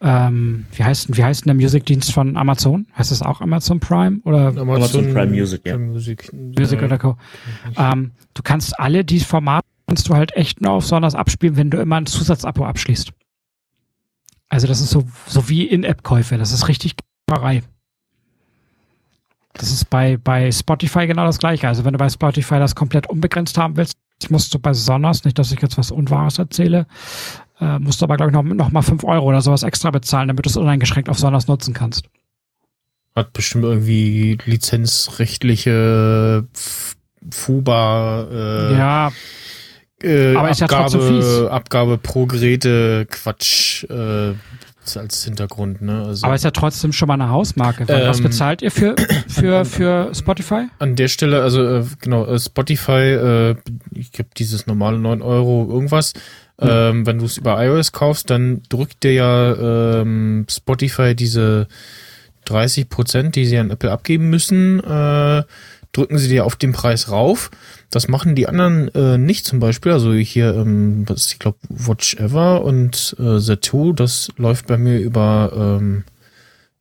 ähm, 0.00 0.64
wie 0.72 0.82
heißt 0.82 1.14
wie 1.14 1.22
heißt 1.22 1.44
denn 1.44 1.58
der 1.58 1.62
Musikdienst 1.62 2.10
von 2.14 2.38
Amazon? 2.38 2.86
Heißt 2.96 3.10
das 3.10 3.20
auch 3.20 3.42
Amazon 3.42 3.80
Prime 3.80 4.20
oder 4.24 4.48
Amazon, 4.48 4.70
Amazon 4.70 5.12
Prime 5.12 5.30
Music, 5.30 5.60
ja. 5.66 5.76
Music, 5.76 6.32
Music 6.32 6.82
oder 6.82 6.96
Co. 6.96 7.18
Ähm, 7.76 8.12
du 8.32 8.42
kannst 8.42 8.80
alle 8.80 9.04
die 9.04 9.20
Formate 9.20 9.66
kannst 9.86 10.08
du 10.08 10.14
halt 10.14 10.34
echt 10.36 10.62
nur 10.62 10.70
auf 10.70 10.86
Sonos 10.86 11.14
abspielen, 11.14 11.56
wenn 11.56 11.68
du 11.68 11.78
immer 11.78 11.96
ein 11.96 12.06
Zusatzabo 12.06 12.64
abschließt. 12.64 13.12
Also 14.48 14.66
das 14.66 14.80
ist 14.80 14.90
so 14.90 15.04
so 15.26 15.50
wie 15.50 15.66
In-App-Käufe. 15.66 16.38
Das 16.38 16.52
ist 16.52 16.66
richtig 16.68 16.94
Gerei. 17.26 17.62
Das 19.52 19.70
ist 19.70 19.90
bei 19.90 20.16
bei 20.16 20.50
Spotify 20.50 21.06
genau 21.06 21.26
das 21.26 21.38
gleiche. 21.38 21.68
Also 21.68 21.84
wenn 21.84 21.92
du 21.92 21.98
bei 21.98 22.08
Spotify 22.08 22.58
das 22.58 22.74
komplett 22.74 23.06
unbegrenzt 23.06 23.58
haben 23.58 23.76
willst, 23.76 23.98
ich 24.22 24.30
musste 24.30 24.58
bei 24.58 24.74
Sonos, 24.74 25.24
nicht, 25.24 25.38
dass 25.38 25.52
ich 25.52 25.60
jetzt 25.60 25.78
was 25.78 25.90
Unwahres 25.90 26.38
erzähle, 26.38 26.86
äh, 27.60 27.78
musste 27.78 28.04
aber, 28.04 28.16
glaube 28.16 28.30
ich, 28.30 28.34
noch, 28.34 28.42
noch 28.42 28.70
mal 28.70 28.82
fünf 28.82 29.04
Euro 29.04 29.26
oder 29.26 29.42
sowas 29.42 29.62
extra 29.62 29.90
bezahlen, 29.90 30.28
damit 30.28 30.46
du 30.46 30.50
es 30.50 30.56
uneingeschränkt 30.56 31.08
auf 31.08 31.18
Sonos 31.18 31.48
nutzen 31.48 31.74
kannst. 31.74 32.06
Hat 33.14 33.32
bestimmt 33.32 33.64
irgendwie 33.64 34.38
lizenzrechtliche 34.44 36.46
FUBA 37.30 38.28
äh, 38.30 38.78
ja, 38.78 39.12
äh, 40.02 40.34
aber 40.34 40.50
ist 40.50 40.62
Abgabe, 40.62 40.98
ja 40.98 41.00
fies. 41.00 41.50
Abgabe 41.50 41.98
pro 41.98 42.26
Geräte 42.26 43.06
Quatsch 43.10 43.84
äh, 43.84 44.34
als 44.96 45.24
Hintergrund, 45.24 45.82
ne? 45.82 46.04
Also, 46.06 46.26
Aber 46.26 46.34
ist 46.34 46.44
ja 46.44 46.50
trotzdem 46.50 46.92
schon 46.92 47.08
mal 47.08 47.14
eine 47.14 47.30
Hausmarke. 47.30 47.84
Ähm, 47.88 48.08
was 48.08 48.20
bezahlt 48.20 48.62
ihr 48.62 48.70
für, 48.70 48.96
für, 49.28 49.64
für 49.64 50.14
Spotify? 50.14 50.66
An 50.78 50.96
der 50.96 51.08
Stelle, 51.08 51.42
also 51.42 51.62
äh, 51.62 51.84
genau, 52.00 52.26
äh, 52.26 52.38
Spotify, 52.38 52.92
äh, 52.92 53.56
ich 53.92 54.12
gebe 54.12 54.30
dieses 54.36 54.66
normale 54.66 54.98
9 54.98 55.22
Euro 55.22 55.68
irgendwas. 55.70 56.14
Mhm. 56.60 56.68
Ähm, 56.68 57.06
wenn 57.06 57.18
du 57.18 57.24
es 57.24 57.38
über 57.38 57.62
iOS 57.64 57.92
kaufst, 57.92 58.30
dann 58.30 58.62
drückt 58.68 59.02
dir 59.02 59.12
ja 59.12 60.00
ähm, 60.00 60.46
Spotify 60.50 61.14
diese 61.14 61.68
30 62.46 62.88
Prozent, 62.88 63.36
die 63.36 63.46
sie 63.46 63.58
an 63.58 63.70
Apple 63.70 63.90
abgeben 63.90 64.28
müssen, 64.30 64.80
äh, 64.80 65.42
drücken 65.92 66.18
sie 66.18 66.28
dir 66.28 66.44
auf 66.44 66.56
den 66.56 66.72
Preis 66.72 67.10
rauf. 67.10 67.50
Das 67.90 68.08
machen 68.08 68.34
die 68.34 68.46
anderen 68.48 68.88
äh, 68.94 69.18
nicht 69.18 69.46
zum 69.46 69.60
Beispiel. 69.60 69.92
Also 69.92 70.12
hier, 70.12 70.54
ähm, 70.54 71.04
was 71.08 71.26
ist, 71.26 71.32
ich 71.32 71.38
glaube, 71.38 71.58
Watch 71.68 72.14
Ever 72.14 72.62
und 72.62 73.16
äh, 73.18 73.22
The2, 73.22 73.94
das 73.94 74.30
läuft 74.36 74.66
bei 74.66 74.78
mir 74.78 74.98
über, 74.98 75.52
ähm, 75.54 76.04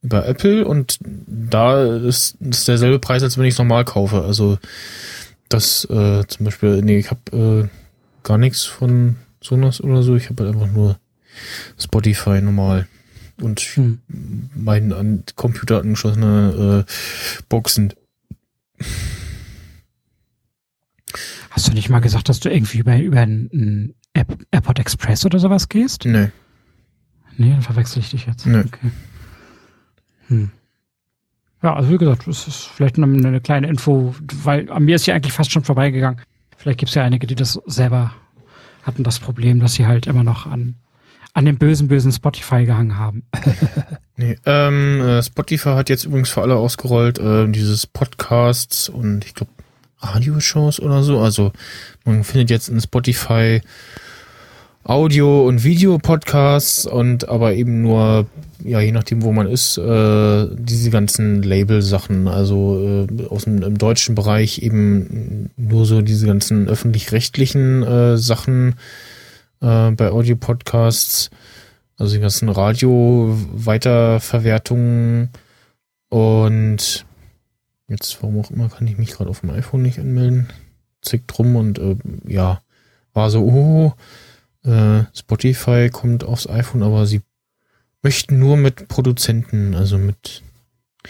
über 0.02 0.28
Apple 0.28 0.66
und 0.66 1.00
da 1.02 1.84
ist, 1.96 2.38
ist 2.42 2.68
derselbe 2.68 3.00
Preis, 3.00 3.24
als 3.24 3.38
wenn 3.38 3.46
ich 3.46 3.54
es 3.54 3.60
normal 3.60 3.86
kaufe. 3.86 4.24
Also 4.24 4.60
das 5.50 5.86
äh, 5.86 6.24
zum 6.28 6.46
Beispiel, 6.46 6.82
nee, 6.82 7.00
ich 7.00 7.10
habe 7.10 7.68
äh, 7.68 7.68
gar 8.24 8.38
nichts 8.38 8.66
von 8.66 9.16
Sonos 9.42 9.82
oder 9.82 10.04
so. 10.04 10.16
Ich 10.16 10.30
habe 10.30 10.44
halt 10.44 10.54
einfach 10.54 10.72
nur 10.72 10.98
Spotify 11.78 12.42
normal 12.42 12.88
und 13.42 13.60
hm. 13.60 14.00
meinen 14.56 14.94
an 14.94 15.24
Computer 15.36 15.80
angeschlossene 15.80 16.86
äh, 16.86 17.44
Boxen. 17.50 17.94
Hast 21.50 21.68
du 21.68 21.74
nicht 21.74 21.90
mal 21.90 22.00
gesagt, 22.00 22.30
dass 22.30 22.40
du 22.40 22.50
irgendwie 22.50 22.80
über, 22.80 22.98
über 22.98 23.22
einen 23.22 23.96
Air 24.14 24.26
Airport 24.52 24.80
Express 24.80 25.26
oder 25.26 25.40
sowas 25.40 25.70
gehst? 25.70 26.06
Nee. 26.06 26.30
Nee, 27.38 27.52
dann 27.52 27.62
verwechsel 27.62 28.00
ich 28.00 28.10
dich 28.12 28.26
jetzt. 28.26 28.46
Nee. 28.46 28.60
Okay. 28.60 28.92
Hm. 30.28 30.52
Ja, 31.62 31.74
also 31.74 31.90
wie 31.90 31.98
gesagt, 31.98 32.28
das 32.28 32.48
ist 32.48 32.64
vielleicht 32.64 32.98
eine, 32.98 33.06
eine 33.06 33.42
kleine 33.42 33.68
Info, 33.68 34.16
weil 34.44 34.72
an 34.72 34.86
mir 34.86 34.96
ist 34.96 35.06
ja 35.06 35.16
eigentlich 35.16 35.34
fast 35.34 35.52
schon 35.52 35.64
vorbeigegangen. 35.64 36.22
Vielleicht 36.58 36.80
gibt 36.80 36.90
es 36.90 36.96
ja 36.96 37.04
einige, 37.04 37.28
die 37.28 37.36
das 37.36 37.60
selber 37.66 38.14
hatten, 38.84 39.04
das 39.04 39.20
Problem, 39.20 39.60
dass 39.60 39.74
sie 39.74 39.86
halt 39.88 40.08
immer 40.08 40.24
noch 40.24 40.46
an, 40.46 40.76
an 41.40 41.46
dem 41.46 41.58
bösen, 41.58 41.88
bösen 41.88 42.12
Spotify 42.12 42.66
gehangen 42.66 42.98
haben. 42.98 43.24
nee, 44.18 44.36
ähm, 44.46 45.00
äh, 45.00 45.24
Spotify 45.24 45.70
hat 45.70 45.88
jetzt 45.88 46.04
übrigens 46.04 46.28
für 46.28 46.42
alle 46.42 46.58
ausgerollt, 46.58 47.18
äh, 47.18 47.48
dieses 47.48 47.88
Podcasts 47.88 48.90
und 48.90 49.24
ich 49.24 49.36
glaube 49.36 49.52
Radioshows 50.02 50.82
oder 50.82 51.02
so. 51.02 51.20
Also 51.20 51.54
man 52.04 52.26
findet 52.26 52.50
jetzt 52.50 52.68
in 52.68 52.82
Spotify 52.82 53.62
Audio- 54.84 55.48
und 55.48 55.64
Video-Podcasts 55.64 56.86
und 56.86 57.30
aber 57.30 57.54
eben 57.54 57.84
nur, 57.84 58.26
ja, 58.62 58.82
je 58.82 58.92
nachdem, 58.92 59.22
wo 59.22 59.32
man 59.32 59.48
ist, 59.48 59.78
äh, 59.78 60.48
diese 60.58 60.90
ganzen 60.90 61.42
Label-Sachen. 61.42 62.28
Also 62.28 63.08
äh, 63.10 63.28
aus 63.28 63.46
dem 63.46 63.64
im 63.64 63.78
deutschen 63.78 64.14
Bereich 64.14 64.62
eben 64.62 65.52
nur 65.56 65.86
so 65.86 66.02
diese 66.02 66.28
ganzen 66.28 66.68
öffentlich-rechtlichen 66.68 67.84
äh, 67.84 68.18
Sachen 68.18 68.76
äh, 69.62 69.92
bei 69.92 70.12
Audio-Podcasts. 70.12 71.30
Also 71.98 72.16
die 72.16 72.22
ganzen 72.22 72.50
Radio-Weiterverwertungen 72.50 75.30
und 76.10 77.06
jetzt, 77.90 78.22
warum 78.22 78.40
auch 78.40 78.52
immer, 78.52 78.70
kann 78.70 78.88
ich 78.88 78.98
mich 78.98 79.12
gerade 79.12 79.30
auf 79.30 79.42
dem 79.42 79.50
iPhone 79.50 79.82
nicht 79.82 80.00
anmelden. 80.00 80.48
Zickt 81.02 81.38
drum 81.38 81.58
und 81.58 81.80
äh, 81.80 81.98
ja, 82.26 82.62
war 83.14 83.30
so, 83.30 83.44
oh, 83.44 83.94
äh, 84.64 85.04
Spotify 85.14 85.90
kommt 85.92 86.24
aufs 86.24 86.48
iPhone, 86.48 86.84
aber 86.84 87.06
sie 87.06 87.22
möchten 88.02 88.40
nur 88.40 88.58
mit 88.58 88.88
Produzenten, 88.88 89.76
also 89.76 89.98
mit 89.98 90.44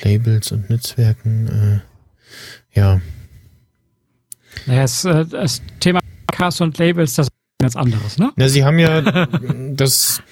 Labels 0.02 0.52
und 0.52 0.70
Netzwerken, 0.70 1.48
äh, 1.48 1.80
ja. 2.80 3.02
Naja, 4.66 4.82
das, 4.82 5.06
äh, 5.06 5.26
das 5.26 5.62
Thema 5.80 6.00
Podcast 6.28 6.62
und 6.62 6.78
Labels, 6.78 7.16
das 7.16 7.28
ganz 7.60 7.76
anderes, 7.76 8.18
ne? 8.18 8.32
Na, 8.36 8.48
sie 8.48 8.64
haben 8.64 8.80
ja 8.80 9.02
das, 9.74 10.24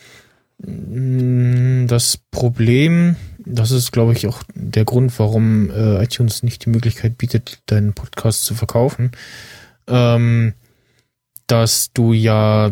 mm, 0.65 1.87
das 1.87 2.17
Problem, 2.31 3.15
das 3.39 3.71
ist, 3.71 3.91
glaube 3.91 4.13
ich, 4.13 4.27
auch 4.27 4.41
der 4.55 4.85
Grund, 4.85 5.17
warum 5.19 5.69
äh, 5.69 6.03
iTunes 6.03 6.41
nicht 6.41 6.65
die 6.65 6.69
Möglichkeit 6.69 7.17
bietet, 7.17 7.59
deinen 7.67 7.93
Podcast 7.93 8.45
zu 8.45 8.55
verkaufen, 8.55 9.11
ähm, 9.87 10.53
dass 11.47 11.91
du 11.93 12.13
ja, 12.13 12.71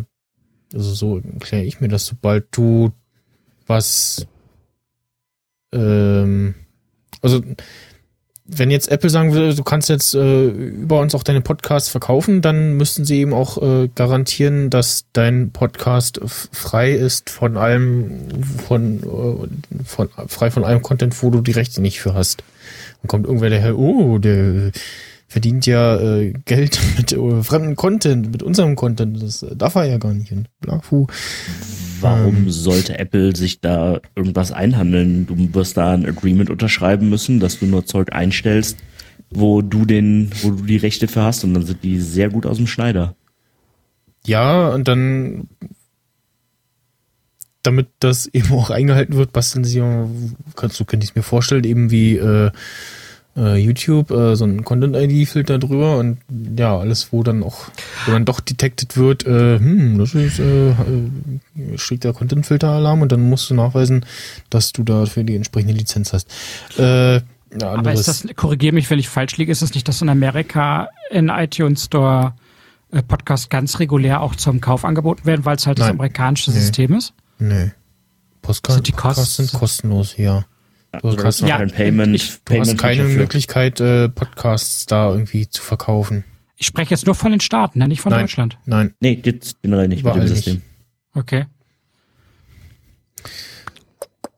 also 0.73 0.93
so 0.93 1.19
erkläre 1.19 1.63
ich 1.63 1.81
mir 1.81 1.89
das, 1.89 2.05
sobald 2.05 2.47
du 2.51 2.91
was, 3.67 4.25
ähm, 5.73 6.55
also 7.21 7.41
wenn 8.47 8.69
jetzt 8.69 8.91
Apple 8.91 9.09
sagen 9.09 9.33
würde, 9.33 9.55
du 9.55 9.63
kannst 9.63 9.89
jetzt 9.89 10.13
äh, 10.13 10.47
über 10.47 10.99
uns 10.99 11.15
auch 11.15 11.23
deine 11.23 11.41
Podcasts 11.41 11.89
verkaufen, 11.89 12.41
dann 12.41 12.73
müssten 12.73 13.03
sie 13.03 13.19
eben 13.19 13.33
auch 13.33 13.61
äh, 13.61 13.89
garantieren, 13.93 14.69
dass 14.69 15.05
dein 15.13 15.49
Podcast 15.49 16.21
frei 16.23 16.91
ist 16.91 17.31
von 17.31 17.57
allem, 17.57 18.27
von, 18.67 18.99
äh, 18.99 19.83
von 19.83 20.09
frei 20.27 20.51
von 20.51 20.63
allem 20.63 20.83
Content, 20.83 21.21
wo 21.23 21.31
du 21.31 21.41
die 21.41 21.51
Rechte 21.53 21.81
nicht 21.81 21.99
für 21.99 22.13
hast. 22.13 22.43
Dann 23.01 23.07
kommt 23.07 23.25
irgendwer 23.25 23.49
daher, 23.49 23.77
oh, 23.79 24.19
der 24.19 24.71
verdient 25.27 25.65
ja 25.65 25.99
äh, 25.99 26.33
Geld 26.45 26.79
mit 26.97 27.13
äh, 27.13 27.43
fremden 27.43 27.75
Content, 27.75 28.31
mit 28.31 28.43
unserem 28.43 28.75
Content. 28.75 29.21
Das 29.21 29.45
darf 29.55 29.75
er 29.75 29.85
ja 29.85 29.97
gar 29.97 30.13
nicht. 30.13 30.31
Und 30.31 30.47
Blafu. 30.59 31.07
Warum 32.01 32.35
Ähm. 32.35 32.51
sollte 32.51 32.99
Apple 32.99 33.35
sich 33.35 33.61
da 33.61 33.99
irgendwas 34.15 34.51
einhandeln? 34.51 35.25
Du 35.27 35.53
wirst 35.53 35.77
da 35.77 35.93
ein 35.93 36.05
Agreement 36.05 36.49
unterschreiben 36.49 37.09
müssen, 37.09 37.39
dass 37.39 37.59
du 37.59 37.65
nur 37.65 37.85
Zeug 37.85 38.13
einstellst, 38.13 38.77
wo 39.29 39.61
du 39.61 39.85
den, 39.85 40.29
wo 40.41 40.51
du 40.51 40.63
die 40.63 40.77
Rechte 40.77 41.07
für 41.07 41.23
hast 41.23 41.43
und 41.43 41.53
dann 41.53 41.65
sind 41.65 41.83
die 41.83 41.99
sehr 41.99 42.29
gut 42.29 42.45
aus 42.45 42.57
dem 42.57 42.67
Schneider. 42.67 43.15
Ja, 44.25 44.69
und 44.69 44.87
dann, 44.87 45.47
damit 47.63 47.87
das 47.99 48.27
eben 48.27 48.51
auch 48.53 48.69
eingehalten 48.69 49.15
wird, 49.15 49.33
basteln 49.33 49.63
sie, 49.63 49.81
kannst 50.55 50.79
du, 50.79 50.85
könnte 50.85 51.05
ich 51.05 51.15
mir 51.15 51.23
vorstellen, 51.23 51.63
eben 51.63 51.91
wie 51.91 52.17
äh, 52.17 52.51
äh, 53.37 53.57
YouTube, 53.57 54.11
äh, 54.11 54.35
so 54.35 54.45
ein 54.45 54.63
Content-ID-Filter 54.63 55.59
drüber 55.59 55.97
und 55.97 56.17
ja, 56.57 56.77
alles, 56.77 57.11
wo 57.11 57.21
dann 57.23 57.43
auch, 57.43 57.65
wo 58.05 58.11
dann 58.13 58.25
doch 58.25 58.39
detected 58.39 58.95
wird, 58.97 59.25
äh, 59.25 59.59
hm, 59.59 59.97
das 59.97 60.13
ist 60.15 60.39
äh, 60.39 60.69
äh, 60.69 60.73
strikter 61.75 62.13
Content-Filter-Alarm 62.13 63.01
und 63.01 63.11
dann 63.11 63.21
musst 63.29 63.49
du 63.49 63.53
nachweisen, 63.55 64.05
dass 64.49 64.71
du 64.71 64.83
dafür 64.83 65.23
die 65.23 65.35
entsprechende 65.35 65.73
Lizenz 65.73 66.13
hast. 66.13 66.29
Äh, 66.79 67.15
ja, 67.17 67.21
Aber 67.61 67.93
ist 67.93 68.07
das, 68.07 68.25
korrigiere 68.35 68.73
mich, 68.73 68.89
wenn 68.89 68.99
ich 68.99 69.07
falsch 69.09 69.37
liege, 69.37 69.51
ist 69.51 69.61
es 69.61 69.73
nicht, 69.73 69.87
dass 69.87 70.01
in 70.01 70.09
Amerika 70.09 70.89
in 71.11 71.29
iTunes 71.29 71.85
Store 71.85 72.33
äh, 72.91 73.01
Podcasts 73.03 73.49
ganz 73.49 73.79
regulär 73.79 74.21
auch 74.21 74.35
zum 74.35 74.61
Kauf 74.61 74.83
angeboten 74.85 75.25
werden, 75.25 75.45
weil 75.45 75.55
es 75.57 75.65
halt 75.67 75.79
das 75.79 75.87
Nein. 75.87 75.95
amerikanische 75.97 76.51
Nee. 76.51 76.59
System 76.59 76.93
ist? 76.93 77.13
Nee. 77.39 77.71
Postcard, 78.41 78.75
Sind 78.75 78.87
die 78.87 78.91
Podcasts 78.91 79.35
sind 79.37 79.45
Kosten- 79.51 79.59
kostenlos, 79.59 80.17
ja. 80.17 80.45
Du 81.01 81.09
Also, 81.09 81.23
hast, 81.23 81.41
noch 81.41 81.49
Ja, 81.49 81.57
kein 81.57 81.71
Payment, 81.71 82.15
ich- 82.15 82.27
du 82.29 82.33
hast 82.33 82.45
Payment 82.45 82.79
keine 82.79 83.03
dafür. 83.03 83.17
Möglichkeit, 83.17 83.79
äh, 83.79 84.09
Podcasts 84.09 84.85
da 84.85 85.09
irgendwie 85.11 85.49
zu 85.49 85.61
verkaufen. 85.61 86.23
Ich 86.57 86.67
spreche 86.67 86.91
jetzt 86.91 87.05
nur 87.05 87.15
von 87.15 87.31
den 87.31 87.41
Staaten, 87.41 87.79
ne? 87.79 87.87
nicht 87.87 88.01
von 88.01 88.11
Nein. 88.11 88.21
Deutschland. 88.21 88.57
Nein. 88.65 88.93
Nee, 88.99 89.19
jetzt 89.23 89.61
generell 89.61 89.87
nicht 89.89 90.01
Überall 90.01 90.19
mit 90.19 90.29
dem 90.29 90.33
nicht. 90.33 90.45
System. 90.45 90.61
Okay. 91.13 91.45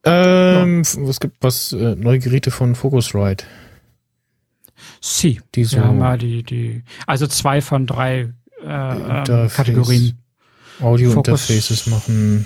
Ähm, 0.04 0.82
f- 0.82 0.98
es 0.98 1.20
gibt 1.20 1.38
was, 1.42 1.74
äh, 1.74 1.96
neue 1.96 2.20
Geräte 2.20 2.50
von 2.52 2.76
Focusrite. 2.76 3.46
Sie. 5.02 5.42
Die 5.56 5.64
so 5.66 5.78
ja 5.78 6.18
die, 6.18 6.44
die, 6.44 6.84
also 7.06 7.28
zwei 7.28 7.62
von 7.62 7.86
drei 7.88 8.34
äh, 8.64 8.68
ähm. 8.68 9.50
Kategorien. 9.50 10.18
Audio-Interfaces 10.80 11.88
machen. 11.88 12.46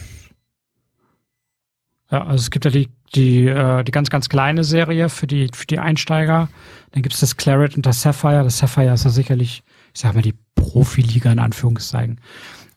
Ja, 2.10 2.26
also 2.26 2.42
es 2.42 2.50
gibt 2.52 2.64
ja 2.66 2.72
die, 2.72 2.88
die, 3.16 3.48
äh, 3.48 3.84
die 3.84 3.92
ganz, 3.92 4.10
ganz 4.10 4.30
kleine 4.30 4.64
Serie 4.64 5.10
für 5.10 5.28
die, 5.28 5.50
für 5.54 5.68
die 5.68 5.80
Einsteiger. 5.80 6.50
Dann 6.92 7.04
gibt 7.04 7.14
es 7.14 7.22
das 7.22 7.38
Claret 7.38 7.76
und 7.76 7.86
das 7.86 8.02
Sapphire. 8.02 8.44
Das 8.44 8.58
Sapphire 8.58 8.94
ist 8.94 9.04
ja 9.04 9.10
sicherlich, 9.10 9.64
ich 9.94 10.02
sag 10.02 10.14
mal, 10.14 10.22
die 10.22 10.36
Profiliga 10.56 11.32
in 11.32 11.40
Anführungszeichen. 11.40 12.20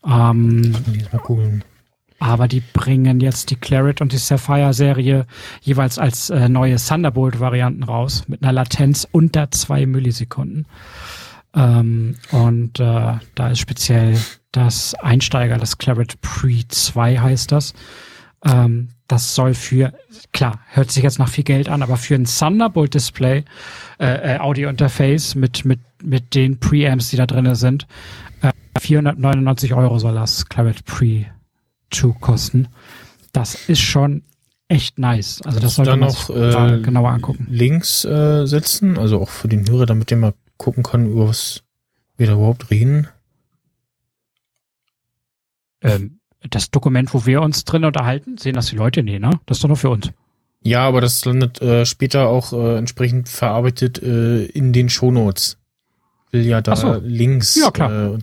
Ähm, 0.07 0.74
aber 2.18 2.49
die 2.49 2.61
bringen 2.61 3.20
jetzt 3.20 3.51
die 3.51 3.57
Claret 3.57 4.01
und 4.01 4.12
die 4.12 4.18
Sapphire-Serie 4.18 5.26
jeweils 5.61 5.99
als 5.99 6.30
äh, 6.30 6.49
neue 6.49 6.76
Thunderbolt-Varianten 6.76 7.82
raus 7.82 8.24
mit 8.28 8.43
einer 8.43 8.53
Latenz 8.53 9.07
unter 9.11 9.51
zwei 9.51 9.87
Millisekunden. 9.87 10.66
Ähm, 11.55 12.16
und 12.30 12.80
äh, 12.80 13.14
da 13.35 13.49
ist 13.51 13.59
speziell 13.59 14.18
das 14.53 14.95
Einsteiger, 14.95 15.59
das 15.59 15.78
Claret 15.78 16.20
Pre 16.20 16.66
2 16.66 17.18
heißt 17.18 17.53
das. 17.53 17.74
Ähm, 18.45 18.88
das 19.09 19.34
soll 19.34 19.55
für, 19.55 19.92
klar, 20.32 20.61
hört 20.68 20.90
sich 20.90 21.03
jetzt 21.03 21.18
nach 21.18 21.28
viel 21.28 21.45
Geld 21.45 21.68
an, 21.68 21.82
aber 21.82 21.97
für 21.97 22.14
ein 22.14 22.24
Thunderbolt-Display, 22.24 23.45
äh, 24.01 24.36
äh, 24.36 24.38
Audio-Interface 24.38 25.34
mit, 25.34 25.64
mit, 25.64 25.80
mit 26.03 26.34
den 26.34 26.59
Preamps, 26.59 27.11
die 27.11 27.16
da 27.16 27.26
drin 27.26 27.55
sind, 27.55 27.86
äh, 28.40 28.53
499 28.78 29.74
Euro 29.74 29.99
soll 29.99 30.14
das 30.14 30.47
Claret 30.47 30.84
Pre 30.84 31.26
2 31.90 32.14
kosten. 32.20 32.68
Das 33.32 33.68
ist 33.68 33.80
schon 33.80 34.22
echt 34.68 34.99
nice. 34.99 35.42
Also 35.42 35.61
das 35.61 35.74
sollte 35.74 35.90
da 35.92 35.97
man 35.97 36.09
noch, 36.09 36.26
sich 36.26 36.36
mal 36.36 36.78
äh, 36.78 36.82
genauer 36.82 37.11
angucken. 37.11 37.47
Links 37.51 38.05
äh, 38.05 38.47
setzen, 38.47 38.99
also 38.99 39.20
auch 39.20 39.28
für 39.28 39.49
den 39.49 39.68
Hörer, 39.68 39.86
damit 39.86 40.11
der 40.11 40.18
mal 40.18 40.34
gucken 40.57 40.82
kann, 40.82 41.11
über 41.11 41.28
was 41.28 41.62
wir 42.16 42.26
da 42.26 42.34
überhaupt 42.34 42.70
reden. 42.70 43.09
Ähm, 45.82 46.20
das 46.51 46.70
Dokument, 46.70 47.12
wo 47.14 47.26
wir 47.26 47.42
uns 47.42 47.64
drin 47.64 47.84
unterhalten, 47.84 48.36
sehen 48.38 48.55
das 48.55 48.66
die 48.66 48.76
Leute? 48.76 49.03
Nee, 49.03 49.18
ne? 49.18 49.30
Das 49.47 49.59
ist 49.59 49.64
doch 49.64 49.68
nur 49.68 49.76
für 49.76 49.90
uns. 49.90 50.11
Ja, 50.62 50.86
aber 50.86 51.01
das 51.01 51.24
landet 51.24 51.61
äh, 51.61 51.84
später 51.84 52.28
auch 52.28 52.53
äh, 52.53 52.78
entsprechend 52.78 53.28
verarbeitet 53.28 54.03
äh, 54.03 54.45
in 54.47 54.72
den 54.72 54.88
Shownotes. 54.88 55.59
Will 56.30 56.47
ja 56.47 56.61
da 56.62 56.74
so. 56.74 57.01
Links. 57.03 57.55
Ja, 57.57 57.70
klar. 57.70 58.14
Äh, 58.14 58.18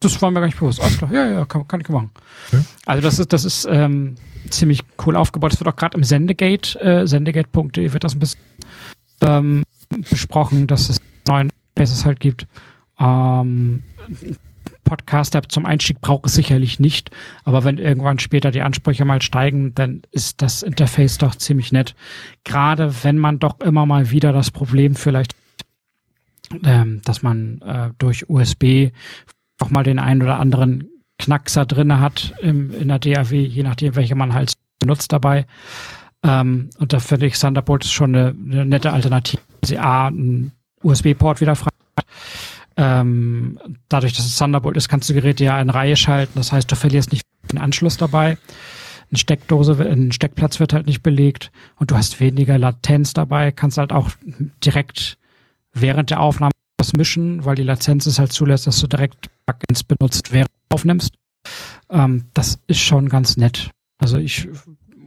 Das 0.00 0.20
war 0.22 0.30
mir 0.30 0.40
gar 0.40 0.46
nicht 0.46 0.58
bewusst. 0.58 0.80
Alles 0.80 0.98
klar. 0.98 1.12
Ja, 1.12 1.26
ja, 1.30 1.44
kann, 1.46 1.66
kann 1.66 1.80
ich 1.80 1.88
machen. 1.88 2.10
Ja. 2.52 2.60
Also 2.86 3.02
das 3.02 3.18
ist, 3.18 3.32
das 3.32 3.44
ist 3.44 3.66
ähm, 3.70 4.16
ziemlich 4.50 4.82
cool 5.06 5.16
aufgebaut. 5.16 5.52
Das 5.52 5.60
wird 5.60 5.68
auch 5.68 5.76
gerade 5.76 5.96
im 5.96 6.04
Sendegate, 6.04 6.78
äh, 6.80 7.06
sendegate.de 7.06 7.92
wird 7.92 8.04
das 8.04 8.14
ein 8.14 8.18
bisschen 8.20 8.40
ähm, 9.22 9.64
besprochen, 10.10 10.66
dass 10.66 10.88
es 10.90 11.00
neuen 11.26 11.50
Bases 11.74 12.04
halt 12.04 12.20
gibt. 12.20 12.46
Ähm, 13.00 13.82
Podcaster 14.88 15.42
zum 15.42 15.66
Einstieg 15.66 16.00
braucht 16.00 16.26
es 16.26 16.34
sicherlich 16.34 16.80
nicht, 16.80 17.10
aber 17.44 17.62
wenn 17.62 17.76
irgendwann 17.76 18.18
später 18.18 18.50
die 18.50 18.62
Ansprüche 18.62 19.04
mal 19.04 19.20
steigen, 19.20 19.74
dann 19.74 20.00
ist 20.12 20.40
das 20.40 20.62
Interface 20.62 21.18
doch 21.18 21.34
ziemlich 21.34 21.72
nett. 21.72 21.94
Gerade 22.44 22.94
wenn 23.04 23.18
man 23.18 23.38
doch 23.38 23.60
immer 23.60 23.84
mal 23.84 24.10
wieder 24.10 24.32
das 24.32 24.50
Problem 24.50 24.94
vielleicht, 24.94 25.34
ähm, 26.64 27.02
dass 27.04 27.22
man 27.22 27.60
äh, 27.60 27.90
durch 27.98 28.30
USB 28.30 28.92
auch 29.60 29.68
mal 29.68 29.82
den 29.82 29.98
einen 29.98 30.22
oder 30.22 30.40
anderen 30.40 30.88
Knackser 31.18 31.66
drinne 31.66 32.00
hat 32.00 32.32
im, 32.40 32.72
in 32.72 32.88
der 32.88 32.98
DAW, 32.98 33.34
je 33.34 33.62
nachdem, 33.62 33.94
welche 33.94 34.14
man 34.14 34.32
halt 34.32 34.54
benutzt 34.78 35.12
dabei. 35.12 35.46
Ähm, 36.22 36.70
und 36.78 36.94
da 36.94 37.00
finde 37.00 37.26
ich 37.26 37.38
Thunderbolt 37.38 37.84
ist 37.84 37.92
schon 37.92 38.14
eine, 38.14 38.28
eine 38.28 38.64
nette 38.64 38.92
Alternative. 38.92 39.42
Sie 39.62 39.78
A, 39.78 40.06
einen 40.06 40.52
USB-Port 40.82 41.42
wieder 41.42 41.56
frei 41.56 41.70
hat. 41.96 42.06
Ähm, 42.78 43.58
dadurch, 43.88 44.12
dass 44.12 44.24
es 44.24 44.38
Thunderbolt 44.38 44.76
ist, 44.76 44.88
kannst 44.88 45.10
du 45.10 45.14
Geräte 45.14 45.42
ja 45.44 45.60
in 45.60 45.68
Reihe 45.68 45.96
schalten. 45.96 46.34
Das 46.36 46.52
heißt, 46.52 46.70
du 46.70 46.76
verlierst 46.76 47.10
nicht 47.10 47.24
den 47.50 47.58
Anschluss 47.58 47.96
dabei. 47.96 48.38
Eine 49.10 49.18
Steckdose, 49.18 49.72
ein 49.84 50.12
Steckplatz 50.12 50.60
wird 50.60 50.72
halt 50.72 50.86
nicht 50.86 51.02
belegt 51.02 51.50
und 51.76 51.90
du 51.90 51.96
hast 51.96 52.20
weniger 52.20 52.56
Latenz 52.56 53.14
dabei. 53.14 53.50
Kannst 53.50 53.78
halt 53.78 53.92
auch 53.92 54.10
direkt 54.64 55.18
während 55.72 56.10
der 56.10 56.20
Aufnahme 56.20 56.52
was 56.78 56.92
mischen, 56.92 57.44
weil 57.44 57.56
die 57.56 57.64
Latenz 57.64 58.06
es 58.06 58.20
halt 58.20 58.32
zulässt, 58.32 58.68
dass 58.68 58.78
du 58.78 58.86
direkt 58.86 59.28
Plugins 59.44 59.82
benutzt, 59.82 60.30
während 60.32 60.50
du 60.68 60.76
aufnimmst. 60.76 61.14
Ähm, 61.90 62.26
das 62.34 62.60
ist 62.68 62.80
schon 62.80 63.08
ganz 63.08 63.36
nett. 63.36 63.70
Also 63.98 64.18
ich, 64.18 64.48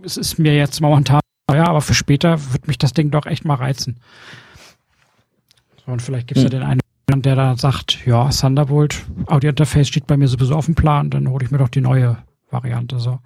es 0.04 0.18
ist 0.18 0.38
mir 0.40 0.56
jetzt 0.56 0.82
momentan 0.82 1.22
teuer, 1.48 1.68
aber 1.68 1.80
für 1.80 1.94
später 1.94 2.52
wird 2.52 2.68
mich 2.68 2.78
das 2.78 2.92
Ding 2.92 3.12
doch 3.12 3.26
echt 3.26 3.46
mal 3.46 3.56
reizen. 3.56 4.02
So, 5.86 5.94
und 5.94 6.02
vielleicht 6.02 6.28
gibt 6.28 6.38
es 6.40 6.44
ja 6.44 6.50
Hm. 6.50 6.60
den 6.60 6.64
einen, 6.64 6.82
der 7.20 7.36
da 7.36 7.58
sagt, 7.58 8.00
ja, 8.06 8.30
Thunderbolt, 8.30 9.04
Audio-Interface 9.28 9.88
steht 9.88 10.08
bei 10.08 10.18
mir 10.18 10.28
sowieso 10.28 10.56
auf 10.56 10.66
dem 10.66 10.76
Plan, 10.76 11.10
dann 11.10 11.30
hole 11.30 11.44
ich 11.44 11.52
mir 11.52 11.58
doch 11.58 11.70
die 11.70 11.82
neue 11.82 12.18
Variante 12.52 13.00
so. 13.00 13.20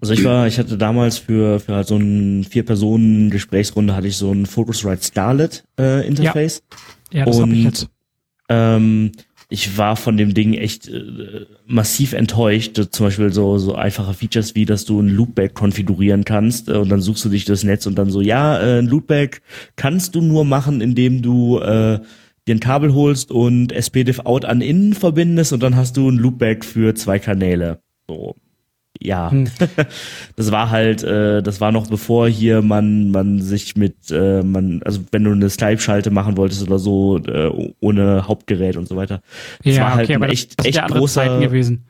Also 0.00 0.12
ich 0.12 0.24
war, 0.24 0.46
ich 0.46 0.58
hatte 0.58 0.76
damals 0.76 1.18
für 1.18 1.60
für 1.60 1.74
halt 1.74 1.86
so 1.86 1.96
ein 1.96 2.44
vier 2.44 2.64
Personen 2.64 3.30
Gesprächsrunde 3.30 3.94
hatte 3.94 4.08
ich 4.08 4.16
so 4.16 4.32
ein 4.32 4.46
Focusrite 4.46 5.02
Scarlet 5.02 5.64
äh, 5.78 6.06
Interface. 6.06 6.62
Ja, 7.12 7.20
ja 7.20 7.24
das 7.24 7.40
habe 7.40 7.52
ich 7.52 7.64
jetzt. 7.64 7.88
Ähm, 8.48 9.12
ich 9.48 9.78
war 9.78 9.96
von 9.96 10.16
dem 10.16 10.34
Ding 10.34 10.54
echt 10.54 10.88
äh, 10.88 11.46
massiv 11.66 12.12
enttäuscht. 12.12 12.80
Zum 12.90 13.06
Beispiel 13.06 13.32
so, 13.32 13.58
so 13.58 13.74
einfache 13.74 14.14
Features 14.14 14.54
wie, 14.54 14.64
dass 14.64 14.84
du 14.84 15.00
ein 15.00 15.08
Loopback 15.08 15.54
konfigurieren 15.54 16.24
kannst 16.24 16.68
äh, 16.68 16.72
und 16.72 16.88
dann 16.88 17.00
suchst 17.00 17.24
du 17.24 17.28
dich 17.28 17.44
das 17.44 17.62
Netz 17.62 17.86
und 17.86 17.96
dann 17.96 18.10
so, 18.10 18.20
ja, 18.20 18.58
äh, 18.58 18.78
ein 18.80 18.86
Loopback 18.86 19.42
kannst 19.76 20.14
du 20.14 20.22
nur 20.22 20.44
machen, 20.44 20.80
indem 20.80 21.22
du 21.22 21.60
äh, 21.60 22.00
dir 22.46 22.54
ein 22.54 22.60
Kabel 22.60 22.94
holst 22.94 23.30
und 23.30 23.72
SPDIF 23.72 24.20
out 24.20 24.44
an 24.44 24.60
innen 24.60 24.94
verbindest 24.94 25.52
und 25.52 25.62
dann 25.62 25.76
hast 25.76 25.96
du 25.96 26.08
ein 26.08 26.16
Loopback 26.16 26.64
für 26.64 26.94
zwei 26.94 27.18
Kanäle. 27.18 27.80
So, 28.06 28.36
ja, 29.00 29.30
hm. 29.30 29.48
das 30.36 30.52
war 30.52 30.70
halt, 30.70 31.02
äh, 31.02 31.42
das 31.42 31.60
war 31.60 31.72
noch 31.72 31.88
bevor 31.88 32.28
hier 32.28 32.62
man 32.62 33.10
man 33.10 33.40
sich 33.40 33.76
mit, 33.76 34.10
äh, 34.10 34.42
man, 34.42 34.82
also 34.84 35.00
wenn 35.10 35.24
du 35.24 35.32
eine 35.32 35.50
Skype-Schalte 35.50 36.10
machen 36.10 36.36
wolltest 36.36 36.62
oder 36.62 36.78
so, 36.78 37.18
äh, 37.18 37.72
ohne 37.80 38.28
Hauptgerät 38.28 38.76
und 38.76 38.88
so 38.88 38.96
weiter. 38.96 39.20
Das 39.64 39.76
ja, 39.76 39.82
war 39.82 39.94
halt 39.94 40.04
okay, 40.04 40.14
ein 40.14 40.22
aber 40.22 40.32
echt, 40.32 40.58
das 40.58 40.66
echt 40.66 40.76
ja 40.76 40.86
großer. 40.86 41.22
Zeiten 41.22 41.40
gewesen. 41.40 41.84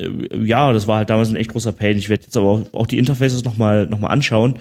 Äh, 0.00 0.08
ja, 0.44 0.72
das 0.72 0.86
war 0.88 0.98
halt 0.98 1.10
damals 1.10 1.30
ein 1.30 1.36
echt 1.36 1.52
großer 1.52 1.72
Pain. 1.72 1.96
Ich 1.96 2.08
werde 2.08 2.24
jetzt 2.24 2.36
aber 2.36 2.48
auch, 2.48 2.62
auch 2.72 2.86
die 2.86 2.98
Interfaces 2.98 3.44
nochmal 3.44 3.86
noch 3.86 4.00
mal 4.00 4.08
anschauen, 4.08 4.56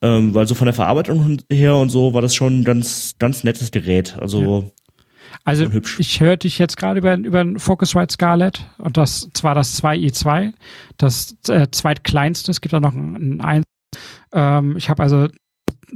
ähm, 0.00 0.34
weil 0.34 0.46
so 0.46 0.54
von 0.54 0.66
der 0.66 0.74
Verarbeitung 0.74 1.38
her 1.50 1.76
und 1.76 1.88
so 1.88 2.14
war 2.14 2.22
das 2.22 2.34
schon 2.34 2.60
ein 2.60 2.64
ganz, 2.64 3.16
ganz 3.18 3.42
nettes 3.42 3.72
Gerät. 3.72 4.16
Also 4.20 4.70
Also 5.44 5.66
ich 5.98 6.20
höre 6.20 6.36
dich 6.36 6.58
jetzt 6.58 6.76
gerade 6.76 6.98
über, 6.98 7.16
über 7.16 7.40
ein 7.40 7.58
Focusrite 7.58 8.12
Scarlett 8.12 8.64
und 8.78 8.96
das 8.96 9.28
zwar 9.34 9.54
das 9.54 9.82
2i2, 9.82 10.52
das 10.98 11.36
äh, 11.48 11.68
zweitkleinste, 11.70 12.50
es 12.50 12.60
gibt 12.60 12.72
da 12.72 12.80
noch 12.80 12.94
ein, 12.94 13.40
ein 13.40 13.40
1. 13.40 13.64
Ähm, 14.32 14.76
ich 14.76 14.90
habe 14.90 15.02
also 15.02 15.28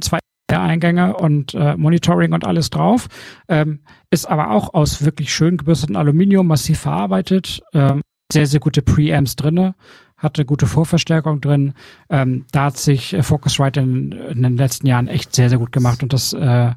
zwei 0.00 0.18
Eingänge 0.48 1.16
und 1.16 1.54
äh, 1.54 1.76
Monitoring 1.76 2.32
und 2.32 2.46
alles 2.46 2.70
drauf. 2.70 3.08
Ähm, 3.48 3.80
ist 4.10 4.26
aber 4.26 4.50
auch 4.50 4.74
aus 4.74 5.04
wirklich 5.04 5.34
schön 5.34 5.56
gebürsteten 5.56 5.96
Aluminium, 5.96 6.46
massiv 6.46 6.80
verarbeitet, 6.80 7.62
ähm, 7.74 8.02
sehr, 8.32 8.46
sehr 8.46 8.60
gute 8.60 8.82
Preamps 8.82 9.36
drinne, 9.36 9.74
hatte 10.16 10.44
gute 10.44 10.66
Vorverstärkung 10.66 11.40
drin. 11.40 11.74
Ähm, 12.10 12.44
da 12.52 12.66
hat 12.66 12.76
sich 12.76 13.12
äh, 13.12 13.22
Focusrite 13.22 13.80
in, 13.80 14.12
in 14.12 14.42
den 14.42 14.56
letzten 14.56 14.86
Jahren 14.86 15.08
echt 15.08 15.34
sehr, 15.34 15.48
sehr 15.48 15.58
gut 15.58 15.72
gemacht 15.72 16.02
und 16.02 16.12
das 16.12 16.32
äh, 16.32 16.72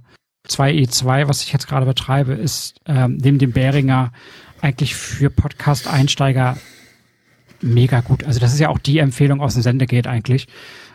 2E2, 0.48 1.28
was 1.28 1.44
ich 1.44 1.52
jetzt 1.52 1.68
gerade 1.68 1.86
betreibe, 1.86 2.34
ist 2.34 2.80
ähm, 2.86 3.18
neben 3.22 3.40
dem 3.40 3.52
Behringer 3.52 4.12
eigentlich 4.62 4.96
für 4.96 5.30
Podcast-Einsteiger 5.30 6.58
mega 7.62 8.02
gut. 8.02 8.24
Also 8.24 8.40
das 8.40 8.54
ist 8.54 8.60
ja 8.60 8.70
auch 8.70 8.80
die 8.80 9.00
Empfehlung 9.00 9.42
aus 9.42 9.54
dem 9.54 9.64
Sendegate 9.64 10.10
eigentlich. 10.10 10.48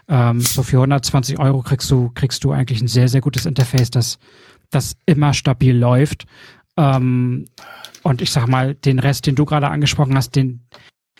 Ähm, 0.09 0.41
so 0.41 0.63
für 0.63 0.77
120 0.79 1.39
Euro 1.39 1.63
kriegst 1.63 1.91
du, 1.91 2.11
kriegst 2.15 2.45
du 2.45 2.53
eigentlich 2.53 2.81
ein 2.81 2.89
sehr, 2.89 3.09
sehr 3.09 3.21
gutes 3.21 3.47
Interface, 3.47 3.91
das, 3.91 4.19
das 4.71 4.97
immer 5.07 5.35
stabil 5.35 5.77
läuft. 5.77 6.27
Ähm, 6.77 7.47
und 8.03 8.21
ich 8.21 8.31
sag 8.31 8.49
mal, 8.49 8.75
den 8.75 8.99
Rest, 8.99 9.27
den 9.27 9.35
du 9.35 9.45
gerade 9.45 9.69
angesprochen 9.69 10.17
hast, 10.17 10.37
den 10.37 10.67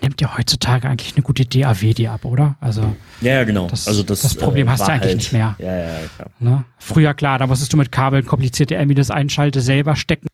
nimmt 0.03 0.21
ja 0.21 0.37
heutzutage 0.37 0.89
eigentlich 0.89 1.15
eine 1.15 1.23
gute 1.23 1.47
DAW 1.47 1.95
dir 1.95 2.13
ab, 2.13 2.25
oder? 2.25 2.57
Also 2.61 2.83
ja, 3.21 3.35
ja, 3.35 3.45
genau. 3.45 3.69
das, 3.69 3.89
also 3.89 4.03
das, 4.03 4.23
das 4.23 4.35
Problem 4.35 4.67
äh, 4.67 4.71
hast 4.71 4.81
du 4.81 4.93
eigentlich 4.93 5.03
halt, 5.03 5.17
nicht 5.17 5.33
mehr. 5.33 5.57
Ja, 5.59 5.77
ja, 5.77 5.89
klar. 6.17 6.31
Ne? 6.41 6.65
Früher 6.79 7.15
klar, 7.15 7.39
da 7.39 7.47
musstest 7.47 7.73
du 7.73 7.77
mit 7.77 7.93
Kabeln 7.93 8.27
komplizierte 8.27 8.77
LMIDIS 8.77 9.11
einschalte 9.11 9.61
selber 9.61 9.97
stecken. 9.97 10.27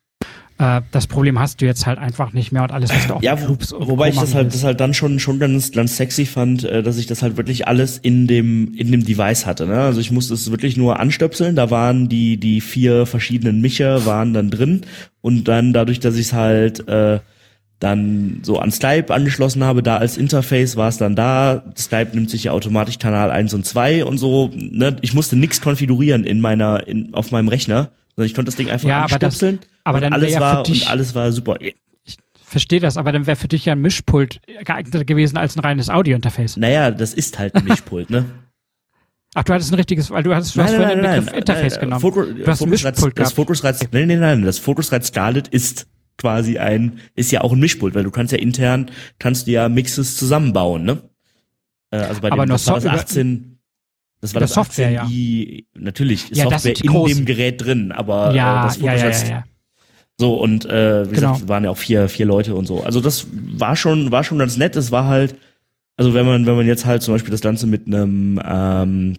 Äh, 0.59 0.83
das 0.91 1.07
Problem 1.07 1.39
hast 1.39 1.61
du 1.61 1.67
jetzt 1.67 1.87
halt 1.87 1.99
einfach 1.99 2.33
nicht 2.33 2.53
mehr 2.53 2.63
und 2.63 2.73
alles 2.73 2.93
hast 2.93 3.09
du 3.09 3.15
auch 3.15 3.23
Ja, 3.23 3.41
wo, 3.41 3.57
wobei 3.87 4.11
ich 4.11 4.19
das 4.19 4.35
halt, 4.35 4.53
das 4.53 4.65
halt 4.65 4.81
dann 4.81 4.93
schon, 4.93 5.19
schon 5.19 5.39
ganz, 5.39 5.73
ganz 5.73 5.97
sexy 5.97 6.27
fand, 6.27 6.65
äh, 6.65 6.83
dass 6.83 6.99
ich 6.99 7.07
das 7.07 7.23
halt 7.23 7.37
wirklich 7.37 7.67
alles 7.67 7.97
in 7.97 8.27
dem, 8.27 8.75
in 8.75 8.91
dem 8.93 9.05
Device 9.05 9.47
hatte, 9.47 9.67
ne? 9.67 9.81
Also 9.81 10.01
ich 10.01 10.11
musste 10.11 10.35
es 10.35 10.51
wirklich 10.51 10.77
nur 10.77 10.99
anstöpseln, 10.99 11.57
da 11.57 11.71
waren 11.71 12.09
die, 12.09 12.37
die 12.37 12.61
vier 12.61 13.07
verschiedenen 13.07 13.61
Mischer 13.61 14.05
waren 14.05 14.35
dann 14.35 14.51
drin 14.51 14.83
und 15.23 15.49
dann 15.49 15.73
dadurch, 15.73 16.01
dass 16.01 16.17
ich 16.17 16.27
es 16.27 16.33
halt, 16.33 16.87
äh, 16.89 17.21
dann 17.81 18.41
so 18.43 18.59
an 18.59 18.71
Skype 18.71 19.07
angeschlossen 19.13 19.65
habe, 19.65 19.83
da 19.83 19.97
als 19.97 20.17
Interface 20.17 20.77
war 20.77 20.89
es 20.89 20.99
dann 20.99 21.17
da. 21.17 21.65
Skype 21.77 22.11
nimmt 22.15 22.31
sich 22.31 22.45
ja 22.45 22.53
automatisch 22.53 22.99
Kanal 22.99 23.31
1 23.31 23.55
und 23.55 23.65
2 23.67 24.05
und 24.05 24.19
so. 24.19 24.51
Ne? 24.55 24.97
Ich 25.01 25.15
musste 25.15 25.35
nichts 25.37 25.61
konfigurieren 25.61 26.25
in 26.25 26.41
meiner, 26.41 26.87
in, 26.87 27.13
auf 27.15 27.31
meinem 27.33 27.49
Rechner, 27.49 27.91
sondern 28.15 28.27
ich 28.27 28.35
konnte 28.35 28.51
das 28.51 28.57
Ding 28.57 28.71
einfach 28.71 28.89
Ja, 28.89 29.05
aber 29.05 29.19
das- 29.19 29.43
aber 29.83 30.01
dann 30.01 30.13
alles 30.13 30.33
ja 30.35 30.41
war 30.41 30.69
und 30.69 30.91
alles 30.91 31.15
war 31.15 31.33
super. 31.33 31.57
Verstehe 32.45 32.81
das, 32.81 32.97
aber 32.97 33.13
dann 33.13 33.27
wäre 33.27 33.37
für 33.37 33.49
dich 33.49 33.65
ja 33.65 33.73
ein 33.73 33.81
Mischpult 33.81 34.41
geeigneter 34.65 35.05
gewesen 35.05 35.37
als 35.39 35.57
ein 35.57 35.61
reines 35.61 35.89
Audio-Interface. 35.89 36.57
Naja, 36.59 36.91
das 36.91 37.15
ist 37.15 37.39
halt 37.39 37.55
ein 37.55 37.65
Mischpult, 37.65 38.11
ne? 38.11 38.25
Ach, 39.35 39.45
du 39.45 39.55
hattest 39.55 39.71
ein 39.73 39.77
richtiges, 39.77 40.11
weil 40.11 40.25
du 40.25 40.35
hattest, 40.35 40.57
du 40.57 40.63
hast 40.63 40.75
vorhin 40.75 41.03
den 41.03 41.25
Begriff 41.25 41.33
Interface 41.39 41.79
genommen. 41.79 42.01
Foto, 42.01 42.25
du 42.25 42.45
hast 42.47 42.61
ein 42.63 42.69
Focusrite- 42.69 42.91
Mischpult 42.91 43.19
das 43.19 43.35
gehabt. 43.35 43.35
Focusrite, 43.37 43.89
nein, 43.93 44.09
nein, 44.09 44.19
nein, 44.21 44.43
das 44.43 44.59
Focusrite 44.59 45.07
Scarlett 45.07 45.47
ist 45.49 45.87
quasi 46.19 46.59
ein, 46.59 46.99
ist 47.15 47.31
ja 47.33 47.41
auch 47.41 47.53
ein 47.53 47.61
Mischpult, 47.61 47.95
weil 47.95 48.05
du 48.05 48.11
kannst 48.11 48.33
ja 48.33 48.39
intern, 48.39 48.91
kannst 49.19 49.47
du 49.47 49.53
ja 49.53 49.69
Mixes 49.69 50.17
zusammenbauen, 50.17 50.85
ne? 50.85 50.99
Äh, 51.91 51.97
Also 51.99 52.21
bei 52.21 52.29
dem, 52.31 52.33
Aber 52.35 52.47
nur 52.47 52.55
das 52.57 52.67
war 52.67 52.75
das 52.75 52.83
so- 52.85 52.89
über- 52.91 52.99
18, 52.99 53.59
das 54.21 54.35
war 54.35 54.39
über 54.41 54.45
das 54.45 54.55
Software, 54.55 55.03
18i, 55.05 55.65
natürlich, 55.75 56.31
ist 56.31 56.39
Ja, 56.39 56.45
das 56.49 56.63
Software 56.63 56.85
in 56.85 56.91
großen. 56.93 57.17
dem 57.19 57.25
Gerät 57.27 57.65
drin, 57.65 57.91
aber 57.93 58.35
ja, 58.35 58.61
äh, 58.61 58.63
das 58.67 58.81
ja, 58.81 58.95
ja, 58.95 59.09
ja, 59.09 59.29
ja. 59.29 59.45
so, 60.19 60.35
und 60.35 60.67
äh, 60.67 61.11
wie 61.11 61.15
Genau. 61.15 61.33
gesagt, 61.33 61.49
waren 61.49 61.65
ja 61.65 61.71
auch 61.71 61.79
vier, 61.79 62.09
vier 62.11 62.27
Leute 62.27 62.55
und 62.55 62.67
so. 62.67 62.83
Also 62.83 63.01
das 63.01 63.27
war 63.33 63.75
schon, 63.77 64.13
war 64.13 64.23
schon 64.23 64.39
ganz 64.39 64.59
nett. 64.59 64.77
Es 64.77 64.93
war 64.93 65.07
halt, 65.07 65.35
also 65.97 66.13
wenn 66.13 66.27
man, 66.27 66.45
wenn 66.47 66.57
man 66.57 66.67
jetzt 66.67 66.85
halt 66.85 67.03
zum 67.03 67.15
Beispiel 67.15 67.31
das 67.31 67.41
Ganze 67.41 67.67
mit 67.67 67.87
einem 67.87 68.39
ähm, 68.45 69.17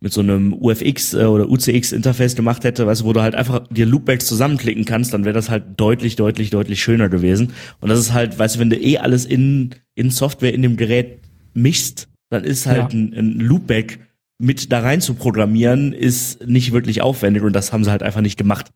mit 0.00 0.12
so 0.12 0.20
einem 0.20 0.52
UFX 0.52 1.14
äh, 1.14 1.24
oder 1.24 1.48
UCX 1.48 1.92
Interface 1.92 2.34
gemacht 2.36 2.64
hätte, 2.64 2.86
weißt 2.86 3.02
du, 3.02 3.04
wo 3.06 3.12
du 3.12 3.22
halt 3.22 3.34
einfach 3.34 3.66
dir 3.68 3.86
Loopbacks 3.86 4.26
zusammenklicken 4.26 4.84
kannst, 4.84 5.14
dann 5.14 5.24
wäre 5.24 5.34
das 5.34 5.50
halt 5.50 5.64
deutlich, 5.76 6.16
deutlich, 6.16 6.50
deutlich 6.50 6.82
schöner 6.82 7.08
gewesen. 7.08 7.52
Und 7.80 7.88
das 7.88 7.98
ist 7.98 8.12
halt, 8.12 8.38
weißt 8.38 8.56
du, 8.56 8.60
wenn 8.60 8.70
du 8.70 8.76
eh 8.76 8.98
alles 8.98 9.24
in, 9.24 9.70
in 9.94 10.10
Software 10.10 10.54
in 10.54 10.62
dem 10.62 10.76
Gerät 10.76 11.20
mischst, 11.54 12.08
dann 12.30 12.44
ist 12.44 12.66
halt 12.66 12.92
Ja. 12.92 12.98
ein, 12.98 13.14
ein 13.14 13.32
Loopback 13.40 14.00
mit 14.38 14.70
da 14.70 14.80
rein 14.80 15.00
zu 15.00 15.14
programmieren, 15.14 15.92
ist 15.92 16.46
nicht 16.46 16.72
wirklich 16.72 17.00
aufwendig 17.00 17.42
und 17.42 17.54
das 17.54 17.72
haben 17.72 17.84
sie 17.84 17.90
halt 17.90 18.02
einfach 18.02 18.20
nicht 18.20 18.36
gemacht. 18.36 18.70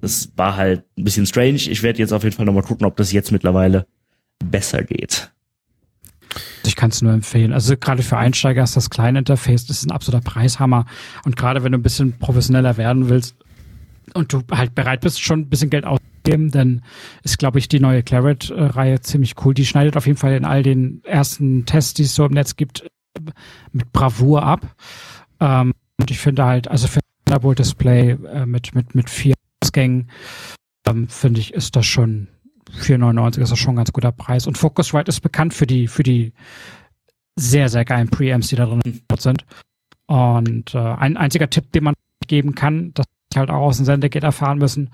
Das 0.00 0.30
war 0.36 0.56
halt 0.56 0.84
ein 0.96 1.04
bisschen 1.04 1.26
strange. 1.26 1.56
Ich 1.56 1.82
werde 1.82 1.98
jetzt 1.98 2.12
auf 2.12 2.24
jeden 2.24 2.34
Fall 2.34 2.46
nochmal 2.46 2.62
gucken, 2.62 2.86
ob 2.86 2.96
das 2.96 3.12
jetzt 3.12 3.30
mittlerweile 3.30 3.86
besser 4.44 4.82
geht. 4.82 5.30
Ich 6.66 6.76
kann 6.76 6.90
es 6.90 7.02
nur 7.02 7.12
empfehlen. 7.12 7.52
Also 7.52 7.76
gerade 7.76 8.02
für 8.02 8.16
Einsteiger 8.16 8.62
ist 8.62 8.76
das 8.76 8.90
kleine 8.90 9.18
Interface, 9.20 9.66
das 9.66 9.78
ist 9.78 9.86
ein 9.86 9.92
absoluter 9.92 10.24
Preishammer. 10.24 10.86
Und 11.24 11.36
gerade 11.36 11.62
wenn 11.64 11.72
du 11.72 11.78
ein 11.78 11.82
bisschen 11.82 12.18
professioneller 12.18 12.76
werden 12.76 13.08
willst 13.08 13.36
und 14.14 14.32
du 14.32 14.42
halt 14.50 14.74
bereit 14.74 15.00
bist, 15.00 15.20
schon 15.20 15.40
ein 15.40 15.48
bisschen 15.48 15.70
Geld 15.70 15.84
auszugeben, 15.84 16.50
dann 16.50 16.82
ist, 17.22 17.38
glaube 17.38 17.58
ich, 17.58 17.68
die 17.68 17.80
neue 17.80 18.02
Claret-Reihe 18.02 19.00
ziemlich 19.00 19.34
cool. 19.44 19.54
Die 19.54 19.66
schneidet 19.66 19.96
auf 19.96 20.06
jeden 20.06 20.18
Fall 20.18 20.34
in 20.34 20.44
all 20.44 20.62
den 20.62 21.02
ersten 21.04 21.66
Tests, 21.66 21.94
die 21.94 22.04
es 22.04 22.14
so 22.14 22.24
im 22.24 22.32
Netz 22.32 22.56
gibt, 22.56 22.86
mit 23.72 23.92
Bravour 23.92 24.42
ab. 24.42 24.76
Ähm, 25.40 25.72
und 25.98 26.10
ich 26.10 26.18
finde 26.18 26.44
halt, 26.44 26.68
also 26.68 26.86
für 26.86 27.00
Thunderbolt-Display 27.24 28.10
äh, 28.10 28.46
mit, 28.46 28.74
mit, 28.74 28.94
mit 28.94 29.10
vier 29.10 29.34
Ausgängen, 29.62 30.10
ähm, 30.86 31.08
finde 31.08 31.40
ich, 31.40 31.54
ist 31.54 31.76
das 31.76 31.86
schon 31.86 32.28
4,99 32.78 33.38
ist 33.40 33.52
das 33.52 33.58
schon 33.58 33.74
ein 33.74 33.76
ganz 33.76 33.92
guter 33.92 34.12
Preis. 34.12 34.46
Und 34.46 34.58
Focusrite 34.58 35.08
ist 35.08 35.20
bekannt 35.20 35.54
für 35.54 35.66
die, 35.66 35.88
für 35.88 36.02
die 36.02 36.32
sehr, 37.36 37.68
sehr 37.68 37.84
geilen 37.84 38.08
Preamps, 38.08 38.48
die 38.48 38.56
da 38.56 38.66
drin 38.66 38.80
sind. 39.18 39.44
Und 40.06 40.74
äh, 40.74 40.78
ein 40.78 41.16
einziger 41.16 41.48
Tipp, 41.48 41.72
den 41.72 41.84
man 41.84 41.94
geben 42.26 42.54
kann, 42.54 42.92
das 42.94 43.06
ich 43.32 43.38
halt 43.38 43.50
auch 43.50 43.62
aus 43.62 43.76
dem 43.78 43.86
Sendegate 43.86 44.26
erfahren 44.26 44.58
müssen, 44.58 44.90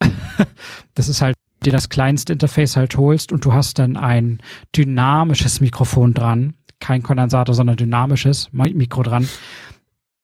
das 0.94 1.08
ist 1.08 1.22
halt, 1.22 1.36
dir 1.64 1.72
das 1.72 1.90
kleinste 1.90 2.32
Interface 2.32 2.76
halt 2.76 2.96
holst 2.96 3.32
und 3.32 3.44
du 3.44 3.52
hast 3.52 3.78
dann 3.78 3.98
ein 3.98 4.38
dynamisches 4.74 5.60
Mikrofon 5.60 6.14
dran, 6.14 6.54
kein 6.78 7.02
Kondensator, 7.02 7.54
sondern 7.54 7.76
dynamisches 7.76 8.50
Mi- 8.50 8.72
Mikro 8.74 9.02
dran, 9.02 9.28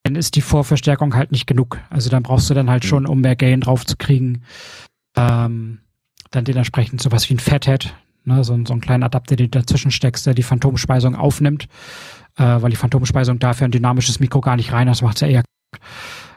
dann 0.05 0.17
ist 0.17 0.37
die 0.37 0.41
Vorverstärkung 0.41 1.15
halt 1.15 1.33
nicht 1.33 1.47
genug. 1.47 1.79
Also 1.91 2.09
dann 2.09 2.23
brauchst 2.23 2.49
du 2.49 2.55
dann 2.55 2.71
halt 2.71 2.87
schon, 2.87 3.05
um 3.05 3.21
mehr 3.21 3.37
Gain 3.37 3.61
drauf 3.61 3.85
zu 3.85 3.97
kriegen, 3.97 4.45
ähm, 5.15 5.81
dann 6.31 6.45
dementsprechend 6.45 7.01
sowas 7.01 7.29
wie 7.29 7.35
ein 7.35 7.39
Fathead, 7.39 7.95
ne, 8.25 8.45
so, 8.45 8.59
so 8.65 8.73
einen 8.73 8.81
kleinen 8.81 9.03
Adapter, 9.03 9.37
den 9.37 9.51
du 9.51 9.59
dazwischen 9.59 9.91
steckst, 9.91 10.27
der 10.27 10.35
die 10.35 10.43
Phantomspeisung 10.43 11.15
aufnimmt, 11.15 11.69
äh, 12.37 12.45
weil 12.45 12.71
die 12.71 12.77
Phantomspeisung 12.77 13.39
dafür 13.39 13.67
ein 13.67 13.73
dynamisches 13.73 14.21
Mikro 14.21 14.41
gar 14.41 14.57
nicht 14.57 14.73
rein, 14.73 14.87
das 14.87 15.03
macht's 15.03 15.21
ja 15.21 15.29
eher 15.29 15.43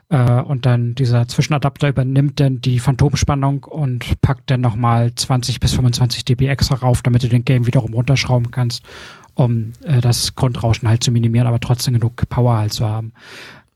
äh, 0.10 0.42
und 0.42 0.66
dann 0.66 0.96
dieser 0.96 1.28
Zwischenadapter 1.28 1.90
übernimmt 1.90 2.40
dann 2.40 2.62
die 2.62 2.80
Phantomspannung 2.80 3.64
und 3.64 4.20
packt 4.22 4.50
dann 4.50 4.62
nochmal 4.62 5.14
20 5.14 5.60
bis 5.60 5.74
25 5.74 6.26
dB 6.26 6.48
extra 6.48 6.76
rauf, 6.76 7.02
damit 7.02 7.24
du 7.24 7.30
den 7.30 7.46
Game 7.46 7.68
wiederum 7.68 7.94
runterschrauben 7.94 8.52
kannst, 8.52 8.84
um 9.36 9.74
äh, 9.84 10.02
das 10.02 10.36
Grundrauschen 10.36 10.90
halt 10.90 11.04
zu 11.04 11.12
minimieren, 11.12 11.48
aber 11.48 11.60
trotzdem 11.60 11.94
genug 11.94 12.28
Power 12.30 12.58
halt 12.58 12.74
zu 12.74 12.88
haben. 12.88 13.14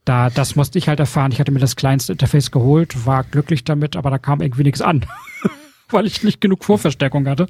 Da, 0.04 0.28
das 0.28 0.54
musste 0.54 0.78
ich 0.78 0.88
halt 0.88 1.00
erfahren. 1.00 1.32
Ich 1.32 1.40
hatte 1.40 1.52
mir 1.52 1.60
das 1.60 1.76
kleinste 1.76 2.12
Interface 2.12 2.50
geholt, 2.50 3.06
war 3.06 3.24
glücklich 3.24 3.64
damit, 3.64 3.96
aber 3.96 4.10
da 4.10 4.18
kam 4.18 4.42
irgendwie 4.42 4.64
nichts 4.64 4.82
an, 4.82 5.06
weil 5.94 6.06
ich 6.06 6.22
nicht 6.22 6.40
genug 6.40 6.64
Vorverstärkung 6.64 7.26
hatte. 7.26 7.46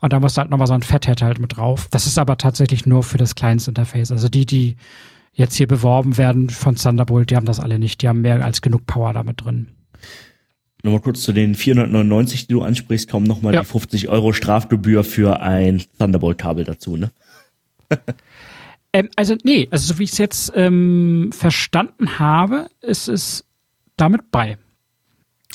Und 0.00 0.12
da 0.12 0.20
musst 0.20 0.36
du 0.36 0.40
halt 0.40 0.50
nochmal 0.50 0.66
so 0.66 0.74
ein 0.74 0.82
Fathead 0.82 1.22
halt 1.22 1.38
mit 1.38 1.56
drauf. 1.56 1.88
Das 1.90 2.06
ist 2.06 2.18
aber 2.18 2.36
tatsächlich 2.36 2.84
nur 2.86 3.02
für 3.02 3.18
das 3.18 3.34
Clients-Interface. 3.34 4.10
Also 4.12 4.28
die, 4.28 4.44
die 4.44 4.76
jetzt 5.32 5.54
hier 5.54 5.66
beworben 5.68 6.18
werden 6.18 6.50
von 6.50 6.76
Thunderbolt, 6.76 7.30
die 7.30 7.36
haben 7.36 7.46
das 7.46 7.60
alle 7.60 7.78
nicht. 7.78 8.02
Die 8.02 8.08
haben 8.08 8.22
mehr 8.22 8.44
als 8.44 8.60
genug 8.62 8.86
Power 8.86 9.12
damit 9.12 9.44
drin. 9.44 9.68
Nochmal 10.82 11.00
kurz 11.00 11.22
zu 11.22 11.32
den 11.32 11.54
499, 11.54 12.46
die 12.46 12.52
du 12.52 12.62
ansprichst, 12.62 13.10
kommen 13.10 13.26
nochmal 13.26 13.54
Ja. 13.54 13.60
die 13.60 13.66
50 13.66 14.08
Euro 14.08 14.32
Strafgebühr 14.32 15.04
für 15.04 15.40
ein 15.40 15.82
Thunderbolt-Kabel 15.98 16.64
dazu, 16.64 16.96
ne? 16.96 17.10
Ähm, 18.92 19.10
also 19.14 19.36
nee, 19.42 19.68
also 19.70 19.92
so 19.92 19.98
wie 19.98 20.04
ich 20.04 20.12
es 20.12 20.18
jetzt 20.18 20.52
ähm, 20.54 21.30
verstanden 21.32 22.18
habe, 22.18 22.68
ist 22.80 23.08
es 23.08 23.44
damit 23.98 24.30
bei. 24.30 24.56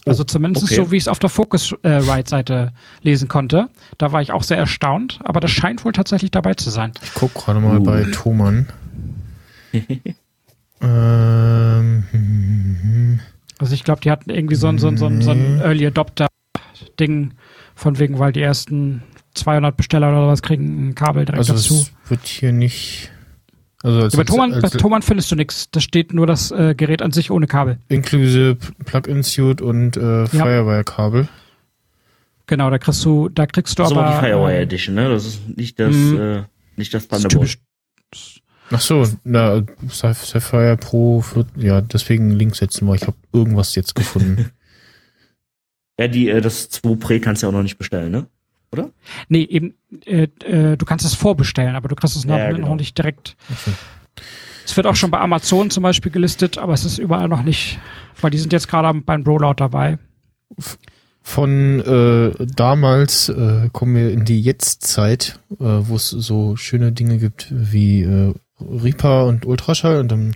Also 0.06 0.23
zumindest 0.23 0.65
okay. 0.65 0.76
so, 0.76 0.91
wie 0.91 0.98
ich 0.98 1.03
es 1.03 1.07
auf 1.07 1.19
der 1.19 1.30
Focusrite-Seite 1.30 2.73
lesen 3.03 3.28
konnte. 3.28 3.69
Da 3.98 4.11
war 4.11 4.22
ich 4.22 4.32
auch 4.32 4.44
sehr 4.44 4.57
erstaunt, 4.57 5.19
aber 5.23 5.40
das 5.40 5.52
scheint 5.52 5.86
wohl 5.86 5.91
tatsächlich 5.91 6.32
dabei 6.32 6.56
zu 6.56 6.69
sein. 6.72 6.91
Ich 7.03 7.14
guck 7.14 7.34
gerade 7.36 7.60
mal 7.60 7.78
Uh. 7.80 7.84
bei 7.84 8.03
Thomann. 8.11 8.68
ähm, 10.82 12.03
hm, 12.11 13.19
Also 13.60 13.73
ich 13.73 13.84
glaube, 13.84 14.02
die 14.02 14.10
hatten 14.11 14.32
irgendwie 14.32 14.56
so 14.56 14.68
ein, 14.68 14.80
so 14.80 14.88
ein, 14.88 14.98
so 14.98 15.06
ein, 15.06 15.22
so 15.22 15.32
ein 15.32 15.60
Early 15.61 15.86
Adopter-Ding 15.88 17.34
von 17.76 17.99
wegen, 17.99 18.18
weil 18.19 18.32
die 18.32 18.41
ersten 18.41 19.03
200 19.36 19.78
Besteller 19.78 20.10
oder 20.10 20.28
was 20.28 20.41
kriegen 20.41 20.90
ein 20.90 20.95
Kabel 20.95 21.26
direkt 21.26 21.40
also 21.40 21.53
dazu. 21.53 21.76
es 21.76 22.10
wird 22.10 22.26
hier 22.26 22.52
nicht. 22.52 23.11
Also 23.84 24.02
als, 24.02 24.14
Ja, 24.14 24.18
bei 24.20 24.24
Thomann, 24.26 24.52
bei 24.52 24.58
als, 24.62 24.72
Thomann 24.74 25.02
findest 25.02 25.32
du 25.32 25.36
nichts. 25.36 25.70
Da 25.72 25.80
steht 25.80 26.14
nur 26.14 26.28
das 26.28 26.52
äh, 26.52 26.76
Gerät 26.76 27.02
an 27.02 27.12
sich 27.12 27.32
ohne 27.32 27.48
Kabel. 27.48 27.78
inklusive 27.88 28.58
Plug-in-Suit 28.86 29.62
und 29.62 29.98
äh, 29.98 30.28
Firewire-Kabel. 30.28 31.28
Genau, 32.48 32.70
da 32.70 32.78
kriegst 32.78 33.03
du, 33.06 33.30
da 33.30 33.45
kriegst 33.45 33.78
du 33.80 33.84
Das 33.84 33.91
ist 33.91 33.98
aber 33.98 34.08
aber. 34.08 34.20
die 34.22 34.26
Firewire 34.28 34.53
äh, 34.58 34.62
Edition, 34.64 34.95
ne? 34.95 35.10
Das 35.10 35.26
ist 35.26 35.41
nicht 35.58 35.80
das, 35.80 35.95
Mhm. 35.95 36.20
äh, 36.20 36.44
nicht 36.76 36.94
das 36.94 37.08
das 37.08 37.20
ist 37.20 37.24
Thunderbolt. 37.32 37.58
Ach 38.74 38.80
so, 38.82 39.06
na, 39.26 39.64
Sapphire 39.90 40.78
Pro, 40.78 41.24
wird, 41.34 41.48
ja, 41.58 41.82
deswegen 41.82 42.32
Link 42.32 42.56
setzen 42.56 42.88
wir. 42.88 42.95
Ich 42.95 43.02
habe 43.08 43.18
irgendwas 43.34 43.76
jetzt 43.76 43.95
gefunden. 43.95 44.52
Ja, 45.99 46.08
die, 46.08 46.30
äh, 46.30 46.41
das 46.41 46.70
2 46.70 46.95
Pre 46.95 47.20
kannst 47.20 47.44
du 47.44 47.45
ja 47.45 47.49
auch 47.49 47.53
noch 47.56 47.62
nicht 47.62 47.78
bestellen, 47.78 48.12
ne? 48.12 48.26
Nee, 49.27 49.43
eben, 49.43 49.73
äh, 50.06 50.27
äh, 50.45 50.77
du 50.77 50.85
kannst 50.85 51.06
es 51.06 51.14
vorbestellen, 51.14 51.76
aber 51.76 51.89
du 51.89 51.95
kriegst 51.95 52.15
es 52.15 52.26
noch, 52.26 52.38
Ja, 52.38 52.52
genau. 52.52 52.69
noch 52.69 52.76
nicht 52.76 52.98
direkt. 52.98 53.35
Es 54.65 54.76
wird 54.77 54.88
auch 54.88 54.95
schon 54.95 55.11
bei 55.11 55.19
Amazon 55.19 55.69
zum 55.69 55.84
Beispiel 55.84 56.11
gelistet, 56.11 56.57
aber 56.57 56.73
es 56.73 56.85
ist 56.85 56.98
überall 56.98 57.27
noch 57.27 57.43
nicht, 57.43 57.80
weil 58.22 58.31
die 58.31 58.38
sind 58.38 58.53
jetzt 58.53 58.68
gerade 58.68 58.93
beim 59.02 59.23
Rollout 59.23 59.56
dabei. 59.57 59.98
Von 61.23 61.80
äh, 61.81 62.45
damals 62.56 63.30
äh, 63.30 63.69
kommen 63.72 63.95
wir 63.95 64.11
in 64.11 64.26
die 64.26 64.41
Jetztzeit, 64.41 65.39
äh, 65.52 65.57
wo 65.60 65.95
es 65.95 66.10
so 66.10 66.56
schöne 66.56 66.91
Dinge 66.93 67.18
gibt 67.19 67.48
wie 67.52 68.02
äh, 68.03 68.34
Reaper 68.60 69.26
und 69.27 69.45
Ultraschall 69.45 69.99
und 69.99 70.11
dann 70.11 70.35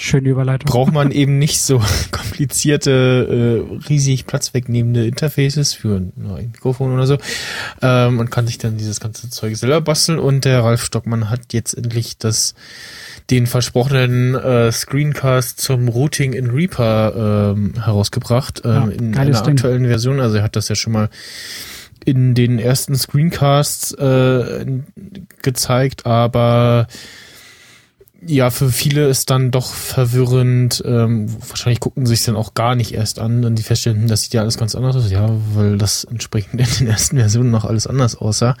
Schöne 0.00 0.30
Überleitung. 0.30 0.70
braucht 0.70 0.92
man 0.92 1.10
eben 1.12 1.38
nicht 1.38 1.60
so 1.60 1.82
komplizierte, 2.10 3.66
äh, 3.70 3.86
riesig 3.88 4.26
Platz 4.26 4.54
wegnehmende 4.54 5.06
Interfaces 5.06 5.74
für 5.74 5.96
ein 5.96 6.12
Mikrofon 6.52 6.94
oder 6.94 7.06
so. 7.06 7.18
Ähm, 7.82 8.18
und 8.18 8.30
kann 8.30 8.46
sich 8.46 8.56
dann 8.56 8.78
dieses 8.78 8.98
ganze 8.98 9.28
Zeug 9.28 9.56
selber 9.56 9.82
basteln. 9.82 10.18
Und 10.18 10.46
der 10.46 10.64
Ralf 10.64 10.84
Stockmann 10.84 11.28
hat 11.28 11.52
jetzt 11.52 11.74
endlich 11.74 12.16
das 12.16 12.54
den 13.28 13.46
versprochenen 13.46 14.34
äh, 14.34 14.72
Screencast 14.72 15.60
zum 15.60 15.88
Routing 15.88 16.32
in 16.32 16.50
Reaper 16.50 17.52
ähm, 17.54 17.74
herausgebracht 17.84 18.62
ähm, 18.64 18.70
Ja, 18.72 18.88
in 18.88 19.16
einer 19.16 19.42
Ding. 19.42 19.54
aktuellen 19.56 19.86
Version. 19.86 20.18
Also 20.18 20.38
er 20.38 20.42
hat 20.42 20.56
das 20.56 20.68
ja 20.68 20.74
schon 20.74 20.94
mal 20.94 21.10
in 22.04 22.34
den 22.34 22.58
ersten 22.58 22.96
Screencasts 22.96 23.92
äh, 23.92 24.64
gezeigt, 25.42 26.06
aber 26.06 26.86
ja, 28.26 28.50
für 28.50 28.70
viele 28.70 29.08
ist 29.08 29.30
dann 29.30 29.50
doch 29.50 29.72
verwirrend. 29.72 30.82
Ähm, 30.84 31.28
wahrscheinlich 31.48 31.80
gucken 31.80 32.06
sie 32.06 32.14
sich 32.14 32.24
dann 32.24 32.36
auch 32.36 32.54
gar 32.54 32.74
nicht 32.74 32.92
erst 32.92 33.18
an, 33.18 33.44
und 33.44 33.56
die 33.56 33.62
feststellen, 33.62 34.08
das 34.08 34.22
sieht 34.22 34.34
ja 34.34 34.42
alles 34.42 34.58
ganz 34.58 34.74
anders 34.74 34.96
aus. 34.96 35.10
Ja, 35.10 35.30
weil 35.54 35.78
das 35.78 36.04
entsprechend 36.04 36.60
in 36.60 36.66
den 36.78 36.86
ersten 36.88 37.16
Versionen 37.16 37.50
noch 37.50 37.64
alles 37.64 37.86
anders 37.86 38.16
aussah. 38.16 38.56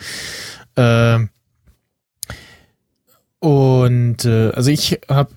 Ähm, 0.76 1.30
und 3.40 4.26
äh, 4.26 4.50
also 4.50 4.70
ich 4.70 5.00
habe 5.08 5.30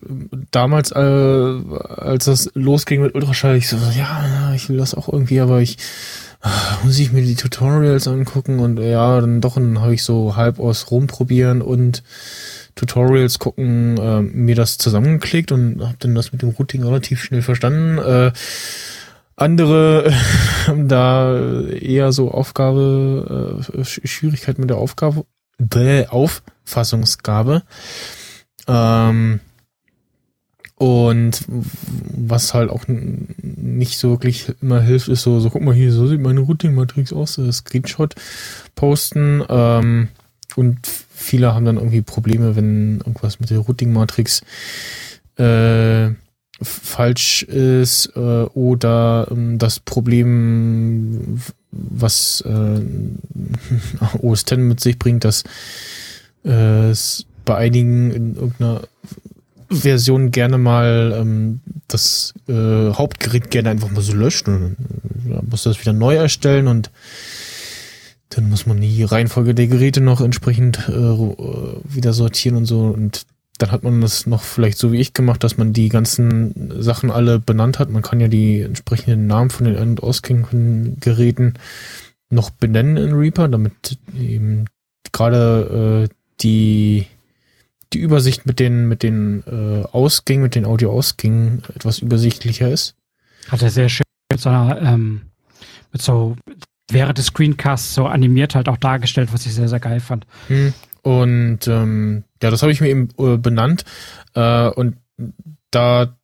damals, 0.52 0.92
äh, 0.92 1.00
als 1.00 2.26
das 2.26 2.52
losging 2.54 3.02
mit 3.02 3.16
Ultraschall, 3.16 3.56
ich 3.56 3.70
so, 3.70 3.78
ja, 3.98 4.54
ich 4.54 4.68
will 4.68 4.78
das 4.78 4.94
auch 4.94 5.08
irgendwie, 5.08 5.40
aber 5.40 5.62
ich 5.62 5.78
ah, 6.42 6.80
muss 6.84 7.00
ich 7.00 7.14
mir 7.14 7.22
die 7.22 7.36
Tutorials 7.36 8.10
angucken 8.10 8.60
und 8.60 8.78
ja, 8.78 9.22
dann 9.22 9.40
doch, 9.40 9.56
dann 9.56 9.80
habe 9.80 9.94
ich 9.94 10.04
so 10.04 10.36
halb 10.36 10.60
aus 10.60 10.92
rumprobieren 10.92 11.62
und 11.62 12.04
Tutorials 12.76 13.40
gucken, 13.40 13.98
äh, 13.98 14.22
mir 14.22 14.56
das 14.56 14.78
zusammengeklickt 14.78 15.52
und 15.52 15.82
habe 15.82 15.96
dann 16.00 16.16
das 16.16 16.32
mit 16.32 16.42
dem 16.42 16.50
Routing 16.50 16.84
relativ 16.84 17.24
schnell 17.24 17.42
verstanden. 17.42 17.98
Äh, 18.00 18.32
andere 19.36 20.14
haben 20.68 20.88
da 20.88 21.40
eher 21.70 22.12
so 22.12 22.32
Aufgabe, 22.32 23.62
äh, 23.74 23.82
Sch- 23.82 24.08
Schwierigkeit 24.08 24.60
mit 24.60 24.70
der 24.70 24.78
Aufgabe, 24.78 25.26
Bäh, 25.58 26.08
Auffassungsgabe. 26.08 27.64
Ähm, 28.68 29.40
und 30.76 31.46
was 31.48 32.54
halt 32.54 32.70
auch 32.70 32.84
nicht 32.88 33.98
so 34.00 34.10
wirklich 34.10 34.52
immer 34.62 34.82
hilft, 34.82 35.08
ist 35.08 35.22
so, 35.22 35.40
so 35.40 35.50
guck 35.50 35.62
mal 35.62 35.74
hier, 35.74 35.92
so 35.92 36.08
sieht 36.08 36.20
meine 36.20 36.42
Routing-Matrix 36.42 37.14
aus, 37.14 37.38
äh, 37.38 37.52
Screenshot 37.52 38.16
posten. 38.76 39.44
Ähm, 39.48 40.10
und 40.56 40.80
viele 41.24 41.54
haben 41.54 41.66
dann 41.66 41.78
irgendwie 41.78 42.02
Probleme, 42.02 42.56
wenn 42.56 42.98
irgendwas 43.00 43.40
mit 43.40 43.50
der 43.50 43.60
Routing-Matrix 43.60 44.42
äh, 45.38 46.10
falsch 46.62 47.44
ist 47.44 48.12
äh, 48.16 48.20
oder 48.20 49.28
ähm, 49.32 49.58
das 49.58 49.80
Problem, 49.80 51.40
was 51.72 52.44
äh, 52.46 52.82
OS 54.22 54.42
X 54.42 54.58
mit 54.58 54.80
sich 54.80 55.00
bringt, 55.00 55.24
dass 55.26 55.44
äh, 56.46 56.90
es 56.90 57.26
bei 57.46 57.56
einigen 57.56 58.12
in 58.12 58.36
irgendeiner 58.36 58.82
Version 59.70 60.32
gerne 60.32 60.58
mal 60.58 61.18
ähm, 61.20 61.62
das 61.88 62.34
äh, 62.48 62.92
Hauptgerät 62.92 63.50
gerne 63.50 63.72
einfach 63.72 63.90
mal 63.90 64.02
so 64.02 64.14
löscht 64.14 64.48
und 64.48 64.76
dann 65.26 65.48
muss 65.50 65.64
das 65.64 65.80
wieder 65.80 65.94
neu 65.94 66.16
erstellen 66.16 66.68
und 66.68 66.92
dann 68.36 68.50
muss 68.50 68.66
man 68.66 68.80
die 68.82 69.04
Reihenfolge 69.04 69.56
der 69.56 69.68
Geräte 69.68 70.02
noch 70.02 70.22
entsprechend 70.22 70.88
äh, 70.90 70.92
äh, 70.92 71.78
wieder 71.84 72.14
sortieren 72.14 72.58
und 72.58 72.66
so 72.66 72.88
und 72.88 73.26
dann 73.60 73.72
hat 73.72 73.84
man 73.84 74.02
das 74.02 74.26
noch 74.26 74.42
vielleicht 74.42 74.78
so 74.78 74.92
wie 74.92 75.00
ich 75.00 75.14
gemacht, 75.14 75.44
dass 75.44 75.58
man 75.58 75.74
die 75.74 75.90
ganzen 75.90 76.82
Sachen 76.82 77.12
alle 77.12 77.40
benannt 77.40 77.78
hat. 77.78 77.90
Man 77.90 78.02
kann 78.02 78.20
ja 78.20 78.28
die 78.28 78.62
entsprechenden 78.62 79.28
Namen 79.28 79.52
von 79.52 79.66
den 79.66 79.78
Ein- 79.78 79.90
und 79.90 80.04
ausgehenden 80.04 81.00
Geräten 81.00 81.54
noch 82.30 82.50
benennen 82.50 82.98
in 82.98 83.14
Reaper, 83.14 83.48
damit 83.48 84.00
eben 84.18 84.66
gerade 85.12 86.10
äh, 86.10 86.14
die 86.42 87.06
die 87.94 88.00
Übersicht 88.00 88.48
mit 88.48 88.60
den 88.60 88.88
mit 88.88 89.04
den 89.04 89.44
äh, 89.46 89.86
Ausgängen, 89.92 90.42
mit 90.42 90.56
den 90.56 90.66
Audioausgängen 90.66 91.62
etwas 91.76 92.00
übersichtlicher 92.00 92.70
ist. 92.70 92.96
Hat 93.50 93.62
er 93.62 93.70
sehr 93.70 93.88
schön 93.88 94.04
mit 94.32 94.42
so 94.42 94.50
einer, 94.50 94.82
ähm, 94.82 95.22
mit 95.92 96.02
so 96.02 96.36
während 96.90 97.18
des 97.18 97.28
Screencasts 97.28 97.94
so 97.94 98.06
animiert 98.06 98.56
halt 98.56 98.70
auch 98.70 98.78
dargestellt, 98.78 99.30
was 99.32 99.46
ich 99.46 99.54
sehr, 99.54 99.70
sehr 99.70 99.80
geil 99.80 100.00
fand. 100.00 100.26
Hm. 100.48 100.74
Und 101.02 101.68
ähm, 101.68 102.24
ja, 102.42 102.50
das 102.50 102.62
habe 102.62 102.72
ich 102.72 102.82
mir 102.82 102.90
eben 102.90 103.10
äh, 103.18 103.38
benannt. 103.38 103.84
Äh, 104.34 104.70
und 104.70 104.98
da 105.72 106.16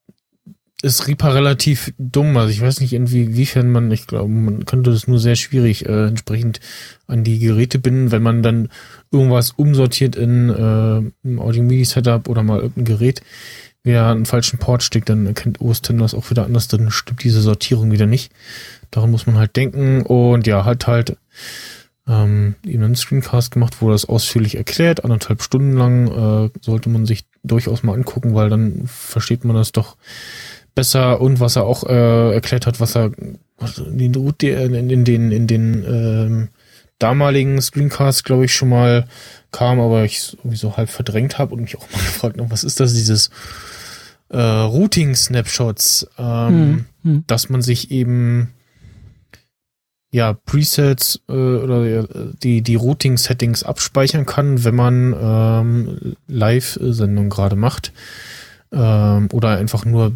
ist 0.81 1.07
Reaper 1.07 1.35
relativ 1.35 1.93
dumm. 1.97 2.37
Also 2.37 2.51
ich 2.51 2.61
weiß 2.61 2.79
nicht, 2.79 2.93
inwiefern 2.93 3.69
man, 3.71 3.91
ich 3.91 4.07
glaube, 4.07 4.29
man 4.29 4.65
könnte 4.65 4.91
das 4.91 5.07
nur 5.07 5.19
sehr 5.19 5.35
schwierig 5.35 5.85
äh, 5.85 6.07
entsprechend 6.07 6.61
an 7.07 7.23
die 7.23 7.39
Geräte 7.39 7.79
binden, 7.79 8.11
wenn 8.11 8.23
man 8.23 8.41
dann 8.41 8.69
irgendwas 9.11 9.51
umsortiert 9.51 10.15
in 10.15 10.49
äh, 10.49 11.27
im 11.27 11.39
Audio-MIDI-Setup 11.39 12.29
oder 12.29 12.43
mal 12.43 12.61
irgendein 12.61 12.85
Gerät 12.85 13.21
wieder 13.83 14.09
einen 14.09 14.25
falschen 14.25 14.59
Port 14.59 14.83
steckt, 14.83 15.09
dann 15.09 15.25
erkennt 15.25 15.61
OS 15.61 15.79
X 15.79 15.93
das 15.97 16.13
auch 16.13 16.29
wieder 16.29 16.45
anders, 16.45 16.67
dann 16.67 16.91
stimmt 16.91 17.23
diese 17.23 17.41
Sortierung 17.41 17.91
wieder 17.91 18.05
nicht. 18.05 18.31
Daran 18.91 19.11
muss 19.11 19.27
man 19.27 19.37
halt 19.37 19.55
denken 19.55 20.01
und 20.03 20.47
ja, 20.47 20.65
halt 20.65 20.87
halt 20.87 21.17
ähm, 22.07 22.55
eben 22.65 22.83
einen 22.83 22.95
Screencast 22.95 23.51
gemacht, 23.51 23.77
wo 23.81 23.91
das 23.91 24.05
ausführlich 24.05 24.55
erklärt, 24.55 25.03
anderthalb 25.03 25.43
Stunden 25.43 25.73
lang, 25.73 26.07
äh, 26.47 26.49
sollte 26.61 26.89
man 26.89 27.05
sich 27.05 27.25
durchaus 27.43 27.83
mal 27.83 27.93
angucken, 27.93 28.33
weil 28.33 28.49
dann 28.49 28.83
versteht 28.87 29.45
man 29.45 29.55
das 29.55 29.71
doch 29.71 29.95
besser 30.73 31.21
und 31.21 31.39
was 31.39 31.55
er 31.55 31.65
auch 31.65 31.83
äh, 31.83 32.33
erklärt 32.33 32.65
hat, 32.65 32.79
was 32.79 32.95
er 32.95 33.11
in 33.17 34.11
den, 34.13 34.89
in, 34.89 35.03
den 35.05 35.31
in 35.31 35.45
den 35.47 35.83
ähm, 35.85 36.47
damaligen 36.97 37.61
Screencasts, 37.61 38.23
glaube 38.23 38.45
ich, 38.45 38.53
schon 38.55 38.69
mal 38.69 39.05
kam, 39.51 39.79
aber 39.79 40.03
ich 40.03 40.35
irgendwie 40.39 40.57
so 40.57 40.77
halb 40.77 40.89
verdrängt 40.89 41.37
habe 41.37 41.53
und 41.53 41.61
mich 41.61 41.77
auch 41.77 41.89
mal 41.91 41.97
gefragt 42.05 42.39
habe, 42.39 42.49
was 42.51 42.63
ist 42.63 42.79
das, 42.79 42.93
dieses 42.93 43.29
äh, 44.29 44.37
Routing-Snapshots, 44.39 46.07
ähm, 46.17 46.85
Mhm. 47.01 47.23
dass 47.27 47.47
man 47.47 47.61
sich 47.61 47.91
eben 47.91 48.51
ja 50.11 50.33
Presets 50.33 51.21
äh, 51.29 51.33
oder 51.33 51.85
äh, 51.85 52.07
die 52.41 52.61
die 52.61 52.75
Routing 52.75 53.17
Settings 53.17 53.63
abspeichern 53.63 54.25
kann, 54.25 54.63
wenn 54.63 54.75
man 54.75 55.15
ähm, 55.19 56.15
Live-Sendung 56.27 57.29
gerade 57.29 57.55
macht. 57.55 57.91
Ähm, 58.71 59.29
oder 59.31 59.57
einfach 59.57 59.85
nur 59.85 60.13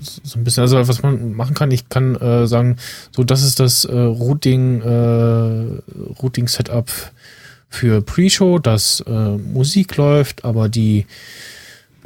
so 0.00 0.38
ein 0.38 0.44
bisschen, 0.44 0.62
also 0.62 0.88
was 0.88 1.02
man 1.02 1.34
machen 1.34 1.54
kann, 1.54 1.70
ich 1.70 1.88
kann 1.88 2.14
äh, 2.16 2.46
sagen, 2.46 2.76
so 3.14 3.24
das 3.24 3.42
ist 3.42 3.60
das 3.60 3.84
äh, 3.84 3.94
Routing 3.94 4.80
äh, 4.80 6.22
Routing 6.22 6.48
Setup 6.48 6.90
für 7.68 8.00
Pre-Show, 8.00 8.58
dass 8.58 9.00
äh, 9.00 9.10
Musik 9.10 9.96
läuft, 9.96 10.44
aber 10.44 10.68
die 10.68 11.06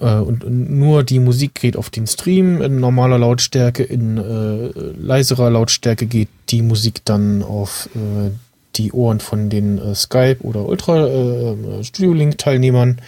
und 0.06 0.48
nur 0.48 1.02
die 1.02 1.18
Musik 1.18 1.54
geht 1.54 1.76
auf 1.76 1.90
den 1.90 2.06
Stream 2.06 2.62
in 2.62 2.80
normaler 2.80 3.18
Lautstärke, 3.18 3.82
in 3.82 4.16
äh, 4.18 4.70
leiserer 4.98 5.50
Lautstärke 5.50 6.06
geht 6.06 6.28
die 6.48 6.62
Musik 6.62 7.04
dann 7.04 7.42
auf 7.42 7.88
äh, 7.94 8.30
die 8.76 8.92
Ohren 8.92 9.20
von 9.20 9.50
den 9.50 9.78
äh, 9.78 9.94
Skype 9.94 10.38
oder 10.40 10.66
Ultra 10.66 11.06
äh, 11.06 11.84
Studio 11.84 12.14
Link 12.14 12.38
Teilnehmern. 12.38 13.00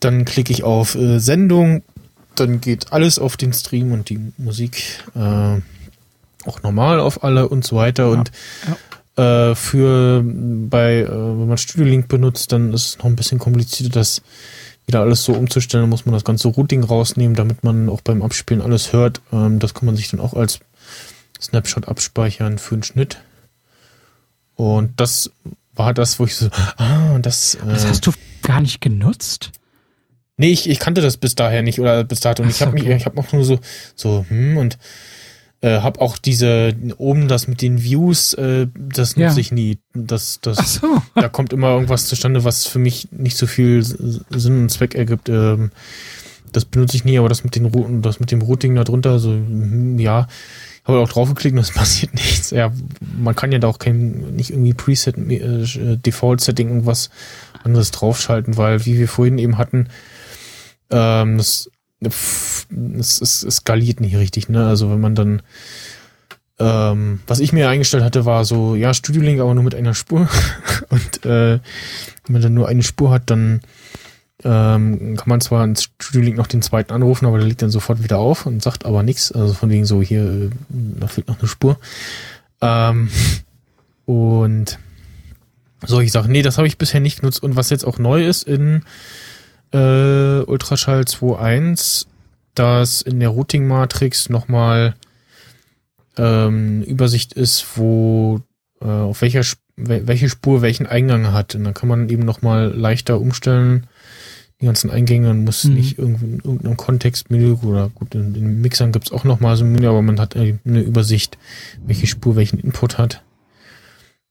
Dann 0.00 0.24
klicke 0.24 0.52
ich 0.52 0.64
auf 0.64 0.94
äh, 0.94 1.18
Sendung, 1.18 1.82
dann 2.34 2.60
geht 2.60 2.92
alles 2.92 3.18
auf 3.18 3.36
den 3.36 3.52
Stream 3.52 3.92
und 3.92 4.10
die 4.10 4.32
Musik 4.36 4.82
äh, 5.14 5.60
auch 6.44 6.62
normal 6.62 7.00
auf 7.00 7.24
alle 7.24 7.48
und 7.48 7.64
so 7.64 7.76
weiter. 7.76 8.04
Ja, 8.04 8.10
und 8.10 8.30
ja. 8.66 8.76
Äh, 9.16 9.54
für 9.54 10.22
bei, 10.22 10.98
äh, 10.98 11.08
wenn 11.08 11.48
man 11.48 11.56
Studio 11.56 11.86
Link 11.86 12.08
benutzt, 12.08 12.52
dann 12.52 12.74
ist 12.74 12.86
es 12.86 12.98
noch 12.98 13.06
ein 13.06 13.16
bisschen 13.16 13.38
komplizierter, 13.38 13.90
das 13.90 14.20
wieder 14.86 15.00
alles 15.00 15.24
so 15.24 15.32
umzustellen, 15.32 15.88
muss 15.88 16.06
man 16.06 16.12
das 16.12 16.24
ganze 16.24 16.48
Routing 16.48 16.84
rausnehmen, 16.84 17.34
damit 17.34 17.64
man 17.64 17.88
auch 17.88 18.00
beim 18.00 18.22
Abspielen 18.22 18.62
alles 18.62 18.92
hört. 18.92 19.20
Ähm, 19.32 19.58
das 19.58 19.74
kann 19.74 19.86
man 19.86 19.96
sich 19.96 20.10
dann 20.10 20.20
auch 20.20 20.34
als 20.34 20.60
Snapshot 21.40 21.88
abspeichern 21.88 22.58
für 22.58 22.76
einen 22.76 22.82
Schnitt. 22.82 23.18
Und 24.54 24.98
das 25.00 25.30
war 25.74 25.92
das, 25.92 26.18
wo 26.18 26.24
ich 26.24 26.36
so, 26.36 26.48
ah, 26.76 27.18
das. 27.18 27.54
Äh, 27.56 27.66
das 27.66 27.86
hast 27.86 28.06
du 28.06 28.12
gar 28.42 28.60
nicht 28.60 28.80
genutzt? 28.80 29.50
Nee, 30.38 30.50
ich, 30.50 30.68
ich 30.68 30.78
kannte 30.78 31.00
das 31.00 31.16
bis 31.16 31.34
daher 31.34 31.62
nicht 31.62 31.80
oder 31.80 32.04
bis 32.04 32.20
dato. 32.20 32.42
Und 32.42 32.50
ich 32.50 32.60
habe 32.60 32.72
okay. 32.72 32.88
mich, 32.88 32.96
ich 32.96 33.06
habe 33.06 33.16
noch 33.16 33.32
nur 33.32 33.44
so, 33.44 33.58
so, 33.94 34.24
hm, 34.28 34.56
und 34.56 34.78
äh, 35.60 35.80
habe 35.80 36.00
auch 36.00 36.18
diese 36.18 36.74
oben 36.98 37.28
das 37.28 37.48
mit 37.48 37.62
den 37.62 37.82
Views, 37.82 38.34
äh, 38.34 38.66
das 38.74 39.16
nutze 39.16 39.36
ja. 39.36 39.40
ich 39.40 39.52
nie. 39.52 39.78
Das, 39.94 40.40
das, 40.40 40.74
so. 40.74 41.02
da 41.14 41.28
kommt 41.28 41.52
immer 41.52 41.70
irgendwas 41.70 42.06
zustande, 42.06 42.44
was 42.44 42.66
für 42.66 42.78
mich 42.78 43.08
nicht 43.10 43.36
so 43.36 43.46
viel 43.46 43.82
Sinn 43.82 44.60
und 44.60 44.70
Zweck 44.70 44.94
ergibt. 44.94 45.28
Ähm, 45.28 45.70
das 46.52 46.64
benutze 46.64 46.96
ich 46.96 47.04
nie, 47.04 47.18
aber 47.18 47.28
das 47.28 47.44
mit 47.44 47.54
den 47.56 48.02
das 48.02 48.20
mit 48.20 48.30
dem 48.30 48.42
Routing 48.42 48.74
da 48.74 48.84
drunter, 48.84 49.18
so 49.18 49.30
hm, 49.30 49.98
ja, 49.98 50.26
habe 50.84 50.98
auch 50.98 51.08
draufgeklickt 51.08 51.54
und 51.54 51.62
es 51.62 51.70
passiert 51.74 52.14
nichts. 52.14 52.50
Ja, 52.50 52.72
man 53.16 53.34
kann 53.34 53.52
ja 53.52 53.58
da 53.58 53.68
auch 53.68 53.78
kein 53.78 54.36
nicht 54.36 54.50
irgendwie 54.50 54.74
Preset, 54.74 55.16
äh, 55.18 55.96
Default 55.96 56.40
Setting 56.40 56.68
irgendwas 56.68 57.10
anderes 57.62 57.90
draufschalten, 57.90 58.56
weil 58.56 58.84
wie 58.86 58.98
wir 58.98 59.08
vorhin 59.08 59.38
eben 59.38 59.58
hatten, 59.58 59.88
ähm, 60.90 61.38
das 61.38 61.70
es, 62.00 62.66
es, 63.20 63.42
es 63.42 63.56
skaliert 63.56 64.00
nicht 64.00 64.16
richtig, 64.16 64.48
ne? 64.48 64.66
Also 64.66 64.90
wenn 64.90 65.00
man 65.00 65.14
dann 65.14 65.42
ähm, 66.58 67.20
was 67.26 67.40
ich 67.40 67.52
mir 67.52 67.68
eingestellt 67.68 68.02
hatte, 68.02 68.24
war 68.24 68.44
so, 68.44 68.76
ja, 68.76 68.94
Studio 68.94 69.22
Link, 69.22 69.40
aber 69.40 69.54
nur 69.54 69.64
mit 69.64 69.74
einer 69.74 69.94
Spur. 69.94 70.28
Und 70.88 71.26
äh, 71.26 71.58
wenn 71.58 72.32
man 72.32 72.42
dann 72.42 72.54
nur 72.54 72.68
eine 72.68 72.82
Spur 72.82 73.10
hat, 73.10 73.30
dann 73.30 73.60
ähm, 74.42 75.16
kann 75.16 75.28
man 75.28 75.40
zwar 75.40 75.64
ins 75.64 75.90
Studio 76.00 76.22
Link 76.22 76.36
noch 76.36 76.46
den 76.46 76.62
zweiten 76.62 76.92
anrufen, 76.92 77.26
aber 77.26 77.38
der 77.38 77.46
liegt 77.46 77.62
dann 77.62 77.70
sofort 77.70 78.02
wieder 78.02 78.18
auf 78.18 78.46
und 78.46 78.62
sagt 78.62 78.86
aber 78.86 79.02
nichts. 79.02 79.32
Also 79.32 79.52
von 79.52 79.68
wegen 79.68 79.84
so, 79.84 80.00
hier, 80.00 80.22
äh, 80.22 80.50
da 80.68 81.08
fehlt 81.08 81.28
noch 81.28 81.38
eine 81.38 81.48
Spur. 81.48 81.78
Ähm, 82.62 83.10
und 84.06 84.78
solche 85.84 86.10
Sachen. 86.10 86.32
Nee, 86.32 86.42
das 86.42 86.56
habe 86.56 86.68
ich 86.68 86.78
bisher 86.78 87.00
nicht 87.00 87.20
genutzt. 87.20 87.42
Und 87.42 87.56
was 87.56 87.68
jetzt 87.68 87.84
auch 87.84 87.98
neu 87.98 88.26
ist 88.26 88.44
in 88.44 88.82
äh, 89.76 90.42
Ultraschall 90.44 91.02
2.1, 91.02 92.06
dass 92.54 93.02
in 93.02 93.20
der 93.20 93.28
Routing-Matrix 93.28 94.30
nochmal 94.30 94.94
ähm, 96.16 96.82
Übersicht 96.82 97.34
ist, 97.34 97.76
wo 97.76 98.40
äh, 98.80 98.86
auf 98.86 99.20
welcher 99.20 99.42
welche 99.78 100.30
Spur 100.30 100.62
welchen 100.62 100.86
Eingang 100.86 101.32
hat. 101.32 101.54
Und 101.54 101.64
dann 101.64 101.74
kann 101.74 101.90
man 101.90 102.08
eben 102.08 102.24
nochmal 102.24 102.72
leichter 102.74 103.20
umstellen, 103.20 103.86
die 104.60 104.64
ganzen 104.64 104.90
Eingänge 104.90 105.28
und 105.28 105.44
muss 105.44 105.64
mhm. 105.64 105.74
nicht 105.74 105.98
irgendwie 105.98 106.24
in 106.24 106.36
irgendeinem 106.36 106.78
Kontextmenü 106.78 107.58
oder 107.62 107.90
gut, 107.90 108.14
in 108.14 108.32
den 108.32 108.62
Mixern 108.62 108.90
gibt's 108.90 109.12
auch 109.12 109.24
nochmal 109.24 109.54
so 109.56 109.64
ein 109.64 109.72
Menü, 109.72 109.86
aber 109.86 110.00
man 110.00 110.18
hat 110.18 110.34
eine 110.34 110.80
Übersicht, 110.80 111.36
welche 111.84 112.06
Spur 112.06 112.36
welchen 112.36 112.58
Input 112.58 112.96
hat. 112.96 113.22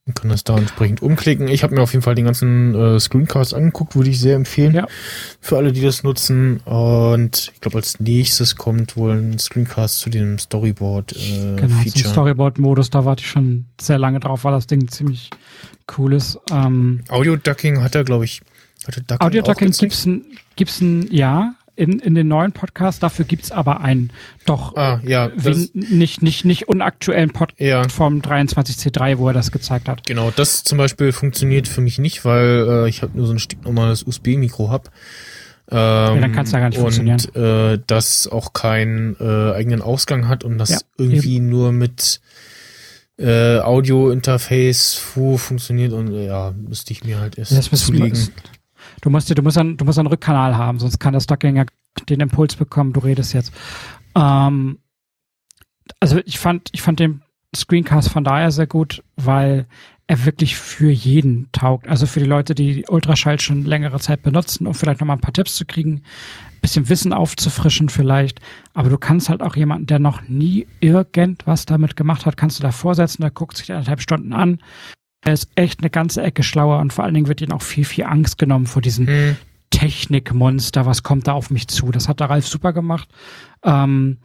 Man 0.07 0.13
kann 0.13 0.29
das 0.29 0.43
da 0.43 0.55
entsprechend 0.55 1.01
umklicken. 1.01 1.47
Ich 1.47 1.63
habe 1.63 1.73
mir 1.73 1.81
auf 1.81 1.91
jeden 1.91 2.03
Fall 2.03 2.13
den 2.13 2.25
ganzen 2.25 2.75
äh, 2.75 2.99
Screencast 2.99 3.55
angeguckt, 3.55 3.95
würde 3.95 4.11
ich 4.11 4.19
sehr 4.19 4.35
empfehlen. 4.35 4.75
Ja. 4.75 4.85
Für 5.41 5.57
alle, 5.57 5.71
die 5.71 5.81
das 5.81 6.03
nutzen. 6.03 6.59
Und 6.59 7.51
ich 7.51 7.59
glaube, 7.59 7.79
als 7.79 7.99
nächstes 7.99 8.55
kommt 8.55 8.97
wohl 8.97 9.13
ein 9.13 9.39
Screencast 9.39 9.97
zu 9.97 10.11
dem 10.11 10.37
Storyboard. 10.37 11.13
Äh, 11.13 11.55
genau, 11.55 11.75
Feature. 11.77 12.03
zum 12.03 12.11
Storyboard-Modus, 12.11 12.91
da 12.91 13.03
warte 13.03 13.21
ich 13.21 13.29
schon 13.29 13.65
sehr 13.81 13.97
lange 13.97 14.19
drauf, 14.19 14.43
weil 14.43 14.51
das 14.51 14.67
Ding 14.67 14.87
ziemlich 14.89 15.31
cool 15.97 16.13
ist. 16.13 16.37
Ähm, 16.51 17.03
Audio-Ducking 17.09 17.81
hat 17.81 17.95
er, 17.95 18.03
glaube 18.03 18.25
ich. 18.25 18.43
Audio-Ducking 19.17 19.71
gibt's 19.71 20.05
ein, 20.05 20.23
gibt's 20.55 20.81
ein, 20.81 21.11
ja, 21.11 21.55
in, 21.75 21.99
in 21.99 22.15
den 22.15 22.27
neuen 22.27 22.51
Podcasts. 22.51 22.99
Dafür 22.99 23.25
gibt's 23.25 23.51
aber 23.51 23.81
einen 23.81 24.11
doch 24.45 24.75
ah, 24.75 24.99
ja, 25.03 25.31
nicht, 25.73 26.21
nicht, 26.21 26.45
nicht 26.45 26.67
unaktuellen 26.67 27.31
Podcast 27.31 27.59
ja. 27.59 27.87
vom 27.89 28.21
23C3, 28.21 29.17
wo 29.17 29.27
er 29.27 29.33
das 29.33 29.51
gezeigt 29.51 29.87
hat. 29.87 30.05
Genau, 30.05 30.31
das 30.35 30.63
zum 30.63 30.77
Beispiel 30.77 31.11
funktioniert 31.11 31.67
für 31.67 31.81
mich 31.81 31.99
nicht, 31.99 32.25
weil 32.25 32.67
äh, 32.85 32.89
ich 32.89 33.01
habe 33.01 33.17
nur 33.17 33.27
so 33.27 33.33
ein 33.33 33.39
stinknormales 33.39 34.03
USB-Mikro 34.03 34.69
hab. 34.69 34.91
Ähm, 35.71 35.77
ja, 35.77 36.19
dann 36.19 36.31
kann 36.31 36.45
es 36.45 36.51
ja 36.51 36.59
gar 36.59 36.69
nicht 36.69 36.77
und, 36.77 36.93
funktionieren. 36.93 37.19
Äh, 37.33 37.79
das 37.87 38.27
auch 38.27 38.53
keinen 38.53 39.15
äh, 39.19 39.53
eigenen 39.53 39.81
Ausgang 39.81 40.27
hat 40.27 40.43
und 40.43 40.57
das 40.57 40.69
ja, 40.69 40.79
irgendwie 40.97 41.37
eben. 41.37 41.49
nur 41.49 41.71
mit 41.71 42.21
äh, 43.17 43.59
Audio-Interface 43.59 44.93
funktioniert 44.95 45.93
und 45.93 46.13
äh, 46.13 46.27
ja, 46.27 46.53
müsste 46.55 46.91
ich 46.91 47.03
mir 47.03 47.19
halt 47.19 47.37
erst 47.37 47.51
das 47.51 47.69
zulegen. 47.69 48.29
Du 49.01 49.09
musst, 49.09 49.35
du 49.35 49.41
musst, 49.41 49.57
einen, 49.57 49.77
du 49.77 49.85
musst 49.85 49.99
einen 49.99 50.07
Rückkanal 50.07 50.57
haben, 50.57 50.79
sonst 50.79 50.99
kann 50.99 51.13
das 51.13 51.27
Duckgänger 51.27 51.65
den 52.09 52.19
Impuls 52.19 52.55
bekommen, 52.55 52.93
du 52.93 52.99
redest 52.99 53.33
jetzt. 53.33 53.53
Ähm, 54.15 54.79
also 55.99 56.19
ich 56.25 56.39
fand, 56.39 56.69
ich 56.73 56.81
fand 56.81 56.99
den 56.99 57.21
Screencast 57.55 58.09
von 58.09 58.23
daher 58.23 58.51
sehr 58.51 58.67
gut, 58.67 59.03
weil 59.15 59.67
er 60.07 60.25
wirklich 60.25 60.55
für 60.55 60.91
jeden 60.91 61.49
taugt. 61.51 61.87
Also 61.87 62.05
für 62.05 62.19
die 62.19 62.25
Leute, 62.25 62.53
die 62.53 62.85
Ultraschall 62.87 63.39
schon 63.39 63.65
längere 63.65 63.99
Zeit 63.99 64.21
benutzen, 64.21 64.67
um 64.67 64.73
vielleicht 64.73 64.99
nochmal 64.99 65.17
ein 65.17 65.21
paar 65.21 65.33
Tipps 65.33 65.55
zu 65.55 65.65
kriegen, 65.65 66.03
bisschen 66.61 66.89
Wissen 66.89 67.13
aufzufrischen 67.13 67.89
vielleicht. 67.89 68.39
Aber 68.73 68.89
du 68.89 68.97
kannst 68.97 69.29
halt 69.29 69.41
auch 69.41 69.55
jemanden, 69.55 69.87
der 69.87 69.99
noch 69.99 70.21
nie 70.27 70.67
irgendwas 70.79 71.65
damit 71.65 71.95
gemacht 71.95 72.25
hat, 72.25 72.37
kannst 72.37 72.59
du 72.59 72.63
da 72.63 72.71
vorsetzen, 72.71 73.21
der 73.21 73.31
guckt 73.31 73.57
sich 73.57 73.71
anderthalb 73.71 74.01
Stunden 74.01 74.33
an, 74.33 74.59
er 75.25 75.33
ist 75.33 75.49
echt 75.55 75.79
eine 75.81 75.89
ganze 75.89 76.21
Ecke 76.21 76.43
schlauer 76.43 76.79
und 76.79 76.93
vor 76.93 77.03
allen 77.03 77.15
Dingen 77.15 77.27
wird 77.27 77.41
ihnen 77.41 77.51
auch 77.51 77.63
viel, 77.63 77.83
viel 77.83 78.05
Angst 78.05 78.37
genommen 78.37 78.67
vor 78.67 78.81
diesem 78.81 79.07
hm. 79.07 79.35
Technikmonster, 79.71 80.85
was 80.85 81.01
kommt 81.01 81.27
da 81.27 81.33
auf 81.33 81.49
mich 81.49 81.67
zu. 81.67 81.91
Das 81.91 82.07
hat 82.07 82.19
der 82.19 82.29
Ralf 82.29 82.47
super 82.47 82.73
gemacht. 82.73 83.09
Ähm, 83.63 84.19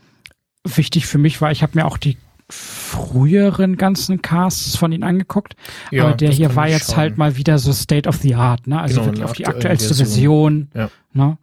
wichtig 0.63 1.07
für 1.07 1.17
mich 1.17 1.41
war, 1.41 1.51
ich 1.51 1.63
habe 1.63 1.73
mir 1.75 1.87
auch 1.87 1.97
die 1.97 2.19
früheren 2.51 3.77
ganzen 3.77 4.21
Casts 4.21 4.77
von 4.77 4.93
ihnen 4.93 5.03
angeguckt. 5.03 5.57
Ja, 5.91 6.05
aber 6.05 6.17
der 6.17 6.31
hier 6.31 6.55
war 6.55 6.69
jetzt 6.69 6.89
schauen. 6.89 6.97
halt 6.97 7.19
mal 7.19 7.37
wieder 7.37 7.59
so 7.59 7.73
State 7.73 8.09
of 8.09 8.17
the 8.17 8.35
Art, 8.35 8.67
ne? 8.67 8.79
Also 8.79 9.01
genau, 9.01 9.07
wirklich 9.07 9.25
auf 9.25 9.33
die 9.33 9.47
aktuellste 9.47 9.95
Version. 9.95 10.69
Version 10.73 10.91
ja. 11.15 11.27
ne? 11.27 11.39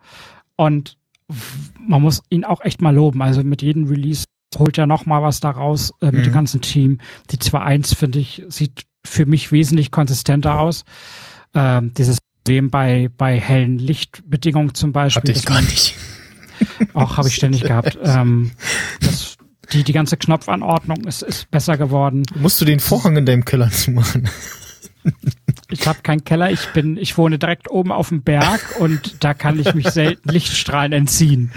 Und 0.56 0.98
man 1.80 2.02
muss 2.02 2.22
ihn 2.30 2.46
auch 2.46 2.62
echt 2.62 2.82
mal 2.82 2.94
loben. 2.94 3.24
Also 3.24 3.44
mit 3.44 3.64
jedem 3.64 3.88
Release 3.88 4.26
holt 4.56 4.78
er 4.78 4.86
noch 4.86 5.08
mal 5.08 5.24
was 5.24 5.40
daraus 5.40 5.94
äh, 6.02 6.06
mit 6.08 6.16
mhm. 6.16 6.24
dem 6.24 6.34
ganzen 6.34 6.62
Team. 6.62 7.00
Die 7.32 7.38
2.1 7.38 7.96
finde 7.96 8.20
ich 8.20 8.44
sieht 8.50 8.84
für 9.08 9.26
mich 9.26 9.52
wesentlich 9.52 9.92
konsistenter 9.92 10.60
aus. 10.60 10.84
Ähm, 11.54 11.94
dieses 11.94 12.20
Problem 12.44 12.70
bei, 12.70 13.10
bei 13.18 13.40
hellen 13.40 13.78
Lichtbedingungen 13.78 14.74
zum 14.74 14.92
Beispiel. 14.92 15.22
Hatte 15.22 15.40
ich 15.40 15.46
gar 15.46 15.62
nicht. 15.62 15.96
Auch 16.94 17.18
habe 17.18 17.28
ich 17.28 17.36
ständig 17.36 17.64
gehabt. 17.64 17.98
Ähm, 18.02 18.52
das, 19.02 19.38
die, 19.72 19.84
die 19.84 19.94
ganze 19.94 20.18
Knopfanordnung 20.18 21.06
ist, 21.06 21.24
ist 21.24 21.52
besser 21.52 21.78
geworden. 21.78 22.24
Musst 22.36 22.60
du 22.62 22.66
den 22.66 22.80
Vorhang 22.80 23.18
in 23.18 23.26
deinem 23.26 23.46
Keller 23.46 23.70
zumachen? 23.72 24.30
Ich 25.70 25.88
habe 25.88 26.00
keinen 26.02 26.24
Keller, 26.24 26.50
ich 26.52 26.68
bin, 26.68 26.96
ich 26.98 27.18
wohne 27.18 27.38
direkt 27.38 27.70
oben 27.70 27.92
auf 27.92 28.10
dem 28.10 28.24
Berg 28.24 28.80
und 28.80 29.24
da 29.24 29.34
kann 29.34 29.60
ich 29.60 29.74
mich 29.74 29.90
selten 29.90 30.30
Lichtstrahlen 30.30 30.94
entziehen. 30.94 31.52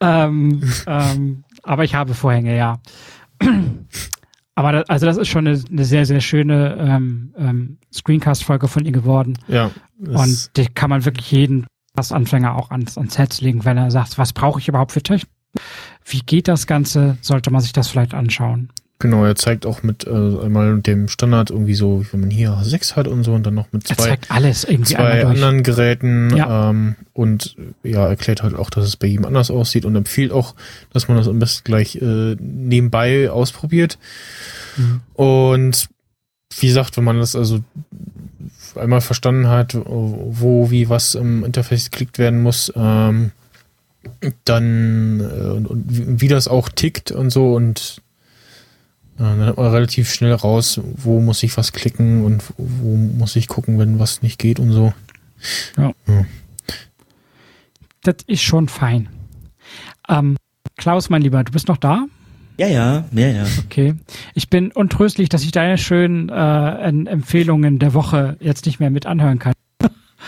Ähm, 0.00 0.68
ähm, 0.86 1.44
aber 1.62 1.84
ich 1.84 1.94
habe 1.94 2.14
Vorhänge, 2.14 2.56
ja. 2.56 2.80
Aber 4.62 4.78
das, 4.78 4.88
also 4.88 5.06
das 5.06 5.16
ist 5.16 5.28
schon 5.28 5.46
eine, 5.46 5.60
eine 5.70 5.84
sehr, 5.84 6.06
sehr 6.06 6.20
schöne 6.20 6.76
ähm, 6.78 7.34
ähm, 7.36 7.78
Screencast-Folge 7.92 8.68
von 8.68 8.84
ihr 8.84 8.92
geworden. 8.92 9.36
Ja. 9.48 9.72
Und 9.98 10.56
die 10.56 10.66
kann 10.66 10.88
man 10.88 11.04
wirklich 11.04 11.32
jeden 11.32 11.66
Anfänger 11.96 12.54
auch 12.54 12.70
ans, 12.70 12.96
ans 12.96 13.18
Herz 13.18 13.40
legen, 13.40 13.64
wenn 13.64 13.76
er 13.76 13.90
sagt, 13.90 14.18
was 14.18 14.32
brauche 14.32 14.60
ich 14.60 14.68
überhaupt 14.68 14.92
für 14.92 15.02
Technik? 15.02 15.28
Wie 16.04 16.20
geht 16.20 16.46
das 16.46 16.68
Ganze? 16.68 17.18
Sollte 17.22 17.50
man 17.50 17.60
sich 17.60 17.72
das 17.72 17.88
vielleicht 17.88 18.14
anschauen. 18.14 18.70
Genau, 18.98 19.24
er 19.24 19.34
zeigt 19.34 19.66
auch 19.66 19.82
mit 19.82 20.06
äh, 20.06 20.10
einmal 20.10 20.80
dem 20.80 21.08
Standard 21.08 21.50
irgendwie 21.50 21.74
so, 21.74 22.04
wenn 22.12 22.20
man 22.20 22.30
hier 22.30 22.56
sechs 22.62 22.94
hat 22.94 23.08
und 23.08 23.24
so 23.24 23.32
und 23.32 23.44
dann 23.44 23.54
noch 23.54 23.72
mit 23.72 23.90
Er 23.90 23.96
zwei, 23.96 24.10
zeigt 24.10 24.30
alles 24.30 24.62
irgendwie 24.62 24.94
zwei 24.94 25.24
anderen 25.24 25.64
Geräten 25.64 26.36
Ja. 26.36 26.70
ähm, 26.70 26.94
und 27.12 27.56
ja, 27.82 28.06
erklärt 28.06 28.44
halt 28.44 28.54
auch, 28.54 28.70
dass 28.70 28.84
es 28.84 28.96
bei 28.96 29.08
jedem 29.08 29.24
anders 29.24 29.50
aussieht 29.50 29.84
und 29.84 29.96
empfiehlt 29.96 30.30
auch, 30.30 30.54
dass 30.92 31.08
man 31.08 31.16
das 31.16 31.26
am 31.26 31.40
besten 31.40 31.64
gleich 31.64 31.96
äh, 31.96 32.36
nebenbei 32.38 33.28
ausprobiert. 33.28 33.98
Mhm. 34.76 35.00
Und 35.14 35.88
wie 36.60 36.66
gesagt, 36.68 36.96
wenn 36.96 37.04
man 37.04 37.18
das 37.18 37.34
also 37.34 37.58
einmal 38.76 39.00
verstanden 39.00 39.48
hat, 39.48 39.74
wo, 39.74 40.70
wie, 40.70 40.88
was 40.88 41.14
im 41.14 41.44
Interface 41.44 41.90
geklickt 41.90 42.18
werden 42.18 42.40
muss, 42.42 42.72
ähm, 42.76 43.32
dann 44.44 45.20
äh, 45.20 45.50
und, 45.50 45.66
und 45.66 45.84
wie 45.88 46.28
das 46.28 46.48
auch 46.48 46.68
tickt 46.68 47.10
und 47.10 47.30
so 47.30 47.54
und 47.54 48.00
dann 49.22 49.40
hat 49.46 49.56
man 49.56 49.70
relativ 49.72 50.12
schnell 50.12 50.34
raus, 50.34 50.80
wo 50.96 51.20
muss 51.20 51.42
ich 51.42 51.56
was 51.56 51.72
klicken 51.72 52.24
und 52.24 52.42
wo 52.56 52.96
muss 52.96 53.36
ich 53.36 53.48
gucken, 53.48 53.78
wenn 53.78 53.98
was 53.98 54.22
nicht 54.22 54.38
geht 54.38 54.58
und 54.58 54.72
so. 54.72 54.92
Das 58.02 58.16
ist 58.26 58.42
schon 58.42 58.68
fein. 58.68 59.08
Ähm, 60.08 60.36
Klaus, 60.76 61.10
mein 61.10 61.22
Lieber, 61.22 61.42
du 61.44 61.52
bist 61.52 61.68
noch 61.68 61.76
da? 61.76 62.06
Ja, 62.58 62.66
ja, 62.66 63.04
ja, 63.12 63.28
ja. 63.28 63.44
Okay. 63.64 63.94
Ich 64.34 64.50
bin 64.50 64.72
untröstlich, 64.72 65.28
dass 65.28 65.42
ich 65.42 65.52
deine 65.52 65.78
schönen 65.78 66.28
äh, 66.28 66.34
en- 66.34 67.06
Empfehlungen 67.06 67.78
der 67.78 67.94
Woche 67.94 68.36
jetzt 68.40 68.66
nicht 68.66 68.78
mehr 68.80 68.90
mit 68.90 69.06
anhören 69.06 69.38
kann. 69.38 69.54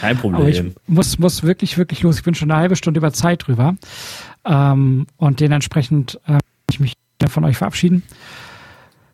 Kein 0.00 0.16
Aber 0.16 0.48
ich 0.48 0.56
Problem. 0.58 0.74
muss, 0.86 1.18
muss 1.18 1.42
wirklich, 1.44 1.78
wirklich 1.78 2.02
los. 2.02 2.16
Ich 2.16 2.24
bin 2.24 2.34
schon 2.34 2.50
eine 2.50 2.60
halbe 2.60 2.76
Stunde 2.76 2.98
über 2.98 3.12
Zeit 3.12 3.46
drüber. 3.46 3.76
Ähm, 4.44 5.06
und 5.16 5.40
dementsprechend 5.40 6.18
äh, 6.26 6.38
ich 6.70 6.80
mich 6.80 6.94
von 7.28 7.44
euch 7.44 7.56
verabschieden. 7.56 8.02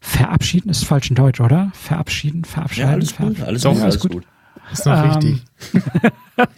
Verabschieden 0.00 0.70
ist 0.70 0.84
falsch 0.84 1.10
in 1.10 1.16
Deutsch, 1.16 1.40
oder? 1.40 1.70
Verabschieden, 1.74 2.44
verabschieden. 2.44 2.86
Ja, 2.88 2.92
alles 2.94 3.16
gut, 3.16 3.40
alles 3.42 3.62
Doch, 3.62 3.72
gut, 3.74 3.82
alles 3.82 4.00
alles 4.02 4.08
gut. 4.08 4.26
Ist 4.72 4.86
noch 4.86 5.04
Ähm, 5.22 5.40
wichtig. 5.72 5.82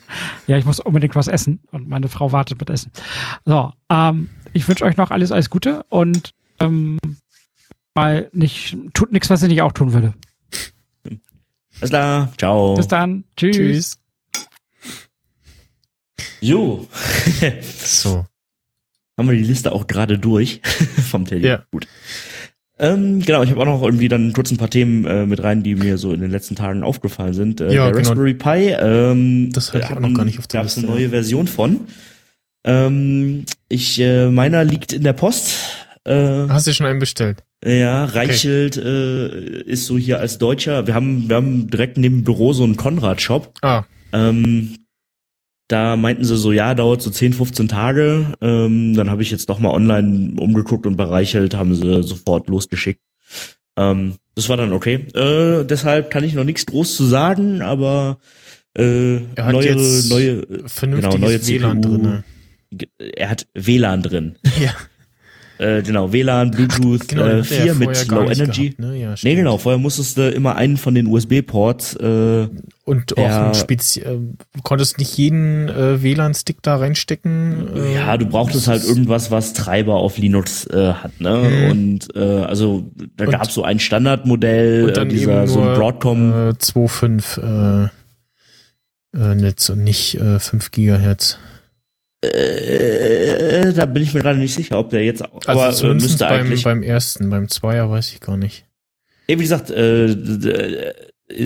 ja, 0.47 0.59
ich 0.59 0.65
muss 0.65 0.81
unbedingt 0.81 1.17
was 1.17 1.29
essen 1.29 1.61
und 1.71 1.89
meine 1.89 2.09
Frau 2.09 2.31
wartet 2.33 2.59
mit 2.61 2.71
Essen. 2.71 2.93
So, 3.45 3.73
ähm, 3.91 4.29
ich 4.53 4.69
wünsche 4.69 4.85
euch 4.85 4.97
noch 4.97 5.11
alles, 5.11 5.33
alles 5.33 5.51
Gute 5.51 5.85
und 5.89 6.33
ähm, 6.61 6.99
mal 7.95 8.29
nicht, 8.33 8.77
tut 8.95 9.13
nichts, 9.13 9.31
was 9.31 9.43
ich 9.43 9.49
nicht 9.49 9.63
auch 9.63 9.73
tun 9.73 9.93
würde. 9.93 10.15
Alles 11.81 11.91
klar, 11.91 12.33
ciao. 12.39 12.75
Bis 12.75 12.87
dann. 12.89 13.25
Tschüss. 13.37 13.57
Tschüss. 13.57 13.99
Jo. 16.41 16.87
So. 17.85 18.27
Haben 19.19 19.29
wir 19.29 19.37
die 19.37 19.45
Liste 19.45 19.73
auch 19.73 19.87
gerade 19.87 20.19
durch 20.19 20.61
vom 21.11 21.25
Teddy. 21.27 21.47
Ja. 21.47 21.65
Gut. 21.71 21.87
Ähm, 22.83 23.21
genau, 23.21 23.43
ich 23.45 23.51
habe 23.51 23.61
auch 23.61 23.65
noch 23.65 23.83
irgendwie 23.83 24.09
dann 24.09 24.33
kurz 24.33 24.51
ein 24.51 24.57
paar 24.57 24.69
Themen 24.69 25.05
äh, 25.07 25.25
mit 25.25 25.43
rein, 25.43 25.63
die 25.63 25.77
mir 25.77 25.97
so 25.99 26.13
in 26.13 26.21
den 26.21 26.31
letzten 26.33 26.57
Tagen 26.57 26.83
aufgefallen 26.83 27.33
sind. 27.33 27.61
Äh, 27.61 27.73
Ja, 27.73 27.85
der 27.85 27.93
genau. 27.93 28.09
Raspberry 28.11 28.35
Pi, 28.35 28.75
ähm, 28.79 29.51
Das 29.53 29.73
hatte 29.73 29.85
ich 29.89 29.97
auch 29.97 30.01
noch 30.01 30.13
gar 30.13 30.25
nicht 30.25 30.39
auf 30.41 30.49
der 30.49 30.63
gab's 30.63 30.77
eine 30.77 30.87
Liste. 30.89 30.99
neue 31.01 31.09
Version 31.11 31.47
von. 31.47 31.81
Ähm, 32.65 33.45
ich, 33.69 34.01
äh, 34.01 34.31
meiner 34.31 34.65
liegt 34.65 34.93
in 34.93 35.03
der 35.05 35.13
Post. 35.13 35.55
Äh, 36.05 36.49
Hast 36.49 36.67
du 36.67 36.73
schon 36.75 36.87
einen 36.87 36.99
bestellt? 36.99 37.45
ja, 37.65 38.05
Reichelt 38.07 38.77
äh, 38.77 39.63
ist 39.63 39.87
so 39.87 39.97
hier 39.97 40.19
als 40.19 40.39
Deutscher. 40.39 40.87
Wir 40.89 40.95
haben, 40.95 41.29
wir 41.29 41.37
haben 41.37 41.71
direkt 41.71 41.97
neben 41.99 42.17
dem 42.19 42.25
Büro 42.25 42.53
so 42.53 42.65
einen 42.65 42.77
Konrad-Shop. 42.77 43.55
Ah, 43.63 43.85
Ähm, 44.13 44.75
da 45.73 45.97
meinten 45.97 46.25
sie 46.25 46.37
so, 46.37 46.53
ja, 46.53 46.75
dauert 46.75 47.01
so 47.01 47.11
10, 47.11 47.33
15 47.33 47.69
Tage. 47.69 48.27
Ähm, 48.43 48.95
dann 48.95 49.11
habe 49.11 49.23
ich 49.23 49.31
jetzt 49.31 49.49
doch 49.49 49.59
mal 49.59 49.71
online 49.71 50.39
umgeguckt 50.39 50.87
und 50.87 50.97
bei 50.97 51.05
Reichelt 51.05 51.55
haben 51.55 51.75
sie 51.75 52.03
sofort 52.03 52.49
losgeschickt. 52.49 53.01
Ähm, 53.79 54.17
das 54.35 54.51
war 54.51 54.59
dann 54.59 54.73
okay. 54.75 55.07
Äh, 55.15 55.65
deshalb 55.65 56.11
kann 56.11 56.25
ich 56.25 56.35
noch 56.35 56.45
nichts 56.45 56.67
groß 56.67 56.95
zu 56.95 57.05
sagen, 57.05 57.63
aber 57.63 58.19
äh, 58.77 59.17
er 59.35 59.47
hat 59.47 59.53
neue, 59.53 59.67
jetzt 59.67 60.11
neue, 60.11 60.47
genau, 60.81 61.17
neue 61.17 61.47
WLAN 61.47 61.81
drin. 61.81 62.25
er 62.99 63.31
hat 63.31 63.47
WLAN 63.55 64.03
drin. 64.03 64.37
Ja. 64.63 64.75
Äh, 65.63 65.83
genau, 65.83 66.13
WLAN, 66.13 66.51
Bluetooth 66.51 67.07
Genau, 67.09 67.23
äh, 67.25 67.29
hat 67.29 67.37
er 67.39 67.45
4 67.45 67.75
mit 67.75 68.09
Low 68.09 68.23
Energy. 68.31 68.71
gehabt, 68.71 68.79
ne? 68.81 68.97
Ja, 68.99 69.15
Nee, 69.23 69.35
genau, 69.37 69.59
vorher 69.59 69.79
musstest 69.79 70.19
du 70.19 70.29
immer 70.29 70.57
einen 70.57 70.77
von 70.77 70.95
den 70.95 71.07
USB-Ports 71.07 71.95
äh, 71.97 72.49
Und 72.85 73.17
auch 73.17 73.23
Ja. 73.23 73.53
äh, 73.53 74.03
du 74.03 74.35
konntest 74.65 74.99
nicht 74.99 75.17
jeden 75.17 75.69
äh, 75.69 76.03
WLAN-Stick 76.03 76.63
da 76.63 76.77
reinstecken. 76.77 77.69
Äh, 77.77 77.95
Ja, 77.95 78.17
du 78.17 78.27
brauchtest 78.27 78.67
halt 78.67 78.85
irgendwas, 78.85 79.31
was 79.31 79.53
Treiber 79.53 79.95
auf 79.95 80.19
Linux 80.19 80.67
äh, 80.67 80.93
hat, 80.95 81.21
ne? 81.21 81.37
Mhm. 81.37 81.71
Und 81.71 82.09
äh, 82.17 82.21
also 82.45 82.91
da 83.17 83.25
Und- 83.27 83.31
gab's 83.31 83.55
so 83.55 83.63
ein 83.63 83.79
Standardmodell, 83.79 84.87
und 84.87 84.97
dann 84.97 85.09
dieser 85.09 85.47
so 85.47 85.61
ein 85.63 85.75
Broadcom. 85.79 86.33
Äh, 86.33 86.53
2.5 86.59 87.39
äh, 87.39 87.89
äh, 89.15 89.35
Netz 89.35 89.69
und 89.71 89.85
nicht 89.85 90.15
äh, 90.17 90.39
5 90.39 90.71
Gigahertz. 90.71 91.39
Äh, 92.23 93.73
da 93.73 93.87
bin 93.87 94.03
ich 94.03 94.15
mir 94.15 94.21
gerade 94.21 94.39
nicht 94.39 94.55
sicher, 94.55 94.79
ob 94.79 94.91
der 94.91 95.05
jetzt, 95.05 95.23
Also 95.23 95.41
aber 95.47 95.69
äh, 95.71 95.73
zumindest 95.73 96.11
müsste 96.11 96.25
beim, 96.27 96.47
eigentlich. 96.47 96.65
beim 96.65 96.83
ersten, 96.83 97.31
beim 97.31 97.49
Zweier 97.49 97.91
weiß 97.91 98.13
ich 98.13 98.21
gar 98.21 98.37
nicht. 98.37 98.67
Ja, 99.29 99.39
wie 99.39 99.43
gesagt, 99.43 99.71
äh, 99.71 100.95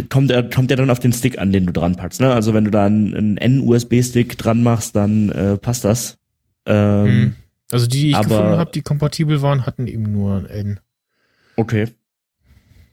kommt 0.09 0.31
er 0.31 0.43
kommt 0.51 0.71
er 0.71 0.77
dann 0.77 0.91
auf 0.91 0.99
den 0.99 1.13
Stick 1.13 1.39
an, 1.39 1.53
den 1.53 1.67
du 1.67 1.73
dran 1.73 1.97
packst, 1.97 2.21
ne? 2.21 2.33
Also 2.33 2.53
wenn 2.55 2.65
du 2.65 2.71
da 2.71 2.87
einen, 2.87 3.15
einen 3.15 3.37
N-USB-Stick 3.37 4.37
dran 4.39 4.63
machst, 4.63 4.97
dann 4.97 5.31
äh, 5.31 5.57
passt 5.57 5.85
das. 5.85 6.19
Ähm, 6.67 7.07
Hm. 7.07 7.37
Also 7.73 7.87
die, 7.87 7.99
die 7.99 8.11
ich 8.11 8.17
gefunden 8.21 8.59
habe, 8.59 8.71
die 8.73 8.83
kompatibel 8.83 9.43
waren, 9.43 9.67
hatten 9.67 9.87
eben 9.89 10.05
nur 10.13 10.37
ein 10.37 10.47
N. 10.47 10.81
Okay. 11.57 11.89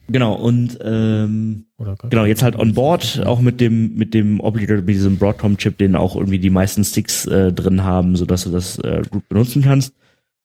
Genau, 0.09 0.33
und 0.33 0.77
ähm, 0.83 1.65
genau, 2.09 2.25
jetzt 2.25 2.43
halt 2.43 2.57
on 2.57 2.73
board, 2.73 3.21
auch 3.25 3.39
mit 3.39 3.61
dem, 3.61 3.95
mit 3.95 4.13
dem 4.13 4.41
Obligator, 4.41 4.77
mit 4.77 4.89
diesem 4.89 5.17
Broadcom-Chip, 5.17 5.77
den 5.77 5.95
auch 5.95 6.15
irgendwie 6.15 6.39
die 6.39 6.49
meisten 6.49 6.83
Sticks 6.83 7.25
äh, 7.25 7.53
drin 7.53 7.83
haben, 7.83 8.15
sodass 8.15 8.43
du 8.43 8.51
das 8.51 8.77
äh, 8.79 9.01
gut 9.09 9.27
benutzen 9.29 9.61
kannst. 9.61 9.93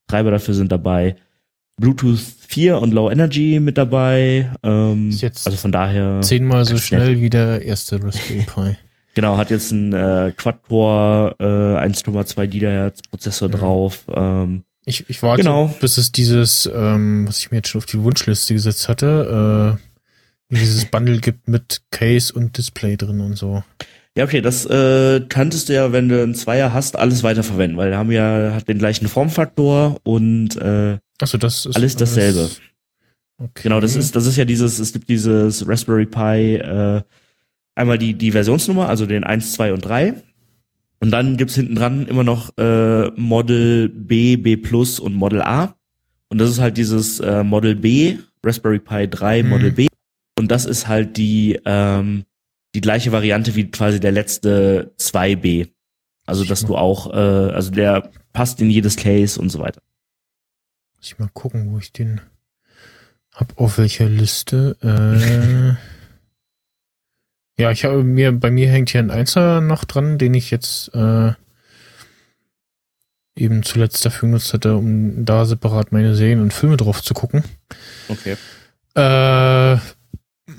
Treiber 0.07 0.31
dafür 0.31 0.55
sind 0.55 0.71
dabei. 0.71 1.17
Bluetooth 1.81 2.19
4 2.49 2.79
und 2.81 2.93
Low 2.93 3.11
Energy 3.11 3.61
mit 3.61 3.79
dabei. 3.79 4.51
Ähm, 4.63 5.11
Ist 5.11 5.23
jetzt 5.23 5.47
also 5.47 5.57
von 5.59 5.73
daher. 5.73 6.21
Zehnmal 6.23 6.65
so 6.65 6.77
schnell 6.77 7.21
wie 7.21 7.31
der 7.31 7.63
erste 7.63 8.03
Raspberry 8.03 8.47
Pi. 8.55 8.77
Genau, 9.15 9.37
hat 9.37 9.51
jetzt 9.51 9.73
einen 9.73 9.93
äh, 9.93 10.33
Quad-Core 10.37 11.35
äh, 11.41 11.87
1,2 11.89 12.47
GHz 12.47 13.03
Prozessor 13.11 13.51
Ja. 13.51 13.57
drauf. 13.57 14.05
Ähm, 14.13 14.63
Ich, 14.89 15.05
ich 15.09 15.23
warte, 15.23 15.43
Genau. 15.43 15.75
bis 15.81 15.99
es 15.99 16.13
dieses, 16.13 16.69
ähm, 16.75 17.29
was 17.29 17.39
ich 17.39 17.51
mir 17.51 17.59
jetzt 17.59 17.69
schon 17.69 17.81
auf 17.81 17.87
die 17.87 18.03
Wunschliste 18.03 18.55
gesetzt 18.55 18.89
hatte, 18.89 19.79
äh, 20.51 20.55
dieses 20.55 20.87
Bundle 20.87 21.19
gibt 21.19 21.47
mit 21.47 21.83
Case 21.91 22.33
und 22.33 22.57
Display 22.57 22.97
drin 22.97 23.21
und 23.21 23.37
so. 23.37 23.63
Ja, 24.17 24.25
okay, 24.25 24.41
das 24.41 24.65
äh, 24.67 25.21
könntest 25.29 25.69
du 25.69 25.75
ja, 25.75 25.93
wenn 25.93 26.09
du 26.09 26.23
einen 26.23 26.35
Zweier 26.35 26.73
hast, 26.73 26.97
alles 26.97 27.23
weiterverwenden, 27.23 27.77
weil 27.77 27.91
wir 27.91 27.99
haben 27.99 28.11
ja 28.11 28.53
hat 28.55 28.67
den 28.67 28.79
gleichen 28.79 29.09
Formfaktor 29.09 30.01
und 30.05 30.57
äh, 30.57 30.99
Achso, 31.21 31.37
das 31.37 31.67
ist 31.67 31.77
alles 31.77 31.95
dasselbe. 31.97 32.49
Okay. 33.41 33.63
Genau, 33.65 33.81
das 33.81 33.95
ist 33.95 34.17
das 34.17 34.27
ist 34.27 34.37
ja 34.37 34.45
dieses, 34.45 34.79
es 34.79 34.93
gibt 34.93 35.09
dieses 35.09 35.69
Raspberry 35.69 36.07
Pi, 36.07 36.57
äh, 36.57 37.03
einmal 37.77 37.99
die 37.99 38.15
die 38.15 38.33
Versionsnummer, 38.33 38.89
also 38.89 39.05
den 39.07 39.23
1, 39.23 39.53
2 39.53 39.73
und 39.75 39.83
3. 39.83 40.15
Und 41.01 41.11
dann 41.11 41.37
gibt's 41.37 41.55
hinten 41.55 41.77
dran 41.77 42.07
immer 42.07 42.25
noch 42.25 42.57
äh, 42.59 43.09
Model 43.11 43.89
B, 43.89 44.37
B 44.37 44.57
Plus 44.57 44.99
und 44.99 45.15
Model 45.15 45.43
A. 45.43 45.77
Und 46.29 46.39
das 46.39 46.51
ist 46.51 46.61
halt 46.61 46.77
dieses 46.77 47.21
äh, 47.21 47.45
Model 47.45 47.77
B, 47.77 48.19
Raspberry 48.45 48.79
Pi 48.81 49.09
3, 49.09 49.43
Mhm. 49.43 49.49
Model 49.49 49.73
B. 49.73 49.87
Und 50.39 50.51
das 50.51 50.65
ist 50.65 50.89
halt 50.89 51.17
die 51.17 51.59
ähm, 51.65 52.25
die 52.75 52.81
gleiche 52.81 53.13
Variante 53.13 53.55
wie 53.55 53.71
quasi 53.71 53.99
der 54.01 54.13
letzte 54.13 54.93
2B. 54.99 55.71
Also 56.27 56.45
dass 56.45 56.67
du 56.67 56.77
auch, 56.77 57.13
äh, 57.13 57.17
also 57.17 57.71
der 57.71 58.11
passt 58.33 58.61
in 58.61 58.71
jedes 58.71 58.97
Case 58.97 59.41
und 59.41 59.49
so 59.51 59.59
weiter. 59.61 59.81
Muss 60.97 61.07
ich 61.07 61.19
mal 61.19 61.31
gucken, 61.33 61.73
wo 61.73 61.79
ich 61.79 61.93
den 61.93 62.21
hab, 63.33 63.59
auf 63.59 63.79
welcher 63.79 64.09
Liste. 64.09 64.77
Äh, 64.83 65.77
ja, 67.59 67.73
ich 67.73 67.85
habe 67.85 68.05
mir, 68.05 68.33
bei 68.33 68.51
mir 68.51 68.69
hängt 68.71 68.91
hier 68.91 69.01
ein 69.01 69.11
Einser 69.11 69.61
noch 69.61 69.85
dran, 69.85 70.17
den 70.17 70.33
ich 70.35 70.51
jetzt 70.51 70.95
äh, 70.95 71.33
eben 73.37 73.63
zuletzt 73.65 74.05
dafür 74.07 74.29
genutzt 74.29 74.55
hatte, 74.55 74.77
um 74.77 75.25
da 75.25 75.45
separat 75.45 75.91
meine 75.91 76.15
Serien 76.15 76.41
und 76.41 76.53
Filme 76.53 76.77
drauf 76.77 77.03
zu 77.03 77.15
gucken. 77.15 77.43
Okay. 78.09 78.37
Äh, 78.95 79.79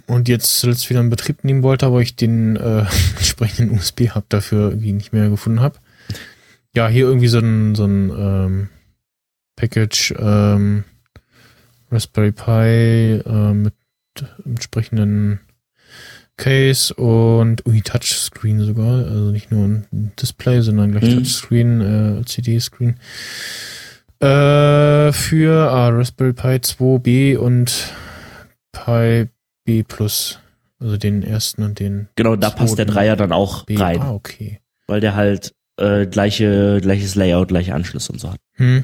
und 0.08 0.28
jetzt 0.28 0.60
zuletzt 0.60 0.90
wieder 0.90 1.00
in 1.00 1.10
Betrieb 1.10 1.44
nehmen 1.44 1.64
wollte, 1.64 1.86
aber 1.86 2.02
ich 2.02 2.18
den 2.18 2.58
äh, 2.58 2.86
entsprechenden 3.16 3.78
USB-Hub 3.78 4.26
dafür 4.28 4.70
irgendwie 4.70 4.94
nicht 4.94 5.14
mehr 5.14 5.30
gefunden 5.30 5.62
habe. 5.62 5.80
Ja, 6.76 6.90
hier 6.90 7.06
irgendwie 7.06 7.28
so 7.28 7.40
ein, 7.40 7.76
so 7.76 7.86
ein 7.86 8.10
ähm, 8.10 8.70
Package 9.56 10.14
ähm, 10.20 10.84
Raspberry 11.92 12.34
Pi 12.34 13.22
äh, 13.26 13.54
mit 13.54 13.74
entsprechenden 14.46 15.40
Case 16.40 16.94
und 16.94 17.66
ui, 17.68 17.82
Touchscreen 17.82 18.60
sogar. 18.62 19.06
Also 19.06 19.32
nicht 19.32 19.52
nur 19.52 19.66
ein 19.66 20.12
Display, 20.20 20.62
sondern 20.62 20.92
gleich 20.92 21.04
Mhm. 21.04 21.18
Touchscreen, 21.18 21.82
äh, 22.22 22.26
CD-Screen. 22.26 22.96
Äh, 24.22 25.12
für 25.14 25.70
ah, 25.72 25.90
Raspberry 25.90 26.34
Pi 26.34 26.48
2B 26.60 27.38
und 27.38 27.94
Pi 28.72 29.28
B 29.66 29.84
Plus. 29.84 30.40
Also 30.80 30.98
den 30.98 31.24
ersten 31.24 31.64
und 31.64 31.80
den. 31.80 32.08
Genau, 32.16 32.36
da 32.36 32.50
passt 32.50 32.78
der 32.78 32.86
Dreier 32.86 33.16
dann 33.16 33.32
auch 33.34 33.66
B. 33.66 33.76
rein, 33.78 34.02
Ah, 34.02 34.12
okay. 34.14 34.60
weil 34.88 35.02
der 35.02 35.16
halt 35.16 35.54
äh, 35.78 36.06
gleiche, 36.06 36.80
gleiches 36.82 37.16
Layout, 37.16 37.50
gleiche 37.50 37.74
Anschlüsse 37.76 38.12
und 38.14 38.20
so 38.20 38.32
hat. 38.32 38.40
Hm. 38.54 38.84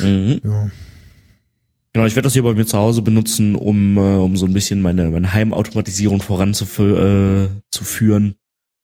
Mhm. 0.00 0.40
Ja. 0.44 0.70
Genau, 1.92 2.06
ich 2.06 2.14
werde 2.14 2.26
das 2.26 2.34
hier 2.34 2.44
bei 2.44 2.54
mir 2.54 2.66
zu 2.66 2.78
Hause 2.78 3.02
benutzen, 3.02 3.56
um, 3.56 3.96
äh, 3.96 4.00
um 4.00 4.36
so 4.36 4.46
ein 4.46 4.52
bisschen 4.52 4.80
meine, 4.80 5.10
meine 5.10 5.32
Heimautomatisierung 5.32 6.22
voranzuführen. 6.22 7.46
Äh, 7.46 7.60
zu 7.70 7.84
führen. 7.84 8.34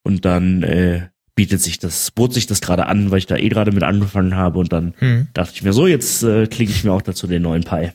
und 0.02 0.24
dann 0.24 0.62
äh, 0.62 1.08
bietet 1.34 1.60
sich 1.60 1.78
das, 1.78 2.10
bot 2.10 2.32
sich 2.32 2.46
das 2.46 2.60
gerade 2.60 2.86
an, 2.86 3.10
weil 3.10 3.18
ich 3.18 3.26
da 3.26 3.36
eh 3.36 3.48
gerade 3.48 3.70
mit 3.72 3.82
angefangen 3.82 4.34
habe 4.36 4.58
und 4.58 4.72
dann 4.72 4.94
Hm. 4.98 5.28
dachte 5.34 5.52
ich 5.54 5.62
mir 5.62 5.72
so, 5.72 5.86
jetzt 5.86 6.22
äh, 6.22 6.46
klicke 6.46 6.72
ich 6.72 6.82
mir 6.84 6.92
auch 6.92 7.02
dazu 7.02 7.26
den 7.26 7.42
neuen 7.42 7.62
Pi. 7.64 7.90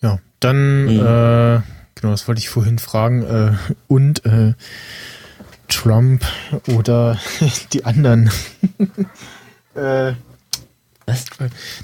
Ja, 0.00 0.18
dann, 0.40 0.84
Mhm. 0.84 1.00
äh, 1.00 1.60
genau, 1.94 2.10
das 2.12 2.28
wollte 2.28 2.38
ich 2.38 2.48
vorhin 2.48 2.78
fragen. 2.78 3.22
Äh, 3.22 3.52
und 3.88 4.24
äh, 4.26 4.54
Trump 5.68 6.24
oder 6.76 7.18
die 7.72 7.84
anderen. 7.84 8.30
äh, 9.74 10.12
Was? 11.06 11.24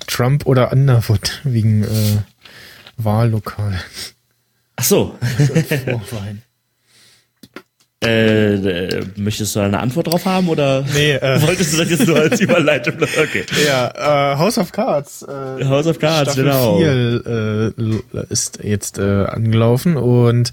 Trump 0.07 0.47
oder 0.47 0.73
Underwood 0.73 1.41
wegen 1.45 1.85
äh, 1.85 2.19
Wahllokal. 2.97 3.81
Ach 4.77 4.85
so, 4.85 5.19
Vorwahlen. 5.85 6.43
äh, 8.05 8.55
äh, 8.55 9.07
möchtest 9.17 9.55
du 9.55 9.61
da 9.61 9.67
eine 9.67 9.79
Antwort 9.79 10.07
drauf 10.07 10.25
haben 10.25 10.49
oder 10.49 10.85
Nee, 10.95 11.13
äh, 11.13 11.43
wolltest 11.47 11.75
du 11.75 11.79
das 11.79 11.91
jetzt 11.91 12.07
nur 12.07 12.19
als 12.19 12.41
Überleitung? 12.41 12.95
Okay. 12.95 13.45
ja, 13.67 14.33
äh, 14.33 14.39
House 14.39 14.57
of 14.59 14.73
Cards. 14.73 15.23
Äh, 15.23 15.65
House 15.67 15.87
of 15.87 15.99
Cards, 15.99 16.33
Staffel 16.33 16.45
genau. 16.45 16.79
4 16.79 17.73
äh, 18.17 18.25
ist 18.31 18.61
jetzt 18.63 18.99
äh, 18.99 19.25
angelaufen 19.27 19.97
und 19.97 20.53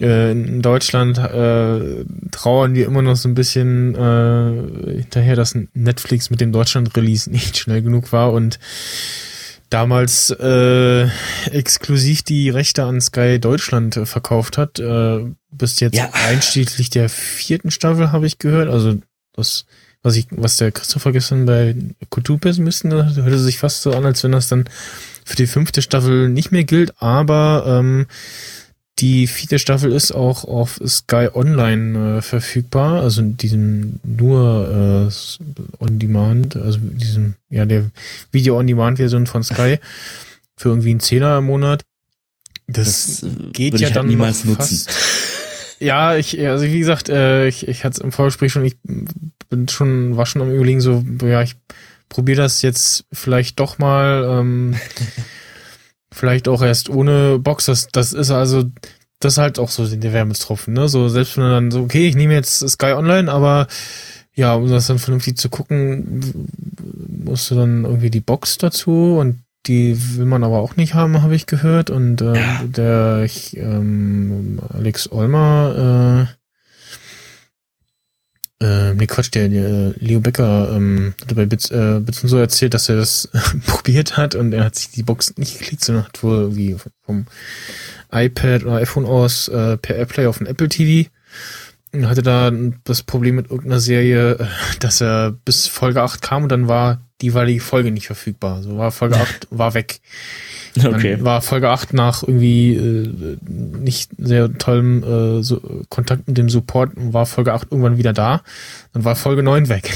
äh, 0.00 0.32
in 0.32 0.62
Deutschland 0.62 1.18
äh, 1.18 2.04
trauern 2.30 2.74
die 2.74 2.82
immer 2.82 3.02
noch 3.02 3.16
so 3.16 3.28
ein 3.28 3.34
bisschen 3.34 3.94
äh, 3.94 4.92
hinterher, 5.02 5.36
dass 5.36 5.56
Netflix 5.74 6.30
mit 6.30 6.40
dem 6.40 6.52
Deutschland-Release 6.52 7.30
nicht 7.32 7.58
schnell 7.58 7.82
genug 7.82 8.12
war 8.12 8.32
und 8.32 8.58
damals 9.70 10.30
äh, 10.30 11.06
exklusiv 11.52 12.22
die 12.22 12.50
Rechte 12.50 12.82
an 12.84 13.00
Sky 13.00 13.38
Deutschland 13.38 13.96
äh, 13.96 14.06
verkauft 14.06 14.58
hat. 14.58 14.80
Äh, 14.80 15.26
bis 15.52 15.80
jetzt 15.80 15.96
Ja. 15.96 16.10
einschließlich 16.12 16.90
der 16.90 17.08
vierten 17.08 17.70
Staffel 17.70 18.12
habe 18.12 18.26
ich 18.26 18.38
gehört. 18.38 18.68
Also 18.68 18.96
das, 19.34 19.66
was 20.02 20.16
ich, 20.16 20.26
was 20.30 20.56
der 20.56 20.72
Christopher 20.72 21.12
gestern 21.12 21.46
bei 21.46 21.74
gesagt 22.90 23.16
hat, 23.16 23.24
hörte 23.24 23.38
sich 23.38 23.58
fast 23.58 23.82
so 23.82 23.92
an, 23.92 24.04
als 24.04 24.24
wenn 24.24 24.32
das 24.32 24.48
dann 24.48 24.64
für 25.24 25.36
die 25.36 25.46
fünfte 25.46 25.82
Staffel 25.82 26.28
nicht 26.28 26.50
mehr 26.50 26.64
gilt, 26.64 27.00
aber 27.00 27.64
ähm, 27.66 28.06
die 29.00 29.26
vierte 29.26 29.58
Staffel 29.58 29.92
ist 29.92 30.12
auch 30.12 30.44
auf 30.44 30.80
Sky 30.86 31.28
Online 31.32 32.18
äh, 32.18 32.22
verfügbar, 32.22 33.02
also 33.02 33.22
in 33.22 33.36
diesem 33.36 34.00
nur 34.04 35.08
äh, 35.08 35.82
On 35.82 35.98
Demand, 35.98 36.56
also 36.56 36.78
diesem, 36.80 37.34
ja, 37.48 37.64
der 37.64 37.90
Video 38.30 38.58
On 38.58 38.66
Demand 38.66 38.98
Version 38.98 39.26
von 39.26 39.42
Sky 39.42 39.78
für 40.56 40.68
irgendwie 40.68 40.90
einen 40.90 41.00
Zehner 41.00 41.38
im 41.38 41.46
Monat. 41.46 41.82
Das, 42.66 43.20
Das, 43.20 43.22
äh, 43.22 43.52
geht 43.52 43.72
ja 43.74 43.78
ich 43.78 43.84
halt 43.86 43.96
dann 43.96 44.06
niemals 44.06 44.44
nutzen. 44.44 44.86
Ja, 45.80 46.16
ich, 46.16 46.38
also 46.38 46.66
wie 46.66 46.78
gesagt, 46.78 47.08
äh, 47.08 47.48
ich, 47.48 47.66
ich 47.66 47.84
hatte 47.84 47.94
es 47.94 48.04
im 48.04 48.12
Vorgespräch 48.12 48.52
schon, 48.52 48.66
ich 48.66 48.76
bin 49.48 49.66
schon, 49.68 50.16
war 50.16 50.26
schon 50.26 50.42
am 50.42 50.52
überlegen, 50.52 50.82
so, 50.82 51.02
ja, 51.22 51.42
ich 51.42 51.56
probiere 52.10 52.42
das 52.42 52.60
jetzt 52.60 53.06
vielleicht 53.10 53.58
doch 53.60 53.78
mal, 53.78 54.40
ähm, 54.40 54.74
vielleicht 56.12 56.48
auch 56.48 56.62
erst 56.62 56.88
ohne 56.88 57.38
Box. 57.38 57.66
Das, 57.66 57.88
das 57.88 58.12
ist 58.12 58.30
also, 58.30 58.64
das 59.20 59.34
ist 59.34 59.38
halt 59.38 59.58
auch 59.58 59.68
so 59.68 59.86
der 59.86 60.12
Wermutstropfen, 60.12 60.74
ne? 60.74 60.88
So, 60.88 61.08
selbst 61.08 61.36
wenn 61.36 61.44
du 61.44 61.50
dann 61.50 61.70
so, 61.70 61.82
okay, 61.82 62.08
ich 62.08 62.16
nehme 62.16 62.34
jetzt 62.34 62.66
Sky 62.68 62.92
Online, 62.92 63.30
aber 63.30 63.66
ja, 64.34 64.54
um 64.54 64.68
das 64.68 64.86
dann 64.86 64.98
vernünftig 64.98 65.36
zu 65.36 65.48
gucken, 65.48 66.48
musst 67.24 67.50
du 67.50 67.54
dann 67.54 67.84
irgendwie 67.84 68.10
die 68.10 68.20
Box 68.20 68.58
dazu 68.58 69.18
und 69.18 69.40
die 69.66 70.16
will 70.16 70.24
man 70.24 70.42
aber 70.42 70.60
auch 70.60 70.76
nicht 70.76 70.94
haben, 70.94 71.22
habe 71.22 71.34
ich 71.34 71.46
gehört. 71.46 71.90
Und 71.90 72.22
äh, 72.22 72.38
der 72.64 73.22
ich, 73.24 73.56
ähm, 73.56 74.60
Alex 74.70 75.12
Olmer, 75.12 76.26
äh, 76.28 76.39
äh, 78.60 78.94
nee, 78.94 79.06
Quatsch, 79.06 79.30
der, 79.32 79.48
der 79.48 79.94
Leo 79.98 80.20
Becker 80.20 80.72
ähm, 80.74 81.14
hat 81.20 81.34
bei 81.34 81.46
Bits, 81.46 81.70
äh, 81.70 82.00
Bits 82.00 82.22
und 82.22 82.28
so 82.28 82.36
erzählt, 82.36 82.74
dass 82.74 82.88
er 82.88 82.96
das 82.96 83.28
probiert 83.66 84.16
hat 84.16 84.34
und 84.34 84.52
er 84.52 84.64
hat 84.64 84.74
sich 84.74 84.90
die 84.90 85.02
Box 85.02 85.36
nicht 85.36 85.58
geklickt, 85.58 85.84
sondern 85.84 86.04
hat 86.04 86.22
wohl 86.22 86.40
irgendwie 86.40 86.76
vom 87.04 87.26
iPad 88.12 88.64
oder 88.64 88.76
iPhone 88.76 89.06
aus 89.06 89.48
äh, 89.48 89.76
per 89.78 89.96
Airplay 89.96 90.26
auf 90.26 90.38
den 90.38 90.46
Apple 90.46 90.68
TV 90.68 91.08
und 91.92 92.08
hatte 92.08 92.22
da 92.22 92.52
das 92.84 93.02
Problem 93.02 93.36
mit 93.36 93.50
irgendeiner 93.50 93.80
Serie, 93.80 94.32
äh, 94.32 94.46
dass 94.78 95.00
er 95.00 95.32
bis 95.32 95.66
Folge 95.66 96.02
8 96.02 96.20
kam 96.20 96.42
und 96.42 96.52
dann 96.52 96.68
war 96.68 97.00
die 97.20 97.26
jeweilige 97.26 97.60
Folge 97.60 97.90
nicht 97.90 98.06
verfügbar. 98.06 98.62
So 98.62 98.76
war 98.76 98.92
Folge 98.92 99.16
8 99.20 99.48
war 99.50 99.74
weg. 99.74 100.00
Okay. 100.76 101.16
Dann 101.16 101.24
war 101.24 101.40
Folge 101.42 101.68
8 101.70 101.94
nach 101.94 102.22
irgendwie 102.22 102.74
äh, 102.76 103.36
nicht 103.48 104.12
sehr 104.18 104.52
tollem 104.56 105.02
äh, 105.02 105.42
so, 105.42 105.60
Kontakt 105.88 106.28
mit 106.28 106.38
dem 106.38 106.48
Support 106.48 106.96
und 106.96 107.12
war 107.12 107.26
Folge 107.26 107.52
8 107.52 107.68
irgendwann 107.70 107.98
wieder 107.98 108.12
da. 108.12 108.42
Dann 108.92 109.04
war 109.04 109.16
Folge 109.16 109.42
9 109.42 109.68
weg. 109.68 109.90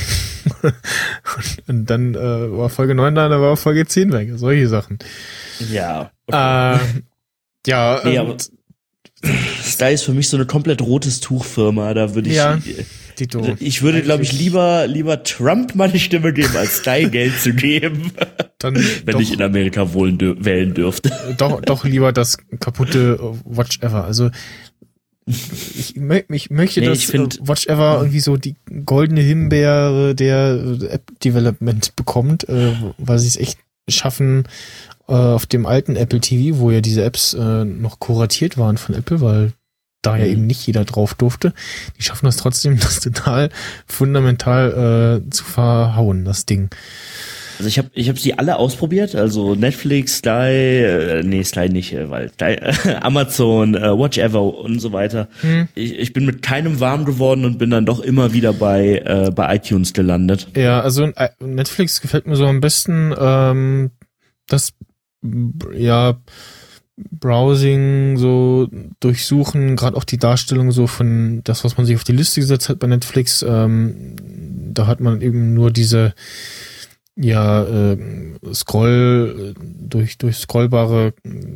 und, 1.68 1.88
dann 1.90 2.14
äh, 2.14 2.18
war 2.18 2.68
Folge 2.70 2.94
9 2.94 3.14
da, 3.14 3.28
dann 3.28 3.40
war 3.40 3.56
Folge 3.56 3.86
10 3.86 4.12
weg. 4.12 4.30
Solche 4.34 4.68
Sachen. 4.68 4.98
Ja. 5.70 6.10
Äh, 6.26 6.78
ja, 7.66 8.00
Nee, 8.04 8.18
und- 8.18 8.26
aber 8.26 8.36
Sky 9.62 9.94
ist 9.94 10.02
für 10.02 10.12
mich 10.12 10.28
so 10.28 10.36
eine 10.36 10.44
komplett 10.46 10.82
rotes 10.82 11.20
Tuchfirma. 11.20 11.94
Da 11.94 12.14
würde 12.14 12.28
ich, 12.28 12.36
Ja, 12.36 12.58
Tito. 13.14 13.56
ich 13.60 13.82
würde, 13.82 14.02
glaube 14.02 14.22
ich, 14.22 14.32
lieber 14.32 14.86
lieber 14.86 15.22
Trump 15.22 15.74
meine 15.74 15.98
Stimme 15.98 16.32
geben, 16.32 16.56
als 16.56 16.78
Sky 16.78 17.08
Geld 17.10 17.38
zu 17.40 17.52
geben, 17.52 18.12
dann 18.58 18.74
wenn 18.76 19.12
doch, 19.12 19.20
ich 19.20 19.32
in 19.32 19.42
Amerika 19.42 19.92
wohnen 19.92 20.18
dür 20.18 20.36
wählen 20.44 20.74
dürfte. 20.74 21.10
doch, 21.38 21.60
doch 21.60 21.84
lieber 21.84 22.12
das 22.12 22.38
kaputte 22.60 23.18
Watch 23.44 23.80
Ever. 23.80 24.04
Also 24.04 24.30
ich, 25.26 25.96
ich 25.96 26.50
möchte, 26.50 26.80
Nee, 26.80 26.86
dass 26.86 26.98
ich 26.98 27.06
find- 27.06 27.36
äh, 27.40 27.48
Watch 27.48 27.66
Ever 27.66 27.96
irgendwie 27.98 28.20
so 28.20 28.36
die 28.36 28.56
goldene 28.84 29.22
Himbeere 29.22 30.14
der 30.14 30.60
äh, 30.82 30.86
App 30.88 31.18
Development 31.20 31.96
bekommt, 31.96 32.46
äh, 32.48 32.72
weil 32.98 33.18
sie 33.18 33.28
es 33.28 33.36
echt 33.38 33.58
schaffen 33.88 34.44
auf 35.06 35.44
dem 35.44 35.66
alten 35.66 35.96
Apple 35.96 36.20
TV, 36.20 36.58
wo 36.58 36.70
ja 36.70 36.80
diese 36.80 37.04
Apps 37.04 37.34
noch 37.34 37.98
kuratiert 37.98 38.56
waren 38.56 38.78
von 38.78 38.94
Apple, 38.94 39.20
weil 39.20 39.52
da 40.06 40.16
ja 40.16 40.24
Mhm. 40.24 40.30
eben 40.32 40.46
nicht 40.46 40.66
jeder 40.66 40.84
drauf 40.84 41.14
durfte. 41.14 41.52
Die 41.98 42.02
schaffen 42.02 42.26
das 42.26 42.36
trotzdem, 42.36 42.78
das 42.80 43.00
total 43.00 43.50
fundamental 43.86 45.22
äh, 45.26 45.30
zu 45.30 45.44
verhauen, 45.44 46.24
das 46.24 46.46
Ding. 46.46 46.70
Also 47.56 47.68
ich 47.68 47.78
habe 47.78 47.88
ich 47.94 48.08
hab 48.08 48.18
sie 48.18 48.36
alle 48.36 48.56
ausprobiert, 48.56 49.14
also 49.14 49.54
Netflix, 49.54 50.18
Sky, 50.18 50.28
äh, 50.28 51.22
nee, 51.22 51.44
Sky 51.44 51.68
nicht, 51.68 51.92
äh, 51.92 52.10
weil 52.10 52.28
Sky, 52.32 52.56
Amazon, 53.00 53.76
äh, 53.76 53.96
Watch 53.96 54.18
Ever 54.18 54.42
und 54.42 54.80
so 54.80 54.92
weiter. 54.92 55.28
Hm. 55.40 55.68
Ich, 55.76 55.96
ich 55.96 56.12
bin 56.12 56.26
mit 56.26 56.42
keinem 56.42 56.80
warm 56.80 57.04
geworden 57.04 57.44
und 57.44 57.58
bin 57.58 57.70
dann 57.70 57.86
doch 57.86 58.00
immer 58.00 58.32
wieder 58.32 58.52
bei, 58.52 59.02
äh, 59.04 59.30
bei 59.30 59.54
iTunes 59.54 59.92
gelandet. 59.92 60.48
Ja, 60.56 60.80
also 60.80 61.04
äh, 61.04 61.28
Netflix 61.38 62.00
gefällt 62.00 62.26
mir 62.26 62.34
so 62.34 62.44
am 62.44 62.60
besten 62.60 63.14
ähm, 63.16 63.92
das 64.48 64.72
ja 65.76 66.18
Browsing 66.96 68.16
so 68.16 68.68
durchsuchen, 69.00 69.76
gerade 69.76 69.96
auch 69.96 70.04
die 70.04 70.18
Darstellung 70.18 70.70
so 70.70 70.86
von 70.86 71.42
das, 71.44 71.64
was 71.64 71.76
man 71.76 71.86
sich 71.86 71.96
auf 71.96 72.04
die 72.04 72.12
Liste 72.12 72.40
gesetzt 72.40 72.68
hat 72.68 72.78
bei 72.78 72.86
Netflix. 72.86 73.42
Ähm, 73.42 74.16
da 74.72 74.86
hat 74.86 75.00
man 75.00 75.20
eben 75.20 75.54
nur 75.54 75.70
diese 75.70 76.14
ja 77.16 77.64
äh, 77.64 77.98
Scroll 78.52 79.54
durch 79.56 80.18
durch 80.18 80.36
scrollbare 80.36 81.14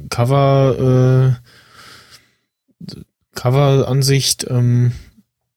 Cover 0.09 1.36
äh, 1.36 3.09
Cover-Ansicht 3.35 4.47
ähm, 4.51 4.93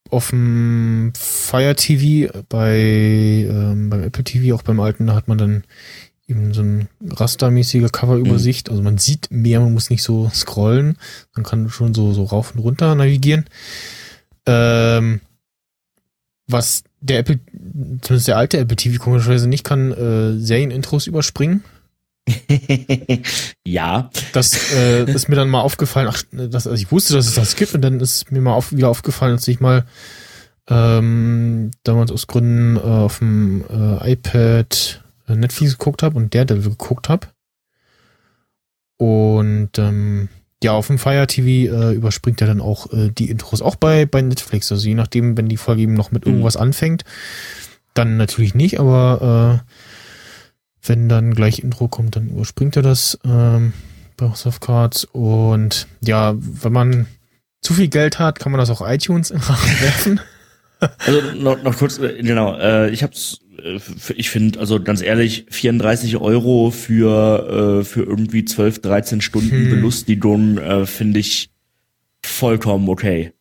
auf 0.10 0.30
dem 0.30 1.14
Fire 1.16 1.76
TV 1.76 2.32
bei 2.49 2.78
ähm, 2.78 3.90
beim 3.90 4.03
Apple 4.03 4.24
TV 4.24 4.56
auch 4.56 4.62
beim 4.62 4.80
alten 4.80 5.08
da 5.08 5.16
hat 5.16 5.28
man 5.28 5.38
dann 5.38 5.64
eben 6.32 6.53
so 6.53 6.62
ein 6.62 6.88
rastermäßige 7.06 7.91
Coverübersicht. 7.91 8.70
Also 8.70 8.82
man 8.82 8.98
sieht 8.98 9.28
mehr 9.30 9.60
man 9.60 9.74
muss 9.74 9.90
nicht 9.90 10.03
so 10.03 10.32
scrollen. 10.34 10.98
Man 11.36 11.44
kann 11.44 11.70
schon 11.70 11.94
so 11.94 12.14
so 12.14 12.24
rauf 12.24 12.56
und 12.56 12.62
runter 12.62 12.95
navigieren. 12.95 13.45
Ähm, 14.48 15.22
was 16.48 16.84
der 16.99 17.20
Apple 17.20 17.40
zumindest 18.02 18.28
der 18.28 18.38
alte 18.38 18.58
Apple 18.58 18.76
TV 18.76 19.02
komischerweise 19.02 19.48
nicht 19.48 19.64
kann 19.64 19.91
äh, 19.91 20.38
Serienintros 20.40 21.08
überspringen. 21.08 21.64
Ja, 23.66 24.10
das 24.34 24.74
äh, 24.74 25.10
ist 25.12 25.30
mir 25.30 25.36
dann 25.36 25.49
mal 25.49 25.62
aufgefallen, 25.62 26.10
ach, 26.12 26.24
das, 26.32 26.68
also 26.68 26.74
ich 26.82 26.91
wusste, 26.91 27.14
dass 27.14 27.28
es 27.28 27.36
das 27.36 27.56
gibt 27.56 27.74
und 27.74 27.82
dann 27.82 27.99
ist 27.99 28.32
mir 28.32 28.41
mal 28.41 28.53
auf, 28.53 28.74
wieder 28.74 28.90
aufgefallen, 28.90 29.34
als 29.34 29.48
ich 29.48 29.60
mal 29.60 29.86
ähm, 30.68 31.72
damals 31.84 32.12
aus 32.12 32.28
Gründen 32.28 32.78
äh, 32.78 32.80
auf 32.80 33.20
dem 33.20 33.64
äh, 33.70 34.14
iPad, 34.14 35.01
Netflix 35.36 35.78
geguckt 35.78 36.03
habe 36.03 36.18
und 36.18 36.34
Daredevil 36.36 36.72
geguckt 36.72 37.10
habe. 37.10 37.28
Und 38.98 39.72
ähm, 39.78 40.30
ja, 40.64 40.74
auf 40.74 40.88
dem 40.88 40.99
Fire 40.99 41.26
TV 41.26 41.74
äh, 41.74 41.94
überspringt 41.95 42.40
er 42.41 42.48
dann 42.48 42.62
auch 42.62 42.91
äh, 42.94 43.10
die 43.10 43.30
Intros, 43.32 43.62
auch 43.62 43.76
bei, 43.76 44.06
bei 44.06 44.22
Netflix. 44.22 44.72
Also 44.72 44.88
je 44.88 44.94
nachdem, 44.95 45.36
wenn 45.38 45.49
die 45.49 45.58
Folge 45.58 45.82
eben 45.82 45.95
noch 45.95 46.12
mit 46.12 46.26
Mhm. 46.26 46.32
irgendwas 46.34 46.56
anfängt, 46.58 47.03
dann 47.95 48.18
natürlich 48.18 48.53
nicht, 48.53 48.80
aber 48.80 49.64
äh, 49.66 50.88
wenn 50.88 51.10
dann 51.10 51.34
gleich 51.34 51.60
Intro 51.60 51.88
kommt, 51.88 52.16
dann 52.16 52.30
überspringt 52.30 52.76
er 52.76 52.84
das 52.84 53.18
ähm, 53.26 53.74
bei 54.18 54.28
House 54.30 54.45
of 54.45 54.60
Cards. 54.60 55.06
Und 55.06 55.88
ja, 56.02 56.36
wenn 56.38 56.74
man 56.74 57.08
zu 57.62 57.74
viel 57.74 57.88
Geld 57.88 58.20
hat, 58.20 58.40
kann 58.40 58.52
man 58.52 58.60
das 58.60 58.70
auch 58.70 58.88
iTunes 58.88 59.32
in 59.32 59.38
den 59.40 59.44
Rachen 59.44 59.82
werfen. 59.82 60.20
Also 60.99 61.22
noch, 61.36 61.62
noch 61.62 61.78
kurz, 61.78 61.98
äh, 61.99 62.22
genau, 62.24 62.56
äh, 62.58 62.90
ich 62.90 63.03
hab's, 63.03 63.40
äh, 63.40 63.40
f- 63.40 63.40
ich 64.15 64.29
finde, 64.29 64.59
also 64.59 64.81
ganz 64.81 65.01
ehrlich, 65.01 65.45
34 65.49 66.17
Euro 66.17 66.71
für, 66.71 67.79
äh, 67.81 67.83
für 67.83 68.03
irgendwie 68.03 68.45
12, 68.45 68.79
13 68.81 69.21
Stunden 69.21 69.51
Hm. 69.51 69.69
Belustigung 69.69 70.57
äh, 70.57 70.85
finde 70.85 71.19
ich 71.19 71.49
vollkommen 72.23 72.89
okay. 72.89 73.33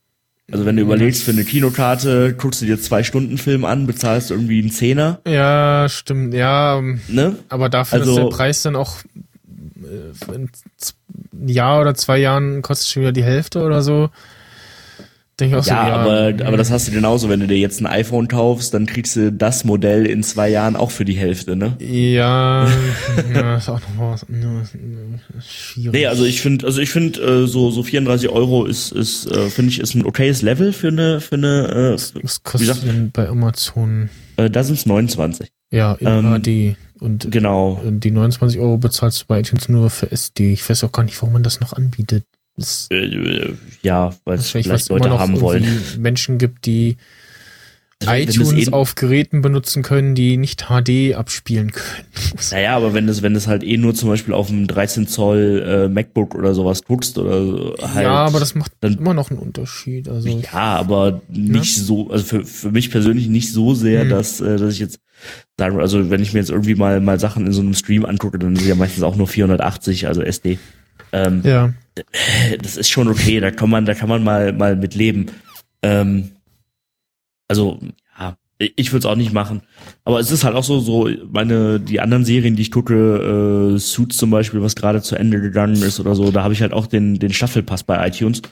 Also 0.53 0.67
wenn 0.67 0.75
du 0.77 0.83
überlegst, 0.83 1.23
für 1.23 1.31
eine 1.31 1.45
Kinokarte 1.45 2.35
guckst 2.37 2.61
du 2.61 2.67
dir 2.67 2.81
zwei 2.81 3.05
Stunden 3.05 3.39
Film 3.39 3.65
an, 3.65 3.87
bezahlst 3.87 4.33
irgendwie 4.33 4.59
einen 4.61 4.71
Zehner, 4.73 5.21
Ja, 5.27 5.87
stimmt, 5.89 6.35
ja. 6.35 6.83
ne? 7.09 7.37
Aber 7.49 7.69
dafür, 7.69 8.01
Also- 8.01 8.17
dass 8.17 8.25
der 8.25 8.37
Preis 8.37 8.63
dann 8.63 8.75
auch 8.75 8.97
äh, 9.85 10.35
in 10.35 10.51
ein 11.33 11.49
Jahr 11.49 11.81
oder 11.81 11.95
zwei 11.95 12.19
Jahren 12.19 12.63
kostet 12.63 12.89
schon 12.89 13.03
wieder 13.03 13.13
die 13.13 13.23
Hälfte 13.23 13.63
oder 13.63 13.83
so. 13.83 14.11
Denke 15.41 15.59
auch 15.59 15.65
Ja, 15.67 15.87
so, 15.87 15.93
aber, 15.93 16.33
mh. 16.35 16.45
aber 16.47 16.57
das 16.59 16.71
hast 16.71 16.87
du 16.89 16.93
genauso, 16.93 17.29
wenn 17.31 17.41
du 17.41 17.47
dir 17.47 17.57
jetzt 17.59 17.81
ein 17.81 17.87
iPhone 17.87 18.29
kaufst, 18.29 18.75
dann 18.75 18.87
kriegst 18.87 19.17
du 19.17 19.33
das 19.33 19.65
Modell 19.65 20.05
in 20.07 20.23
zwei 20.23 20.49
Jahren 20.51 20.77
auch 20.77 20.91
für 20.91 21.05
die 21.07 21.15
Hälfte, 21.17 21.57
ne? 21.57 21.77
Ja, 21.81 22.69
ja, 23.35 23.57
ist 23.57 23.69
auch 23.69 23.81
noch 23.97 24.13
was 24.13 24.27
ja, 24.29 25.41
schwierig. 25.41 25.93
Nee, 25.93 26.07
also 26.07 26.25
ich 26.25 26.41
finde, 26.41 26.67
also 26.67 26.81
ich 26.81 26.91
finde, 26.91 27.21
äh, 27.21 27.47
so 27.47 27.71
so 27.71 27.83
34 27.83 28.29
Euro 28.29 28.65
ist 28.67 28.93
ist 28.93 29.27
äh, 29.31 29.49
finde 29.51 29.71
ich 29.71 29.81
ist 29.81 29.95
ein 29.95 30.05
okayes 30.05 30.43
Level 30.43 30.73
für 30.73 30.89
eine 30.89 31.21
für 31.21 31.37
eine. 31.37 31.69
Äh, 31.69 31.93
Was 31.95 32.15
wie 32.15 32.21
kostet 32.43 32.83
denn 32.87 33.11
bei 33.11 33.29
Amazon? 33.29 34.11
äh, 34.37 34.51
da 34.51 34.63
sind's 34.63 34.87
29. 34.87 35.51
Ja, 35.71 35.95
in 35.95 36.07
Ähm, 36.07 36.43
HD. 36.43 36.77
Und 37.01 37.31
Genau. 37.31 37.81
äh, 37.87 37.91
die 37.93 38.11
29 38.11 38.61
Euro 38.61 38.77
bezahlst 38.77 39.23
du 39.23 39.25
bei 39.27 39.41
iTunes 39.41 39.69
nur 39.69 39.89
für 39.89 40.11
SD. 40.13 40.53
Ich 40.53 40.69
weiß 40.69 40.85
auch 40.85 40.93
gar 40.93 41.03
nicht, 41.05 41.21
warum 41.23 41.33
man 41.33 41.43
das 41.43 41.61
noch 41.61 41.73
anbietet. 41.73 42.25
Das 42.61 42.89
Äh, 42.93 42.97
äh, 43.07 43.55
ja, 43.83 44.11
weil 44.25 44.37
es 44.39 44.55
was 44.55 44.63
vielleicht 44.67 44.89
Leute 44.91 45.09
noch 45.09 45.19
haben 45.19 45.41
wollen. 45.41 45.65
Menschen 45.99 46.37
gibt, 46.39 46.67
die 46.67 46.97
Wenn 48.03 48.29
iTunes 48.29 48.53
eh- 48.69 48.73
auf 48.73 48.95
Geräten 48.95 49.41
benutzen 49.43 49.83
können, 49.83 50.15
die 50.15 50.37
nicht 50.37 50.67
HD 50.69 51.15
abspielen 51.15 51.71
können. 51.73 52.07
Naja, 52.51 52.77
aber 52.77 52.95
wenn 52.95 53.07
das 53.07 53.23
wenn 53.23 53.35
das 53.35 53.47
halt 53.47 53.63
eh 53.65 53.77
nur 53.77 53.95
zum 53.95 54.09
Beispiel 54.09 54.33
auf 54.35 54.49
einem 54.51 54.67
13 54.67 55.07
Zoll 55.09 55.65
äh, 55.67 55.89
MacBook 55.89 56.35
oder 56.35 56.55
sowas 56.55 56.85
guckst 56.85 57.19
oder 57.19 57.75
halt. 57.95 58.05
ja, 58.05 58.13
aber 58.27 58.41
das 58.41 58.55
macht 58.55 58.73
dann- 58.81 58.95
immer 58.99 59.15
noch 59.15 59.31
einen 59.31 59.39
Unterschied. 59.41 60.09
Also 60.09 60.29
Ja, 60.29 60.77
aber 60.77 61.23
nicht 61.29 61.77
so, 61.77 62.11
also 62.11 62.25
für, 62.25 62.45
für 62.45 62.71
mich 62.71 62.91
persönlich 62.91 63.29
nicht 63.29 63.53
so 63.53 63.75
sehr, 63.75 64.03
Hm. 64.03 64.11
dass, 64.11 64.41
äh, 64.41 64.57
dass 64.59 64.73
ich 64.75 64.79
jetzt 64.81 65.01
sagen, 65.59 65.75
würde, 65.75 65.83
also 65.83 66.09
wenn 66.11 66.23
ich 66.23 66.33
mir 66.33 66.41
jetzt 66.41 66.51
irgendwie 66.51 66.75
mal, 66.75 67.01
mal 67.01 67.19
Sachen 67.21 67.47
in 67.47 67.53
so 67.53 67.61
einem 67.61 67.75
Stream 67.75 68.05
angucke, 68.07 68.39
dann 68.39 68.55
sind 68.57 68.69
ja 68.69 68.75
meistens 68.75 69.03
auch 69.03 69.17
nur 69.17 69.29
480, 69.29 70.07
also 70.07 70.23
SD. 70.23 70.59
Ähm, 71.13 71.43
ja. 71.45 71.73
das 72.63 72.77
ist 72.77 72.89
schon 72.89 73.09
okay, 73.09 73.41
da 73.41 73.51
kann 73.51 73.71
man, 73.71 73.85
da 73.85 73.95
kann 73.95 74.09
man 74.09 74.23
mal, 74.23 74.53
mal 74.53 74.77
mit 74.77 74.95
leben. 74.95 75.27
Ähm, 75.83 76.31
also, 77.49 77.81
ja, 78.19 78.37
ich 78.59 78.93
würde 78.93 79.01
es 79.01 79.07
auch 79.07 79.17
nicht 79.17 79.33
machen. 79.33 79.63
Aber 80.05 80.21
es 80.21 80.31
ist 80.31 80.45
halt 80.45 80.55
auch 80.55 80.65
so, 80.65 80.81
so, 80.81 81.09
meine, 81.31 81.81
die 81.81 82.01
anderen 82.01 82.25
Serien, 82.25 82.57
die 82.57 82.63
ich 82.63 82.71
gucke, 82.71 83.75
äh, 83.75 83.79
Suits 83.79 84.17
zum 84.17 84.31
Beispiel, 84.31 84.63
was 84.63 84.77
gerade 84.77 85.03
zu 85.03 85.17
Ende 85.17 85.41
gegangen 85.41 85.83
ist 85.83 85.99
oder 85.99 86.15
so, 86.15 86.31
da 86.31 86.43
habe 86.43 86.55
ich 86.55 86.63
halt 86.63 86.73
auch 86.73 86.87
den, 86.87 87.19
den 87.19 87.33
Staffelpass 87.33 87.83
bei 87.83 88.07
iTunes, 88.07 88.43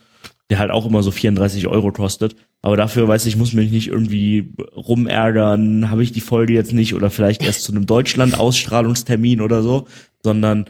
der 0.51 0.59
halt 0.59 0.71
auch 0.71 0.87
immer 0.87 1.03
so 1.03 1.11
34 1.11 1.67
Euro 1.67 1.93
kostet. 1.93 2.37
Aber 2.63 2.77
dafür 2.77 3.07
weiß 3.07 3.27
ich, 3.27 3.35
ich 3.35 3.39
muss 3.39 3.53
mich 3.53 3.71
nicht 3.71 3.89
irgendwie 3.89 4.53
rumärgern, 4.75 5.91
habe 5.91 6.03
ich 6.03 6.13
die 6.13 6.21
Folge 6.21 6.55
jetzt 6.55 6.73
nicht 6.73 6.95
oder 6.95 7.11
vielleicht 7.11 7.45
erst 7.45 7.63
zu 7.63 7.73
einem 7.73 7.87
Deutschland-Ausstrahlungstermin 7.87 9.41
oder 9.41 9.63
so, 9.63 9.87
sondern 10.23 10.65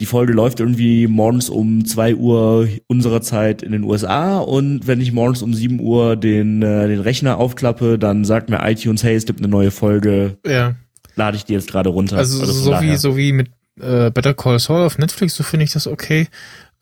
die 0.00 0.06
Folge 0.06 0.32
läuft 0.34 0.60
irgendwie 0.60 1.06
morgens 1.06 1.48
um 1.48 1.84
2 1.86 2.16
Uhr 2.16 2.68
unserer 2.86 3.22
Zeit 3.22 3.62
in 3.62 3.72
den 3.72 3.82
USA 3.84 4.38
und 4.38 4.86
wenn 4.86 5.00
ich 5.00 5.12
morgens 5.12 5.40
um 5.42 5.54
7 5.54 5.80
Uhr 5.80 6.16
den, 6.16 6.60
äh, 6.62 6.86
den 6.88 7.00
Rechner 7.00 7.38
aufklappe, 7.38 7.98
dann 7.98 8.24
sagt 8.24 8.50
mir 8.50 8.60
iTunes, 8.68 9.02
hey, 9.02 9.14
es 9.16 9.24
gibt 9.24 9.40
eine 9.40 9.48
neue 9.48 9.70
Folge, 9.70 10.36
Ja. 10.46 10.74
lade 11.14 11.36
ich 11.38 11.44
die 11.44 11.54
jetzt 11.54 11.70
gerade 11.70 11.88
runter. 11.88 12.18
Also, 12.18 12.44
von 12.44 12.54
so 12.54 12.80
wie 12.82 12.96
so 12.96 13.16
wie 13.16 13.32
mit 13.32 13.48
äh, 13.80 14.10
Better 14.10 14.34
Call 14.34 14.58
Saul 14.58 14.82
auf 14.84 14.98
Netflix, 14.98 15.34
so 15.34 15.42
finde 15.42 15.64
ich 15.64 15.72
das 15.72 15.86
okay. 15.86 16.28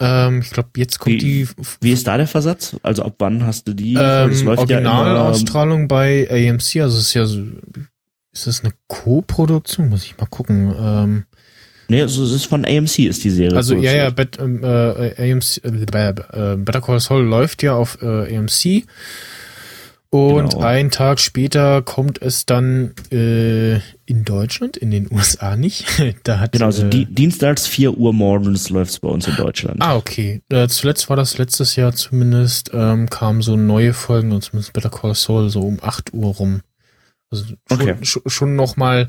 Ähm, 0.00 0.40
ich 0.40 0.50
glaube, 0.50 0.70
jetzt 0.76 0.98
kommt 0.98 1.22
die 1.22 1.46
Wie 1.80 1.92
ist 1.92 2.06
da 2.08 2.16
der 2.16 2.26
Versatz? 2.26 2.74
Also 2.82 3.04
ab 3.04 3.14
wann 3.20 3.46
hast 3.46 3.68
du 3.68 3.74
die? 3.74 3.94
Das 3.94 4.40
ähm, 4.40 4.46
läuft 4.46 4.68
ja 4.68 4.78
immer- 4.80 4.90
Originalausstrahlung 4.98 5.86
bei 5.86 6.28
AMC, 6.28 6.80
also 6.82 6.98
es 6.98 7.04
ist 7.08 7.14
ja 7.14 7.26
so, 7.26 7.40
ist 8.32 8.48
das 8.48 8.64
eine 8.64 8.72
Co-Produktion? 8.88 9.88
Muss 9.88 10.04
ich 10.04 10.18
mal 10.18 10.26
gucken. 10.26 10.74
Ähm, 10.76 11.24
Nee, 11.88 12.02
also 12.02 12.24
es 12.24 12.32
ist 12.32 12.46
von 12.46 12.64
AMC 12.64 13.00
ist 13.00 13.24
die 13.24 13.30
Serie. 13.30 13.56
also 13.56 13.74
ja, 13.76 13.92
ja. 13.92 14.10
Bet, 14.10 14.38
ähm, 14.40 14.62
äh, 14.62 15.32
AMC, 15.32 15.60
äh, 15.64 15.68
äh, 15.68 16.56
Better 16.56 16.80
Call 16.80 17.00
Saul 17.00 17.22
läuft 17.24 17.62
ja 17.62 17.74
auf 17.74 17.98
äh, 18.02 18.36
AMC. 18.36 18.84
Und 20.10 20.50
Genau. 20.52 20.60
einen 20.64 20.92
Tag 20.92 21.18
später 21.18 21.82
kommt 21.82 22.22
es 22.22 22.46
dann 22.46 22.94
äh, 23.10 23.78
in 24.06 24.24
Deutschland, 24.24 24.76
in 24.76 24.92
den 24.92 25.10
USA 25.10 25.56
nicht. 25.56 25.86
da 26.22 26.38
hat 26.38 26.52
Genau, 26.52 26.66
also 26.66 26.86
äh, 26.86 26.88
die, 26.90 27.04
dienstags 27.06 27.66
4 27.66 27.98
Uhr 27.98 28.12
morgens 28.12 28.70
läuft's 28.70 29.00
bei 29.00 29.08
uns 29.08 29.26
in 29.26 29.34
Deutschland. 29.34 29.78
Ah, 29.82 29.96
okay. 29.96 30.40
Äh, 30.50 30.68
zuletzt 30.68 31.10
war 31.10 31.16
das 31.16 31.36
letztes 31.38 31.74
Jahr 31.74 31.92
zumindest, 31.96 32.70
ähm, 32.72 33.10
kamen 33.10 33.42
so 33.42 33.56
neue 33.56 33.92
Folgen, 33.92 34.30
und 34.30 34.42
zumindest 34.42 34.72
Better 34.72 34.90
Call 34.90 35.16
Saul, 35.16 35.50
so 35.50 35.62
um 35.62 35.78
8 35.82 36.14
Uhr 36.14 36.32
rum. 36.32 36.60
Also 37.32 37.46
schon, 37.46 37.56
Okay. 37.72 37.96
schon, 38.02 38.22
schon 38.26 38.54
noch 38.54 38.76
mal 38.76 39.08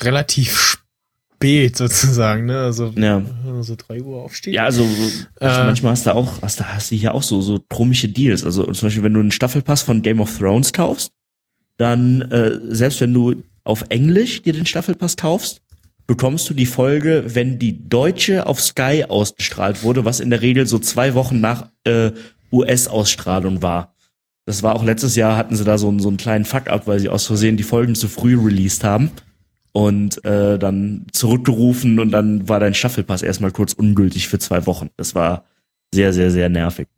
relativ 0.00 0.56
spät 0.60 0.79
sozusagen, 1.42 2.46
ne? 2.46 2.58
Also 2.60 2.92
Ja. 2.96 3.22
so 3.60 3.74
3 3.76 4.02
Uhr 4.02 4.22
aufsteht. 4.22 4.54
Ja, 4.54 4.64
also 4.64 4.82
Äh. 5.40 5.64
manchmal 5.64 5.92
hast 5.92 6.06
du 6.06 6.14
auch, 6.14 6.42
hast 6.42 6.60
du, 6.60 6.64
hast 6.64 6.90
du 6.90 6.96
hier 6.96 7.14
auch 7.14 7.22
so 7.22 7.40
so 7.40 7.58
komische 7.68 8.08
Deals. 8.08 8.44
Also 8.44 8.64
zum 8.64 8.86
Beispiel, 8.86 9.02
wenn 9.02 9.14
du 9.14 9.20
einen 9.20 9.30
Staffelpass 9.30 9.82
von 9.82 10.02
Game 10.02 10.20
of 10.20 10.36
Thrones 10.38 10.72
kaufst, 10.72 11.12
dann 11.78 12.22
äh, 12.30 12.58
selbst 12.74 13.00
wenn 13.00 13.14
du 13.14 13.42
auf 13.64 13.84
Englisch 13.88 14.42
dir 14.42 14.52
den 14.52 14.66
Staffelpass 14.66 15.16
kaufst, 15.16 15.62
bekommst 16.06 16.50
du 16.50 16.54
die 16.54 16.66
Folge, 16.66 17.24
wenn 17.34 17.58
die 17.58 17.88
deutsche 17.88 18.46
auf 18.46 18.60
Sky 18.60 19.04
ausgestrahlt 19.08 19.82
wurde, 19.82 20.04
was 20.04 20.20
in 20.20 20.30
der 20.30 20.42
Regel 20.42 20.66
so 20.66 20.78
zwei 20.78 21.14
Wochen 21.14 21.40
nach 21.40 21.70
äh, 21.84 22.10
US-Ausstrahlung 22.52 23.62
war. 23.62 23.94
Das 24.46 24.62
war 24.62 24.74
auch 24.74 24.84
letztes 24.84 25.14
Jahr 25.16 25.36
hatten 25.36 25.54
sie 25.56 25.64
da 25.64 25.78
so, 25.78 25.88
einen- 25.88 26.00
so 26.00 26.08
einen 26.08 26.16
kleinen 26.16 26.44
Fuck-up, 26.44 26.86
weil 26.86 26.98
sie 26.98 27.08
aus 27.08 27.26
Versehen 27.26 27.56
die 27.56 27.62
Folgen 27.62 27.94
zu 27.94 28.08
früh 28.08 28.36
released 28.38 28.82
haben 28.84 29.10
und 29.72 30.24
äh, 30.24 30.58
dann 30.58 31.06
zurückgerufen 31.12 31.98
und 32.00 32.10
dann 32.10 32.48
war 32.48 32.60
dein 32.60 32.74
Staffelpass 32.74 33.22
erstmal 33.22 33.50
kurz 33.52 33.72
ungültig 33.72 34.28
für 34.28 34.38
zwei 34.38 34.66
Wochen. 34.66 34.90
Das 34.96 35.14
war 35.14 35.44
sehr, 35.94 36.12
sehr, 36.12 36.30
sehr 36.30 36.48
nervig. 36.48 36.88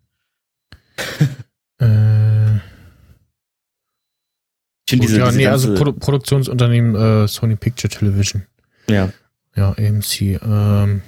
Äh, 1.81 2.57
Ich 4.87 4.91
finde 4.91 5.07
diese, 5.07 5.19
ja, 5.19 5.27
diese 5.27 5.39
nee, 5.39 5.47
also 5.47 5.75
Produ 5.75 5.93
Produktionsunternehmen 5.95 6.95
äh, 7.25 7.29
Sony 7.29 7.57
Picture 7.57 7.91
Television. 7.91 8.43
ja. 8.89 9.11
Ja, 9.55 9.73
AMC. 9.77 10.23
Ähm, 10.43 11.03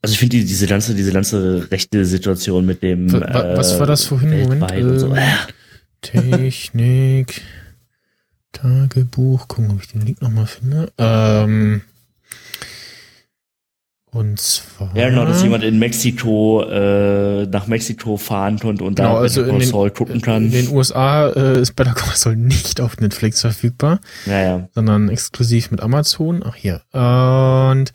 Also 0.00 0.12
ich 0.14 0.18
finde 0.18 0.38
die, 0.38 0.44
diese 0.46 0.66
ganze, 0.66 0.94
diese 0.94 1.12
ganze 1.12 1.70
rechte 1.70 2.06
Situation 2.06 2.64
mit 2.64 2.82
dem. 2.82 3.12
wa- 3.12 3.20
wa- 3.20 3.56
was 3.58 3.78
war 3.78 3.86
das 3.86 4.04
vorhin? 4.06 4.30
Moment. 4.44 4.62
weltweit 4.62 4.82
und 4.84 4.98
so. 4.98 5.14
Ähm, 5.14 5.28
Technik, 6.00 7.42
Tagebuch, 8.52 9.48
gucken, 9.48 9.70
ob 9.70 9.80
ich 9.80 9.88
den 9.88 10.02
Link 10.02 10.20
nochmal 10.22 10.46
finde. 10.46 10.92
Ähm, 10.98 11.82
und 14.12 14.40
zwar. 14.40 14.90
Ja, 14.96 15.08
genau, 15.08 15.24
dass 15.24 15.40
jemand 15.42 15.62
in 15.62 15.78
Mexiko 15.78 16.64
äh, 16.68 17.46
nach 17.46 17.68
Mexiko 17.68 18.16
fahren 18.16 18.58
konnte 18.58 18.82
und 18.82 18.96
Genau, 18.96 19.14
da 19.14 19.20
also 19.20 19.42
Better 19.42 19.52
in 19.52 19.58
Call 19.58 19.60
den, 19.66 19.70
Saul 19.70 19.90
gucken 19.92 20.20
kann. 20.20 20.44
in 20.46 20.50
den 20.50 20.68
USA 20.70 21.28
äh, 21.28 21.60
ist 21.60 21.76
Better 21.76 21.94
Call 21.94 22.16
Saul 22.16 22.34
nicht 22.34 22.80
auf 22.80 22.98
Netflix 22.98 23.40
verfügbar, 23.42 24.00
ja, 24.26 24.40
ja. 24.42 24.68
sondern 24.74 25.08
exklusiv 25.10 25.70
mit 25.70 25.80
Amazon. 25.80 26.42
Ach 26.44 26.56
hier. 26.56 26.80
Und 26.92 27.92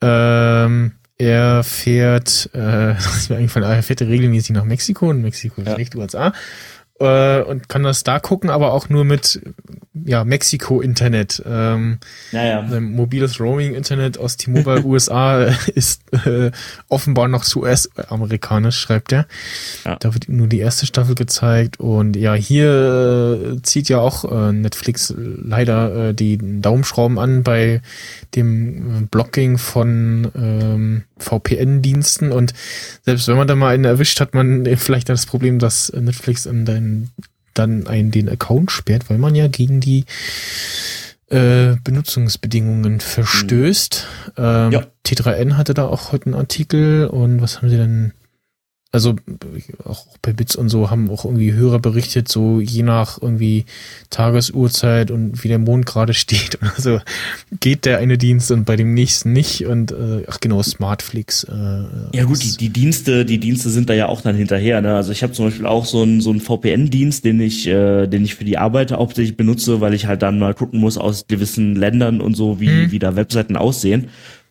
ähm, 0.00 0.92
er 1.18 1.64
fährt, 1.64 2.48
äh, 2.54 2.58
das 2.94 3.16
ist 3.16 3.28
mir 3.30 3.36
eingefallen, 3.36 3.68
er 3.70 3.82
fährt 3.82 4.00
regelmäßig 4.00 4.52
nach 4.56 4.64
Mexiko 4.64 5.10
und 5.10 5.20
Mexiko 5.20 5.60
ist 5.60 5.68
Ja. 5.68 5.76
nicht 5.76 5.94
USA. 5.96 6.32
Äh, 6.98 7.42
und 7.42 7.68
kann 7.68 7.82
das 7.82 8.04
da 8.04 8.18
gucken, 8.18 8.48
aber 8.48 8.72
auch 8.72 8.88
nur 8.88 9.04
mit 9.04 9.40
ja, 10.04 10.24
Mexiko-Internet. 10.24 11.42
Ähm, 11.46 11.98
Ja, 12.32 12.44
ja. 12.44 12.68
sein 12.68 12.84
mobiles 12.84 13.40
Roaming-Internet 13.40 14.18
aus 14.18 14.36
T-Mobile 14.36 14.82
USA 14.84 15.44
ist 15.74 16.02
äh, 16.26 16.50
offenbar 16.88 17.28
noch 17.28 17.44
zu 17.44 17.62
US-amerikanisch, 17.62 18.78
schreibt 18.78 19.12
er. 19.12 19.26
Ja. 19.84 19.96
Da 19.96 20.14
wird 20.14 20.28
nur 20.28 20.46
die 20.46 20.60
erste 20.60 20.86
Staffel 20.86 21.14
gezeigt. 21.14 21.80
Und 21.80 22.16
ja, 22.16 22.34
hier 22.34 23.56
äh, 23.56 23.62
zieht 23.62 23.88
ja 23.88 23.98
auch 23.98 24.24
äh, 24.24 24.52
Netflix 24.52 25.12
leider 25.16 26.08
äh, 26.08 26.14
die 26.14 26.38
Daumenschrauben 26.38 27.18
an 27.18 27.42
bei 27.42 27.82
dem 28.34 29.08
Blocking 29.10 29.58
von 29.58 30.30
ähm, 30.34 31.02
VPN-Diensten. 31.18 32.32
Und 32.32 32.54
selbst 33.02 33.28
wenn 33.28 33.36
man 33.36 33.48
da 33.48 33.54
mal 33.54 33.74
einen 33.74 33.84
erwischt, 33.84 34.20
hat 34.20 34.34
man 34.34 34.66
vielleicht 34.76 35.08
das 35.08 35.26
Problem, 35.26 35.58
dass 35.58 35.92
Netflix 35.92 36.44
den, 36.44 37.10
dann 37.54 37.86
einen 37.86 38.10
den 38.10 38.28
Account 38.28 38.70
sperrt, 38.70 39.08
weil 39.08 39.18
man 39.18 39.34
ja 39.34 39.48
gegen 39.48 39.80
die 39.80 40.04
äh, 41.28 41.76
Benutzungsbedingungen 41.82 43.00
verstößt. 43.00 44.06
Ähm, 44.36 44.72
Ja. 44.72 44.86
T3N 45.04 45.56
hatte 45.56 45.74
da 45.74 45.86
auch 45.86 46.12
heute 46.12 46.26
einen 46.26 46.34
Artikel 46.34 47.06
und 47.06 47.40
was 47.40 47.58
haben 47.58 47.68
sie 47.70 47.76
denn? 47.76 48.12
Also 48.96 49.14
auch 49.84 50.06
bei 50.22 50.32
Bits 50.32 50.56
und 50.56 50.70
so 50.70 50.88
haben 50.90 51.10
auch 51.10 51.26
irgendwie 51.26 51.52
Hörer 51.52 51.78
berichtet, 51.78 52.28
so 52.28 52.60
je 52.60 52.82
nach 52.82 53.20
irgendwie 53.20 53.66
Tagesuhrzeit 54.10 55.10
und 55.10 55.44
wie 55.44 55.48
der 55.48 55.58
Mond 55.58 55.84
gerade 55.86 56.14
steht 56.24 56.58
oder 56.62 56.72
so 56.78 57.00
geht 57.60 57.84
der 57.84 57.98
eine 57.98 58.16
Dienst 58.18 58.50
und 58.50 58.64
bei 58.64 58.76
dem 58.76 58.94
nächsten 58.94 59.32
nicht 59.32 59.66
und 59.66 59.92
äh, 59.92 60.24
ach 60.28 60.40
genau 60.40 60.62
Smartflix. 60.62 61.44
Äh, 61.44 62.16
Ja 62.16 62.24
gut, 62.24 62.42
die, 62.42 62.56
die 62.56 62.70
Dienste, 62.70 63.24
die 63.24 63.38
Dienste 63.38 63.68
sind 63.70 63.90
da 63.90 63.94
ja 63.94 64.06
auch 64.06 64.22
dann 64.22 64.34
hinterher. 64.36 64.80
Ne? 64.80 64.94
Also 64.96 65.12
ich 65.12 65.22
habe 65.22 65.32
zum 65.34 65.44
Beispiel 65.46 65.66
auch 65.66 65.84
so 65.84 66.02
einen 66.02 66.20
so 66.20 66.30
einen 66.30 66.40
VPN-Dienst, 66.40 67.24
den 67.24 67.40
ich, 67.40 67.66
äh, 67.66 68.06
den 68.06 68.24
ich 68.24 68.34
für 68.34 68.44
die 68.44 68.58
Arbeit 68.58 68.92
hauptsächlich 68.92 69.36
benutze, 69.36 69.80
weil 69.80 69.94
ich 69.94 70.06
halt 70.06 70.22
dann 70.22 70.38
mal 70.38 70.54
gucken 70.54 70.80
muss 70.80 70.96
aus 70.98 71.26
gewissen 71.28 71.76
Ländern 71.76 72.20
und 72.20 72.34
so, 72.34 72.58
wie, 72.60 72.68
Mhm. 72.68 72.90
wie 72.92 72.98
da 72.98 73.14
Webseiten 73.14 73.56
aussehen. 73.56 74.08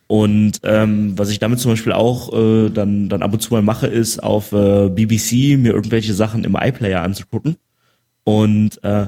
Und 0.08 0.60
ähm, 0.64 1.18
was 1.18 1.30
ich 1.30 1.40
damit 1.40 1.60
zum 1.60 1.72
Beispiel 1.72 1.94
auch 1.94 2.32
äh, 2.32 2.70
dann, 2.70 3.10
dann 3.10 3.24
ab 3.24 3.34
und 3.34 3.40
zu 3.40 3.54
mal 3.54 3.64
mache, 3.64 3.88
ist 3.88 4.22
auf 4.22 4.52
äh, 4.52 4.90
BBC 4.90 5.58
mir 5.58 5.74
irgendwelche 5.74 6.14
Sachen 6.14 6.44
im 6.44 6.56
iPlayer 6.56 7.02
anzugucken. 7.02 7.56
Und 8.24 8.84
äh, 8.84 9.08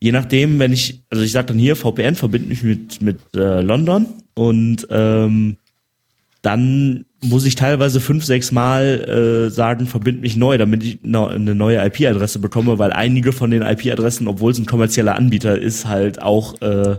je 0.00 0.12
nachdem, 0.12 0.58
wenn 0.58 0.72
ich, 0.72 1.02
also 1.10 1.22
ich 1.22 1.32
sag 1.32 1.48
dann 1.48 1.58
hier, 1.58 1.76
VPN 1.76 2.14
verbindet 2.14 2.48
mich 2.48 2.62
mit, 2.62 3.02
mit 3.02 3.18
äh, 3.34 3.60
London 3.60 4.06
und 4.34 4.86
ähm, 4.90 5.58
dann 6.40 7.04
muss 7.22 7.44
ich 7.44 7.56
teilweise 7.56 8.00
fünf, 8.00 8.24
sechs 8.24 8.52
Mal 8.52 9.48
äh, 9.48 9.50
sagen, 9.50 9.86
verbind 9.86 10.20
mich 10.20 10.36
neu, 10.36 10.56
damit 10.56 10.84
ich 10.84 11.00
eine 11.02 11.54
neue 11.54 11.84
IP-Adresse 11.84 12.38
bekomme, 12.38 12.78
weil 12.78 12.92
einige 12.92 13.32
von 13.32 13.50
den 13.50 13.62
IP-Adressen, 13.62 14.28
obwohl 14.28 14.52
es 14.52 14.58
ein 14.58 14.66
kommerzieller 14.66 15.16
Anbieter 15.16 15.58
ist, 15.58 15.86
halt 15.86 16.22
auch 16.22 16.60
äh, 16.62 16.98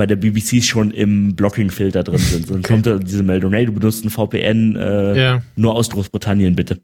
bei 0.00 0.06
der 0.06 0.16
BBC 0.16 0.64
schon 0.64 0.92
im 0.92 1.36
Blocking-Filter 1.36 2.02
drin 2.04 2.16
sind. 2.16 2.48
Dann 2.48 2.62
kommt 2.62 2.86
da 2.86 2.96
diese 2.96 3.22
Meldung, 3.22 3.52
hey, 3.52 3.66
du 3.66 3.72
benutzt 3.74 4.02
ein 4.02 4.08
VPN, 4.08 4.74
äh, 4.74 5.20
Ja. 5.20 5.42
nur 5.56 5.74
aus 5.74 5.90
Großbritannien 5.90 6.56
bitte. 6.56 6.80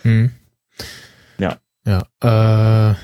Hm. 0.00 0.30
Ja. 1.38 1.58
Ja, 1.86 1.98
äh, 2.22 2.94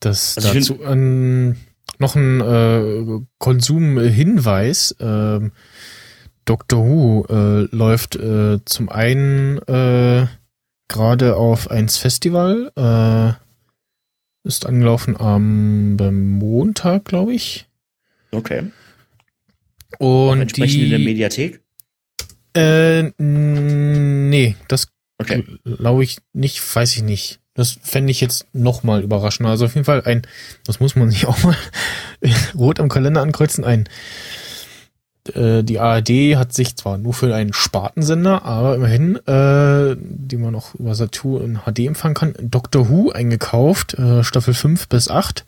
das 0.00 0.36
Also 0.36 0.52
dazu 0.52 0.82
an 0.82 1.54
noch 2.00 2.16
ein 2.16 2.40
äh, 2.40 3.20
Konsumhinweis. 3.38 4.96
Ähm, 4.98 5.52
Doctor 6.44 6.84
Who 6.84 7.26
äh, 7.30 7.68
läuft 7.70 8.16
äh, 8.16 8.58
zum 8.64 8.88
einen 8.88 9.58
äh, 9.58 10.26
gerade 10.88 11.36
auf 11.36 11.70
eins 11.70 11.98
Festival, 11.98 12.72
äh, 12.76 13.32
ist 14.44 14.66
angelaufen 14.66 15.16
am 15.16 15.94
Montag, 15.94 17.04
glaube 17.04 17.32
ich. 17.32 17.68
Okay. 18.32 18.64
Und 19.98 20.40
Entsprechend 20.40 20.80
die, 20.80 20.84
in 20.84 20.90
der 20.90 20.98
Mediathek? 20.98 21.60
Äh, 22.54 23.12
nee, 23.18 24.56
das 24.68 24.88
Okay. 25.18 25.44
glaube 25.64 26.02
ich 26.02 26.18
nicht, 26.32 26.60
weiß 26.74 26.96
ich 26.96 27.02
nicht. 27.02 27.40
Das 27.54 27.78
fände 27.82 28.10
ich 28.10 28.20
jetzt 28.20 28.46
noch 28.52 28.82
mal 28.82 29.02
überraschender. 29.02 29.50
Also 29.50 29.66
auf 29.66 29.74
jeden 29.74 29.84
Fall 29.84 30.02
ein, 30.04 30.22
das 30.66 30.80
muss 30.80 30.96
man 30.96 31.10
sich 31.10 31.26
auch 31.28 31.42
mal 31.44 31.56
rot 32.54 32.80
am 32.80 32.88
Kalender 32.88 33.22
ankreuzen, 33.22 33.64
ein 33.64 33.88
äh, 35.34 35.62
die 35.62 35.78
ARD 35.78 36.36
hat 36.36 36.52
sich 36.52 36.74
zwar 36.76 36.98
nur 36.98 37.14
für 37.14 37.32
einen 37.32 37.52
Spartensender, 37.52 38.44
aber 38.44 38.74
immerhin, 38.74 39.16
äh, 39.26 39.96
die 39.98 40.36
man 40.36 40.54
auch 40.54 40.74
über 40.74 40.94
Saturn 40.94 41.44
in 41.44 41.58
HD 41.58 41.86
empfangen 41.86 42.14
kann, 42.14 42.34
Doctor 42.40 42.88
Who 42.88 43.10
eingekauft, 43.12 43.94
äh, 43.94 44.24
Staffel 44.24 44.54
5 44.54 44.88
bis 44.88 45.08
8. 45.08 45.44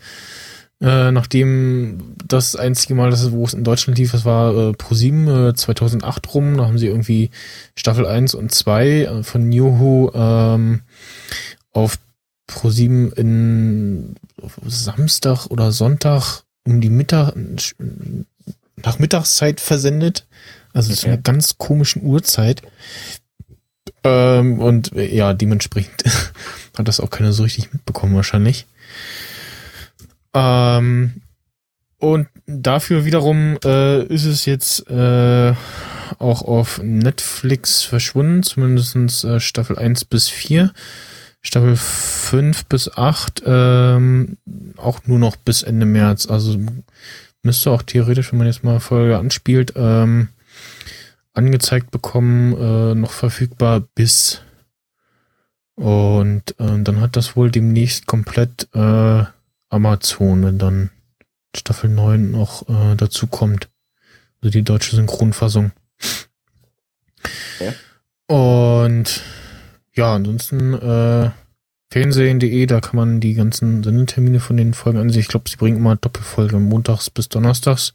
Äh, 0.81 1.13
nachdem 1.13 2.15
das 2.27 2.57
einzige 2.57 2.95
Mal, 2.95 3.11
das, 3.11 3.31
wo 3.33 3.45
es 3.45 3.55
in 3.55 3.65
Deutschland 3.65 3.99
lief, 3.99 4.13
das 4.13 4.25
war 4.25 4.53
äh, 4.53 4.71
Pro7 4.73 5.51
äh, 5.51 5.55
2008 5.55 6.35
rum, 6.35 6.57
da 6.57 6.67
haben 6.67 6.79
sie 6.79 6.89
irgendwie 6.89 7.31
Staffel 7.77 8.07
1 8.07 8.35
und 8.35 8.53
2 8.53 8.87
äh, 8.87 9.23
von 9.23 9.49
New 9.49 9.79
Who 9.79 10.13
ähm, 10.15 10.83
auf 11.73 11.99
Pro7 12.51 13.13
in 13.15 14.17
Samstag 14.67 15.47
oder 15.47 15.73
Sonntag 15.73 16.43
um 16.67 16.81
die 16.81 16.91
Mittag 16.91 17.35
nach 18.77 18.99
Mittagszeit 18.99 19.61
versendet. 19.61 20.27
Also 20.73 20.93
zu 20.93 21.07
einer 21.07 21.19
ganz 21.19 21.57
komischen 21.57 22.03
Uhrzeit. 22.03 22.63
Ähm, 24.03 24.59
und 24.59 24.93
äh, 24.93 25.15
ja, 25.15 25.33
dementsprechend 25.33 26.05
hat 26.77 26.89
das 26.89 27.01
auch 27.01 27.11
keiner 27.11 27.33
so 27.33 27.45
richtig 27.45 27.73
mitbekommen 27.73 28.17
wahrscheinlich. 28.17 28.67
Ähm, 30.35 31.23
und 31.99 32.29
dafür 32.47 33.05
wiederum 33.05 33.57
äh, 33.65 34.05
ist 34.05 34.25
es 34.25 34.45
jetzt 34.45 34.91
äh, 34.91 35.55
auch 36.19 36.43
auf 36.43 36.81
Netflix 36.83 37.83
verschwunden, 37.83 38.43
zumindestens 38.43 39.25
äh, 39.25 39.41
Staffel 39.41 39.79
1 39.79 40.05
bis 40.05 40.29
4. 40.29 40.73
Staffel 41.41 41.77
5 41.77 42.67
bis 42.67 42.91
8 42.97 43.43
ähm, 43.47 44.39
auch 44.77 45.01
nur 45.07 45.19
noch 45.19 45.37
bis 45.37 45.63
Ende 45.63 45.87
März. 45.87 46.27
Also 46.27 46.59
müsste 47.43 47.71
auch 47.71 47.83
theoretisch, 47.83 48.33
wenn 48.33 48.39
man 48.39 48.47
jetzt 48.47 48.65
mal 48.65 48.81
Folge 48.81 49.19
anspielt, 49.19 49.75
ähm, 49.77 50.29
angezeigt 51.35 51.91
bekommen, 51.91 52.53
äh, 52.55 52.95
noch 52.95 53.13
verfügbar 53.13 53.81
bis. 53.95 54.41
Und 55.75 56.59
äh, 56.59 56.83
dann 56.83 57.01
hat 57.01 57.17
das 57.17 57.37
wohl 57.37 57.51
demnächst 57.51 58.07
komplett 58.07 58.69
äh, 58.75 59.25
Amazon, 59.69 60.45
wenn 60.45 60.59
dann 60.59 60.91
Staffel 61.57 61.91
9 61.91 62.31
noch 62.31 62.69
äh, 62.69 62.97
dazu 62.97 63.27
kommt. 63.27 63.69
Also 64.41 64.51
die 64.51 64.63
deutsche 64.63 64.97
Synchronfassung. 64.97 65.73
Und 68.27 69.23
ja, 69.95 70.15
ansonsten 70.15 70.75
äh, 70.75 71.31
Fernsehen.de, 71.91 72.67
da 72.67 72.81
kann 72.81 72.97
man 72.97 73.21
die 73.21 73.35
ganzen 73.35 73.85
Sendetermine 73.85 74.41
von 74.41 74.57
den 74.57 74.75
Folgen 74.75 74.99
ansehen. 74.99 75.21
Ich 75.21 75.29
glaube, 75.29 75.49
sie 75.49 75.57
bringen 75.57 75.77
immer 75.77 75.97
Doppelfolge 75.97 76.59
montags 76.59 77.11
bis 77.11 77.29
donnerstags. 77.29 77.95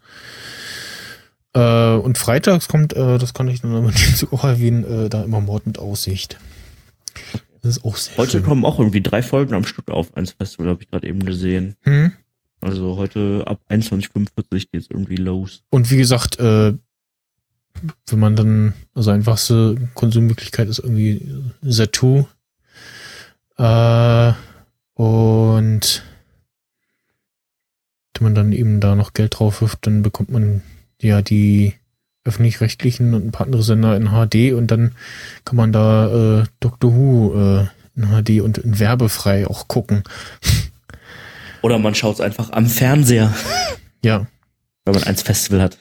Äh, 1.54 1.96
und 1.96 2.18
freitags 2.18 2.68
kommt, 2.68 2.94
äh, 2.94 3.18
das 3.18 3.34
kann 3.34 3.48
ich 3.48 3.64
nur 3.64 3.82
dem 3.82 4.16
Zug 4.16 4.34
auch 4.34 4.44
erwähnen, 4.44 5.06
äh, 5.06 5.10
da 5.10 5.24
immer 5.24 5.42
Mord 5.42 5.66
mit 5.66 5.80
Aussicht. 5.80 6.38
Das 7.62 7.78
ist 7.78 7.86
auch 7.86 7.96
sehr 7.96 8.18
Heute 8.18 8.32
schön. 8.34 8.44
kommen 8.44 8.66
auch 8.66 8.80
irgendwie 8.80 9.02
drei 9.02 9.22
Folgen 9.22 9.54
am 9.54 9.66
Stück 9.66 9.90
auf 9.90 10.16
eins 10.16 10.32
Festival, 10.32 10.70
habe 10.70 10.82
ich 10.84 10.90
gerade 10.90 11.08
eben 11.08 11.26
gesehen. 11.26 11.76
Hm? 11.82 12.12
Also 12.62 12.98
heute 12.98 13.44
ab 13.48 13.62
21.45 13.70 14.68
geht's 14.72 14.88
irgendwie 14.90 15.16
los. 15.16 15.64
Und 15.70 15.90
wie 15.92 15.98
gesagt, 15.98 16.40
äh, 16.40 16.74
wenn 18.08 18.20
man 18.20 18.36
dann, 18.36 18.74
also 18.94 19.12
einfachste 19.12 19.90
Konsummöglichkeit 19.94 20.68
ist 20.68 20.80
irgendwie 20.80 21.26
Zatu. 21.68 22.26
Äh, 23.58 24.34
und 24.94 26.04
wenn 28.14 28.24
man 28.24 28.36
dann 28.36 28.52
eben 28.52 28.82
da 28.82 28.96
noch 28.96 29.14
Geld 29.14 29.40
drauf 29.40 29.62
wirft, 29.62 29.88
dann 29.88 30.02
bekommt 30.02 30.30
man 30.30 30.62
ja 31.02 31.22
die 31.22 31.76
öffentlich-rechtlichen 32.26 33.14
und 33.14 33.26
ein 33.26 33.32
paar 33.32 33.46
andere 33.48 33.64
Sender 33.64 33.96
in 33.96 34.10
HD 34.10 34.54
und 34.54 34.68
dann 34.72 34.94
kann 35.46 35.56
man 35.56 35.72
da 35.72 36.42
äh, 36.42 36.44
Doctor 36.60 36.94
Who 36.94 37.34
äh, 37.36 37.68
in 37.96 38.06
HD 38.24 38.42
und 38.42 38.58
in 38.58 38.80
werbefrei 38.80 39.48
auch 39.48 39.68
gucken. 39.68 40.04
Oder 41.62 41.78
man 41.80 41.96
schaut's 41.96 42.22
einfach 42.22 42.52
am 42.52 42.66
Fernseher, 42.68 43.34
Ja, 44.04 44.28
wenn 44.86 44.94
man 44.94 45.04
eins 45.04 45.22
Festival 45.24 45.62
hat. 45.62 45.78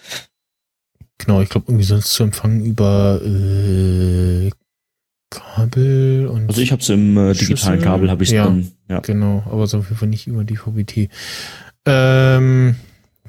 Genau, 1.19 1.41
ich 1.41 1.49
glaube, 1.49 1.67
irgendwie 1.69 1.85
sonst 1.85 2.13
zu 2.13 2.23
empfangen 2.25 2.65
über 2.65 3.21
äh, 3.25 4.51
Kabel 5.31 6.27
und. 6.29 6.49
Also 6.49 6.61
ich 6.61 6.73
hab's 6.73 6.89
im 6.89 7.17
äh, 7.17 7.33
digitalen? 7.35 7.81
Kabel, 7.83 8.11
habe 8.11 8.25
ich 8.25 8.31
Ja. 8.31 8.47
drin. 8.47 8.73
Ja. 8.89 9.01
Genau, 9.01 9.43
aber 9.47 9.67
so 9.67 9.79
auf 9.79 9.87
jeden 9.87 9.99
Fall 9.99 10.09
nicht 10.09 10.27
über 10.27 10.45
die 10.45 10.57
VBT. 10.57 11.11
Ähm, 11.87 12.77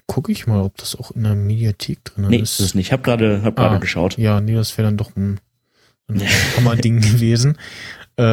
gucke 0.10 0.32
ich 0.32 0.48
mal, 0.48 0.62
ob 0.64 0.76
das 0.78 0.96
auch 0.96 1.12
in 1.12 1.24
der 1.24 1.36
Mediathek 1.36 2.04
drin 2.04 2.28
Nee, 2.30 2.38
ist. 2.40 2.60
ist 2.60 2.66
es 2.68 2.76
nicht. 2.76 2.88
Ich 2.88 2.92
habe 2.92 3.04
gerade 3.04 3.44
hab 3.44 3.56
gerade 3.56 3.76
Ah. 3.76 3.80
geschaut. 3.80 4.18
Ja, 4.18 4.42
nee, 4.42 4.56
das 4.56 4.76
wäre 4.78 4.88
dann 4.88 4.98
doch 4.98 5.16
ein, 5.16 5.40
ein 6.08 6.20
Hammer-Ding 6.58 7.00
gewesen. 7.00 7.58
Äh, 8.18 8.24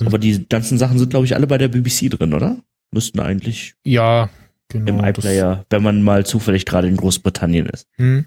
Aber 0.00 0.18
die 0.20 0.46
ganzen 0.48 0.76
Sachen 0.76 0.98
sind, 0.98 1.08
glaube 1.08 1.24
ich, 1.24 1.34
alle 1.34 1.46
bei 1.46 1.56
der 1.58 1.68
BBC 1.68 2.10
drin, 2.10 2.34
oder? 2.34 2.58
Müssten 2.92 3.20
eigentlich. 3.20 3.74
ja, 3.84 4.28
Genau, 4.70 4.98
im 4.98 5.04
iPlayer, 5.04 5.64
wenn 5.70 5.82
man 5.82 6.02
mal 6.02 6.26
zufällig 6.26 6.66
gerade 6.66 6.88
in 6.88 6.98
Großbritannien 6.98 7.64
ist. 7.66 7.86
Hm. 7.96 8.26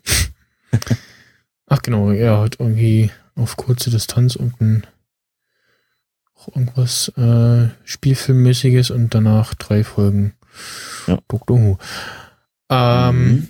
Ach 1.68 1.82
genau, 1.84 2.10
er 2.10 2.40
hat 2.40 2.56
irgendwie 2.60 3.12
auf 3.36 3.58
kurze 3.58 3.92
Distanz 3.92 4.36
irgendein 4.36 4.88
auch 6.34 6.48
irgendwas 6.56 7.10
äh, 7.10 7.68
Spielfilmmäßiges 7.84 8.90
und 8.90 9.14
danach 9.14 9.54
drei 9.54 9.84
Folgen 9.84 10.34
Ja. 11.08 11.18
Doctor 11.28 11.58
Who. 11.60 11.78
Ähm, 12.70 13.26
Mhm. 13.32 13.48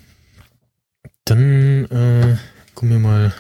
Dann 1.26 1.86
äh, 1.86 2.38
kommen 2.76 2.92
wir 2.92 3.00
mal 3.00 3.34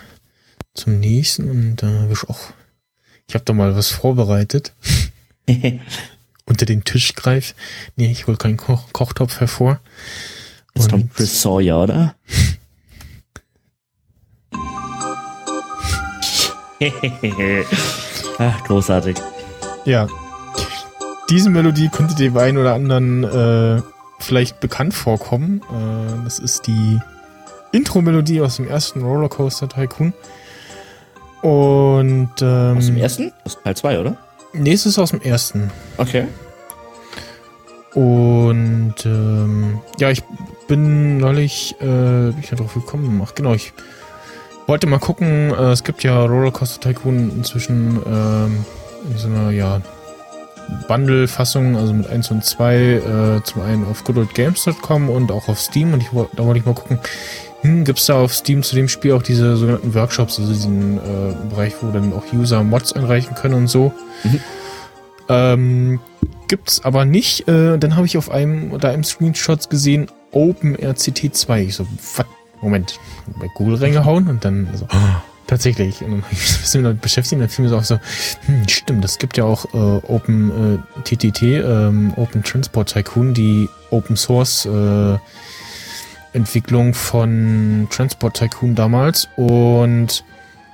zum 0.73 0.99
nächsten 0.99 1.49
und 1.49 1.75
da 1.77 1.88
habe 1.88 2.13
ich 2.13 2.23
auch, 2.29 2.39
ich 3.27 3.33
habe 3.33 3.43
da 3.43 3.53
mal 3.53 3.75
was 3.75 3.89
vorbereitet. 3.89 4.73
Unter 6.45 6.65
den 6.65 6.83
Tisch 6.83 7.15
greif. 7.15 7.55
Nee, 7.95 8.11
ich 8.11 8.27
hol 8.27 8.38
keinen 8.38 8.57
Koch 8.57 8.93
Kochtopf 8.93 9.39
hervor. 9.39 9.79
Jetzt 10.75 10.85
Und- 10.85 10.91
kommt 10.91 11.13
Chris 11.15 11.41
Sawyer, 11.41 11.79
oder? 11.83 12.15
Ach, 18.38 18.63
großartig. 18.63 19.17
Ja. 19.85 20.07
Diese 21.29 21.49
Melodie 21.49 21.89
könnte 21.89 22.15
dem 22.15 22.38
einen 22.38 22.57
oder 22.57 22.73
anderen 22.73 23.23
äh, 23.23 23.81
vielleicht 24.23 24.60
bekannt 24.60 24.93
vorkommen. 24.93 25.61
Äh, 25.69 26.23
das 26.23 26.39
ist 26.39 26.68
die 26.68 26.99
Intro-Melodie 27.72 28.41
aus 28.41 28.57
dem 28.57 28.68
ersten 28.68 29.02
Rollercoaster 29.02 29.69
Tycoon. 29.69 30.14
Und 31.41 32.31
ähm, 32.41 32.77
Aus 32.77 32.85
dem 32.85 32.98
ersten? 32.98 33.31
Aus 33.45 33.57
Teil 33.64 33.76
2, 33.76 33.99
oder? 33.99 34.18
nächstes 34.53 34.99
aus 34.99 35.11
dem 35.11 35.22
ersten. 35.22 35.72
Okay. 35.98 36.26
Und 37.93 38.95
ähm, 39.06 39.80
ja, 39.99 40.11
ich 40.11 40.23
bin 40.68 41.18
neulich, 41.18 41.76
äh, 41.80 41.85
bin 41.85 42.35
ich 42.41 42.52
ja 42.52 42.57
drauf 42.57 42.73
gekommen. 42.73 43.22
Ach 43.26 43.35
genau, 43.35 43.53
ich 43.53 43.73
wollte 44.68 44.88
mal 44.88 44.99
gucken, 44.99 45.52
äh, 45.53 45.72
es 45.72 45.84
gibt 45.84 46.03
ja 46.03 46.23
Rollercoaster 46.23 46.80
Tycoon 46.80 47.31
inzwischen 47.31 47.99
ähm, 48.06 48.65
in 49.10 49.18
so 49.18 49.27
einer, 49.27 49.52
ja, 49.52 49.81
Bundle-Fassung, 50.88 51.76
also 51.76 51.93
mit 51.93 52.07
1 52.07 52.31
und 52.31 52.45
2, 52.45 52.76
äh, 52.76 53.43
zum 53.43 53.61
einen 53.61 53.85
auf 53.85 54.03
goodoldgames.com 54.03 55.10
und 55.10 55.31
auch 55.31 55.48
auf 55.48 55.60
Steam. 55.60 55.93
Und 55.93 56.02
ich, 56.02 56.10
da 56.10 56.45
wollte 56.45 56.60
ich 56.60 56.65
mal 56.65 56.76
gucken, 56.76 56.99
hm, 57.61 57.84
gibt 57.84 57.99
es 57.99 58.06
da 58.07 58.15
auf 58.15 58.34
Steam 58.34 58.64
zu 58.64 58.76
dem 58.76 58.88
Spiel 58.88 59.14
auch 59.14 59.22
diese 59.22 59.56
sogenannten 59.56 59.93
Workshops, 59.93 60.39
also 60.39 60.52
diesen 60.52 60.98
äh, 60.98 61.34
Bereich, 61.49 61.73
wo 61.81 61.91
dann 61.91 62.14
auch 62.14 62.23
User 62.34 62.64
Mods 62.64 62.93
einreichen 62.93 63.35
können 63.35 63.53
und 63.53 63.68
so. 63.68 63.93
Ähm, 65.30 65.99
gibt's 66.48 66.84
aber 66.84 67.06
nicht. 67.06 67.48
Äh, 67.48 67.77
dann 67.77 67.95
habe 67.95 68.06
ich 68.06 68.18
auf 68.18 68.31
einem 68.31 68.77
da 68.80 68.91
im 68.91 69.03
Screenshots 69.03 69.69
gesehen 69.69 70.07
OpenRCT 70.31 71.35
2. 71.35 71.61
Ich 71.61 71.76
so, 71.76 71.85
was? 72.18 72.26
Moment. 72.61 72.99
Bei 73.39 73.48
Google 73.56 73.76
reingehauen 73.76 74.27
und 74.27 74.45
dann 74.45 74.69
so, 74.73 74.88
tatsächlich. 75.52 76.02
Und 76.02 76.11
dann 76.11 76.23
ich 76.32 76.61
mich 76.61 76.72
damit 76.72 77.02
beschäftigt 77.02 77.34
und 77.34 77.41
dann 77.41 77.49
fiel 77.49 77.64
mir 77.64 77.69
so 77.69 77.78
auch 77.78 77.84
so, 77.84 77.99
hm, 78.45 78.68
stimmt, 78.68 79.06
es 79.06 79.18
gibt 79.18 79.38
ja 79.38 79.44
auch 79.44 79.65
äh, 79.73 80.07
Open 80.07 80.80
äh, 80.95 81.03
TTT, 81.03 81.41
ähm, 81.44 82.14
Open 82.15 82.41
Transport 82.41 82.94
Tycoon, 82.94 83.34
die 83.34 83.69
Open 83.91 84.15
Source 84.15 84.65
äh, 84.65 85.18
Entwicklung 86.34 86.94
von 86.94 87.88
Transport 87.91 88.38
Tycoon 88.38 88.73
damals 88.73 89.28
und 89.36 90.23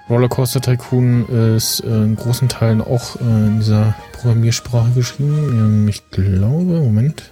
Rollercoaster 0.09 0.61
Tycoon 0.61 1.27
ist 1.55 1.79
äh, 1.79 1.87
in 1.87 2.15
großen 2.15 2.47
Teilen 2.47 2.81
auch 2.81 3.15
äh, 3.15 3.23
in 3.23 3.59
dieser 3.59 3.95
Programmiersprache 4.13 4.91
geschrieben. 4.91 5.49
Ähm, 5.51 5.87
ich 5.87 6.07
glaube, 6.11 6.79
Moment. 6.79 7.31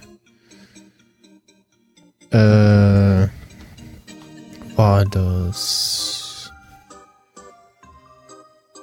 Äh, 2.32 3.28
war 4.76 5.04
das. 5.04 6.25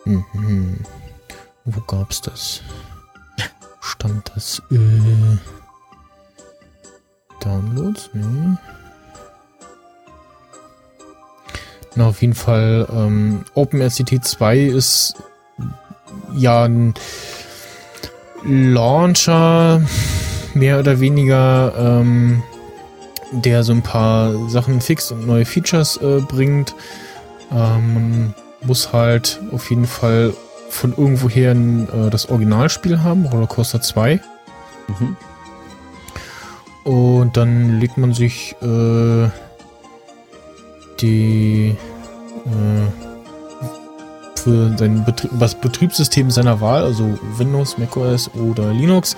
Mhm. 0.05 0.79
Wo 1.65 1.81
gab's 1.81 2.21
das? 2.21 2.61
Stand 3.81 4.31
das? 4.35 4.61
Äh, 4.71 5.37
Downloads? 7.41 8.09
Nee. 8.13 8.57
Na, 11.95 12.07
auf 12.07 12.21
jeden 12.21 12.33
Fall, 12.33 12.87
ähm, 12.91 13.45
OpenRCT 13.53 14.25
2 14.25 14.57
ist 14.59 15.15
ja 16.33 16.63
ein 16.63 16.93
Launcher, 18.43 19.81
mehr 20.53 20.79
oder 20.79 20.99
weniger, 20.99 21.73
ähm, 21.77 22.43
der 23.31 23.63
so 23.63 23.73
ein 23.73 23.83
paar 23.83 24.49
Sachen 24.49 24.81
fixt 24.81 25.11
und 25.11 25.27
neue 25.27 25.45
Features 25.45 25.97
äh, 25.97 26.19
bringt. 26.21 26.73
Ähm, 27.51 28.33
muss 28.65 28.93
halt 28.93 29.39
auf 29.51 29.69
jeden 29.69 29.85
Fall 29.85 30.33
von 30.69 30.91
irgendwoher 30.91 31.51
ein, 31.51 31.87
äh, 31.89 32.09
das 32.09 32.29
Originalspiel 32.29 33.01
haben, 33.01 33.25
Rollercoaster 33.25 33.81
2. 33.81 34.19
Mhm. 34.87 35.17
Und 36.83 37.37
dann 37.37 37.79
legt 37.79 37.97
man 37.97 38.13
sich 38.13 38.55
äh, 38.61 39.29
die 40.99 41.75
äh, 42.45 43.13
für 44.35 44.77
sein 44.77 45.05
Betrie 45.05 45.29
das 45.39 45.55
Betriebssystem 45.55 46.29
seiner 46.29 46.59
Wahl, 46.59 46.83
also 46.83 47.17
Windows, 47.37 47.77
macOS 47.77 48.29
oder 48.33 48.73
Linux, 48.73 49.15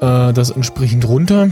äh, 0.00 0.32
das 0.32 0.50
entsprechend 0.50 1.08
runter 1.08 1.48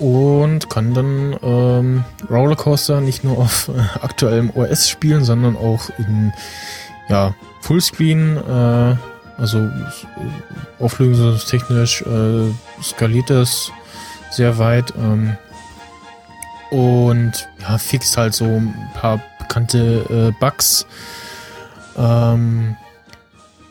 und 0.00 0.70
kann 0.70 0.94
dann 0.94 1.36
ähm, 1.42 2.04
Rollercoaster 2.28 3.00
nicht 3.00 3.22
nur 3.22 3.38
auf 3.38 3.68
äh, 3.68 3.78
aktuellem 4.02 4.50
OS 4.54 4.88
spielen, 4.88 5.24
sondern 5.24 5.56
auch 5.56 5.90
in 5.98 6.32
ja, 7.08 7.34
Fullscreen, 7.60 8.36
äh, 8.36 8.96
also 9.36 9.58
äh, 9.58 9.70
auflösungstechnisch 10.78 12.02
äh, 12.02 12.82
skaliert 12.82 13.30
das 13.30 13.70
sehr 14.30 14.58
weit. 14.58 14.94
Ähm, 14.96 15.36
und 16.70 17.48
ja, 17.60 17.78
fixt 17.78 18.16
halt 18.16 18.34
so 18.34 18.44
ein 18.44 18.74
paar 18.94 19.20
bekannte 19.38 20.30
äh, 20.30 20.40
Bugs. 20.40 20.86
Ähm, 21.96 22.76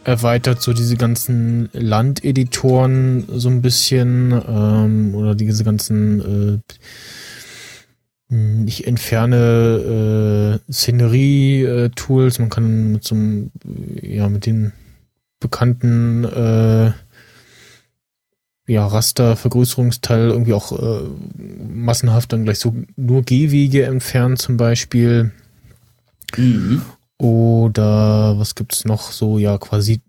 erweitert 0.09 0.61
so 0.61 0.73
diese 0.73 0.97
ganzen 0.97 1.69
Landeditoren 1.71 3.25
so 3.27 3.47
ein 3.47 3.61
bisschen 3.61 4.31
ähm, 4.31 5.13
oder 5.13 5.35
diese 5.35 5.63
ganzen 5.63 6.59
äh, 6.59 6.59
ich 8.65 8.85
entferne 8.85 10.59
äh, 10.67 10.71
Szenerie-Tools. 10.71 12.39
Man 12.39 12.49
kann 12.49 12.91
mit 12.91 13.03
so 13.03 13.15
einem, 13.15 13.51
ja, 14.01 14.29
mit 14.29 14.45
den 14.45 14.71
bekannten 15.39 16.25
äh, 16.25 16.91
ja, 18.67 18.85
Rastervergrößerungsteil 18.85 20.29
irgendwie 20.29 20.53
auch 20.53 20.71
äh, 20.71 21.07
massenhaft 21.73 22.33
dann 22.33 22.43
gleich 22.45 22.59
so 22.59 22.75
nur 22.95 23.23
Gehwege 23.23 23.85
entfernen 23.85 24.37
zum 24.37 24.57
Beispiel. 24.57 25.31
Mhm. 26.37 26.83
Oder 27.19 28.39
was 28.39 28.55
gibt's 28.55 28.85
noch 28.85 29.11
so, 29.11 29.37
ja, 29.39 29.57
quasi 29.57 30.01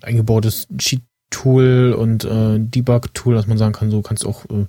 eingebautes 0.00 0.68
Cheat-Tool 0.78 1.92
und 1.98 2.24
äh, 2.24 2.58
Debug-Tool, 2.60 3.34
dass 3.34 3.48
man 3.48 3.58
sagen 3.58 3.72
kann, 3.72 3.90
so 3.90 4.00
kannst 4.00 4.22
du 4.22 4.28
auch, 4.28 4.44
äh, 4.44 4.66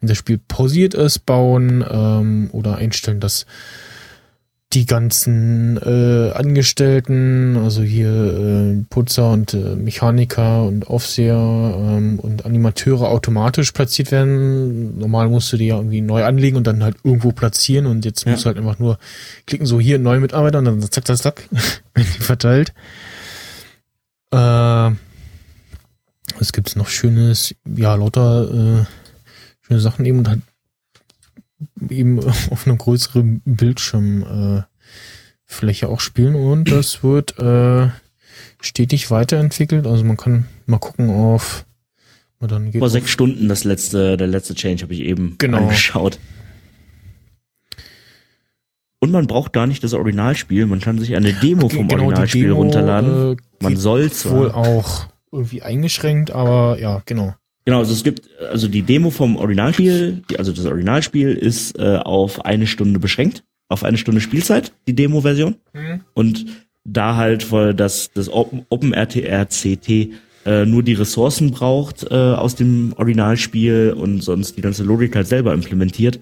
wenn 0.00 0.08
das 0.08 0.16
Spiel 0.16 0.38
pausiert 0.38 0.94
ist, 0.94 1.26
bauen 1.26 1.84
ähm, 1.88 2.48
oder 2.52 2.76
einstellen, 2.76 3.20
dass 3.20 3.44
die 4.74 4.86
ganzen 4.86 5.76
äh, 5.78 6.32
Angestellten, 6.32 7.56
also 7.56 7.82
hier 7.82 8.08
äh, 8.08 8.84
Putzer 8.90 9.30
und 9.30 9.54
äh, 9.54 9.76
Mechaniker 9.76 10.64
und 10.64 10.88
Aufseher 10.88 11.36
ähm, 11.36 12.18
und 12.18 12.44
Animateure 12.44 13.08
automatisch 13.08 13.72
platziert 13.72 14.10
werden. 14.10 14.98
Normal 14.98 15.28
musst 15.28 15.52
du 15.52 15.56
die 15.56 15.66
ja 15.68 15.76
irgendwie 15.76 16.00
neu 16.00 16.24
anlegen 16.24 16.56
und 16.56 16.66
dann 16.66 16.82
halt 16.82 16.96
irgendwo 17.04 17.30
platzieren 17.32 17.86
und 17.86 18.04
jetzt 18.04 18.24
Ja. 18.24 18.32
musst 18.32 18.44
du 18.44 18.48
halt 18.48 18.58
einfach 18.58 18.78
nur 18.78 18.98
klicken, 19.46 19.66
so 19.66 19.78
hier 19.80 19.98
neue 19.98 20.20
Mitarbeiter 20.20 20.58
und 20.58 20.64
dann 20.64 20.82
zack, 20.82 21.06
zack, 21.06 21.18
zack, 21.18 21.48
verteilt. 22.20 22.74
Äh, 24.32 24.36
was 26.38 26.52
gibt's 26.52 26.74
noch 26.74 26.88
Schönes? 26.88 27.54
Ja, 27.76 27.94
lauter 27.94 28.50
äh, 28.82 28.84
schöne 29.66 29.80
Sachen 29.80 30.04
eben 30.04 30.18
und 30.18 30.28
halt 30.28 30.40
eben 31.88 32.18
auf 32.50 32.66
einem 32.66 32.78
größeren 32.78 33.42
Bildschirm 33.44 34.22
äh, 34.22 34.62
auch 35.86 36.00
spielen 36.00 36.34
und 36.34 36.70
das 36.70 37.02
wird 37.02 37.38
äh, 37.38 37.88
stetig 38.60 39.10
weiterentwickelt. 39.10 39.86
Also 39.86 40.04
man 40.04 40.16
kann 40.16 40.46
mal 40.66 40.78
gucken 40.78 41.10
auf 41.10 41.64
dann 42.40 42.70
geht 42.70 42.80
Vor 42.80 42.90
sechs 42.90 43.10
Stunden 43.10 43.48
das 43.48 43.64
letzte, 43.64 44.16
der 44.16 44.26
letzte 44.26 44.54
Change 44.54 44.82
habe 44.82 44.92
ich 44.92 45.00
eben 45.00 45.36
Genau. 45.38 45.58
angeschaut. 45.58 46.18
Und 48.98 49.10
man 49.10 49.26
braucht 49.26 49.52
gar 49.52 49.66
nicht 49.66 49.84
das 49.84 49.92
Originalspiel, 49.92 50.66
man 50.66 50.80
kann 50.80 50.98
sich 50.98 51.14
eine 51.14 51.32
Demo 51.34 51.68
vom 51.68 51.88
Genau, 51.88 52.04
Originalspiel 52.04 52.48
Demo, 52.48 52.56
runterladen. 52.56 53.32
äh, 53.32 53.36
man 53.60 53.76
soll 53.76 54.04
wohl 54.04 54.10
zwar. 54.10 54.56
auch 54.56 55.06
irgendwie 55.30 55.62
eingeschränkt, 55.62 56.30
aber 56.30 56.78
ja, 56.78 57.02
genau. 57.04 57.34
Genau, 57.64 57.78
also 57.78 57.92
es 57.92 58.04
gibt, 58.04 58.28
also 58.50 58.68
die 58.68 58.82
Demo 58.82 59.10
vom 59.10 59.36
Originalspiel, 59.36 60.22
die, 60.30 60.38
also 60.38 60.52
das 60.52 60.66
Originalspiel 60.66 61.30
ist 61.30 61.78
äh, 61.78 61.96
auf 61.96 62.44
eine 62.44 62.66
Stunde 62.66 62.98
beschränkt, 62.98 63.42
auf 63.68 63.84
eine 63.84 63.96
Stunde 63.96 64.20
Spielzeit, 64.20 64.72
die 64.86 64.94
Demo-Version. 64.94 65.56
Mhm. 65.72 66.00
Und 66.12 66.46
da 66.84 67.16
halt, 67.16 67.50
weil 67.50 67.72
das, 67.72 68.10
das 68.12 68.28
Open, 68.30 68.66
OpenRTRCT 68.68 69.88
äh, 70.44 70.66
nur 70.66 70.82
die 70.82 70.92
Ressourcen 70.92 71.52
braucht 71.52 72.04
äh, 72.10 72.14
aus 72.14 72.54
dem 72.54 72.92
Originalspiel 72.98 73.94
und 73.96 74.22
sonst 74.22 74.58
die 74.58 74.60
ganze 74.60 74.84
Logik 74.84 75.16
halt 75.16 75.26
selber 75.26 75.54
implementiert, 75.54 76.20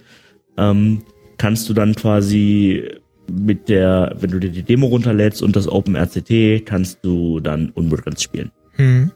ähm, 0.57 1.03
kannst 1.39 1.69
du 1.69 1.75
dann 1.75 1.97
quasi 1.97 2.89
mit 3.31 3.69
der, 3.69 4.15
wenn 4.21 4.31
du 4.31 4.39
dir 4.39 4.51
die 4.51 4.63
Demo 4.63 4.87
runterlädst 4.87 5.43
und 5.43 5.57
das 5.57 5.67
OpenRCT, 5.67 6.65
kannst 6.65 7.05
du 7.05 7.41
dann 7.41 7.71
unbegrenzt 7.71 8.23
spielen. 8.23 8.53
Hm. 8.75 9.11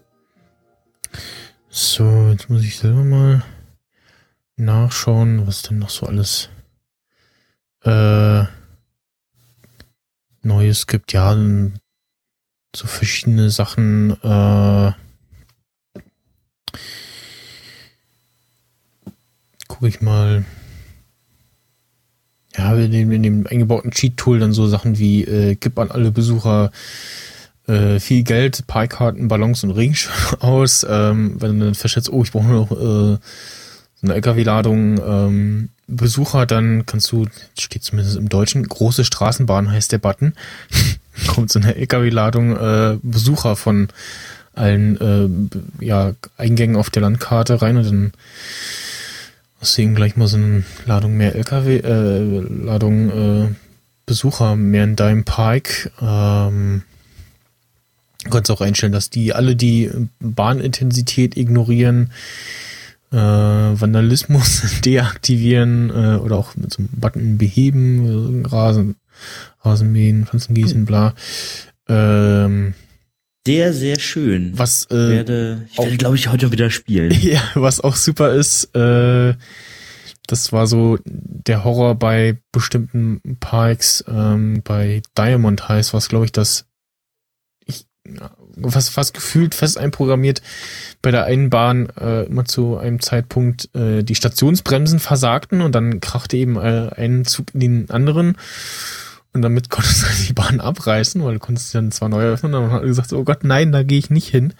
So, 1.78 2.30
jetzt 2.30 2.48
muss 2.48 2.64
ich 2.64 2.78
selber 2.78 3.04
mal 3.04 3.44
nachschauen, 4.56 5.46
was 5.46 5.60
denn 5.60 5.78
noch 5.78 5.90
so 5.90 6.06
alles 6.06 6.48
äh, 7.84 8.44
Neues 10.40 10.86
gibt. 10.86 11.12
Ja, 11.12 11.36
so 12.74 12.86
verschiedene 12.86 13.50
Sachen. 13.50 14.12
Äh, 14.22 14.92
Gucke 19.68 19.88
ich 19.88 20.00
mal. 20.00 20.46
Ja, 22.56 22.74
in 22.74 22.90
dem, 22.90 23.12
in 23.12 23.22
dem 23.22 23.46
eingebauten 23.46 23.90
Cheat-Tool 23.90 24.38
dann 24.38 24.54
so 24.54 24.66
Sachen 24.66 24.96
wie 24.98 25.24
äh, 25.24 25.56
gib 25.56 25.78
an 25.78 25.90
alle 25.90 26.10
Besucher 26.10 26.70
äh, 27.66 27.98
viel 28.00 28.22
Geld, 28.22 28.66
Pie-Karten, 28.66 29.28
Ballons 29.28 29.64
und 29.64 29.72
Regenschirm 29.72 30.14
aus. 30.40 30.86
Ähm, 30.88 31.36
wenn 31.40 31.58
du 31.58 31.66
dann 31.66 31.74
feststellst, 31.74 32.12
oh, 32.12 32.22
ich 32.22 32.32
brauche 32.32 32.46
noch 32.46 32.70
äh, 32.70 33.18
eine 34.02 34.14
LKW-Ladung 34.14 34.98
ähm, 34.98 35.68
Besucher, 35.88 36.46
dann 36.46 36.84
kannst 36.86 37.12
du, 37.12 37.26
steht 37.58 37.84
zumindest 37.84 38.16
im 38.16 38.28
Deutschen, 38.28 38.66
große 38.66 39.04
Straßenbahn 39.04 39.70
heißt 39.70 39.92
der 39.92 39.98
Button. 39.98 40.34
Kommt 41.28 41.50
so 41.50 41.58
eine 41.58 41.76
LKW-Ladung 41.76 42.56
äh, 42.56 42.98
Besucher 43.02 43.56
von 43.56 43.88
allen 44.54 45.78
äh, 45.80 45.84
ja, 45.84 46.12
Eingängen 46.36 46.76
auf 46.76 46.90
der 46.90 47.02
Landkarte 47.02 47.62
rein 47.62 47.76
und 47.76 47.86
dann 47.86 48.12
hast 49.60 49.76
du 49.76 49.82
eben 49.82 49.94
gleich 49.94 50.16
mal 50.16 50.28
so 50.28 50.36
eine 50.36 50.64
Ladung 50.86 51.16
mehr 51.16 51.34
LKW, 51.34 51.78
äh, 51.78 52.40
Ladung 52.64 53.10
äh, 53.10 53.48
Besucher 54.06 54.56
mehr 54.56 54.84
in 54.84 54.96
deinem 54.96 55.24
Park. 55.24 55.90
Ähm, 56.00 56.82
Du 58.26 58.30
kannst 58.30 58.50
auch 58.50 58.60
einstellen, 58.60 58.92
dass 58.92 59.08
die 59.08 59.32
alle 59.32 59.54
die 59.54 59.88
Bahnintensität 60.18 61.36
ignorieren, 61.36 62.10
äh, 63.12 63.16
Vandalismus 63.16 64.80
deaktivieren 64.84 65.90
äh, 65.90 66.16
oder 66.16 66.36
auch 66.36 66.56
mit 66.56 66.72
so 66.72 66.78
einem 66.78 66.88
Button 66.92 67.38
beheben, 67.38 68.44
Rasen, 68.44 68.96
Rasenmähen, 69.62 70.26
Pflanzengießen, 70.26 70.86
bla. 70.86 71.14
Ähm, 71.88 72.74
Sehr, 73.46 73.72
sehr 73.72 74.00
schön. 74.00 74.58
was 74.58 74.88
Ich 74.90 74.96
äh, 74.96 75.10
werde, 75.10 75.66
ich 75.70 75.78
werde 75.78 75.96
glaube 75.96 76.16
ich, 76.16 76.28
heute 76.28 76.50
wieder 76.50 76.70
spielen. 76.70 77.12
ja, 77.20 77.42
was 77.54 77.80
auch 77.80 77.94
super 77.94 78.32
ist, 78.32 78.74
äh, 78.74 79.34
das 80.26 80.52
war 80.52 80.66
so 80.66 80.98
der 81.04 81.62
Horror 81.62 81.94
bei 81.94 82.38
bestimmten 82.50 83.20
Parks, 83.38 84.04
ähm, 84.08 84.62
bei 84.64 85.00
Diamond 85.16 85.68
heißt, 85.68 85.94
was 85.94 86.08
glaube 86.08 86.24
ich 86.24 86.32
das 86.32 86.66
was 88.56 88.88
fast 88.88 89.14
gefühlt 89.14 89.54
fest 89.54 89.78
einprogrammiert 89.78 90.42
bei 91.02 91.10
der 91.10 91.24
einen 91.24 91.50
Bahn 91.50 91.88
äh, 92.00 92.24
immer 92.24 92.44
zu 92.44 92.76
einem 92.78 93.00
Zeitpunkt 93.00 93.68
äh, 93.74 94.02
die 94.02 94.14
Stationsbremsen 94.14 94.98
versagten 94.98 95.60
und 95.60 95.74
dann 95.74 96.00
krachte 96.00 96.36
eben 96.36 96.56
äh, 96.56 96.90
ein 96.96 97.24
Zug 97.24 97.54
in 97.54 97.60
den 97.60 97.90
anderen. 97.90 98.36
Und 99.32 99.42
damit 99.42 99.68
konntest 99.70 100.02
du 100.02 100.26
die 100.26 100.32
Bahn 100.32 100.60
abreißen, 100.60 101.22
weil 101.22 101.34
du 101.34 101.38
konntest 101.38 101.70
sie 101.70 101.78
dann 101.78 101.92
zwar 101.92 102.08
neu 102.08 102.24
öffnen, 102.24 102.54
aber 102.54 102.66
dann 102.66 102.76
hat 102.76 102.82
gesagt, 102.82 103.12
oh 103.12 103.22
Gott, 103.22 103.44
nein, 103.44 103.70
da 103.70 103.82
gehe 103.82 103.98
ich 103.98 104.08
nicht 104.08 104.28
hin, 104.28 104.54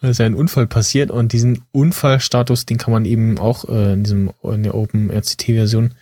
weil 0.00 0.10
es 0.10 0.18
ja 0.18 0.26
ein 0.26 0.36
Unfall 0.36 0.68
passiert. 0.68 1.10
Und 1.10 1.32
diesen 1.32 1.62
Unfallstatus, 1.72 2.64
den 2.64 2.78
kann 2.78 2.92
man 2.92 3.04
eben 3.04 3.38
auch 3.38 3.68
äh, 3.68 3.92
in 3.94 4.04
diesem 4.04 4.30
in 4.44 4.62
der 4.62 4.76
Open 4.76 5.10
RCT 5.10 5.42
Version 5.46 5.94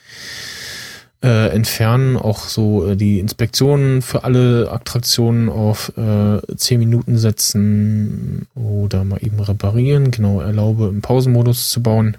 äh, 1.22 1.48
entfernen, 1.48 2.16
auch 2.16 2.44
so 2.44 2.86
äh, 2.86 2.96
die 2.96 3.18
Inspektionen 3.18 4.02
für 4.02 4.24
alle 4.24 4.70
Attraktionen 4.70 5.48
auf 5.48 5.92
äh, 5.96 6.40
10 6.56 6.78
Minuten 6.78 7.18
setzen 7.18 8.46
oder 8.54 9.04
mal 9.04 9.18
eben 9.22 9.40
reparieren, 9.40 10.10
genau, 10.10 10.40
erlaube 10.40 10.88
im 10.88 11.02
Pausenmodus 11.02 11.70
zu 11.70 11.82
bauen. 11.82 12.16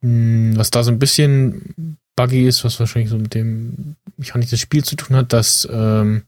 Hm, 0.00 0.54
Was 0.56 0.70
da 0.70 0.82
so 0.82 0.90
ein 0.90 0.98
bisschen 0.98 1.96
buggy 2.16 2.46
ist, 2.46 2.64
was 2.64 2.80
wahrscheinlich 2.80 3.10
so 3.10 3.18
mit 3.18 3.34
dem 3.34 3.96
Mechanik 4.16 4.50
des 4.50 4.60
Spiels 4.60 4.86
zu 4.86 4.96
tun 4.96 5.16
hat, 5.16 5.32
dass 5.32 5.68
ähm, 5.72 6.22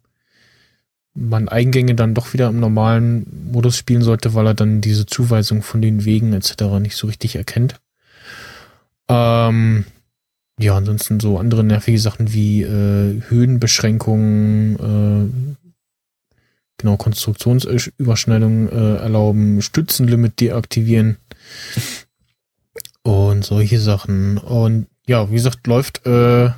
man 1.14 1.48
Eingänge 1.48 1.94
dann 1.94 2.14
doch 2.14 2.32
wieder 2.32 2.48
im 2.48 2.60
normalen 2.60 3.50
Modus 3.52 3.76
spielen 3.76 4.02
sollte, 4.02 4.34
weil 4.34 4.46
er 4.46 4.54
dann 4.54 4.80
diese 4.80 5.06
Zuweisung 5.06 5.62
von 5.62 5.82
den 5.82 6.04
Wegen 6.04 6.32
etc. 6.32 6.80
nicht 6.80 6.96
so 6.96 7.06
richtig 7.06 7.36
erkennt. 7.36 7.80
Ähm, 9.08 9.84
ja, 10.60 10.76
ansonsten 10.76 11.20
so 11.20 11.38
andere 11.38 11.64
nervige 11.64 11.98
Sachen 11.98 12.32
wie 12.32 12.62
äh, 12.62 13.20
Höhenbeschränkungen, 13.28 14.76
äh, 14.78 15.64
genau, 16.78 16.96
Konstruktionsüberschneidungen 16.96 18.68
äh, 18.68 18.96
erlauben, 18.96 19.62
Stützenlimit 19.62 20.40
deaktivieren 20.40 21.16
und 23.02 23.44
solche 23.44 23.80
Sachen. 23.80 24.38
Und 24.38 24.86
ja, 25.06 25.28
wie 25.30 25.34
gesagt, 25.34 25.66
läuft 25.66 26.06
äh, 26.06 26.50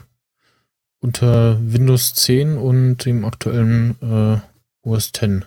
unter 1.01 1.59
Windows 1.61 2.15
10 2.15 2.57
und 2.57 3.05
dem 3.05 3.25
aktuellen 3.25 3.97
äh, 4.03 4.89
OS 4.89 5.13
10. 5.13 5.45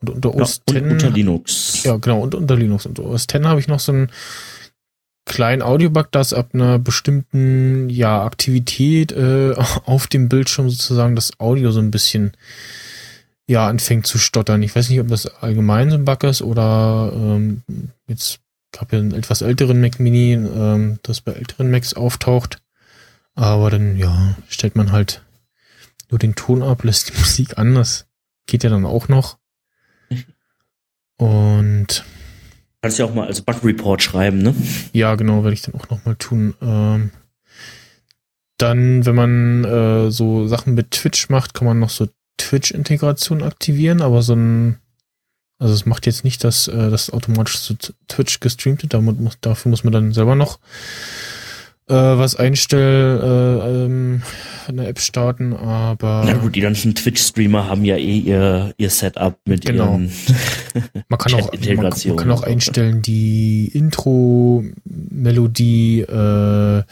Und 0.00 0.10
unter 0.10 0.30
Ja, 0.34 0.42
OS 0.42 0.62
und 0.66 0.74
10 0.74 0.90
unter 0.90 1.10
Linux. 1.10 1.82
ja, 1.84 1.96
genau, 1.96 2.20
und 2.20 2.34
unter 2.34 2.56
Linux. 2.56 2.86
Und 2.86 2.98
OS 3.00 3.26
10 3.26 3.46
habe 3.46 3.60
ich 3.60 3.68
noch 3.68 3.80
so 3.80 3.92
einen 3.92 4.10
kleinen 5.28 5.62
Audiobug, 5.62 6.10
dass 6.10 6.32
ab 6.32 6.50
einer 6.52 6.78
bestimmten 6.78 7.88
ja, 7.88 8.24
Aktivität 8.24 9.12
äh, 9.12 9.54
auf 9.84 10.08
dem 10.08 10.28
Bildschirm 10.28 10.68
sozusagen 10.68 11.14
das 11.14 11.38
Audio 11.38 11.70
so 11.70 11.80
ein 11.80 11.92
bisschen 11.92 12.32
ja 13.46 13.68
anfängt 13.68 14.06
zu 14.06 14.18
stottern. 14.18 14.62
Ich 14.62 14.74
weiß 14.74 14.90
nicht, 14.90 15.00
ob 15.00 15.08
das 15.08 15.26
allgemein 15.26 15.90
so 15.90 15.96
ein 15.96 16.04
Bug 16.04 16.24
ist 16.24 16.42
oder 16.42 17.12
ähm, 17.14 17.62
jetzt 18.08 18.40
gab 18.72 18.92
ja 18.92 18.98
einen 18.98 19.14
etwas 19.14 19.40
älteren 19.42 19.80
Mac 19.80 20.00
Mini, 20.00 20.32
ähm, 20.32 20.98
das 21.02 21.20
bei 21.20 21.32
älteren 21.32 21.70
Macs 21.70 21.94
auftaucht. 21.94 22.58
Aber 23.34 23.70
dann, 23.70 23.96
ja, 23.96 24.34
stellt 24.48 24.76
man 24.76 24.92
halt 24.92 25.22
nur 26.10 26.18
den 26.18 26.34
Ton 26.34 26.62
ab, 26.62 26.84
lässt 26.84 27.10
die 27.10 27.18
Musik 27.18 27.56
an. 27.58 27.74
Das 27.74 28.06
geht 28.46 28.64
ja 28.64 28.70
dann 28.70 28.84
auch 28.84 29.08
noch. 29.08 29.38
Und 31.16 32.04
Kannst 32.80 32.98
ja 32.98 33.04
auch 33.04 33.14
mal 33.14 33.26
als 33.26 33.40
Bug 33.40 33.64
Report 33.64 34.02
schreiben, 34.02 34.38
ne? 34.38 34.54
ja, 34.92 35.16
genau, 35.16 35.42
werde 35.42 35.54
ich 35.54 35.62
dann 35.62 35.74
auch 35.74 35.90
noch 35.90 36.04
mal 36.04 36.14
tun. 36.14 36.54
Ähm, 36.62 37.10
dann, 38.56 39.04
wenn 39.06 39.14
man 39.14 39.64
äh, 39.64 40.10
so 40.10 40.46
Sachen 40.46 40.74
mit 40.74 40.92
Twitch 40.92 41.28
macht, 41.28 41.54
kann 41.54 41.66
man 41.66 41.78
noch 41.78 41.90
so 41.90 42.08
Twitch-Integration 42.38 43.42
aktivieren, 43.42 44.00
aber 44.00 44.22
so 44.22 44.34
ein, 44.34 44.78
also 45.58 45.74
es 45.74 45.86
macht 45.86 46.06
jetzt 46.06 46.24
nicht, 46.24 46.44
dass 46.44 46.68
äh, 46.68 46.90
das 46.90 47.10
automatisch 47.10 47.60
zu 47.60 47.74
Twitch 48.06 48.40
gestreamt 48.40 48.82
wird, 48.82 48.94
damit 48.94 49.20
muss, 49.20 49.38
dafür 49.40 49.70
muss 49.70 49.82
man 49.82 49.92
dann 49.92 50.12
selber 50.12 50.36
noch 50.36 50.60
äh, 51.88 51.94
was 51.94 52.36
einstellen, 52.36 53.20
äh, 53.20 53.84
ähm, 53.84 54.22
eine 54.66 54.86
App 54.86 55.00
starten, 55.00 55.52
aber 55.54 56.22
Na 56.26 56.34
gut, 56.34 56.54
die 56.54 56.60
ganzen 56.60 56.94
Twitch-Streamer 56.94 57.66
haben 57.68 57.84
ja 57.84 57.96
eh 57.96 58.18
ihr, 58.18 58.74
ihr 58.76 58.90
Setup 58.90 59.38
mit 59.46 59.64
Genau. 59.64 59.92
ihren 59.92 60.12
Man 61.08 61.18
kann, 61.18 61.34
auch, 61.34 61.50
man, 61.52 61.76
man 61.76 62.16
kann 62.16 62.30
auch 62.30 62.42
einstellen, 62.42 63.00
die 63.02 63.70
Intro-Melodie, 63.72 66.00
äh, 66.02 66.82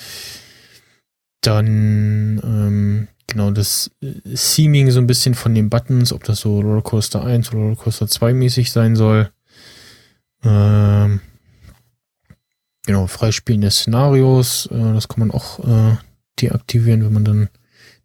dann 1.42 2.40
ähm, 2.44 3.08
genau 3.26 3.50
das 3.50 3.90
Theming 4.34 4.90
so 4.90 5.00
ein 5.00 5.06
bisschen 5.06 5.34
von 5.34 5.54
den 5.54 5.68
Buttons, 5.70 6.12
ob 6.12 6.24
das 6.24 6.40
so 6.40 6.60
Rollercoaster 6.60 7.24
1 7.24 7.50
oder 7.52 7.60
Rollercoaster 7.60 8.08
2 8.08 8.34
mäßig 8.34 8.72
sein 8.72 8.96
soll. 8.96 9.30
Ähm, 10.44 11.20
genau, 12.86 13.06
Freispielen 13.06 13.60
der 13.60 13.70
Szenarios, 13.70 14.66
äh, 14.66 14.94
das 14.94 15.08
kann 15.08 15.20
man 15.20 15.30
auch 15.30 15.58
äh, 15.60 15.96
deaktivieren, 16.40 17.04
wenn 17.04 17.12
man 17.12 17.24
dann 17.24 17.48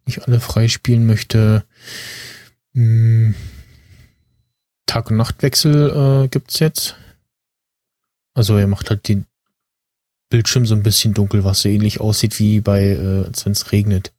nicht 0.06 0.26
alle 0.26 0.40
freispielen 0.40 1.06
möchte. 1.06 1.64
Hm. 2.74 3.34
Tag- 4.86 5.10
und 5.10 5.16
Nachtwechsel 5.16 6.24
äh, 6.24 6.28
gibt's 6.28 6.58
jetzt. 6.58 6.96
Also 8.34 8.56
er 8.56 8.66
macht 8.66 8.90
halt 8.90 9.08
den 9.08 9.26
Bildschirm 10.28 10.66
so 10.66 10.74
ein 10.74 10.82
bisschen 10.82 11.14
dunkel, 11.14 11.44
was 11.44 11.62
so 11.62 11.68
ähnlich 11.68 12.00
aussieht 12.00 12.38
wie 12.38 12.60
bei, 12.60 12.82
äh, 12.88 13.24
als 13.26 13.44
wenn 13.44 13.52
es 13.52 13.72
regnet. 13.72 14.12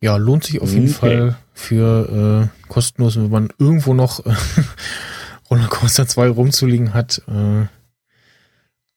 Ja, 0.00 0.16
lohnt 0.16 0.44
sich 0.44 0.60
auf 0.60 0.72
jeden 0.72 0.88
Okay. 0.88 0.94
Fall 0.94 1.38
für 1.52 2.50
äh, 2.66 2.68
kostenlos, 2.68 3.16
wenn 3.16 3.30
man 3.30 3.52
irgendwo 3.58 3.94
noch 3.94 4.24
Rollercoaster 5.50 6.06
2 6.06 6.28
rumzuliegen 6.28 6.94
hat, 6.94 7.22
äh, 7.28 7.66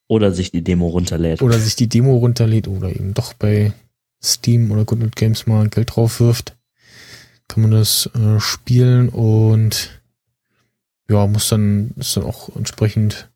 Oder 0.07 0.31
sich 0.31 0.51
die 0.51 0.63
Demo 0.63 0.87
runterlädt. 0.87 1.41
oder 1.41 1.59
sich 1.59 1.75
die 1.75 1.87
Demo 1.87 2.17
runterlädt 2.17 2.67
oder 2.67 2.89
eben 2.89 3.13
doch 3.13 3.33
bei 3.33 3.73
Steam 4.23 4.71
oder 4.71 4.85
Good 4.85 5.01
Old 5.01 5.15
Games 5.15 5.47
mal 5.47 5.69
Geld 5.69 5.95
drauf 5.95 6.19
wirft, 6.19 6.57
kann 7.47 7.63
man 7.63 7.71
das 7.71 8.09
äh, 8.15 8.39
spielen 8.39 9.09
und 9.09 10.01
ja, 11.09 11.27
muss 11.27 11.49
dann, 11.49 11.91
ist 11.97 12.15
dann 12.15 12.23
auch 12.23 12.55
entsprechend 12.55 13.29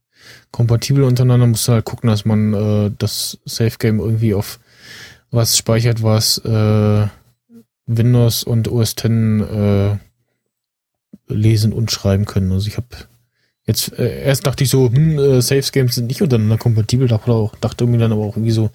kompatibel 0.51 1.03
untereinander, 1.03 1.47
muss 1.47 1.67
halt 1.67 1.85
gucken, 1.85 2.09
dass 2.09 2.25
man 2.25 2.53
äh, 2.53 2.91
das 2.97 3.37
Safe 3.45 3.77
Game 3.77 3.99
irgendwie 3.99 4.33
auf 4.33 4.59
was 5.31 5.57
speichert, 5.57 6.01
was 6.01 6.37
äh, 6.39 7.07
Windows 7.87 8.43
und 8.43 8.67
OS 8.67 8.91
X 8.91 9.03
äh, 9.05 9.97
lesen 11.27 11.73
und 11.73 11.91
schreiben 11.91 12.25
können. 12.25 12.51
Also 12.51 12.67
ich 12.67 12.77
habe 12.77 12.87
jetzt 13.65 13.97
äh, 13.97 14.23
erst 14.23 14.45
dachte 14.45 14.63
ich 14.63 14.69
so, 14.69 14.91
hm, 14.91 15.17
äh, 15.17 15.41
Safe 15.41 15.71
Games 15.71 15.95
sind 15.95 16.07
nicht 16.07 16.21
untereinander 16.21 16.57
kompatibel, 16.57 17.07
dachte 17.07 17.31
auch, 17.31 17.55
dachte 17.55 17.83
irgendwie 17.83 17.99
dann 17.99 18.11
aber 18.11 18.23
auch 18.23 18.35
irgendwie 18.35 18.51
so, 18.51 18.69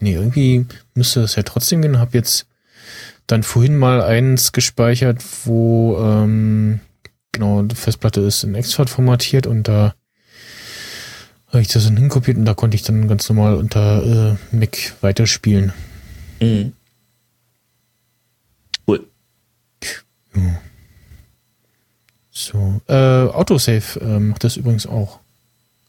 nee, 0.00 0.14
irgendwie 0.14 0.66
müsste 0.94 1.20
das 1.20 1.36
ja 1.36 1.42
trotzdem 1.42 1.82
gehen. 1.82 1.98
Habe 1.98 2.16
jetzt 2.16 2.46
dann 3.26 3.42
vorhin 3.42 3.76
mal 3.76 4.02
eins 4.02 4.52
gespeichert, 4.52 5.22
wo 5.44 5.98
ähm, 6.00 6.80
genau 7.32 7.62
die 7.62 7.76
Festplatte 7.76 8.20
ist 8.20 8.44
in 8.44 8.54
Exfat 8.54 8.90
formatiert 8.90 9.46
und 9.46 9.68
da 9.68 9.94
habe 11.48 11.62
ich 11.62 11.68
das 11.68 11.84
dann 11.84 11.96
hinkopiert 11.96 12.36
und 12.36 12.44
da 12.44 12.54
konnte 12.54 12.76
ich 12.76 12.82
dann 12.82 13.08
ganz 13.08 13.28
normal 13.28 13.56
unter 13.56 14.36
äh, 14.52 14.56
Mac 14.56 14.94
weiterspielen. 15.00 15.72
Mhm. 16.40 16.72
Cool. 18.86 19.06
So, 22.40 22.80
äh, 22.88 22.94
Autosave 22.94 24.00
äh, 24.00 24.18
macht 24.18 24.44
das 24.44 24.56
übrigens 24.56 24.86
auch. 24.86 25.20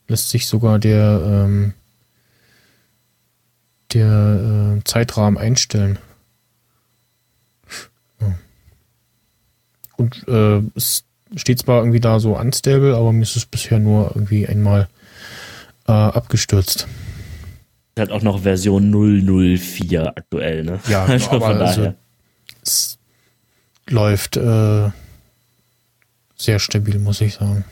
Lässt 0.08 0.30
sich 0.30 0.48
sogar 0.48 0.80
der 0.80 1.22
ähm, 1.26 1.74
der 3.94 4.78
äh, 4.78 4.84
Zeitrahmen 4.84 5.38
einstellen. 5.38 5.98
Ja. 8.20 8.36
Und 9.96 10.28
äh, 10.28 10.62
es 10.76 11.06
steht 11.36 11.60
zwar 11.60 11.80
irgendwie 11.80 12.02
da 12.02 12.20
so 12.20 12.38
unstable, 12.38 12.96
aber 12.98 13.14
mir 13.14 13.24
ist 13.24 13.38
es 13.38 13.46
bisher 13.46 13.80
nur 13.80 14.12
irgendwie 14.14 14.46
einmal 14.46 14.90
äh, 15.88 15.92
abgestürzt. 15.92 16.88
Hat 17.98 18.12
auch 18.12 18.24
noch 18.24 18.42
Version 18.42 18.92
004 18.92 20.18
aktuell, 20.18 20.64
ne? 20.64 20.80
Ja, 20.90 21.06
also 21.06 21.32
aber 21.32 21.48
von 21.48 21.62
also, 21.62 21.82
daher. 21.82 21.96
es 22.62 22.98
läuft 23.88 24.36
äh, 24.36 24.90
sehr 26.44 26.60
stabil, 26.60 27.00
muss 27.00 27.22
ich 27.22 27.36
sagen. 27.36 27.64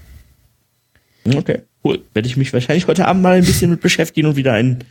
Okay, 1.25 1.63
cool. 1.83 2.03
Werde 2.13 2.27
ich 2.27 2.37
mich 2.37 2.53
wahrscheinlich 2.53 2.87
heute 2.87 3.07
Abend 3.07 3.23
mal 3.23 3.37
ein 3.37 3.45
bisschen 3.45 3.71
mit 3.71 3.81
beschäftigen 3.81 4.27
und 4.27 4.35
wieder 4.35 4.53
einen 4.53 4.83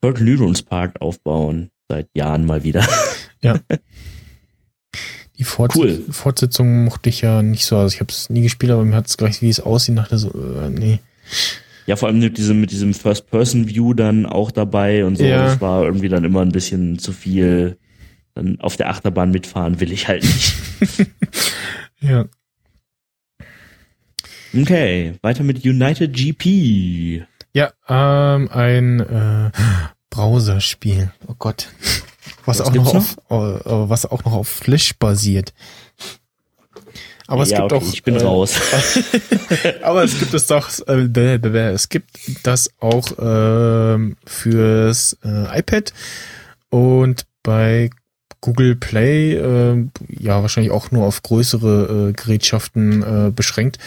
Vergnügungspark 0.00 1.00
aufbauen. 1.00 1.70
Seit 1.88 2.08
Jahren 2.14 2.46
mal 2.46 2.64
wieder. 2.64 2.86
Ja. 3.40 3.60
Die 5.38 5.44
Forts 5.44 5.76
Cool. 5.76 6.02
Fortsetzung 6.10 6.82
mochte 6.82 7.08
ich 7.08 7.20
ja 7.20 7.40
nicht 7.40 7.64
so. 7.66 7.76
Also 7.76 7.94
ich 7.94 8.00
habe 8.00 8.10
es 8.10 8.28
nie 8.30 8.42
gespielt, 8.42 8.72
aber 8.72 8.84
mir 8.84 8.96
hat 8.96 9.06
es 9.06 9.16
gleich, 9.16 9.40
wie 9.42 9.48
es 9.48 9.60
aussieht, 9.60 9.96
dachte 9.96 10.18
so, 10.18 10.30
äh, 10.30 10.70
nee. 10.70 10.98
Ja, 11.86 11.94
vor 11.94 12.08
allem 12.08 12.18
mit 12.18 12.36
diesem, 12.36 12.60
mit 12.60 12.72
diesem 12.72 12.94
First-Person-View 12.94 13.94
dann 13.94 14.26
auch 14.26 14.50
dabei 14.50 15.04
und 15.04 15.18
so. 15.18 15.22
Ja. 15.22 15.44
Das 15.44 15.60
war 15.60 15.84
irgendwie 15.84 16.08
dann 16.08 16.24
immer 16.24 16.40
ein 16.42 16.50
bisschen 16.50 16.98
zu 16.98 17.12
viel. 17.12 17.78
Dann 18.34 18.60
auf 18.60 18.76
der 18.76 18.90
Achterbahn 18.90 19.30
mitfahren 19.30 19.78
will 19.78 19.92
ich 19.92 20.08
halt 20.08 20.24
nicht. 20.24 20.56
Ja. 22.00 22.26
Okay, 24.54 25.14
weiter 25.22 25.42
mit 25.42 25.64
United 25.64 26.12
GP. 26.12 27.24
Ja, 27.52 27.72
ähm, 27.88 28.48
ein 28.50 29.00
äh, 29.00 29.50
Browserspiel. 30.10 31.12
Oh 31.26 31.34
Gott. 31.38 31.68
Was, 32.44 32.60
Was 32.60 32.66
auch 32.66 32.74
noch 32.74 32.94
auf, 32.94 33.16
äh, 33.30 33.34
äh, 33.34 33.88
was 33.88 34.06
auch 34.06 34.24
noch 34.24 34.32
auf 34.32 34.48
Flash 34.48 34.94
basiert. 34.98 35.52
Aber 37.26 37.42
es 37.42 37.50
ja, 37.50 37.60
gibt 37.60 37.72
okay, 37.72 37.84
auch. 37.84 37.92
ich 37.92 38.02
bin 38.02 38.16
äh, 38.16 38.22
raus. 38.22 38.54
aber 39.82 40.02
es 40.02 40.18
gibt 40.18 40.32
es 40.32 40.46
doch, 40.46 40.70
äh, 40.88 41.72
es 41.72 41.90
gibt 41.90 42.10
das 42.42 42.70
auch 42.80 43.06
ähm, 43.18 44.16
fürs 44.24 45.18
äh, 45.22 45.58
iPad 45.58 45.92
und 46.70 47.26
bei 47.42 47.90
Google 48.40 48.76
Play, 48.76 49.34
äh, 49.34 49.86
ja 50.08 50.40
wahrscheinlich 50.40 50.72
auch 50.72 50.90
nur 50.90 51.04
auf 51.04 51.22
größere 51.22 52.08
äh, 52.08 52.12
Gerätschaften 52.12 53.02
äh, 53.02 53.30
beschränkt, 53.30 53.78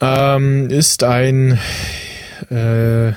ähm, 0.00 0.70
ist 0.70 1.02
ein 1.02 1.58
äh, 2.50 3.12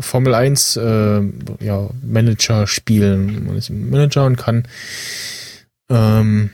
Formel 0.00 0.34
1 0.34 0.76
äh, 0.76 1.22
ja, 1.60 1.88
Manager 2.02 2.66
spielen. 2.66 3.46
Man 3.46 3.56
ist 3.56 3.70
ein 3.70 3.90
Manager 3.90 4.26
und 4.26 4.36
kann 4.36 4.64
ähm, 5.88 6.50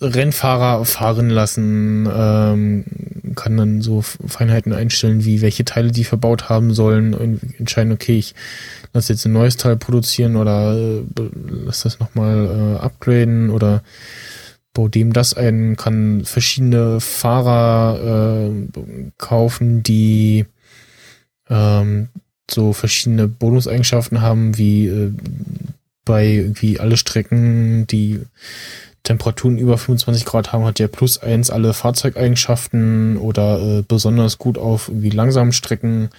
Rennfahrer 0.00 0.84
fahren 0.86 1.28
lassen, 1.28 2.08
ähm, 2.12 2.84
kann 3.34 3.56
dann 3.56 3.82
so 3.82 4.00
Feinheiten 4.00 4.72
einstellen, 4.72 5.24
wie 5.26 5.42
welche 5.42 5.66
Teile 5.66 5.92
die 5.92 6.04
verbaut 6.04 6.48
haben 6.48 6.72
sollen 6.72 7.12
und 7.12 7.40
entscheiden, 7.58 7.92
okay, 7.92 8.18
ich 8.18 8.34
lass 8.94 9.08
jetzt 9.08 9.26
ein 9.26 9.32
neues 9.32 9.58
Teil 9.58 9.76
produzieren 9.76 10.36
oder 10.36 10.74
äh, 10.74 11.02
lass 11.64 11.82
das 11.82 12.00
nochmal 12.00 12.76
äh, 12.78 12.82
upgraden 12.82 13.50
oder 13.50 13.82
bau 14.72 14.88
dem 14.88 15.12
das 15.12 15.34
ein, 15.34 15.76
kann 15.76 16.24
verschiedene 16.24 17.00
Fahrer 17.00 18.48
äh, 18.48 19.10
kaufen, 19.18 19.82
die 19.82 20.46
ähm, 21.48 22.08
so 22.50 22.72
verschiedene 22.72 23.28
Bonuseigenschaften 23.28 24.20
haben, 24.20 24.56
wie 24.58 24.86
äh, 24.86 25.12
bei 26.04 26.26
irgendwie 26.26 26.80
alle 26.80 26.96
Strecken, 26.96 27.86
die 27.86 28.20
Temperaturen 29.02 29.58
über 29.58 29.78
25 29.78 30.24
Grad 30.24 30.52
haben, 30.52 30.64
hat 30.64 30.78
der 30.78 30.88
plus 30.88 31.18
eins 31.18 31.50
alle 31.50 31.72
Fahrzeugeigenschaften 31.72 33.16
oder 33.16 33.60
äh, 33.60 33.82
besonders 33.86 34.38
gut 34.38 34.58
auf 34.58 34.88
irgendwie 34.88 35.10
langsamen 35.10 35.52
Strecken. 35.52 36.10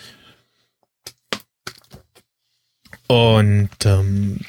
Und 3.08 3.70
ähm, 3.86 4.40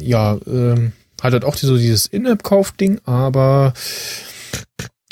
ja, 0.00 0.38
ähm, 0.46 0.92
hat 1.20 1.32
halt 1.32 1.44
auch 1.44 1.56
so 1.56 1.76
dieses 1.76 2.06
In-App-Kauf-Ding, 2.06 3.00
aber 3.04 3.72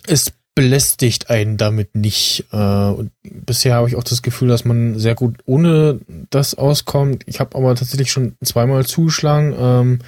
es 0.06 0.32
belästigt 0.54 1.30
einen 1.30 1.56
damit 1.58 1.94
nicht. 1.94 2.46
Äh, 2.50 2.56
und 2.56 3.12
bisher 3.22 3.74
habe 3.74 3.88
ich 3.88 3.96
auch 3.96 4.04
das 4.04 4.22
Gefühl, 4.22 4.48
dass 4.48 4.64
man 4.64 4.98
sehr 4.98 5.14
gut 5.14 5.36
ohne 5.44 6.00
das 6.30 6.54
auskommt. 6.54 7.24
Ich 7.26 7.40
habe 7.40 7.56
aber 7.56 7.74
tatsächlich 7.74 8.10
schon 8.10 8.36
zweimal 8.42 8.86
zugeschlagen. 8.86 9.54
Ähm, 9.58 9.98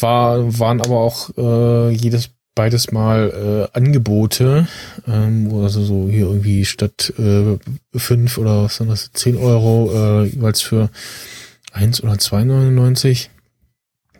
war, 0.00 0.58
waren 0.58 0.80
aber 0.80 1.00
auch 1.00 1.30
äh, 1.36 1.90
jedes 1.90 2.30
beides 2.54 2.92
Mal 2.92 3.68
äh, 3.74 3.78
Angebote, 3.78 4.66
ähm, 5.06 5.50
also 5.54 5.82
so 5.82 6.08
hier 6.08 6.26
irgendwie 6.26 6.64
statt 6.64 7.12
äh, 7.18 7.58
fünf 7.96 8.38
oder 8.38 8.64
was 8.64 8.76
sind 8.76 8.90
das, 8.90 9.10
zehn 9.12 9.36
Euro 9.36 9.90
äh, 9.94 10.26
jeweils 10.26 10.60
für 10.60 10.90
eins 11.72 12.02
oder 12.02 12.14
2,99. 12.14 13.28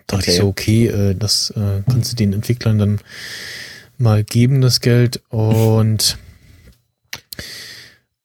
Dachte 0.06 0.22
Okay. 0.22 0.30
ich 0.30 0.36
so, 0.38 0.48
okay, 0.48 0.86
äh, 0.86 1.14
das 1.14 1.50
äh, 1.56 1.82
kannst 1.90 2.12
du 2.12 2.16
den 2.16 2.32
Entwicklern 2.32 2.78
dann 2.78 3.00
mal 3.98 4.24
geben, 4.24 4.60
das 4.60 4.80
Geld. 4.80 5.20
Und 5.28 6.18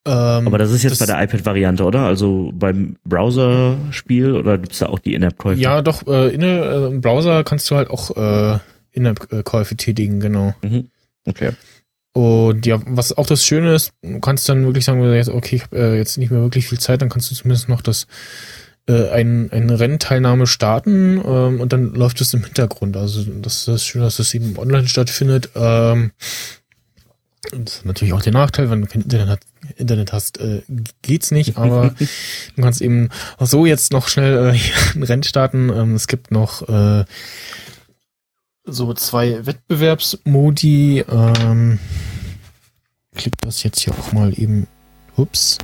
ähm, 0.05 0.47
Aber 0.47 0.57
das 0.57 0.71
ist 0.71 0.83
jetzt 0.83 0.99
bei 0.99 1.05
der 1.05 1.21
iPad-Variante, 1.21 1.83
oder? 1.83 2.01
Also 2.05 2.51
beim 2.53 2.95
Browser-Spiel 3.03 4.33
oder 4.33 4.57
gibt's 4.57 4.79
da 4.79 4.87
auch 4.87 4.99
die 4.99 5.13
In-App-Käufe? 5.13 5.59
Ja, 5.59 5.81
doch, 5.81 6.07
äh, 6.07 6.33
in 6.33 6.41
äh, 6.41 6.87
im 6.87 7.01
Browser 7.01 7.43
kannst 7.43 7.69
du 7.69 7.75
halt 7.75 7.89
auch 7.89 8.15
äh, 8.15 8.59
In-App-Käufe 8.91 9.75
tätigen, 9.75 10.19
genau. 10.19 10.55
Mhm. 10.61 10.87
Okay. 11.25 11.51
Und 12.13 12.65
ja, 12.65 12.79
was 12.85 13.15
auch 13.15 13.27
das 13.27 13.45
Schöne 13.45 13.75
ist, 13.75 13.91
du 14.01 14.19
kannst 14.19 14.47
dann 14.49 14.65
wirklich 14.65 14.85
sagen, 14.85 15.01
okay, 15.29 15.57
ich 15.57 15.63
habe 15.63 15.77
äh, 15.77 15.97
jetzt 15.97 16.17
nicht 16.17 16.31
mehr 16.31 16.41
wirklich 16.41 16.67
viel 16.67 16.79
Zeit, 16.79 17.01
dann 17.01 17.09
kannst 17.09 17.29
du 17.29 17.35
zumindest 17.35 17.69
noch 17.69 17.81
das 17.81 18.07
äh, 18.87 19.09
ein, 19.09 19.51
eine 19.51 19.79
Rennteilnahme 19.79 20.47
starten 20.47 21.21
ähm, 21.23 21.59
und 21.59 21.73
dann 21.73 21.93
läuft 21.93 22.21
es 22.21 22.33
im 22.33 22.43
Hintergrund. 22.43 22.97
Also 22.97 23.23
das 23.23 23.59
ist 23.59 23.67
das 23.67 23.85
Schöne, 23.85 24.05
dass 24.05 24.17
das 24.17 24.33
eben 24.33 24.57
online 24.57 24.87
stattfindet. 24.87 25.49
Ähm, 25.55 26.11
das 27.51 27.77
ist 27.77 27.85
natürlich 27.85 28.13
auch 28.13 28.21
der 28.21 28.33
Nachteil, 28.33 28.69
wenn 28.69 28.81
du 28.81 28.87
kein 28.87 29.01
Internet, 29.01 29.29
hat, 29.29 29.39
Internet 29.77 30.13
hast, 30.13 30.39
äh, 30.39 30.61
geht's 31.01 31.31
nicht, 31.31 31.57
aber 31.57 31.95
du 32.55 32.61
kannst 32.61 32.81
eben 32.81 33.09
auch 33.37 33.47
so 33.47 33.65
jetzt 33.65 33.93
noch 33.93 34.07
schnell 34.07 34.55
äh, 34.55 34.59
ein 34.95 35.03
Rennen 35.03 35.23
starten. 35.23 35.69
Ähm, 35.69 35.95
es 35.95 36.07
gibt 36.07 36.31
noch 36.31 36.67
äh, 36.67 37.05
so 38.65 38.93
zwei 38.93 39.45
Wettbewerbsmodi. 39.45 41.05
Ähm, 41.09 41.79
klick 43.15 43.33
das 43.41 43.63
jetzt 43.63 43.79
hier 43.81 43.93
auch 43.93 44.11
mal 44.13 44.37
eben. 44.37 44.67
Ups. 45.15 45.57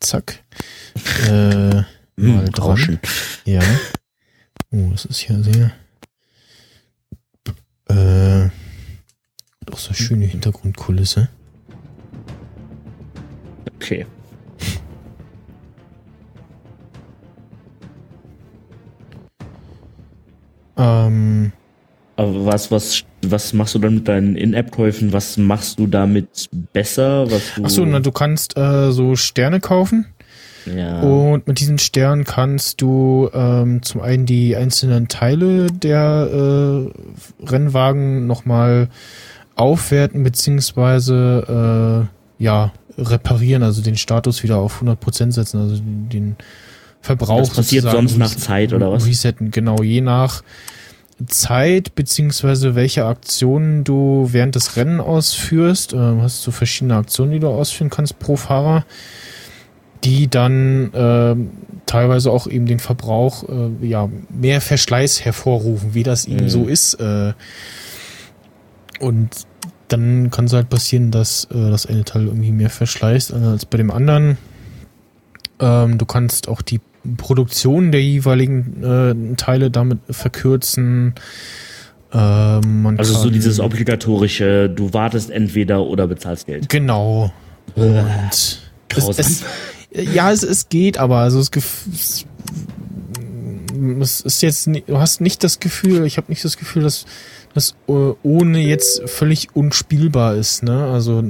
Zack. 0.00 0.44
Äh, 1.26 1.82
mal 2.18 2.44
Hm, 2.46 2.52
dran. 2.52 2.66
Rauschen. 2.68 3.00
Ja. 3.44 3.60
Oh, 4.70 4.88
das 4.92 5.04
ist 5.06 5.26
ja 5.28 5.40
sehr. 5.42 5.72
Äh, 7.90 8.50
auch 9.72 9.78
so 9.78 9.94
schöne 9.94 10.26
Hintergrundkulisse. 10.26 11.28
Okay. 13.76 14.06
Ähm, 20.76 21.52
Aber 22.16 22.46
was, 22.46 22.70
was, 22.70 23.04
was 23.22 23.52
machst 23.52 23.74
du 23.74 23.78
dann 23.78 23.96
mit 23.96 24.08
deinen 24.08 24.36
In-App-Käufen? 24.36 25.12
Was 25.12 25.36
machst 25.36 25.78
du 25.78 25.86
damit 25.86 26.48
besser? 26.72 27.30
Was 27.30 27.54
du, 27.56 27.64
achso, 27.64 27.84
na, 27.84 28.00
du 28.00 28.12
kannst 28.12 28.56
äh, 28.56 28.90
so 28.92 29.16
Sterne 29.16 29.60
kaufen. 29.60 30.06
Ja. 30.66 31.00
Und 31.00 31.46
mit 31.46 31.60
diesen 31.60 31.78
Sternen 31.78 32.24
kannst 32.24 32.80
du 32.80 33.30
ähm, 33.32 33.82
zum 33.82 34.00
einen 34.00 34.26
die 34.26 34.56
einzelnen 34.56 35.08
Teile 35.08 35.68
der 35.68 36.28
äh, 36.32 37.46
Rennwagen 37.46 38.26
nochmal 38.26 38.88
aufwerten 39.54 40.22
beziehungsweise 40.22 42.08
äh, 42.38 42.42
ja 42.42 42.72
reparieren, 42.98 43.62
also 43.62 43.82
den 43.82 43.96
Status 43.96 44.42
wieder 44.42 44.58
auf 44.58 44.82
100% 44.82 45.32
setzen, 45.32 45.60
also 45.60 45.80
den 45.82 46.36
Verbrauch. 47.00 47.40
Das 47.40 47.50
passiert 47.50 47.90
sonst 47.90 48.16
nach 48.18 48.34
Zeit 48.34 48.72
oder 48.72 48.90
was? 48.90 49.06
Resetten, 49.06 49.50
genau, 49.50 49.82
je 49.82 50.00
nach 50.00 50.42
Zeit 51.26 51.94
beziehungsweise 51.94 52.74
welche 52.74 53.04
Aktionen 53.04 53.82
du 53.82 54.28
während 54.30 54.54
des 54.54 54.76
Rennen 54.76 55.00
ausführst. 55.00 55.92
Ähm, 55.92 56.22
hast 56.22 56.46
du 56.46 56.50
verschiedene 56.50 56.96
Aktionen, 56.96 57.32
die 57.32 57.40
du 57.40 57.48
ausführen 57.48 57.90
kannst 57.90 58.18
pro 58.18 58.36
Fahrer 58.36 58.84
die 60.04 60.28
dann 60.28 60.90
ähm, 60.94 61.50
teilweise 61.86 62.30
auch 62.30 62.46
eben 62.46 62.66
den 62.66 62.78
Verbrauch, 62.78 63.48
äh, 63.48 63.86
ja, 63.86 64.08
mehr 64.28 64.60
Verschleiß 64.60 65.24
hervorrufen, 65.24 65.94
wie 65.94 66.02
das 66.02 66.26
eben 66.26 66.44
Mhm. 66.44 66.48
so 66.48 66.66
ist. 66.66 66.94
Äh, 66.94 67.32
und 69.00 69.28
dann 69.88 70.30
kann 70.30 70.44
es 70.44 70.52
halt 70.52 70.68
passieren, 70.68 71.10
dass 71.10 71.44
äh, 71.44 71.70
das 71.70 71.86
eine 71.86 72.04
Teil 72.04 72.26
irgendwie 72.26 72.52
mehr 72.52 72.70
verschleißt 72.70 73.32
als 73.32 73.64
bei 73.66 73.78
dem 73.78 73.90
anderen. 73.90 74.36
Ähm, 75.60 75.98
du 75.98 76.04
kannst 76.04 76.48
auch 76.48 76.62
die 76.62 76.80
Produktion 77.16 77.90
der 77.90 78.02
jeweiligen 78.02 78.82
äh, 79.32 79.36
Teile 79.36 79.70
damit 79.70 79.98
verkürzen. 80.10 81.14
Ähm, 82.12 82.82
man 82.82 82.98
also 82.98 83.14
so 83.14 83.30
dieses 83.30 83.60
obligatorische, 83.60 84.68
du 84.68 84.92
wartest 84.92 85.30
entweder 85.30 85.82
oder 85.82 86.06
bezahlst 86.06 86.46
Geld. 86.46 86.68
Genau. 86.68 87.32
Und 87.74 88.04
es, 88.30 89.18
es, 89.18 89.44
ja, 89.92 90.32
es, 90.32 90.42
es 90.42 90.68
geht, 90.68 90.98
aber 90.98 91.18
also 91.18 91.40
es, 91.40 91.50
es, 91.54 92.26
es 94.00 94.20
ist 94.20 94.42
jetzt, 94.42 94.66
du 94.66 94.98
hast 94.98 95.20
nicht 95.20 95.42
das 95.44 95.60
Gefühl, 95.60 96.04
ich 96.04 96.16
habe 96.16 96.30
nicht 96.30 96.44
das 96.44 96.56
Gefühl, 96.58 96.82
dass 96.82 97.06
das 97.54 97.74
äh, 97.88 98.12
ohne 98.22 98.60
jetzt 98.60 99.08
völlig 99.08 99.54
unspielbar 99.54 100.34
ist, 100.34 100.62
ne? 100.62 100.86
Also 100.86 101.22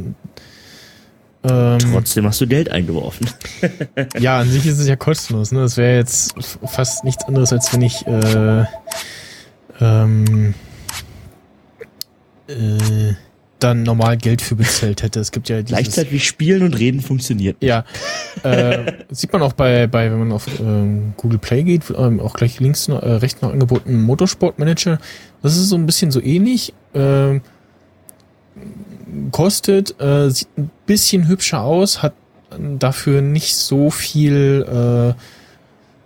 ähm, 1.44 1.78
Trotzdem 1.92 2.26
hast 2.26 2.40
du 2.40 2.46
Geld 2.48 2.70
eingeworfen. 2.70 3.30
ja, 4.18 4.40
an 4.40 4.50
sich 4.50 4.66
ist 4.66 4.78
es 4.78 4.88
ja 4.88 4.96
kostenlos, 4.96 5.52
ne? 5.52 5.60
Das 5.60 5.76
wäre 5.76 5.96
jetzt 5.96 6.34
fast 6.66 7.04
nichts 7.04 7.24
anderes, 7.24 7.52
als 7.52 7.72
wenn 7.72 7.82
ich 7.82 8.06
äh, 8.06 8.64
ähm, 9.80 10.54
äh, 12.48 13.14
dann 13.58 13.82
normal 13.82 14.16
Geld 14.16 14.42
für 14.42 14.56
bezahlt 14.56 15.02
hätte. 15.02 15.20
Es 15.20 15.32
gibt 15.32 15.48
ja 15.48 15.62
dieses, 15.62 15.68
Gleichzeitig 15.68 16.26
spielen 16.26 16.62
und 16.62 16.78
reden 16.78 17.00
funktioniert. 17.00 17.56
Ja, 17.60 17.84
äh, 18.42 18.92
sieht 19.10 19.32
man 19.32 19.42
auch 19.42 19.52
bei, 19.52 19.86
bei 19.86 20.10
wenn 20.10 20.18
man 20.18 20.32
auf 20.32 20.46
ähm, 20.60 21.14
Google 21.16 21.38
Play 21.38 21.62
geht, 21.62 21.82
ähm, 21.96 22.20
auch 22.20 22.34
gleich 22.34 22.60
links 22.60 22.88
äh, 22.88 22.92
rechts 22.92 23.42
noch 23.42 23.52
angeboten 23.52 24.02
Motorsport 24.02 24.58
Manager. 24.58 24.98
Das 25.42 25.56
ist 25.56 25.68
so 25.68 25.76
ein 25.76 25.86
bisschen 25.86 26.10
so 26.10 26.20
ähnlich. 26.20 26.72
Ähm, 26.94 27.42
kostet, 29.30 30.00
äh, 30.00 30.30
sieht 30.30 30.48
ein 30.56 30.70
bisschen 30.86 31.28
hübscher 31.28 31.62
aus, 31.62 32.02
hat 32.02 32.14
dafür 32.78 33.20
nicht 33.20 33.56
so 33.56 33.90
viel 33.90 34.64
äh, 34.66 35.37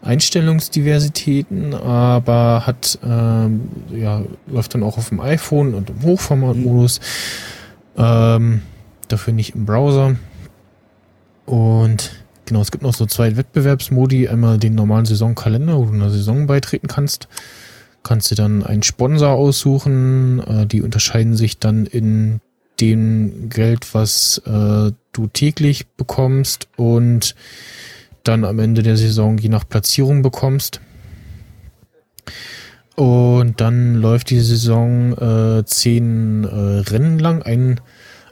Einstellungsdiversitäten, 0.02 1.74
aber 1.74 2.66
hat 2.66 2.98
ähm, 3.04 3.68
ja 3.94 4.22
läuft 4.46 4.74
dann 4.74 4.82
auch 4.82 4.98
auf 4.98 5.08
dem 5.08 5.20
iPhone 5.20 5.74
und 5.74 5.90
im 5.90 6.02
Hochformatmodus. 6.02 7.00
Ähm, 7.96 8.62
dafür 9.08 9.32
nicht 9.32 9.54
im 9.54 9.64
Browser. 9.64 10.16
Und 11.46 12.24
genau, 12.46 12.60
es 12.60 12.70
gibt 12.70 12.82
noch 12.82 12.94
so 12.94 13.06
zwei 13.06 13.36
Wettbewerbsmodi. 13.36 14.28
Einmal 14.28 14.58
den 14.58 14.74
normalen 14.74 15.06
Saisonkalender, 15.06 15.78
wo 15.78 15.84
du 15.84 15.92
einer 15.92 16.10
Saison 16.10 16.46
beitreten 16.46 16.88
kannst. 16.88 17.28
Kannst 18.02 18.30
du 18.30 18.34
dann 18.34 18.64
einen 18.64 18.82
Sponsor 18.82 19.30
aussuchen. 19.30 20.40
Äh, 20.40 20.66
die 20.66 20.82
unterscheiden 20.82 21.36
sich 21.36 21.58
dann 21.58 21.86
in 21.86 22.40
dem 22.80 23.48
Geld, 23.48 23.94
was 23.94 24.42
äh, 24.46 24.92
du 25.12 25.26
täglich 25.32 25.86
bekommst 25.88 26.68
und 26.76 27.34
dann 28.24 28.44
am 28.44 28.58
Ende 28.58 28.82
der 28.82 28.96
Saison 28.96 29.38
je 29.38 29.48
nach 29.48 29.68
Platzierung 29.68 30.22
bekommst. 30.22 30.80
Und 32.94 33.60
dann 33.60 33.94
läuft 33.94 34.30
die 34.30 34.40
Saison 34.40 35.12
äh, 35.16 35.64
zehn 35.64 36.44
äh, 36.44 36.90
Rennen 36.90 37.18
lang. 37.18 37.42
Ein, 37.42 37.80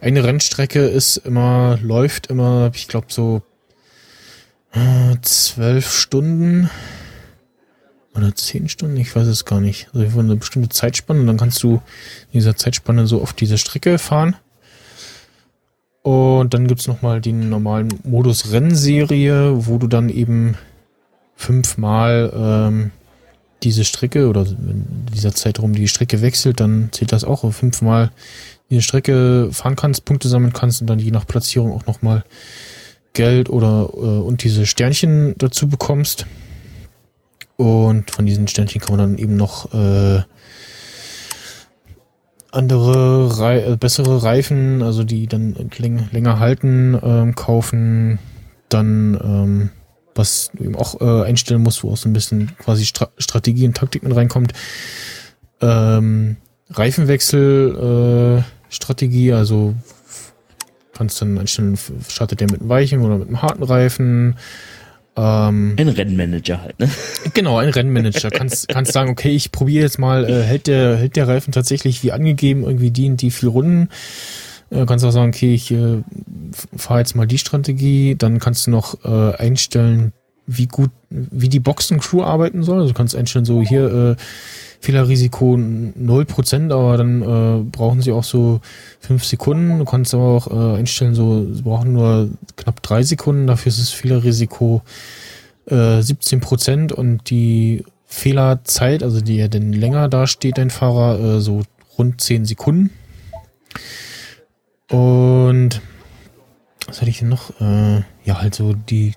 eine 0.00 0.24
Rennstrecke 0.24 0.80
ist 0.80 1.16
immer, 1.18 1.78
läuft 1.82 2.28
immer, 2.28 2.70
ich 2.74 2.88
glaube 2.88 3.06
so 3.10 3.42
äh, 4.72 5.16
zwölf 5.22 5.90
Stunden 5.90 6.70
oder 8.14 8.34
zehn 8.34 8.68
Stunden, 8.68 8.96
ich 8.96 9.14
weiß 9.14 9.26
es 9.26 9.44
gar 9.44 9.60
nicht. 9.60 9.88
Also 9.94 10.20
eine 10.20 10.36
bestimmte 10.36 10.68
Zeitspanne 10.68 11.20
und 11.20 11.26
dann 11.26 11.36
kannst 11.36 11.62
du 11.62 11.74
in 12.32 12.40
dieser 12.40 12.56
Zeitspanne 12.56 13.06
so 13.06 13.22
auf 13.22 13.32
diese 13.32 13.58
Strecke 13.58 13.98
fahren. 13.98 14.36
Und 16.02 16.54
dann 16.54 16.66
gibt's 16.66 16.86
noch 16.86 17.02
mal 17.02 17.20
den 17.20 17.50
normalen 17.50 17.88
Modus 18.04 18.52
Rennserie, 18.52 19.66
wo 19.66 19.78
du 19.78 19.86
dann 19.86 20.08
eben 20.08 20.56
fünfmal 21.36 22.32
ähm, 22.34 22.90
diese 23.62 23.84
Strecke 23.84 24.28
oder 24.28 24.46
wenn 24.46 25.06
dieser 25.12 25.34
Zeitraum 25.34 25.74
die 25.74 25.88
Strecke 25.88 26.22
wechselt, 26.22 26.60
dann 26.60 26.88
zählt 26.92 27.12
das 27.12 27.24
auch, 27.24 27.50
fünfmal 27.52 28.10
diese 28.70 28.82
Strecke 28.82 29.48
fahren 29.52 29.76
kannst, 29.76 30.04
Punkte 30.04 30.28
sammeln 30.28 30.52
kannst 30.52 30.80
und 30.80 30.86
dann 30.86 30.98
je 30.98 31.10
nach 31.10 31.26
Platzierung 31.26 31.72
auch 31.72 31.86
nochmal 31.86 32.24
Geld 33.12 33.50
oder 33.50 33.90
äh, 33.92 33.98
und 33.98 34.44
diese 34.44 34.66
Sternchen 34.66 35.34
dazu 35.36 35.68
bekommst. 35.68 36.26
Und 37.56 38.10
von 38.10 38.24
diesen 38.24 38.48
Sternchen 38.48 38.80
kann 38.80 38.96
man 38.96 39.10
dann 39.10 39.18
eben 39.18 39.36
noch 39.36 39.74
äh, 39.74 40.22
andere, 42.52 43.38
Rei 43.38 43.60
äh, 43.60 43.76
bessere 43.76 44.22
Reifen, 44.22 44.82
also 44.82 45.04
die 45.04 45.26
dann 45.26 45.54
läng 45.78 46.08
länger 46.10 46.38
halten, 46.38 46.98
ähm, 47.02 47.34
kaufen. 47.34 48.18
Dann, 48.68 49.18
ähm, 49.22 49.70
was 50.14 50.50
du 50.54 50.64
eben 50.64 50.76
auch 50.76 51.00
äh, 51.00 51.24
einstellen 51.24 51.62
musst, 51.62 51.82
wo 51.82 51.90
auch 51.92 51.96
so 51.96 52.08
ein 52.08 52.12
bisschen 52.12 52.56
quasi 52.58 52.84
Stra 52.84 53.08
Strategie 53.18 53.66
und 53.66 53.76
Taktik 53.76 54.02
mit 54.02 54.14
reinkommt. 54.14 54.52
Ähm, 55.60 56.36
Reifenwechsel, 56.70 58.38
äh, 58.38 58.72
Strategie, 58.72 59.32
also 59.32 59.74
kannst 60.92 61.20
dann 61.22 61.38
einstellen, 61.38 61.78
startet 62.08 62.40
der 62.40 62.50
mit 62.50 62.60
einem 62.60 62.68
weichen 62.68 63.00
oder 63.00 63.16
mit 63.16 63.28
einem 63.28 63.42
harten 63.42 63.62
Reifen. 63.62 64.36
Ähm, 65.20 65.74
Ein 65.76 65.88
Rennmanager 65.88 66.62
halt, 66.62 66.78
ne? 66.80 66.88
Genau, 67.34 67.58
ein 67.58 67.68
Rennmanager. 67.68 68.30
Kannst, 68.30 68.68
kannst 68.68 68.92
sagen, 68.92 69.10
okay, 69.10 69.30
ich 69.30 69.52
probiere 69.52 69.82
jetzt 69.82 69.98
mal, 69.98 70.24
äh, 70.24 70.42
hält 70.42 70.66
der, 70.66 70.96
hält 70.96 71.16
der 71.16 71.28
Reifen 71.28 71.52
tatsächlich 71.52 72.02
wie 72.02 72.12
angegeben 72.12 72.62
irgendwie 72.62 72.90
die 72.90 73.10
und 73.10 73.20
die 73.20 73.30
vier 73.30 73.50
Runden. 73.50 73.90
Äh, 74.70 74.86
kannst 74.86 75.04
auch 75.04 75.10
sagen, 75.10 75.28
okay, 75.28 75.52
ich 75.52 75.70
äh, 75.72 76.02
fahre 76.74 77.00
jetzt 77.00 77.16
mal 77.16 77.26
die 77.26 77.36
Strategie. 77.36 78.14
Dann 78.16 78.38
kannst 78.38 78.66
du 78.66 78.70
noch 78.70 79.04
äh, 79.04 79.36
einstellen, 79.36 80.12
wie 80.46 80.66
gut, 80.66 80.90
wie 81.10 81.50
die 81.50 81.60
Boxencrew 81.60 82.22
arbeiten 82.22 82.62
soll. 82.62 82.78
Also 82.78 82.88
du 82.88 82.96
kannst 82.96 83.14
einstellen, 83.14 83.44
so 83.44 83.60
hier 83.60 84.16
äh, 84.16 84.22
Fehlerrisiko 84.80 85.54
0%, 85.54 86.72
aber 86.72 86.96
dann 86.96 87.22
äh, 87.22 87.62
brauchen 87.70 88.00
sie 88.00 88.12
auch 88.12 88.24
so 88.24 88.60
fünf 88.98 89.24
Sekunden. 89.24 89.78
Du 89.78 89.84
kannst 89.84 90.14
aber 90.14 90.24
auch 90.24 90.46
äh, 90.50 90.78
einstellen, 90.78 91.14
so 91.14 91.46
sie 91.52 91.62
brauchen 91.62 91.92
nur 91.92 92.30
knapp 92.56 92.82
drei 92.82 93.02
Sekunden. 93.02 93.46
Dafür 93.46 93.68
ist 93.68 93.78
das 93.78 93.90
Fehlerrisiko 93.90 94.82
äh, 95.66 96.00
17 96.00 96.40
Prozent 96.40 96.92
und 96.92 97.28
die 97.28 97.84
Fehlerzeit, 98.06 99.02
also 99.02 99.20
die 99.20 99.36
ja 99.36 99.48
denn 99.48 99.72
länger 99.72 100.08
da 100.08 100.26
steht, 100.26 100.56
dein 100.56 100.70
Fahrer, 100.70 101.20
äh, 101.20 101.40
so 101.40 101.62
rund 101.98 102.20
10 102.20 102.46
Sekunden. 102.46 102.90
Und 104.88 105.80
was 106.86 107.00
hatte 107.00 107.10
ich 107.10 107.18
denn 107.18 107.28
noch? 107.28 107.50
Äh, 107.60 108.02
ja, 108.24 108.40
halt 108.40 108.54
so 108.54 108.72
die 108.72 109.12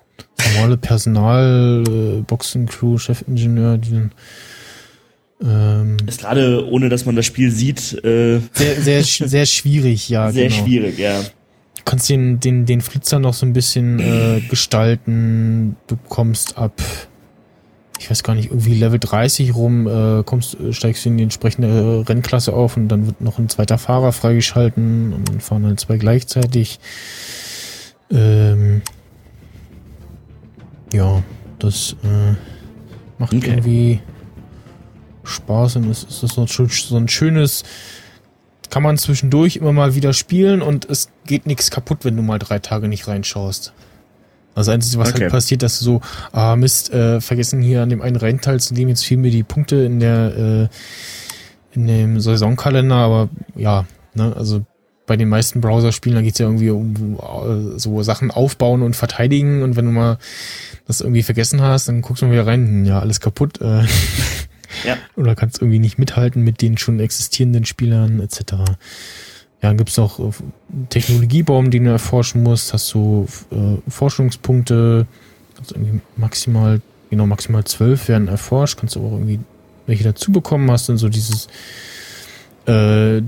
normale 0.52 0.76
Personal, 0.76 1.84
äh, 1.88 2.20
Boxencrew, 2.20 2.98
Chefingenieur, 2.98 3.78
die 3.78 3.90
dann 3.92 4.12
ähm, 5.44 5.96
Ist 6.06 6.20
gerade, 6.20 6.66
ohne 6.68 6.88
dass 6.88 7.04
man 7.04 7.16
das 7.16 7.26
Spiel 7.26 7.50
sieht, 7.50 7.92
äh, 8.04 8.40
sehr, 8.52 8.80
sehr, 8.80 9.02
sehr 9.28 9.46
schwierig, 9.46 10.08
ja. 10.08 10.32
sehr 10.32 10.48
genau. 10.48 10.64
schwierig, 10.64 10.98
ja. 10.98 11.20
Du 11.22 11.82
kannst 11.84 12.08
den, 12.08 12.40
den, 12.40 12.64
den 12.64 12.80
Flitzer 12.80 13.18
noch 13.18 13.34
so 13.34 13.44
ein 13.44 13.52
bisschen 13.52 14.00
äh, 14.00 14.40
gestalten. 14.48 15.76
Du 15.86 15.96
bekommst 15.96 16.56
ab, 16.56 16.80
ich 17.98 18.10
weiß 18.10 18.22
gar 18.22 18.34
nicht, 18.34 18.50
irgendwie 18.50 18.74
Level 18.74 18.98
30 18.98 19.54
rum, 19.54 19.86
äh, 19.86 20.22
kommst, 20.24 20.56
steigst 20.70 21.04
du 21.04 21.10
in 21.10 21.18
die 21.18 21.24
entsprechende 21.24 22.08
Rennklasse 22.08 22.54
auf 22.54 22.78
und 22.78 22.88
dann 22.88 23.06
wird 23.06 23.20
noch 23.20 23.38
ein 23.38 23.50
zweiter 23.50 23.76
Fahrer 23.76 24.12
freigeschalten 24.12 25.12
und 25.12 25.28
dann 25.28 25.40
fahren 25.40 25.66
halt 25.66 25.78
zwei 25.78 25.98
gleichzeitig. 25.98 26.80
Ähm, 28.10 28.80
ja, 30.92 31.22
das 31.58 31.96
äh, 32.02 32.34
macht 33.18 33.34
Okay. 33.34 33.50
irgendwie 33.50 34.00
Spaß 35.24 35.76
und 35.76 35.90
es 35.90 36.04
ist 36.04 36.34
so 36.34 36.96
ein, 36.96 37.08
schönes, 37.08 37.64
kann 38.70 38.82
man 38.82 38.98
zwischendurch 38.98 39.56
immer 39.56 39.72
mal 39.72 39.94
wieder 39.94 40.12
spielen 40.12 40.62
und 40.62 40.88
es 40.88 41.08
geht 41.26 41.46
nichts 41.46 41.70
kaputt, 41.70 41.98
wenn 42.02 42.16
du 42.16 42.22
mal 42.22 42.38
drei 42.38 42.58
Tage 42.58 42.88
nicht 42.88 43.06
reinschaust. 43.08 43.72
Also 44.54 44.70
das 44.70 44.74
Einzige, 44.74 44.98
was 45.02 45.10
Okay. 45.10 45.22
halt 45.22 45.32
passiert, 45.32 45.62
dass 45.62 45.78
du 45.78 45.84
so, 45.84 46.00
ah 46.32 46.54
Mist, 46.56 46.92
äh, 46.92 47.20
vergessen 47.20 47.60
hier 47.60 47.82
an 47.82 47.88
dem 47.90 48.02
einen 48.02 48.16
Rennen 48.16 48.40
teilzunehmen, 48.40 48.90
jetzt 48.90 49.04
fehlen 49.04 49.20
mir 49.20 49.30
die 49.30 49.42
Punkte 49.42 49.76
in 49.76 50.00
der 50.00 50.36
äh, 50.36 50.68
in 51.74 51.86
dem 51.88 52.20
Saisonkalender, 52.20 52.94
aber 52.94 53.28
ja, 53.56 53.84
ne, 54.14 54.32
also 54.36 54.64
bei 55.06 55.16
den 55.16 55.28
meisten 55.28 55.60
Browser-Spielen, 55.60 56.14
da 56.14 56.22
geht's 56.22 56.38
ja 56.38 56.46
irgendwie 56.46 56.70
um 56.70 57.16
äh, 57.18 57.78
so 57.78 58.02
Sachen 58.02 58.30
aufbauen 58.30 58.82
und 58.82 58.94
verteidigen 58.96 59.62
und 59.62 59.76
wenn 59.76 59.84
du 59.86 59.90
mal 59.90 60.18
das 60.86 61.00
irgendwie 61.00 61.22
vergessen 61.22 61.60
hast, 61.60 61.88
dann 61.88 62.00
guckst 62.00 62.22
du 62.22 62.26
mal 62.26 62.32
wieder 62.32 62.46
rein, 62.46 62.66
hm, 62.66 62.84
ja, 62.84 63.00
alles 63.00 63.20
kaputt. 63.20 63.60
Äh, 63.60 63.82
Ja. 64.84 64.96
Oder 65.16 65.34
kannst 65.34 65.60
irgendwie 65.60 65.78
nicht 65.78 65.98
mithalten 65.98 66.42
mit 66.42 66.62
den 66.62 66.76
schon 66.78 67.00
existierenden 67.00 67.64
Spielern 67.64 68.20
etc. 68.20 68.52
Ja, 68.52 69.70
dann 69.70 69.76
gibt's 69.76 69.96
noch 69.96 70.18
äh, 70.18 70.32
Technologiebaum, 70.90 71.70
den 71.70 71.84
du 71.84 71.90
erforschen 71.90 72.42
musst, 72.42 72.72
hast 72.72 72.92
du 72.92 73.26
äh, 73.50 73.90
Forschungspunkte, 73.90 75.06
kannst 75.54 75.72
irgendwie 75.72 76.00
maximal, 76.16 76.80
genau, 77.10 77.26
maximal 77.26 77.64
zwölf 77.64 78.08
werden 78.08 78.28
erforscht, 78.28 78.78
kannst 78.78 78.96
du 78.96 79.06
auch 79.06 79.12
irgendwie 79.12 79.40
welche 79.86 80.04
dazu 80.04 80.32
bekommen, 80.32 80.70
hast 80.70 80.88
dann 80.88 80.96
so 80.98 81.08
dieses 81.08 81.48
äh, 82.66 83.22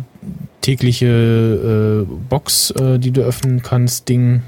tägliche 0.61 2.07
äh, 2.07 2.15
Box, 2.29 2.71
äh, 2.73 2.99
die 2.99 3.11
du 3.11 3.23
öffnen 3.23 3.63
kannst, 3.63 4.09
Ding. 4.09 4.43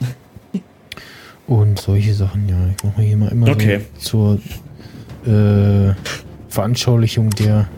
Und 1.46 1.78
solche 1.78 2.14
Sachen, 2.14 2.48
ja. 2.48 2.56
Ich 2.76 2.84
mache 2.84 3.02
hier 3.02 3.16
mal 3.16 3.28
immer 3.28 3.48
Okay. 3.48 3.80
so 3.98 4.38
zur 5.24 5.32
äh, 5.32 5.94
Veranschaulichung 6.50 7.30
der 7.30 7.68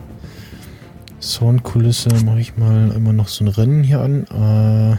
Soundkulisse 1.21 2.09
mache 2.25 2.39
ich 2.41 2.57
mal 2.57 2.91
immer 2.95 3.13
noch 3.13 3.27
so 3.29 3.43
ein 3.45 3.47
Rennen 3.47 3.83
hier 3.83 4.01
an. 4.01 4.25
Äh, 4.25 4.97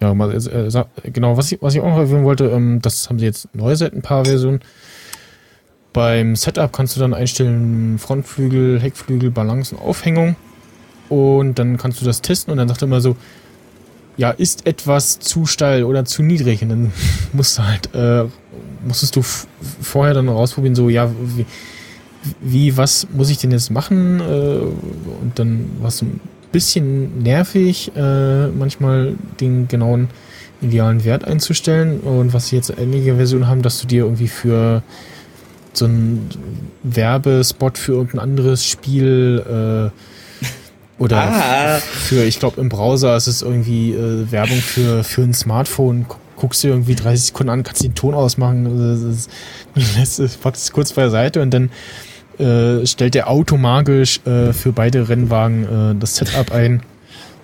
ja, 0.00 0.14
mal, 0.14 0.32
äh, 0.32 0.70
sa- 0.70 0.86
genau, 1.02 1.36
was 1.36 1.52
ich, 1.52 1.60
was 1.60 1.74
ich 1.74 1.80
auch 1.80 1.88
noch 1.88 1.98
erwähnen 1.98 2.24
wollte, 2.24 2.46
ähm, 2.46 2.80
das 2.80 3.08
haben 3.08 3.18
sie 3.18 3.26
jetzt 3.26 3.48
neu 3.54 3.74
seit 3.76 3.92
ein 3.92 4.02
paar 4.02 4.24
Versionen. 4.24 4.60
Beim 5.92 6.36
Setup 6.36 6.72
kannst 6.72 6.96
du 6.96 7.00
dann 7.00 7.12
einstellen 7.14 7.98
Frontflügel, 7.98 8.80
Heckflügel, 8.80 9.30
Balance 9.30 9.74
und 9.74 9.82
Aufhängung. 9.82 10.36
Und 11.08 11.58
dann 11.58 11.76
kannst 11.78 12.00
du 12.00 12.04
das 12.04 12.22
testen 12.22 12.52
und 12.52 12.58
dann 12.58 12.68
sagt 12.68 12.82
er 12.82 12.86
immer 12.86 13.00
so, 13.00 13.16
ja, 14.16 14.30
ist 14.30 14.66
etwas 14.66 15.18
zu 15.18 15.46
steil 15.46 15.84
oder 15.84 16.04
zu 16.04 16.22
niedrig. 16.22 16.62
Und 16.62 16.68
dann 16.68 16.92
musst 17.32 17.58
du 17.58 17.62
halt, 17.64 17.94
äh, 17.94 18.24
musstest 18.86 19.16
du 19.16 19.22
vorher 19.22 20.14
dann 20.14 20.28
rausprobieren, 20.28 20.74
so, 20.76 20.88
ja, 20.88 21.10
wie, 21.36 21.46
wie, 22.40 22.76
was 22.76 23.06
muss 23.12 23.30
ich 23.30 23.38
denn 23.38 23.50
jetzt 23.50 23.70
machen? 23.70 24.20
Äh, 24.20 24.22
und 24.24 25.32
dann 25.36 25.66
war 25.80 25.88
es 25.88 26.02
ein 26.02 26.20
bisschen 26.52 27.22
nervig, 27.22 27.92
äh, 27.96 28.48
manchmal 28.48 29.14
den 29.40 29.68
genauen 29.68 30.08
idealen 30.60 31.04
Wert 31.04 31.24
einzustellen. 31.24 32.00
Und 32.00 32.32
was 32.32 32.48
sie 32.48 32.56
jetzt 32.56 32.76
einige 32.76 33.16
Versionen 33.16 33.46
haben, 33.46 33.62
dass 33.62 33.80
du 33.80 33.86
dir 33.86 34.04
irgendwie 34.04 34.28
für 34.28 34.82
so 35.72 35.84
einen 35.84 36.28
Werbespot 36.82 37.78
für 37.78 37.92
irgendein 37.92 38.18
anderes 38.20 38.64
Spiel 38.64 39.44
äh, 39.46 41.02
oder 41.02 41.16
Ah. 41.18 41.78
für, 41.78 42.24
ich 42.24 42.40
glaube 42.40 42.60
im 42.60 42.68
Browser 42.68 43.16
ist 43.16 43.28
es 43.28 43.42
irgendwie 43.42 43.92
äh, 43.92 44.30
Werbung 44.32 44.56
für, 44.58 45.04
für 45.04 45.22
ein 45.22 45.34
Smartphone. 45.34 46.06
Gu- 46.08 46.16
Guckst 46.36 46.62
du 46.62 46.68
irgendwie 46.68 46.94
30 46.94 47.26
Sekunden 47.26 47.50
an, 47.50 47.62
kannst 47.64 47.82
den 47.82 47.96
Ton 47.96 48.14
ausmachen, 48.14 48.66
äh, 48.66 49.80
lässt 49.98 50.20
es 50.20 50.38
kurz 50.72 50.92
beiseite 50.92 51.42
und 51.42 51.50
dann 51.52 51.70
äh, 52.38 52.86
stellt 52.86 53.14
der 53.14 53.28
automagisch 53.28 54.20
äh, 54.26 54.52
für 54.52 54.72
beide 54.72 55.08
Rennwagen 55.08 55.64
äh, 55.64 55.94
das 55.98 56.16
Setup 56.16 56.52
ein. 56.52 56.82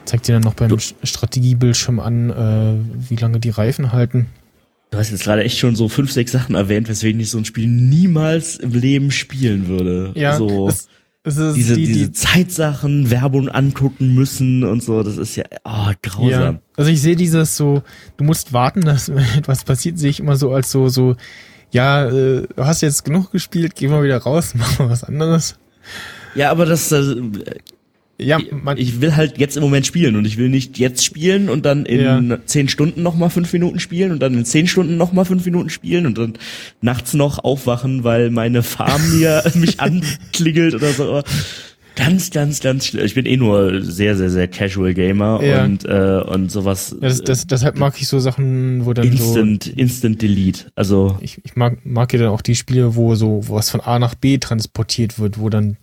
Zeigt 0.04 0.28
dir 0.28 0.32
dann 0.32 0.42
noch 0.42 0.54
beim 0.54 0.70
St- 0.72 0.94
Strategiebildschirm 1.02 2.00
an, 2.00 2.30
äh, 2.30 3.08
wie 3.08 3.16
lange 3.16 3.40
die 3.40 3.50
Reifen 3.50 3.92
halten. 3.92 4.26
Du 4.90 4.98
hast 4.98 5.10
jetzt 5.10 5.24
gerade 5.24 5.42
echt 5.42 5.58
schon 5.58 5.74
so 5.74 5.88
fünf, 5.88 6.12
sechs 6.12 6.32
Sachen 6.32 6.54
erwähnt, 6.54 6.88
weswegen 6.88 7.20
ich 7.20 7.30
so 7.30 7.38
ein 7.38 7.44
Spiel 7.44 7.66
niemals 7.66 8.56
im 8.56 8.72
Leben 8.72 9.10
spielen 9.10 9.66
würde. 9.66 10.12
so 10.36 10.68
es, 10.68 10.88
es 11.24 11.36
ist 11.38 11.56
diese, 11.56 11.74
die, 11.74 11.86
diese 11.86 12.06
die, 12.06 12.12
Zeitsachen, 12.12 13.10
Werbung 13.10 13.48
angucken 13.48 14.14
müssen 14.14 14.62
und 14.62 14.82
so, 14.82 15.02
das 15.02 15.16
ist 15.16 15.36
ja 15.36 15.44
oh, 15.64 15.90
grausam. 16.02 16.30
Ja, 16.30 16.60
also 16.76 16.90
ich 16.90 17.00
sehe 17.00 17.16
dieses 17.16 17.56
so, 17.56 17.82
du 18.18 18.24
musst 18.24 18.52
warten, 18.52 18.82
dass 18.82 19.08
etwas 19.36 19.64
passiert, 19.64 19.98
sehe 19.98 20.10
ich 20.10 20.20
immer 20.20 20.36
so 20.36 20.52
als 20.52 20.70
so, 20.70 20.88
so, 20.88 21.16
ja, 21.74 22.06
äh, 22.06 22.46
du 22.56 22.64
hast 22.64 22.80
jetzt 22.80 23.04
genug 23.04 23.30
gespielt, 23.32 23.74
geh 23.76 23.88
mal 23.88 24.02
wieder 24.02 24.16
raus, 24.18 24.54
mach 24.56 24.78
mal 24.78 24.88
was 24.88 25.04
anderes. 25.04 25.56
Ja, 26.34 26.50
aber 26.50 26.64
das, 26.64 26.90
äh, 26.90 27.16
Ja, 28.16 28.38
man, 28.62 28.76
ich 28.78 29.00
will 29.00 29.16
halt 29.16 29.38
jetzt 29.38 29.56
im 29.56 29.62
Moment 29.64 29.86
spielen 29.86 30.14
und 30.14 30.24
ich 30.24 30.36
will 30.36 30.48
nicht 30.48 30.78
jetzt 30.78 31.04
spielen 31.04 31.48
und 31.50 31.66
dann 31.66 31.84
in 31.84 32.00
Ja. 32.30 32.38
zehn 32.46 32.68
Stunden 32.68 33.02
noch 33.02 33.16
mal 33.16 33.28
fünf 33.28 33.52
Minuten 33.52 33.80
spielen 33.80 34.12
und 34.12 34.20
dann 34.22 34.34
in 34.34 34.44
zehn 34.44 34.68
Stunden 34.68 34.96
noch 34.96 35.12
mal 35.12 35.24
fünf 35.24 35.44
Minuten 35.44 35.68
spielen 35.68 36.06
und 36.06 36.16
dann 36.16 36.34
nachts 36.80 37.14
noch 37.14 37.42
aufwachen, 37.42 38.04
weil 38.04 38.30
meine 38.30 38.62
Farm 38.62 39.02
mir 39.18 39.42
mich 39.54 39.80
anklingelt 39.80 40.74
oder 40.74 40.92
so. 40.92 41.22
Ganz, 41.96 42.30
ganz, 42.30 42.60
ganz 42.60 42.86
schlimm. 42.86 43.04
Ich 43.04 43.14
bin 43.14 43.24
eh 43.24 43.36
nur 43.36 43.80
sehr, 43.82 44.16
sehr, 44.16 44.28
sehr 44.30 44.48
Casual 44.48 44.94
Gamer 44.94 45.40
Ja. 45.44 45.64
und 45.64 45.84
äh, 45.84 46.20
und 46.26 46.50
sowas. 46.50 46.94
das, 47.00 47.22
das, 47.22 47.46
deshalb 47.46 47.78
mag 47.78 47.94
ich 48.00 48.08
so 48.08 48.18
Sachen, 48.18 48.84
wo 48.84 48.92
dann 48.94 49.06
Instant, 49.06 49.66
Instant 49.68 50.20
Delete. 50.20 50.72
Also 50.74 51.10
so, 51.10 51.18
ich, 51.20 51.40
ich 51.44 51.54
mag, 51.56 51.78
mag 51.84 52.12
ja 52.12 52.18
dann 52.18 52.28
auch 52.28 52.42
die 52.42 52.56
Spiele, 52.56 52.96
wo 52.96 53.14
so, 53.14 53.42
wo 53.46 53.54
was 53.54 53.70
von 53.70 53.80
A 53.80 53.98
nach 53.98 54.14
B 54.16 54.38
transportiert 54.38 55.18
wird, 55.18 55.38
wo 55.38 55.48
dann 55.50 55.76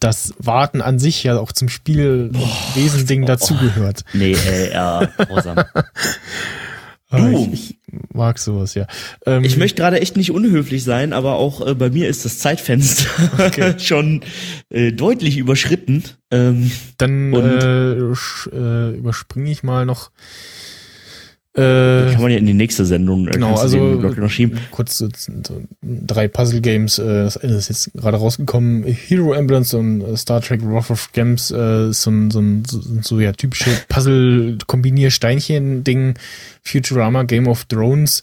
das 0.00 0.32
Warten 0.38 0.80
an 0.80 0.98
sich 0.98 1.24
ja 1.24 1.38
auch 1.38 1.50
zum 1.52 1.68
Spiel 1.68 2.30
Wesending 2.74 3.26
dazugehört. 3.26 4.04
nee, 4.12 4.32
ey, 4.48 4.70
ja, 4.72 5.06
grausam. 5.16 5.56
Du. 7.10 7.48
Ich, 7.52 7.70
ich 7.70 7.76
mag 8.12 8.38
sowas, 8.38 8.74
ja. 8.74 8.86
Ähm, 9.24 9.42
Ich 9.44 9.56
möchte 9.56 9.80
gerade 9.80 10.00
echt 10.00 10.16
nicht 10.16 10.30
unhöflich 10.30 10.84
sein, 10.84 11.12
aber 11.14 11.36
auch 11.36 11.66
äh, 11.66 11.74
bei 11.74 11.88
mir 11.88 12.08
ist 12.08 12.24
das 12.24 12.38
Zeitfenster 12.38 13.78
schon 13.78 14.22
äh, 14.68 14.92
deutlich 14.92 15.38
überschritten. 15.38 16.04
Ähm, 16.30 16.70
Dann 16.98 17.32
äh, 17.32 17.92
äh, 17.94 18.96
überspringe 18.96 19.50
ich 19.50 19.62
mal 19.62 19.86
noch. 19.86 20.10
Äh, 21.54 22.12
kann 22.12 22.20
man 22.22 22.30
ja 22.30 22.36
in 22.38 22.46
die 22.46 22.54
nächste 22.54 22.84
Sendung 22.84 23.26
äh, 23.26 23.32
genau, 23.32 23.56
also 23.56 23.78
noch 23.78 24.30
schieben. 24.30 24.58
kurz 24.70 24.98
so, 24.98 25.08
so 25.16 25.62
drei 25.82 26.28
Puzzle 26.28 26.60
Games. 26.60 26.98
Äh, 26.98 27.04
das 27.24 27.36
eine 27.36 27.54
ist 27.56 27.68
jetzt 27.68 27.92
gerade 27.94 28.18
rausgekommen. 28.18 28.84
Hero 28.84 29.34
Ambulance 29.34 29.76
und 29.76 30.02
äh, 30.02 30.16
Star 30.16 30.40
Trek 30.40 30.60
Wrath 30.62 30.90
of 30.90 31.10
Gems 31.12 31.50
äh, 31.50 31.88
ist 31.88 32.02
so 32.02 32.10
ein 32.10 32.30
so, 32.30 32.38
ein, 32.40 32.64
so, 32.64 32.80
so 33.02 33.18
ja 33.18 33.32
typische 33.32 33.70
Puzzle 33.88 34.58
kombinier 34.66 35.10
Steinchen 35.10 35.82
Ding. 35.84 36.14
Futurama 36.62 37.22
Game 37.24 37.48
of 37.48 37.64
Thrones 37.64 38.22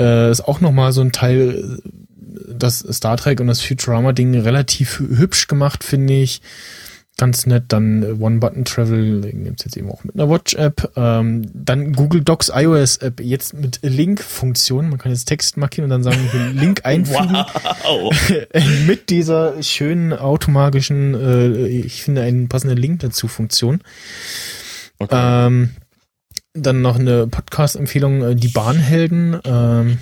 äh, 0.00 0.30
ist 0.30 0.40
auch 0.48 0.60
noch 0.60 0.72
mal 0.72 0.92
so 0.92 1.02
ein 1.02 1.12
Teil. 1.12 1.78
Das 2.48 2.80
Star 2.90 3.16
Trek 3.16 3.40
und 3.40 3.46
das 3.46 3.60
Futurama 3.60 4.12
Ding 4.12 4.34
relativ 4.34 4.98
hü- 5.00 5.18
hübsch 5.18 5.46
gemacht 5.46 5.84
finde 5.84 6.14
ich. 6.14 6.40
Ganz 7.18 7.46
nett, 7.46 7.64
dann 7.68 8.02
äh, 8.02 8.12
One-Button-Travel, 8.22 9.22
den 9.22 9.44
gibt's 9.44 9.64
jetzt 9.64 9.76
eben 9.76 9.90
auch 9.90 10.04
mit 10.04 10.14
einer 10.14 10.28
Watch-App. 10.28 10.92
Ähm, 10.96 11.46
dann 11.54 11.94
Google 11.94 12.22
Docs 12.22 12.52
iOS-App, 12.54 13.20
jetzt 13.20 13.54
mit 13.54 13.78
Link-Funktion. 13.82 14.90
Man 14.90 14.98
kann 14.98 15.12
jetzt 15.12 15.24
Text 15.24 15.56
markieren 15.56 15.84
und 15.84 15.90
dann 15.90 16.02
sagen, 16.02 16.28
Link 16.54 16.82
einfügen. 16.84 17.32
Wow. 17.84 18.14
mit 18.86 19.08
dieser 19.08 19.62
schönen 19.62 20.12
automagischen, 20.12 21.14
äh, 21.14 21.66
ich 21.66 22.02
finde 22.02 22.20
einen 22.20 22.48
passenden 22.48 22.76
Link 22.76 23.00
dazu 23.00 23.28
Funktion. 23.28 23.80
Okay. 24.98 25.46
Ähm, 25.46 25.70
dann 26.52 26.82
noch 26.82 26.98
eine 26.98 27.26
Podcast-Empfehlung, 27.28 28.22
äh, 28.22 28.34
die 28.34 28.48
Bahnhelden. 28.48 29.40
Ähm, 29.44 29.98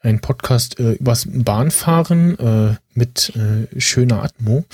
ein 0.00 0.20
Podcast 0.20 0.80
äh, 0.80 0.92
übers 0.92 1.26
Bahnfahren 1.30 2.38
äh, 2.38 2.76
mit 2.94 3.32
äh, 3.36 3.80
schöner 3.80 4.22
Atmo. 4.22 4.64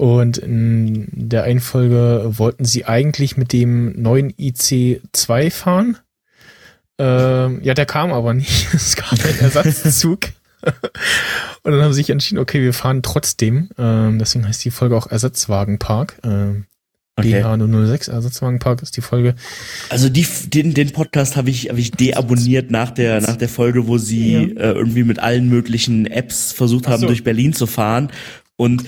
Und 0.00 0.38
in 0.38 1.08
der 1.12 1.42
einen 1.42 1.60
Folge 1.60 2.24
wollten 2.38 2.64
sie 2.64 2.86
eigentlich 2.86 3.36
mit 3.36 3.52
dem 3.52 4.00
neuen 4.00 4.32
IC2 4.32 5.50
fahren. 5.50 5.98
Ähm, 6.98 7.60
ja, 7.62 7.74
der 7.74 7.84
kam 7.84 8.10
aber 8.10 8.32
nicht. 8.32 8.68
Es 8.74 8.96
gab 8.96 9.12
einen 9.22 9.38
Ersatzzug. 9.40 10.20
Und 11.62 11.72
dann 11.72 11.82
haben 11.82 11.92
sie 11.92 11.98
sich 12.00 12.08
entschieden, 12.08 12.38
okay, 12.38 12.62
wir 12.62 12.72
fahren 12.72 13.02
trotzdem. 13.02 13.68
Ähm, 13.76 14.18
deswegen 14.18 14.48
heißt 14.48 14.64
die 14.64 14.70
Folge 14.70 14.96
auch 14.96 15.06
Ersatzwagenpark. 15.06 16.18
Ähm, 16.24 16.64
Okay. 17.16 17.42
DH006, 17.42 18.10
Ersatzwagenpark 18.10 18.80
ist 18.80 18.96
die 18.96 19.02
Folge. 19.02 19.34
Also 19.90 20.08
die, 20.08 20.26
den, 20.46 20.72
den 20.72 20.92
Podcast 20.92 21.36
habe 21.36 21.50
ich, 21.50 21.68
hab 21.68 21.76
ich 21.76 21.90
deabonniert 21.90 22.70
nach 22.70 22.90
der, 22.92 23.20
nach 23.20 23.36
der 23.36 23.50
Folge, 23.50 23.86
wo 23.86 23.98
sie 23.98 24.32
Ja. 24.32 24.40
äh, 24.40 24.72
irgendwie 24.72 25.02
mit 25.04 25.18
allen 25.18 25.50
möglichen 25.50 26.06
Apps 26.06 26.52
versucht 26.52 26.88
haben, 26.88 27.00
so. 27.02 27.06
durch 27.08 27.22
Berlin 27.22 27.52
zu 27.52 27.66
fahren 27.66 28.10
und 28.56 28.84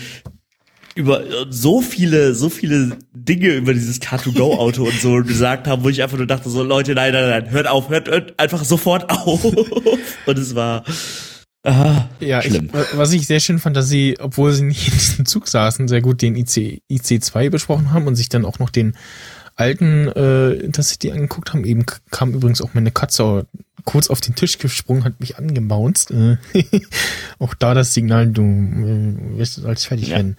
über 0.94 1.24
äh, 1.24 1.46
so 1.50 1.80
viele, 1.80 2.34
so 2.34 2.48
viele 2.48 2.98
Dinge 3.14 3.48
über 3.48 3.74
dieses 3.74 4.00
Car2Go-Auto 4.00 4.84
und 4.84 5.00
so 5.00 5.16
gesagt 5.24 5.66
haben, 5.66 5.84
wo 5.84 5.88
ich 5.88 6.02
einfach 6.02 6.18
nur 6.18 6.26
dachte, 6.26 6.50
so 6.50 6.62
Leute, 6.62 6.94
nein, 6.94 7.12
nein, 7.12 7.28
nein, 7.28 7.50
hört 7.50 7.66
auf, 7.66 7.88
hört, 7.88 8.08
hört 8.08 8.38
einfach 8.38 8.64
sofort 8.64 9.10
auf. 9.10 9.44
Und 10.26 10.38
es 10.38 10.54
war 10.54 10.84
ah, 11.64 12.04
Ja, 12.20 12.40
ich, 12.40 12.46
schlimm. 12.46 12.70
was 12.94 13.12
ich 13.12 13.26
sehr 13.26 13.40
schön 13.40 13.58
fand, 13.58 13.76
dass 13.76 13.88
sie, 13.88 14.16
obwohl 14.20 14.52
sie 14.52 14.64
nicht 14.64 14.86
in 14.92 14.94
diesem 14.94 15.26
Zug 15.26 15.48
saßen, 15.48 15.88
sehr 15.88 16.02
gut 16.02 16.22
den 16.22 16.36
IC, 16.36 16.82
IC2 16.90 17.50
besprochen 17.50 17.92
haben 17.92 18.06
und 18.06 18.16
sich 18.16 18.28
dann 18.28 18.44
auch 18.44 18.58
noch 18.58 18.70
den 18.70 18.96
alten 19.56 20.08
äh, 20.08 20.52
Intercity 20.52 21.10
angeguckt 21.12 21.52
haben. 21.52 21.64
Eben 21.64 21.84
kam 22.10 22.34
übrigens 22.34 22.62
auch 22.62 22.74
meine 22.74 22.90
Katze 22.90 23.46
kurz 23.84 24.08
auf 24.10 24.20
den 24.20 24.34
Tisch 24.34 24.58
gesprungen, 24.58 25.04
hat 25.04 25.20
mich 25.20 25.38
angebounced. 25.38 26.10
Äh, 26.10 26.36
auch 27.38 27.54
da 27.54 27.74
das 27.74 27.94
Signal, 27.94 28.28
du 28.28 28.42
äh, 28.42 29.38
wirst 29.38 29.64
als 29.64 29.84
fertig 29.84 30.08
Ja. 30.08 30.16
werden. 30.16 30.36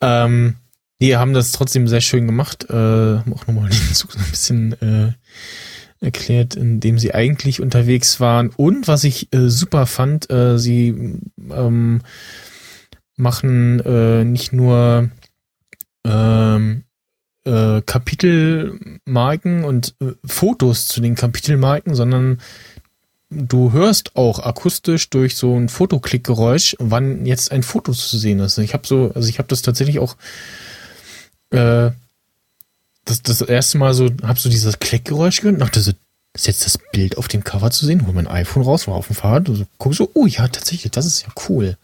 Ähm, 0.00 0.54
die 1.00 1.16
haben 1.16 1.34
das 1.34 1.52
trotzdem 1.52 1.88
sehr 1.88 2.00
schön 2.00 2.26
gemacht. 2.26 2.66
Äh, 2.70 2.72
haben 2.72 3.32
auch 3.32 3.46
nochmal 3.46 3.68
den 3.70 3.94
Zug 3.94 4.12
so 4.12 4.18
ein 4.18 4.30
bisschen 4.30 4.80
äh, 4.80 5.12
erklärt, 6.00 6.54
in 6.54 6.80
dem 6.80 6.98
sie 6.98 7.14
eigentlich 7.14 7.60
unterwegs 7.60 8.20
waren. 8.20 8.50
Und 8.50 8.88
was 8.88 9.04
ich 9.04 9.32
äh, 9.34 9.48
super 9.48 9.86
fand, 9.86 10.30
äh, 10.30 10.58
sie 10.58 11.20
ähm, 11.50 12.02
machen 13.16 13.80
äh, 13.80 14.24
nicht 14.24 14.52
nur 14.52 15.10
ähm, 16.04 16.84
äh, 17.46 17.82
Kapitelmarken 17.82 19.64
und 19.64 19.94
äh, 20.00 20.12
Fotos 20.24 20.88
zu 20.88 21.00
den 21.00 21.14
Kapitelmarken, 21.14 21.94
sondern 21.94 22.40
du 23.30 23.72
hörst 23.72 24.16
auch 24.16 24.40
akustisch 24.40 25.10
durch 25.10 25.36
so 25.36 25.54
ein 25.56 25.68
Fotoklickgeräusch, 25.68 26.76
wann 26.78 27.26
jetzt 27.26 27.52
ein 27.52 27.62
Foto 27.62 27.92
zu 27.92 28.18
sehen 28.18 28.40
ist. 28.40 28.58
Ich 28.58 28.74
habe 28.74 28.86
so, 28.86 29.12
also 29.14 29.28
ich 29.28 29.38
habe 29.38 29.48
das 29.48 29.62
tatsächlich 29.62 29.98
auch 29.98 30.16
äh, 31.50 31.90
das, 33.04 33.22
das 33.22 33.40
erste 33.40 33.78
Mal 33.78 33.94
so, 33.94 34.08
hab 34.22 34.38
so 34.38 34.48
dieses 34.48 34.78
Klickgeräusch 34.78 35.40
gehört 35.40 35.54
und 35.54 35.60
dachte 35.60 35.80
so, 35.80 35.92
ist 36.34 36.46
jetzt 36.46 36.66
das 36.66 36.78
Bild 36.92 37.16
auf 37.16 37.28
dem 37.28 37.44
Cover 37.44 37.70
zu 37.70 37.86
sehen? 37.86 38.06
Hol 38.06 38.12
mein 38.12 38.26
iPhone 38.26 38.62
raus, 38.62 38.86
war 38.86 38.94
auf 38.94 39.06
dem 39.06 39.16
Fahrrad, 39.16 39.48
und 39.48 39.56
so, 39.56 39.64
guck 39.78 39.94
so, 39.94 40.10
oh 40.12 40.26
ja, 40.26 40.46
tatsächlich, 40.48 40.92
das 40.92 41.06
ist 41.06 41.22
ja 41.22 41.28
cool. 41.48 41.78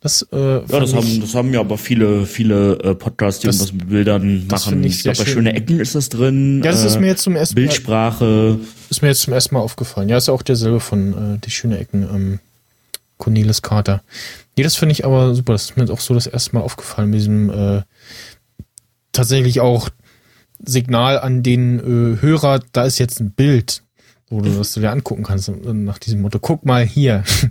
Das, 0.00 0.22
äh, 0.32 0.36
Ja, 0.36 0.60
das 0.60 0.92
fand 0.92 1.04
ich- 1.04 1.10
haben, 1.14 1.20
das 1.22 1.34
haben 1.34 1.52
ja 1.52 1.60
aber 1.60 1.76
viele, 1.76 2.24
viele 2.24 2.74
äh, 2.78 2.94
Podcasts, 2.94 3.40
die 3.40 3.48
Das- 3.48 3.56
irgendwas 3.56 3.72
mit 3.80 3.88
Bildern 3.88 4.46
das 4.48 4.66
machen. 4.66 4.84
ich 4.84 4.96
Ich 4.96 5.02
glaube, 5.02 5.18
bei 5.18 5.24
schön. 5.24 5.34
schöne 5.34 5.54
Ecken 5.54 5.80
ist 5.80 5.94
das 5.96 6.08
drin. 6.08 6.62
Ja, 6.64 6.70
das 6.70 6.84
ist 6.84 6.96
äh, 6.96 7.00
mir 7.00 7.06
jetzt 7.08 7.22
zum 7.22 7.34
ersten 7.34 7.54
Mal, 7.56 7.60
Bildsprache. 7.62 8.58
ist 8.90 9.02
mir 9.02 9.08
jetzt 9.08 9.22
zum 9.22 9.32
ersten 9.32 9.54
Mal 9.56 9.60
aufgefallen. 9.60 10.08
Ja, 10.08 10.16
ist 10.16 10.28
ja 10.28 10.34
auch 10.34 10.42
derselbe 10.42 10.78
von 10.78 11.34
äh, 11.34 11.38
Die 11.44 11.50
schöne 11.50 11.78
Ecken, 11.78 12.02
ähm, 12.04 12.38
Cornelis 13.16 13.60
Carter. 13.62 14.02
Nee, 14.56 14.62
das 14.62 14.76
finde 14.76 14.92
ich 14.92 15.04
aber 15.04 15.34
super. 15.34 15.52
Das 15.54 15.64
ist 15.64 15.76
mir 15.76 15.82
jetzt 15.82 15.90
auch 15.90 15.98
so 16.00 16.14
das 16.14 16.28
erste 16.28 16.54
Mal 16.54 16.60
aufgefallen 16.62 17.10
mit 17.10 17.18
diesem 17.18 17.50
äh, 17.50 17.82
tatsächlich 19.10 19.60
auch 19.60 19.88
Signal 20.64 21.18
an 21.18 21.42
den 21.42 21.78
äh, 21.80 22.22
Hörer, 22.22 22.60
da 22.70 22.84
ist 22.84 22.98
jetzt 22.98 23.18
ein 23.20 23.32
Bild, 23.32 23.82
wo 24.30 24.40
du 24.42 24.50
das 24.50 24.72
du 24.74 24.80
dir 24.80 24.92
angucken 24.92 25.24
kannst. 25.24 25.48
Nach 25.50 25.98
diesem 25.98 26.20
Motto, 26.20 26.38
guck 26.38 26.64
mal 26.64 26.84
hier, 26.84 27.24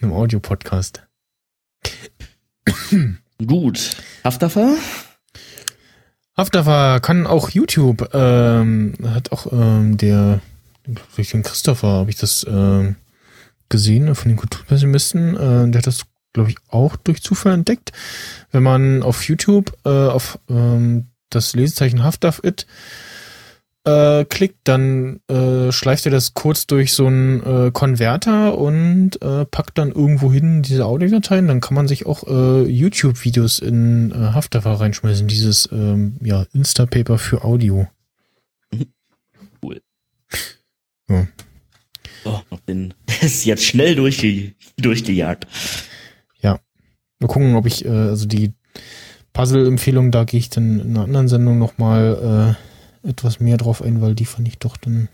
in 0.00 0.08
einem 0.08 0.12
Audio-Podcast. 0.12 1.03
Gut. 3.46 3.96
Haftaffer? 4.22 4.76
Haftaffer 6.36 7.00
kann 7.00 7.26
auch 7.26 7.50
YouTube, 7.50 8.10
ähm, 8.12 8.94
hat 9.04 9.30
auch 9.30 9.52
ähm, 9.52 9.96
der, 9.96 10.40
durch 11.16 11.30
den 11.30 11.44
Christopher 11.44 11.88
habe 11.88 12.10
ich 12.10 12.16
das 12.16 12.44
ähm, 12.48 12.96
gesehen, 13.68 14.14
von 14.14 14.30
den 14.30 14.36
Kulturpessimisten, 14.36 15.36
äh, 15.36 15.70
der 15.70 15.78
hat 15.78 15.86
das, 15.86 16.06
glaube 16.32 16.50
ich, 16.50 16.56
auch 16.68 16.96
durch 16.96 17.22
Zufall 17.22 17.52
entdeckt. 17.54 17.92
Wenn 18.50 18.64
man 18.64 19.02
auf 19.02 19.24
YouTube 19.28 19.76
äh, 19.84 19.88
auf 19.88 20.38
ähm, 20.48 21.06
das 21.30 21.54
Lesezeichen 21.54 22.02
Haftaf 22.02 22.40
it 22.42 22.66
äh, 23.84 24.24
klickt, 24.24 24.60
dann 24.64 25.20
äh, 25.28 25.70
schleift 25.72 26.06
er 26.06 26.12
das 26.12 26.34
kurz 26.34 26.66
durch 26.66 26.92
so 26.92 27.06
einen 27.06 27.42
äh, 27.42 27.70
Konverter 27.72 28.58
und 28.58 29.20
äh, 29.22 29.44
packt 29.44 29.78
dann 29.78 29.92
irgendwo 29.92 30.32
hin 30.32 30.62
diese 30.62 30.86
Audiodateien. 30.86 31.48
Dann 31.48 31.60
kann 31.60 31.74
man 31.74 31.88
sich 31.88 32.06
auch 32.06 32.24
äh, 32.26 32.62
YouTube-Videos 32.62 33.58
in 33.58 34.12
äh, 34.12 34.14
Haftaffer 34.32 34.72
reinschmeißen. 34.72 35.28
Dieses 35.28 35.68
ähm, 35.72 36.18
ja, 36.22 36.46
Instapaper 36.52 37.18
für 37.18 37.44
Audio. 37.44 37.86
Cool. 39.62 39.80
Ja. 41.08 41.26
Den, 42.68 42.92
der 43.08 43.22
ist 43.22 43.44
jetzt 43.44 43.64
schnell 43.64 43.94
durchge 43.94 44.52
durchgejagt. 44.78 45.46
Mal 47.24 47.28
gucken, 47.28 47.54
ob 47.54 47.64
ich, 47.64 47.86
äh, 47.86 47.88
also 47.88 48.26
die 48.26 48.52
Puzzle-Empfehlung, 49.32 50.10
da 50.10 50.24
gehe 50.24 50.38
ich 50.38 50.50
dann 50.50 50.78
in 50.78 50.90
einer 50.90 51.04
anderen 51.04 51.28
Sendung 51.28 51.58
nochmal 51.58 52.56
äh, 52.58 52.73
etwas 53.04 53.40
mehr 53.40 53.56
drauf 53.56 53.82
ein, 53.82 54.00
weil 54.00 54.14
die 54.14 54.24
fand 54.24 54.48
ich 54.48 54.58
doch 54.58 54.76
dann 54.76 55.08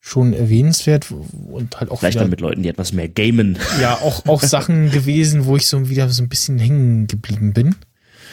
schon 0.00 0.32
erwähnenswert 0.32 1.10
und 1.10 1.80
halt 1.80 1.90
auch 1.90 1.98
Vielleicht 1.98 2.20
dann 2.20 2.30
mit 2.30 2.40
Leuten, 2.40 2.62
die 2.62 2.68
etwas 2.68 2.92
mehr 2.92 3.08
gamen. 3.08 3.58
ja 3.80 3.94
auch 3.94 4.24
auch 4.26 4.42
Sachen 4.42 4.90
gewesen, 4.90 5.46
wo 5.46 5.56
ich 5.56 5.66
so 5.66 5.88
wieder 5.88 6.08
so 6.08 6.22
ein 6.22 6.28
bisschen 6.28 6.58
hängen 6.58 7.08
geblieben 7.08 7.52
bin. 7.52 7.74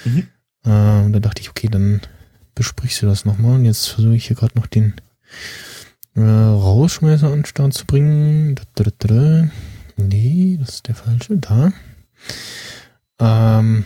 Mhm. 0.06 0.28
Äh, 0.66 1.06
und 1.06 1.14
da 1.14 1.20
dachte 1.20 1.42
ich, 1.42 1.50
okay, 1.50 1.70
dann 1.70 2.02
besprichst 2.54 3.02
du 3.02 3.08
das 3.08 3.26
nochmal. 3.26 3.56
Und 3.56 3.66
jetzt 3.66 3.88
versuche 3.88 4.16
ich 4.16 4.28
hier 4.28 4.36
gerade 4.36 4.58
noch 4.58 4.68
den 4.68 4.94
äh, 6.16 6.22
Rausschmeißer 6.22 7.28
an 7.28 7.40
den 7.40 7.46
Start 7.46 7.74
zu 7.74 7.86
bringen. 7.86 8.56
Da, 8.56 8.84
da, 8.84 8.92
da. 9.00 9.48
Nee, 9.98 10.58
das 10.60 10.76
ist 10.76 10.88
der 10.88 10.96
falsche. 10.96 11.38
Da. 11.38 11.74
Ähm, 13.20 13.84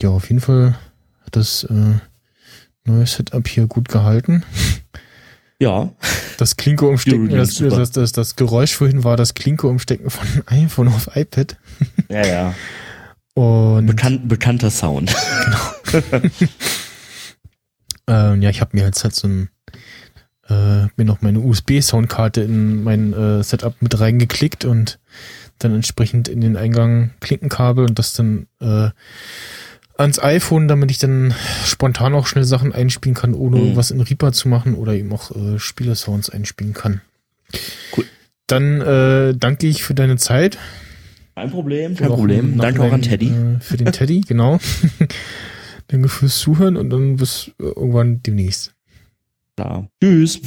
ja, 0.00 0.10
auf 0.10 0.28
jeden 0.28 0.40
Fall 0.40 0.78
hat 1.24 1.36
das 1.36 1.64
äh, 1.64 1.94
neue 2.86 3.06
Setup 3.06 3.46
hier 3.46 3.66
gut 3.66 3.88
gehalten. 3.88 4.44
Ja. 5.58 5.92
Das 6.36 6.56
Klinke 6.56 6.86
umstecken, 6.86 7.30
das, 7.30 7.56
das, 7.56 7.90
das, 7.92 8.12
das 8.12 8.36
Geräusch 8.36 8.74
vorhin 8.74 9.04
war 9.04 9.16
das 9.16 9.34
Klinke 9.34 9.66
umstecken 9.66 10.10
von 10.10 10.26
iPhone 10.46 10.88
auf 10.88 11.14
iPad. 11.14 11.56
Ja, 12.08 12.26
ja. 12.26 12.54
Und 13.34 13.86
Bekan 13.86 14.28
bekannter 14.28 14.70
Sound. 14.70 15.14
ähm, 18.06 18.42
ja, 18.42 18.50
ich 18.50 18.60
habe 18.60 18.76
mir 18.76 18.84
jetzt 18.84 19.02
halt 19.02 19.14
so 19.14 19.26
ein 19.26 19.48
äh, 20.48 20.86
mir 20.96 21.04
noch 21.04 21.22
meine 21.22 21.40
USB-Soundkarte 21.40 22.42
in 22.42 22.84
mein 22.84 23.12
äh, 23.12 23.42
Setup 23.42 23.74
mit 23.80 23.98
reingeklickt 23.98 24.64
und 24.64 24.98
dann 25.58 25.74
entsprechend 25.74 26.28
in 26.28 26.40
den 26.40 26.56
Eingang 26.56 27.10
Klinkenkabel 27.20 27.86
und 27.86 27.98
das 27.98 28.12
dann 28.12 28.46
äh, 28.60 28.90
ans 29.96 30.18
iPhone, 30.18 30.68
damit 30.68 30.90
ich 30.90 30.98
dann 30.98 31.34
spontan 31.64 32.14
auch 32.14 32.26
schnell 32.26 32.44
Sachen 32.44 32.72
einspielen 32.72 33.14
kann, 33.14 33.34
ohne 33.34 33.56
Mhm. 33.56 33.62
irgendwas 33.62 33.90
in 33.90 34.00
Reaper 34.00 34.32
zu 34.32 34.48
machen 34.48 34.74
oder 34.74 34.92
eben 34.94 35.12
auch 35.12 35.30
äh, 35.34 35.58
Spielesounds 35.58 36.30
einspielen 36.30 36.74
kann. 36.74 37.00
Cool. 37.96 38.04
Dann 38.46 38.80
äh, 38.80 39.34
danke 39.36 39.66
ich 39.68 39.84
für 39.84 39.94
deine 39.94 40.16
Zeit. 40.16 40.58
Kein 41.36 41.50
Problem, 41.50 41.96
kein 41.96 42.08
Problem. 42.08 42.58
Danke 42.58 42.82
auch 42.82 42.92
an 42.92 43.02
Teddy. 43.02 43.28
Äh, 43.28 43.60
für 43.60 43.76
den 43.76 43.90
Teddy, 43.92 44.20
genau. 44.26 44.58
Danke 45.88 46.08
fürs 46.08 46.38
Zuhören 46.38 46.76
und 46.76 46.90
dann 46.90 47.16
bis 47.16 47.50
äh, 47.60 47.64
irgendwann 47.64 48.22
demnächst. 48.22 48.74
Klar. 49.56 49.88
Tschüss. 50.02 50.40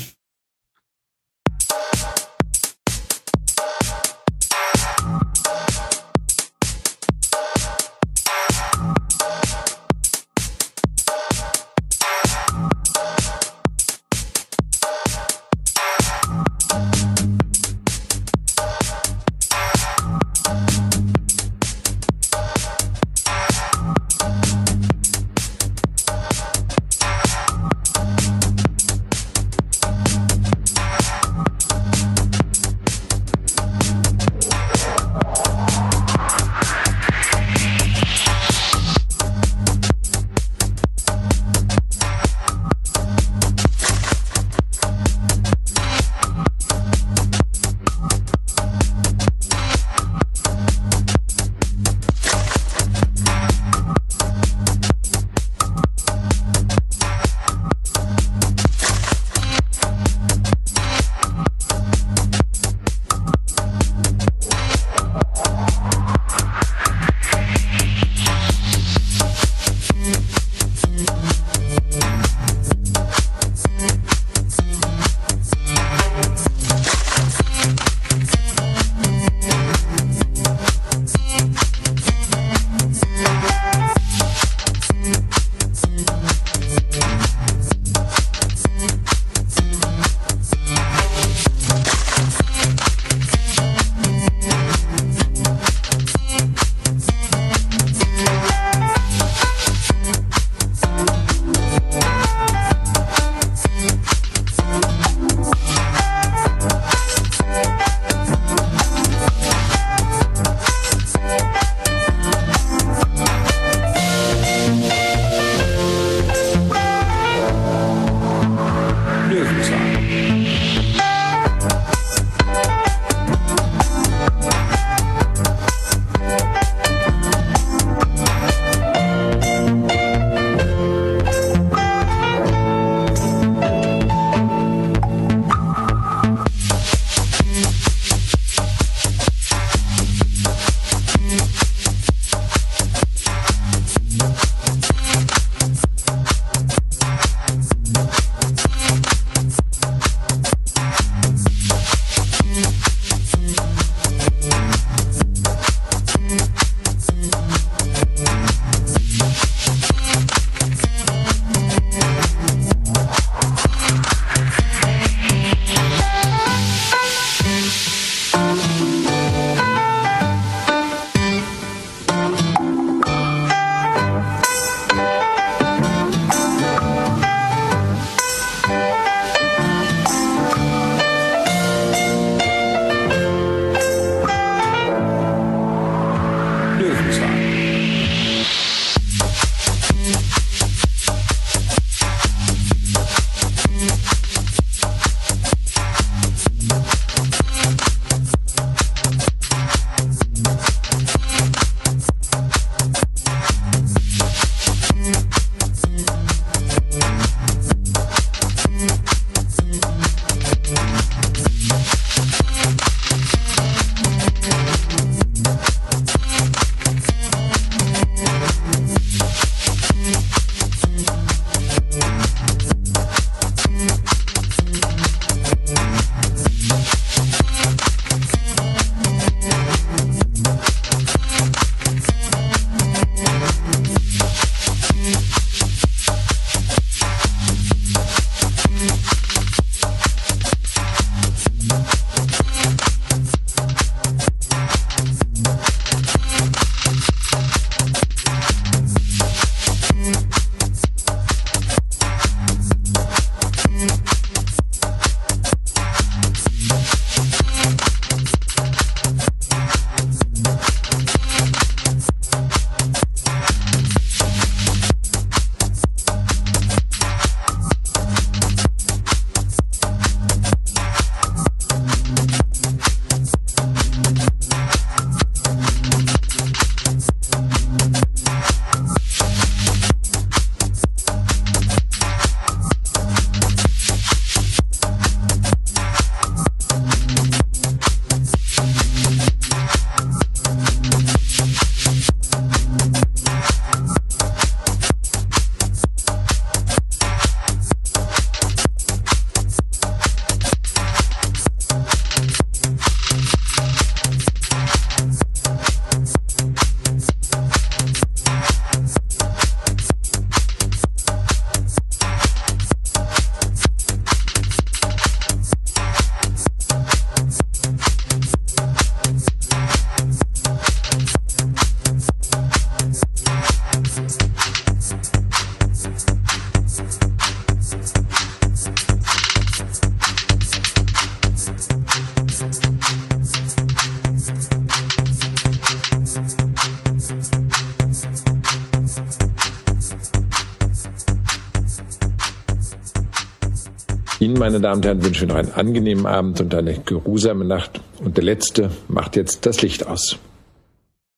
Meine 344.47 344.61
Damen 344.61 344.77
und 344.77 344.85
Herren, 344.85 345.03
wünsche 345.03 345.25
noch 345.25 345.35
einen 345.35 345.51
angenehmen 345.51 346.05
Abend 346.05 346.39
und 346.39 346.55
eine 346.55 346.79
geruhsame 346.79 347.43
Nacht. 347.43 347.81
Und 347.99 348.15
der 348.15 348.23
Letzte 348.23 348.71
macht 348.87 349.17
jetzt 349.17 349.45
das 349.45 349.61
Licht 349.61 349.85
aus. 349.85 350.17